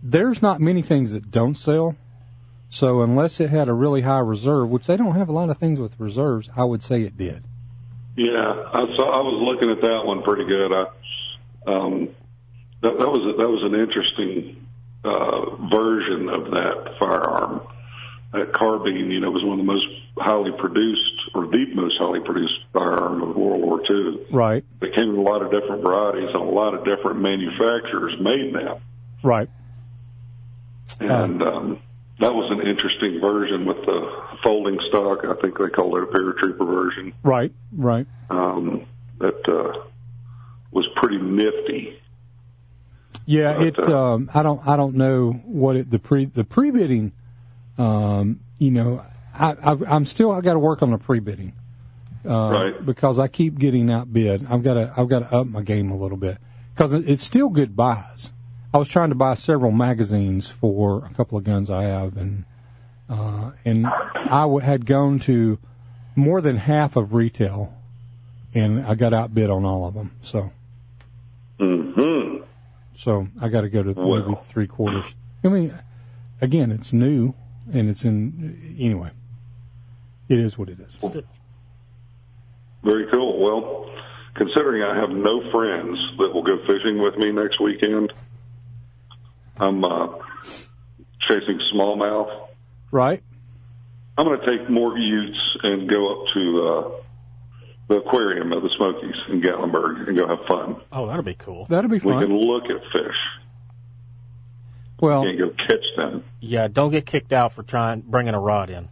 there's 0.02 0.42
not 0.42 0.60
many 0.60 0.82
things 0.82 1.12
that 1.12 1.30
don't 1.30 1.56
sell. 1.56 1.96
So 2.70 3.02
unless 3.02 3.40
it 3.40 3.50
had 3.50 3.68
a 3.68 3.74
really 3.74 4.02
high 4.02 4.20
reserve, 4.20 4.70
which 4.70 4.86
they 4.88 4.96
don't 4.96 5.16
have 5.16 5.30
a 5.30 5.32
lot 5.32 5.50
of 5.50 5.58
things 5.58 5.80
with 5.80 6.00
reserves, 6.00 6.50
I 6.56 6.64
would 6.64 6.84
say 6.84 7.02
it 7.02 7.18
did. 7.18 7.44
Yeah, 8.16 8.32
I 8.32 8.86
saw. 8.96 9.10
I 9.10 9.22
was 9.22 9.42
looking 9.42 9.72
at 9.72 9.82
that 9.82 10.06
one 10.06 10.22
pretty 10.24 10.46
good. 10.46 10.72
I, 10.72 10.86
um, 11.66 12.10
that, 12.82 12.98
that 12.98 13.08
was 13.08 13.34
a, 13.34 13.38
that 13.38 13.50
was 13.50 13.64
an 13.64 13.80
interesting 13.80 14.68
uh, 15.04 15.56
version 15.70 16.30
of 16.30 16.52
that 16.52 16.96
firearm. 17.00 17.62
That 18.34 18.54
carbine, 18.54 19.10
you 19.10 19.20
know, 19.20 19.32
was 19.32 19.44
one 19.44 19.60
of 19.60 19.66
the 19.66 19.72
most 19.72 19.88
highly 20.18 20.52
produced, 20.52 21.32
or 21.34 21.48
the 21.48 21.66
most 21.74 21.98
highly 21.98 22.20
produced 22.20 22.60
firearm 22.74 23.24
of 23.24 23.36
World 23.36 23.62
War 23.62 23.82
II. 23.90 24.28
Right. 24.32 24.64
They 24.82 24.92
came 24.92 25.10
in 25.10 25.16
a 25.16 25.22
lot 25.22 25.42
of 25.42 25.50
different 25.50 25.82
varieties 25.82 26.30
and 26.32 26.44
a 26.44 26.52
lot 26.52 26.76
of 26.76 26.86
different 26.86 27.22
manufacturers 27.22 28.14
made 28.20 28.54
them. 28.54 28.82
Right. 29.24 29.50
And 31.00 31.42
um, 31.42 31.82
that 32.20 32.34
was 32.34 32.52
an 32.52 32.66
interesting 32.68 33.20
version 33.20 33.66
with 33.66 33.78
the 33.86 34.24
folding 34.44 34.80
stock. 34.90 35.20
I 35.26 35.34
think 35.42 35.58
they 35.58 35.70
called 35.70 35.96
it 35.98 36.04
a 36.04 36.08
paratrooper 36.08 36.66
version. 36.66 37.14
Right. 37.24 37.52
Right. 37.72 38.08
Um, 38.30 38.86
that 39.20 39.48
uh, 39.48 39.86
was 40.72 40.88
pretty 40.96 41.18
nifty. 41.18 42.00
Yeah, 43.26 43.58
But, 43.58 43.68
it. 43.68 43.80
uh, 43.80 44.14
Um, 44.14 44.32
I 44.34 44.44
don't. 44.44 44.66
I 44.68 44.76
don't 44.76 44.96
know 44.96 45.32
what 45.46 45.76
it, 45.76 45.90
the 45.92 46.00
pre 46.00 46.26
the 46.26 46.44
pre 46.44 46.72
bidding. 46.72 47.12
Um, 47.78 48.40
you 48.58 48.72
know, 48.72 49.06
I, 49.34 49.52
I, 49.52 49.78
I'm 49.88 50.06
still. 50.06 50.32
I 50.32 50.42
got 50.42 50.54
to 50.54 50.60
work 50.60 50.82
on 50.82 50.92
the 50.92 50.98
pre 50.98 51.20
bidding. 51.20 51.54
Uh, 52.26 52.50
Right. 52.52 52.86
Because 52.86 53.18
I 53.20 53.28
keep 53.28 53.58
getting 53.60 53.90
outbid. 53.92 54.46
I've 54.50 54.64
got 54.64 54.74
to. 54.76 54.94
I've 54.98 55.08
got 55.10 55.20
to 55.20 55.34
up 55.36 55.48
my 55.48 55.62
game 55.62 55.92
a 55.92 55.96
little 55.98 56.18
bit 56.18 56.38
because 56.74 56.94
it's 56.94 57.24
still 57.24 57.50
good 57.50 57.76
buys. 57.76 58.32
I 58.74 58.78
was 58.78 58.88
trying 58.88 59.10
to 59.10 59.16
buy 59.16 59.34
several 59.34 59.72
magazines 59.72 60.50
for 60.50 61.06
a 61.06 61.14
couple 61.14 61.38
of 61.38 61.44
guns 61.44 61.70
I 61.70 61.84
have, 61.84 62.18
and 62.18 62.46
uh, 63.10 63.52
and 63.66 63.88
I 63.88 64.42
w- 64.42 64.60
had 64.60 64.86
gone 64.86 65.18
to 65.20 65.58
more 66.16 66.40
than 66.42 66.58
half 66.58 66.96
of 66.96 67.14
retail, 67.14 67.74
and 68.54 68.86
I 68.86 68.94
got 68.94 69.14
outbid 69.14 69.50
on 69.50 69.66
all 69.66 69.88
of 69.88 69.96
them. 69.96 70.12
So. 70.22 70.52
hmm 71.60 72.38
So 72.96 73.28
I 73.42 73.48
got 73.50 73.62
to 73.62 73.70
go 73.70 73.82
to 73.82 73.96
maybe 73.96 74.38
three 74.44 74.68
quarters. 74.68 75.16
I 75.44 75.48
mean, 75.48 75.74
again, 76.42 76.72
it's 76.72 76.94
new 76.94 77.34
and 77.74 77.90
it's 77.90 78.06
in 78.06 78.76
anyway. 78.80 79.12
It 80.28 80.40
is 80.40 80.58
what 80.60 80.70
it 80.70 80.80
is. 80.80 80.96
Very 82.84 83.08
cool. 83.12 83.40
Well, 83.42 83.90
considering 84.36 84.84
I 84.84 84.96
have 85.00 85.10
no 85.10 85.50
friends 85.52 85.98
that 86.20 86.32
will 86.34 86.44
go 86.44 86.58
fishing 86.68 87.02
with 87.02 87.18
me 87.18 87.32
next 87.32 87.60
weekend, 87.60 88.14
I'm 89.60 89.84
uh, 89.84 90.08
chasing 91.28 91.60
smallmouth. 91.74 92.48
Right. 92.92 93.22
I'm 94.18 94.26
going 94.26 94.40
to 94.40 94.46
take 94.46 94.70
more 94.70 94.98
utes 94.98 95.38
and 95.64 95.90
go 95.90 96.22
up 96.22 96.28
to 96.34 96.68
uh, 96.68 97.02
the 97.88 97.96
aquarium 97.98 98.52
of 98.52 98.64
the 98.64 98.70
Smokies 98.78 99.16
in 99.30 99.42
Gatlinburg 99.42 100.08
and 100.08 100.18
go 100.18 100.28
have 100.28 100.46
fun. 100.48 100.82
Oh, 100.92 101.08
that'll 101.08 101.24
be 101.24 101.36
cool. 101.36 101.66
That'll 101.70 101.90
be 101.90 102.00
fun. 102.00 102.18
We 102.18 102.26
can 102.26 102.36
look 102.36 102.66
at 102.66 102.82
fish. 102.92 103.16
Well, 105.00 105.24
Can't 105.24 105.38
go 105.40 105.50
catch 105.68 105.86
them. 105.96 106.24
Yeah, 106.42 106.68
don't 106.68 106.92
get 106.92 107.06
kicked 107.06 107.32
out 107.32 107.54
for 107.54 107.64
trying 107.64 108.02
bringing 108.02 108.34
a 108.34 108.40
rod 108.40 108.70
in. 108.70 108.90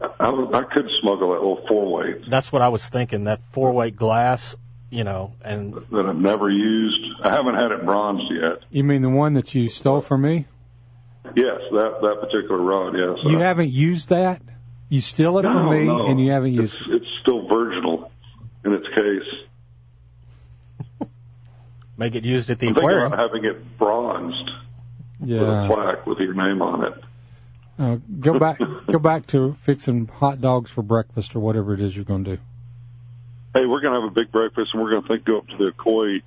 I, 0.00 0.28
I 0.28 0.62
could 0.64 0.88
smuggle 1.00 1.28
that 1.32 1.40
little 1.40 1.64
four 1.68 1.90
weight 1.92 2.28
That's 2.28 2.52
what 2.52 2.60
I 2.60 2.68
was 2.68 2.86
thinking. 2.88 3.24
That 3.24 3.40
four 3.50 3.72
weight 3.72 3.96
glass, 3.96 4.56
you 4.92 5.04
know, 5.04 5.32
and 5.42 5.72
that 5.90 6.06
I've 6.06 6.16
never 6.16 6.50
used. 6.50 7.00
I 7.24 7.30
haven't 7.30 7.54
had 7.54 7.72
it 7.72 7.84
bronzed 7.84 8.30
yet. 8.30 8.58
you 8.70 8.84
mean 8.84 9.00
the 9.02 9.08
one 9.10 9.32
that 9.34 9.54
you 9.54 9.68
stole 9.70 10.02
from 10.02 10.20
me? 10.22 10.46
Yes, 11.34 11.60
that 11.72 11.98
that 12.02 12.18
particular 12.20 12.58
rod. 12.60 12.94
Yes, 12.94 13.24
You 13.24 13.38
haven't 13.38 13.70
used 13.70 14.10
that? 14.10 14.42
You 14.90 15.00
steal 15.00 15.38
it 15.38 15.42
No, 15.44 15.52
from 15.52 15.70
me 15.70 15.84
no. 15.86 16.06
and 16.08 16.20
you 16.20 16.30
haven't 16.30 16.52
used 16.52 16.74
It's, 16.74 16.84
it's 16.90 17.06
still 17.22 17.48
virginal 17.48 18.10
in 18.66 18.74
its 18.74 18.86
case. 18.94 20.98
make 21.96 22.14
it 22.14 22.24
used 22.24 22.50
at 22.50 22.58
the 22.58 22.68
I'm 22.68 22.76
aquarium. 22.76 23.06
about 23.12 23.18
having 23.18 23.44
it 23.46 23.78
bronzed 23.78 24.50
with 25.20 25.30
a 25.30 25.34
Yeah. 25.34 25.66
plaque 25.68 26.06
with 26.06 26.18
your 26.18 26.34
name 26.34 26.60
on 26.60 26.84
it. 26.84 26.92
Uh, 27.78 27.96
go 28.20 28.38
back 28.38 28.58
go 28.86 28.98
back 28.98 29.26
to 29.28 29.56
fixing 29.62 30.06
hot 30.06 30.42
dogs 30.42 30.70
for 30.70 30.82
breakfast 30.82 31.34
or 31.34 31.40
whatever 31.40 31.72
it 31.72 31.80
is 31.80 31.96
you're 31.96 32.04
going 32.04 32.24
to 32.24 32.36
do. 32.36 32.42
Hey, 33.54 33.66
we're 33.66 33.80
going 33.80 33.92
to 33.94 34.00
have 34.00 34.10
a 34.10 34.14
big 34.14 34.32
breakfast, 34.32 34.70
and 34.72 34.82
we're 34.82 34.90
going 34.90 35.02
to 35.02 35.08
think 35.08 35.24
go 35.24 35.38
up 35.38 35.48
to 35.48 35.56
the 35.56 35.72
Koi 35.76 36.22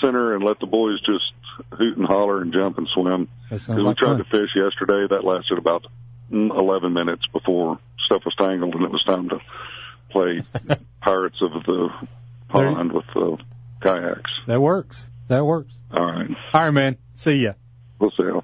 Center 0.00 0.34
and 0.34 0.44
let 0.44 0.60
the 0.60 0.66
boys 0.66 1.00
just 1.00 1.32
hoot 1.72 1.96
and 1.96 2.06
holler 2.06 2.40
and 2.42 2.52
jump 2.52 2.78
and 2.78 2.88
swim. 2.92 3.28
That 3.50 3.58
sounds 3.60 3.66
'Cause 3.68 3.76
we 3.78 3.82
like 3.84 3.96
tried 3.96 4.08
fun. 4.08 4.18
to 4.18 4.24
fish 4.24 4.50
yesterday. 4.54 5.06
That 5.08 5.24
lasted 5.24 5.58
about 5.58 5.86
mm, 6.30 6.50
11 6.50 6.92
minutes 6.92 7.26
before 7.32 7.78
stuff 8.04 8.24
was 8.24 8.34
tangled, 8.36 8.74
and 8.74 8.84
it 8.84 8.90
was 8.90 9.04
time 9.04 9.28
to 9.30 9.40
play 10.10 10.42
Pirates 11.00 11.40
of 11.40 11.64
the 11.64 11.88
Pond 12.48 12.92
with 12.92 13.06
the 13.14 13.38
kayaks. 13.82 14.30
That 14.46 14.60
works. 14.60 15.08
That 15.28 15.44
works. 15.46 15.72
All 15.92 16.04
right. 16.04 16.30
All 16.52 16.64
right, 16.64 16.70
man. 16.70 16.96
See 17.14 17.36
ya. 17.36 17.52
We'll 17.98 18.10
see. 18.10 18.24
you. 18.24 18.42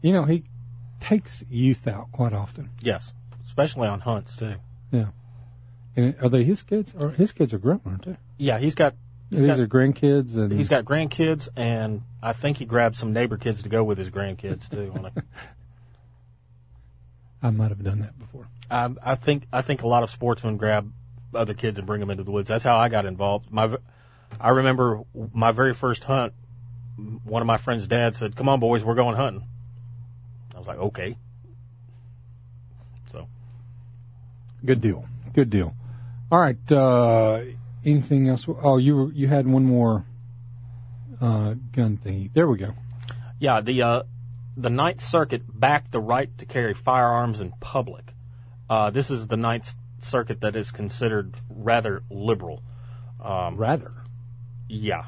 You 0.00 0.12
know, 0.12 0.24
he 0.24 0.44
takes 1.00 1.44
youth 1.50 1.86
out 1.86 2.10
quite 2.12 2.32
often. 2.32 2.70
Yes, 2.80 3.12
especially 3.44 3.88
on 3.88 4.00
hunts 4.00 4.36
too. 4.36 4.54
Yeah. 4.90 5.06
And 5.96 6.14
are 6.22 6.28
they 6.28 6.44
his 6.44 6.62
kids? 6.62 6.94
Or 6.98 7.10
his 7.10 7.32
kids 7.32 7.52
are 7.52 7.58
grown, 7.58 7.80
aren't 7.84 8.04
they? 8.04 8.16
Yeah, 8.38 8.58
he's 8.58 8.74
got. 8.74 8.94
He's 9.30 9.40
These 9.40 9.48
got, 9.48 9.60
are 9.60 9.66
grandkids, 9.66 10.36
and 10.36 10.52
he's 10.52 10.68
got 10.68 10.84
grandkids, 10.84 11.48
and 11.56 12.02
I 12.22 12.34
think 12.34 12.58
he 12.58 12.66
grabbed 12.66 12.96
some 12.96 13.14
neighbor 13.14 13.38
kids 13.38 13.62
to 13.62 13.70
go 13.70 13.82
with 13.82 13.96
his 13.96 14.10
grandkids 14.10 14.68
too. 14.70 14.92
I 17.42 17.50
might 17.50 17.70
have 17.70 17.82
done 17.82 18.00
that 18.00 18.18
before. 18.18 18.48
I, 18.70 18.90
I 19.02 19.14
think 19.14 19.44
I 19.52 19.62
think 19.62 19.82
a 19.82 19.88
lot 19.88 20.02
of 20.02 20.10
sportsmen 20.10 20.58
grab 20.58 20.92
other 21.34 21.54
kids 21.54 21.78
and 21.78 21.86
bring 21.86 22.00
them 22.00 22.10
into 22.10 22.24
the 22.24 22.30
woods. 22.30 22.48
That's 22.48 22.64
how 22.64 22.76
I 22.76 22.90
got 22.90 23.06
involved. 23.06 23.50
My, 23.50 23.76
I 24.38 24.50
remember 24.50 25.00
my 25.32 25.50
very 25.50 25.72
first 25.72 26.04
hunt. 26.04 26.34
One 27.24 27.40
of 27.40 27.46
my 27.46 27.56
friend's 27.56 27.86
dad 27.86 28.14
said, 28.14 28.36
"Come 28.36 28.50
on, 28.50 28.60
boys, 28.60 28.84
we're 28.84 28.94
going 28.94 29.16
hunting." 29.16 29.48
I 30.54 30.58
was 30.58 30.66
like, 30.66 30.78
"Okay." 30.78 31.16
So 33.10 33.28
Good 34.64 34.80
deal. 34.80 35.06
Good 35.32 35.50
deal. 35.50 35.74
All 36.32 36.40
right. 36.40 36.72
Uh, 36.72 37.42
anything 37.84 38.26
else? 38.30 38.46
Oh, 38.48 38.78
you 38.78 38.96
were, 38.96 39.12
you 39.12 39.28
had 39.28 39.46
one 39.46 39.64
more 39.64 40.06
uh, 41.20 41.56
gun 41.72 41.98
thingy. 42.02 42.32
There 42.32 42.48
we 42.48 42.56
go. 42.56 42.72
Yeah, 43.38 43.60
the 43.60 43.82
uh, 43.82 44.02
the 44.56 44.70
Ninth 44.70 45.02
Circuit 45.02 45.42
backed 45.46 45.92
the 45.92 46.00
right 46.00 46.30
to 46.38 46.46
carry 46.46 46.72
firearms 46.72 47.42
in 47.42 47.52
public. 47.60 48.14
Uh, 48.70 48.88
this 48.88 49.10
is 49.10 49.26
the 49.26 49.36
Ninth 49.36 49.76
Circuit 50.00 50.40
that 50.40 50.56
is 50.56 50.70
considered 50.70 51.34
rather 51.50 52.02
liberal. 52.08 52.62
Um, 53.22 53.58
rather. 53.58 53.92
Yeah. 54.68 55.04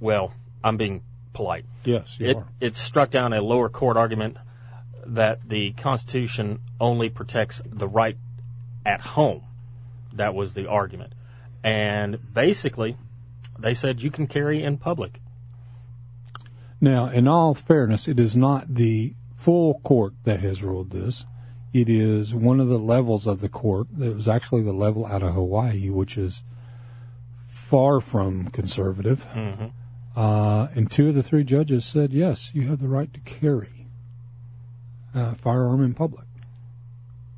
Well, 0.00 0.34
I'm 0.64 0.76
being 0.76 1.02
polite. 1.34 1.66
Yes, 1.84 2.18
you 2.18 2.26
it 2.26 2.36
are. 2.36 2.48
it 2.60 2.74
struck 2.74 3.12
down 3.12 3.32
a 3.32 3.40
lower 3.40 3.68
court 3.68 3.96
argument 3.96 4.38
that 5.06 5.48
the 5.48 5.70
Constitution 5.74 6.58
only 6.80 7.10
protects 7.10 7.62
the 7.64 7.86
right 7.86 8.16
at 8.84 9.00
home. 9.00 9.44
That 10.14 10.34
was 10.34 10.54
the 10.54 10.66
argument. 10.68 11.12
And 11.62 12.32
basically, 12.32 12.96
they 13.58 13.74
said 13.74 14.02
you 14.02 14.10
can 14.10 14.26
carry 14.26 14.62
in 14.62 14.78
public. 14.78 15.20
Now, 16.80 17.08
in 17.08 17.26
all 17.26 17.54
fairness, 17.54 18.08
it 18.08 18.18
is 18.20 18.36
not 18.36 18.74
the 18.74 19.14
full 19.34 19.80
court 19.80 20.14
that 20.24 20.40
has 20.40 20.62
ruled 20.62 20.90
this. 20.90 21.24
It 21.72 21.88
is 21.88 22.34
one 22.34 22.60
of 22.60 22.68
the 22.68 22.78
levels 22.78 23.26
of 23.26 23.40
the 23.40 23.48
court. 23.48 23.88
It 24.00 24.14
was 24.14 24.28
actually 24.28 24.62
the 24.62 24.72
level 24.72 25.06
out 25.06 25.22
of 25.22 25.34
Hawaii, 25.34 25.90
which 25.90 26.16
is 26.16 26.42
far 27.48 28.00
from 28.00 28.48
conservative. 28.48 29.26
Mm-hmm. 29.34 29.66
Uh, 30.16 30.68
and 30.74 30.90
two 30.90 31.08
of 31.08 31.14
the 31.14 31.22
three 31.22 31.42
judges 31.42 31.84
said, 31.84 32.12
yes, 32.12 32.52
you 32.54 32.68
have 32.68 32.80
the 32.80 32.88
right 32.88 33.12
to 33.12 33.20
carry 33.20 33.88
a 35.14 35.34
firearm 35.34 35.82
in 35.82 35.94
public, 35.94 36.26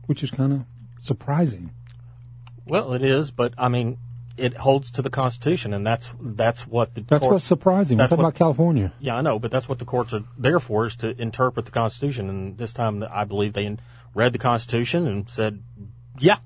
which 0.07 0.23
is 0.23 0.31
kind 0.31 0.53
of 0.53 0.65
surprising. 1.01 1.70
Well, 2.67 2.93
it 2.95 3.03
is, 3.03 3.31
but 3.31 3.55
I 3.57 3.69
mean, 3.69 3.99
it 4.37 4.57
holds 4.57 4.91
to 4.93 5.03
the 5.03 5.09
Constitution, 5.11 5.73
and 5.73 5.87
that's 5.87 6.13
that's 6.21 6.67
what 6.67 6.95
the 6.95 7.01
That's 7.03 7.21
court- 7.23 7.33
what's 7.35 7.45
surprising. 7.45 7.97
That's 7.97 8.11
what- 8.11 8.21
about 8.21 8.35
California. 8.35 8.93
Yeah, 9.01 9.17
I 9.17 9.23
know, 9.23 9.39
but 9.39 9.51
that's 9.51 9.69
what 9.69 9.79
the 9.79 9.85
courts 9.85 10.13
are 10.13 10.25
there 10.37 10.61
for 10.61 10.87
is 10.87 10.97
to 10.97 11.21
interpret 11.21 11.65
the 11.65 11.73
Constitution. 11.73 12.29
And 12.29 12.59
this 12.59 12.73
time, 12.73 13.05
I 13.11 13.25
believe 13.25 13.53
they 13.55 13.77
read 14.15 14.33
the 14.33 14.39
Constitution 14.39 15.07
and 15.07 15.29
said, 15.29 15.63
"Yeah," 16.19 16.39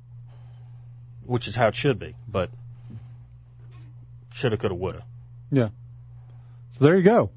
which 1.25 1.49
is 1.49 1.57
how 1.57 1.69
it 1.69 1.75
should 1.75 1.99
be. 1.99 2.15
But 2.29 2.51
shoulda, 4.33 4.57
coulda, 4.57 4.75
woulda. 4.75 5.03
Yeah. 5.51 5.71
So 6.73 6.85
there 6.85 6.97
you 6.97 7.03
go. 7.03 7.31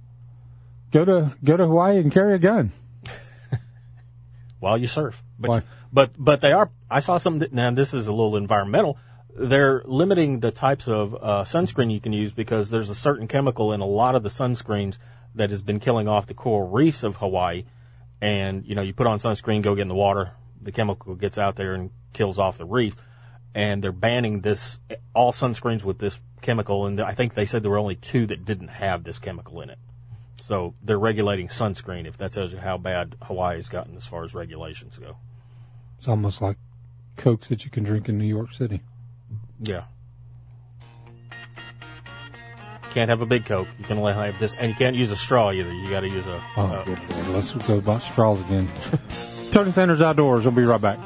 Go 0.92 1.06
to 1.06 1.34
go 1.44 1.58
to 1.58 1.66
Hawaii 1.66 1.98
and 2.00 2.12
carry 2.12 2.34
a 2.36 2.40
gun. 2.40 2.72
while 4.60 4.78
you 4.78 4.88
surf. 4.88 5.24
But 5.44 5.50
Why? 5.50 5.62
but 5.92 6.12
but 6.18 6.42
they 6.42 6.54
are. 6.54 6.72
I 6.90 7.02
saw 7.02 7.18
something. 7.18 7.40
That, 7.40 7.54
now 7.54 7.70
this 7.72 7.94
is 7.94 8.08
a 8.08 8.14
little 8.14 8.38
environmental. 8.38 8.98
They're 9.36 9.84
limiting 9.86 10.40
the 10.40 10.52
types 10.52 10.88
of 10.88 11.16
uh, 11.16 11.44
sunscreen 11.44 11.92
you 11.92 12.00
can 12.00 12.14
use 12.14 12.32
because 12.32 12.70
there's 12.70 12.90
a 12.90 12.96
certain 12.96 13.28
chemical 13.28 13.74
in 13.74 13.82
a 13.82 13.86
lot 13.86 14.16
of 14.16 14.24
the 14.24 14.30
sunscreens 14.30 14.98
that 15.36 15.50
has 15.50 15.62
been 15.62 15.80
killing 15.80 16.08
off 16.08 16.28
the 16.28 16.34
coral 16.34 16.70
reefs 16.70 17.04
of 17.04 17.18
Hawaii. 17.18 17.66
And 18.22 18.66
you 18.66 18.74
know, 18.76 18.82
you 18.82 18.94
put 18.94 19.08
on 19.08 19.20
sunscreen, 19.20 19.62
go 19.62 19.76
get 19.76 19.82
in 19.82 19.88
the 19.90 19.96
water, 19.96 20.32
the 20.62 20.72
chemical 20.72 21.16
gets 21.16 21.38
out 21.38 21.58
there 21.58 21.74
and 21.74 21.92
kills 22.14 22.40
off 22.40 22.58
the 22.58 22.66
reef. 22.66 22.96
And 23.54 23.84
they're 23.84 23.92
banning 23.92 24.42
this 24.42 24.80
all 25.14 25.34
sunscreens 25.34 25.84
with 25.84 26.00
this 26.00 26.20
chemical. 26.42 26.86
And 26.86 27.02
I 27.02 27.12
think 27.12 27.34
they 27.34 27.46
said 27.46 27.64
there 27.64 27.72
were 27.72 27.78
only 27.78 27.96
two 27.96 28.26
that 28.28 28.46
didn't 28.46 28.70
have 28.70 29.04
this 29.04 29.20
chemical 29.20 29.62
in 29.62 29.70
it. 29.70 29.78
So 30.44 30.74
they're 30.84 31.00
regulating 31.00 31.48
sunscreen. 31.48 32.06
If 32.06 32.18
that 32.18 32.34
tells 32.34 32.52
you 32.52 32.58
how 32.58 32.78
bad 32.78 33.16
Hawaii's 33.24 33.70
gotten 33.70 33.96
as 33.96 34.06
far 34.06 34.24
as 34.24 34.36
regulations 34.36 34.98
go. 34.98 35.18
It's 36.04 36.10
almost 36.10 36.42
like 36.42 36.58
cokes 37.16 37.48
that 37.48 37.64
you 37.64 37.72
can 37.72 37.86
drink 37.86 38.10
in 38.10 38.18
New 38.18 38.26
York 38.26 38.54
City. 38.54 38.82
Yeah. 39.62 39.86
Can't 42.94 43.10
have 43.10 43.22
a 43.22 43.26
big 43.26 43.46
Coke. 43.46 43.70
You 43.80 43.86
can 43.86 44.00
only 44.00 44.12
have 44.12 44.38
this, 44.38 44.54
and 44.54 44.68
you 44.68 44.76
can't 44.76 44.98
use 44.98 45.12
a 45.12 45.16
straw 45.16 45.54
either. 45.54 45.72
You 45.72 45.90
got 45.90 46.02
to 46.02 46.10
use 46.10 46.26
a. 46.26 46.44
Oh, 46.58 46.66
uh, 46.66 46.84
good 46.84 47.00
Lord. 47.00 47.28
Let's 47.30 47.54
go 47.54 47.78
about 47.78 48.02
straws 48.02 48.42
again. 48.42 48.68
Tony 49.54 49.72
Sanders 49.72 50.02
Outdoors. 50.02 50.44
We'll 50.44 50.54
be 50.54 50.64
right 50.64 50.82
back. 50.82 51.00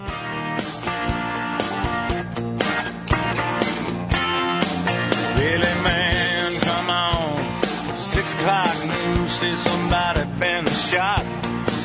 Billy 5.38 5.74
man, 5.84 6.60
come 6.62 6.90
on. 6.90 7.64
Six 7.96 8.34
o'clock 8.34 8.76
news 8.84 9.30
says 9.30 9.60
somebody 9.60 10.24
been 10.40 10.66
shot. 10.66 11.37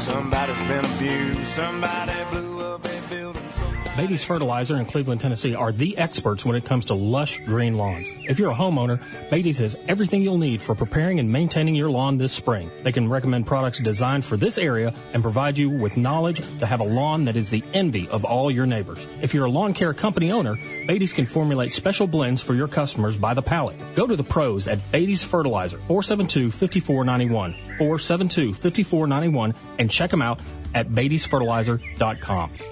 Somebody's 0.03 0.59
been 0.63 0.85
abused. 0.85 1.47
Somebody 1.47 2.13
blew 2.33 2.61
up 2.61 2.85
a 2.85 3.09
building. 3.09 3.52
Beatty's 3.95 4.25
Fertilizer 4.25 4.77
in 4.77 4.87
Cleveland, 4.87 5.21
Tennessee 5.21 5.55
are 5.55 5.71
the 5.71 5.99
experts 5.99 6.47
when 6.47 6.57
it 6.57 6.65
comes 6.65 6.87
to 6.87 6.95
lush 6.95 7.39
green 7.45 7.77
lawns. 7.77 8.09
If 8.27 8.39
you're 8.39 8.51
a 8.51 8.55
homeowner, 8.55 8.99
Beatty's 9.31 9.59
has 9.59 9.77
everything 9.87 10.23
you'll 10.23 10.39
need 10.39 10.63
for 10.63 10.75
preparing 10.75 11.21
and 11.21 11.31
maintaining 11.31 11.75
your 11.75 11.91
lawn 11.91 12.17
this 12.17 12.33
spring. 12.33 12.71
They 12.85 12.93
can 12.93 13.07
recommend 13.07 13.47
products 13.47 13.81
designed 13.81 14.25
for 14.25 14.39
this 14.39 14.57
area 14.57 14.95
and 15.13 15.23
provide 15.23 15.59
you 15.59 15.69
with 15.69 15.99
knowledge 15.99 16.41
to 16.61 16.65
have 16.65 16.81
a 16.81 16.85
lawn 16.85 17.27
that 17.27 17.37
is 17.37 17.51
the 17.51 17.63
envy 17.75 18.09
of 18.09 18.25
all 18.25 18.51
your 18.51 18.65
neighbors. 18.65 19.07
If 19.21 19.35
you're 19.35 19.45
a 19.45 19.51
lawn 19.51 19.75
care 19.75 19.93
company 19.93 20.33
owner, 20.33 20.57
Beatty's 20.89 21.13
can 21.13 21.27
formulate 21.27 21.75
special 21.75 22.07
blends 22.07 22.41
for 22.41 22.55
your 22.55 22.69
customers 22.69 23.19
by 23.19 23.35
the 23.35 23.43
pallet. 23.43 23.77
Go 23.95 24.07
to 24.07 24.17
the 24.17 24.25
pros 24.25 24.69
at 24.69 24.79
Beatty's 24.91 25.23
Fertilizer, 25.23 25.77
472-5491, 25.89 27.77
472-5491, 27.79 29.55
and 29.79 29.91
check 29.91 30.11
them 30.11 30.23
out 30.23 30.41
at 30.75 30.89
Beatty'sFertilizer.com. 30.89 32.72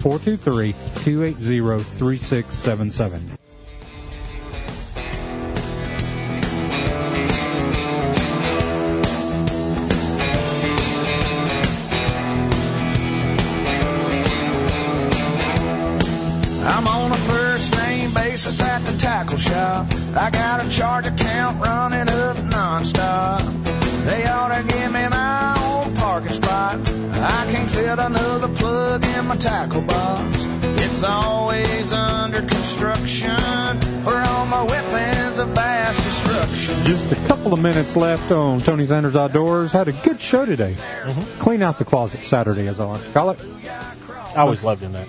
423 0.00 0.72
280 1.04 1.78
3677. 1.98 3.37
Tackle 29.38 29.82
box. 29.82 30.36
It's 30.80 31.02
always 31.02 31.92
under 31.92 32.40
construction 32.40 33.80
for 34.02 34.16
all 34.16 34.46
my 34.46 34.62
weapons 34.64 35.38
of 35.38 35.54
mass 35.54 35.96
destruction. 36.04 36.74
Just 36.84 37.12
a 37.12 37.28
couple 37.28 37.52
of 37.52 37.60
minutes 37.60 37.96
left 37.96 38.30
on 38.32 38.60
Tony 38.60 38.86
Sanders 38.86 39.16
Outdoors. 39.16 39.72
Had 39.72 39.88
a 39.88 39.92
good 39.92 40.20
show 40.20 40.44
today. 40.44 40.74
Clean 41.38 41.62
out 41.62 41.78
the 41.78 41.84
closet 41.84 42.24
Saturday, 42.24 42.66
as 42.66 42.80
I 42.80 42.84
like 42.84 43.02
to 43.02 43.10
call 43.12 43.30
it. 43.30 43.40
I 43.68 44.40
always 44.42 44.62
loved 44.64 44.82
him 44.82 44.92
that. 44.92 45.06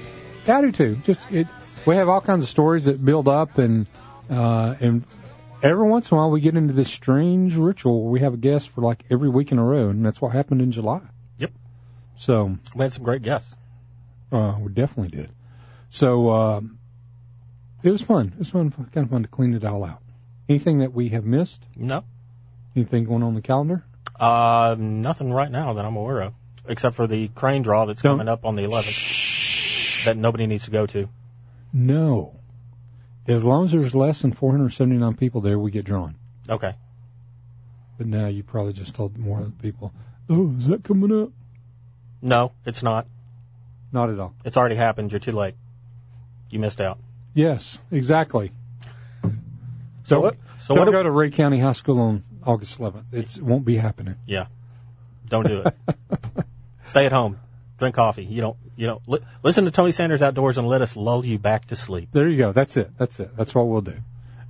I 0.47 0.61
do 0.61 0.71
too. 0.71 0.95
Just 1.03 1.29
it, 1.31 1.47
we 1.85 1.95
have 1.95 2.09
all 2.09 2.21
kinds 2.21 2.43
of 2.43 2.49
stories 2.49 2.85
that 2.85 3.03
build 3.03 3.27
up, 3.27 3.57
and 3.57 3.85
uh, 4.29 4.75
and 4.79 5.05
every 5.61 5.87
once 5.87 6.09
in 6.11 6.17
a 6.17 6.19
while 6.19 6.31
we 6.31 6.41
get 6.41 6.55
into 6.55 6.73
this 6.73 6.89
strange 6.89 7.55
ritual 7.55 8.03
where 8.03 8.11
we 8.11 8.19
have 8.21 8.33
a 8.33 8.37
guest 8.37 8.69
for 8.69 8.81
like 8.81 9.03
every 9.09 9.29
week 9.29 9.51
in 9.51 9.59
a 9.59 9.63
row, 9.63 9.89
and 9.89 10.05
that's 10.05 10.21
what 10.21 10.31
happened 10.31 10.61
in 10.61 10.71
July. 10.71 11.01
Yep. 11.37 11.51
So 12.15 12.57
We 12.75 12.81
had 12.83 12.93
some 12.93 13.03
great 13.03 13.21
guests. 13.21 13.55
Uh, 14.31 14.55
we 14.59 14.71
definitely 14.71 15.15
did. 15.15 15.31
So 15.89 16.29
um, 16.29 16.79
it 17.83 17.91
was 17.91 18.01
fun. 18.01 18.29
It 18.33 18.39
was 18.39 18.49
fun, 18.49 18.71
kind 18.71 19.05
of 19.05 19.09
fun 19.09 19.23
to 19.23 19.27
clean 19.27 19.53
it 19.53 19.63
all 19.63 19.83
out. 19.83 20.01
Anything 20.47 20.79
that 20.79 20.93
we 20.93 21.09
have 21.09 21.25
missed? 21.25 21.63
No. 21.75 22.03
Anything 22.75 23.05
going 23.05 23.23
on 23.23 23.35
the 23.35 23.41
calendar? 23.41 23.85
Uh, 24.19 24.75
nothing 24.77 25.31
right 25.31 25.49
now 25.51 25.73
that 25.73 25.85
I'm 25.85 25.95
aware 25.95 26.21
of, 26.21 26.33
except 26.67 26.95
for 26.95 27.07
the 27.07 27.29
crane 27.29 27.61
draw 27.61 27.85
that's 27.85 28.01
Don't- 28.01 28.13
coming 28.17 28.27
up 28.27 28.45
on 28.45 28.55
the 28.55 28.63
11th 28.63 30.05
that 30.05 30.17
nobody 30.17 30.47
needs 30.47 30.65
to 30.65 30.71
go 30.71 30.85
to. 30.87 31.09
No. 31.73 32.35
As 33.27 33.43
long 33.43 33.65
as 33.65 33.71
there's 33.71 33.93
less 33.93 34.21
than 34.21 34.33
479 34.33 35.15
people 35.15 35.39
there, 35.41 35.59
we 35.59 35.69
get 35.71 35.85
drawn. 35.85 36.15
Okay. 36.49 36.73
But 37.97 38.07
now 38.07 38.27
you 38.27 38.43
probably 38.43 38.73
just 38.73 38.95
told 38.95 39.17
more 39.17 39.51
people, 39.61 39.93
oh, 40.29 40.55
is 40.57 40.67
that 40.67 40.83
coming 40.83 41.11
up? 41.23 41.29
No, 42.21 42.53
it's 42.65 42.81
not. 42.81 43.07
Not 43.91 44.09
at 44.09 44.19
all. 44.19 44.33
It's 44.45 44.57
already 44.57 44.75
happened. 44.75 45.11
You're 45.11 45.19
too 45.19 45.31
late. 45.31 45.55
You 46.49 46.59
missed 46.59 46.79
out. 46.81 46.99
Yes, 47.33 47.79
exactly. 47.91 48.51
So 50.03 50.15
don't 50.15 50.21
what- 50.23 50.37
so 50.59 50.75
don't 50.75 50.85
do- 50.87 50.91
go 50.91 51.03
to 51.03 51.11
Rhea 51.11 51.31
County 51.31 51.59
High 51.59 51.71
School 51.73 51.99
on 51.99 52.23
August 52.45 52.79
11th. 52.79 53.05
It's, 53.11 53.37
it 53.37 53.43
won't 53.43 53.65
be 53.65 53.77
happening. 53.77 54.15
Yeah. 54.25 54.47
Don't 55.27 55.47
do 55.47 55.63
it. 55.65 55.75
Stay 56.85 57.05
at 57.05 57.11
home. 57.11 57.39
Drink 57.77 57.95
coffee. 57.95 58.23
You 58.25 58.41
don't. 58.41 58.57
You 58.75 58.87
don't. 58.87 59.01
Li- 59.07 59.19
listen 59.43 59.65
to 59.65 59.71
Tony 59.71 59.91
Sanders 59.91 60.21
Outdoors 60.21 60.57
and 60.57 60.67
let 60.67 60.81
us 60.81 60.95
lull 60.95 61.23
you 61.25 61.37
back 61.39 61.65
to 61.67 61.75
sleep. 61.75 62.09
There 62.11 62.27
you 62.27 62.37
go. 62.37 62.51
That's 62.51 62.75
it. 62.77 62.91
That's 62.97 63.19
it. 63.19 63.35
That's 63.37 63.53
what 63.55 63.67
we'll 63.67 63.81
do. 63.81 63.95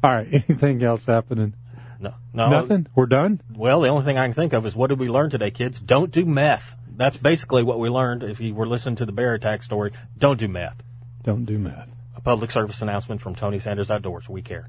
All 0.03 0.11
right. 0.11 0.27
Anything 0.31 0.81
else 0.81 1.05
happening? 1.05 1.53
No. 1.99 2.13
No. 2.33 2.49
Nothing? 2.49 2.87
We're 2.95 3.05
done? 3.07 3.41
Well, 3.53 3.81
the 3.81 3.89
only 3.89 4.05
thing 4.05 4.17
I 4.17 4.25
can 4.25 4.33
think 4.33 4.53
of 4.53 4.65
is 4.65 4.75
what 4.75 4.87
did 4.87 4.99
we 4.99 5.09
learn 5.09 5.29
today, 5.29 5.51
kids? 5.51 5.79
Don't 5.79 6.11
do 6.11 6.25
meth. 6.25 6.75
That's 6.99 7.15
basically 7.17 7.63
what 7.63 7.79
we 7.79 7.87
learned. 7.87 8.23
If 8.23 8.41
you 8.41 8.53
were 8.53 8.67
listening 8.67 8.97
to 8.97 9.05
the 9.05 9.13
bear 9.13 9.33
attack 9.33 9.63
story, 9.63 9.93
don't 10.17 10.37
do 10.37 10.49
meth. 10.49 10.83
Don't 11.23 11.45
do 11.45 11.57
meth. 11.57 11.89
A 12.17 12.19
public 12.19 12.51
service 12.51 12.81
announcement 12.81 13.21
from 13.21 13.35
Tony 13.35 13.57
Sanders 13.57 13.89
Outdoors. 13.89 14.27
We 14.27 14.41
care. 14.41 14.67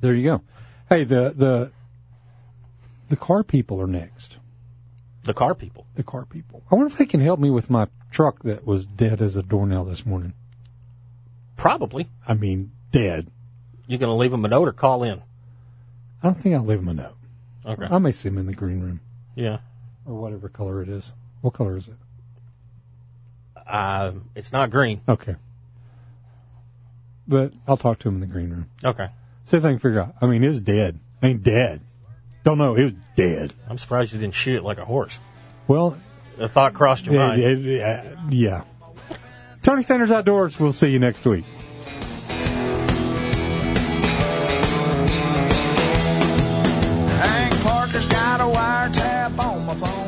There 0.00 0.14
you 0.14 0.24
go. 0.24 0.42
Hey, 0.88 1.04
the 1.04 1.34
the 1.36 1.72
the 3.10 3.16
car 3.16 3.44
people 3.44 3.82
are 3.82 3.86
next. 3.86 4.38
The 5.24 5.34
car 5.34 5.54
people. 5.54 5.84
The 5.94 6.02
car 6.02 6.24
people. 6.24 6.62
I 6.72 6.74
wonder 6.74 6.90
if 6.90 6.96
they 6.96 7.04
can 7.04 7.20
help 7.20 7.38
me 7.38 7.50
with 7.50 7.68
my 7.68 7.88
truck 8.10 8.44
that 8.44 8.66
was 8.66 8.86
dead 8.86 9.20
as 9.20 9.36
a 9.36 9.42
doornail 9.42 9.84
this 9.84 10.06
morning. 10.06 10.32
Probably. 11.58 12.08
I 12.26 12.32
mean, 12.32 12.72
dead. 12.92 13.30
You're 13.86 13.98
going 13.98 14.08
to 14.08 14.14
leave 14.14 14.30
them 14.30 14.46
a 14.46 14.48
note 14.48 14.68
or 14.68 14.72
call 14.72 15.02
in? 15.02 15.20
I 16.22 16.28
don't 16.28 16.34
think 16.40 16.54
I'll 16.54 16.64
leave 16.64 16.78
them 16.78 16.88
a 16.88 16.94
note. 16.94 17.16
Okay. 17.66 17.84
I 17.90 17.98
may 17.98 18.12
see 18.12 18.30
them 18.30 18.38
in 18.38 18.46
the 18.46 18.54
green 18.54 18.80
room 18.80 19.00
Yeah. 19.34 19.58
or 20.06 20.14
whatever 20.14 20.48
color 20.48 20.80
it 20.80 20.88
is. 20.88 21.12
What 21.40 21.54
color 21.54 21.76
is 21.76 21.88
it? 21.88 21.94
Uh, 23.66 24.12
it's 24.34 24.52
not 24.52 24.70
green. 24.70 25.00
Okay. 25.08 25.36
But 27.26 27.52
I'll 27.66 27.76
talk 27.76 27.98
to 28.00 28.08
him 28.08 28.14
in 28.16 28.20
the 28.20 28.26
green 28.26 28.50
room. 28.50 28.70
Okay. 28.84 29.08
See 29.44 29.56
if 29.56 29.64
I 29.64 29.68
can 29.70 29.78
figure 29.78 30.00
out. 30.00 30.14
I 30.20 30.26
mean, 30.26 30.42
it's 30.42 30.60
dead. 30.60 30.98
I 31.22 31.28
mean, 31.28 31.38
dead. 31.38 31.80
Don't 32.44 32.58
know. 32.58 32.74
It 32.76 32.84
was 32.84 32.92
dead. 33.16 33.52
I'm 33.68 33.78
surprised 33.78 34.12
you 34.12 34.18
didn't 34.18 34.34
shoot 34.34 34.56
it 34.56 34.62
like 34.64 34.78
a 34.78 34.84
horse. 34.84 35.18
Well, 35.66 35.98
The 36.36 36.48
thought 36.48 36.72
crossed 36.74 37.04
your 37.06 37.16
yeah, 37.16 37.28
mind. 37.28 37.64
yeah, 37.64 38.16
yeah. 38.30 38.64
Tony 39.62 39.82
Sanders 39.82 40.10
Outdoors. 40.10 40.58
We'll 40.58 40.72
see 40.72 40.88
you 40.90 40.98
next 40.98 41.24
week. 41.26 41.44
Hank 47.22 47.54
Parker's 47.62 48.06
got 48.06 48.40
a 48.40 48.44
wiretap 48.44 49.38
on 49.38 49.66
my 49.66 49.74
phone. 49.74 50.07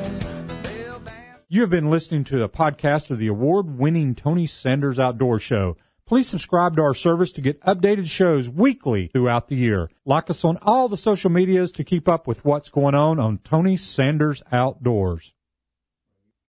You 1.53 1.63
have 1.63 1.71
been 1.71 1.91
listening 1.91 2.23
to 2.27 2.45
a 2.45 2.49
podcast 2.49 3.11
of 3.11 3.19
the 3.19 3.27
award 3.27 3.77
winning 3.77 4.15
Tony 4.15 4.47
Sanders 4.47 5.01
Outdoor 5.01 5.41
Show. 5.41 5.77
Please 6.07 6.29
subscribe 6.29 6.77
to 6.77 6.83
our 6.83 6.95
service 6.95 7.33
to 7.33 7.41
get 7.41 7.61
updated 7.63 8.07
shows 8.07 8.49
weekly 8.49 9.09
throughout 9.09 9.49
the 9.49 9.57
year. 9.57 9.91
Like 10.05 10.31
us 10.31 10.45
on 10.45 10.59
all 10.63 10.89
the 10.89 10.97
social 10.97 11.29
medias 11.29 11.73
to 11.73 11.83
keep 11.83 12.09
up 12.09 12.29
with 12.29 12.45
what's 12.45 12.69
going 12.69 12.95
on 12.95 13.19
on 13.19 13.39
Tony 13.39 13.75
Sanders 13.75 14.45
Outdoors. 14.53 15.33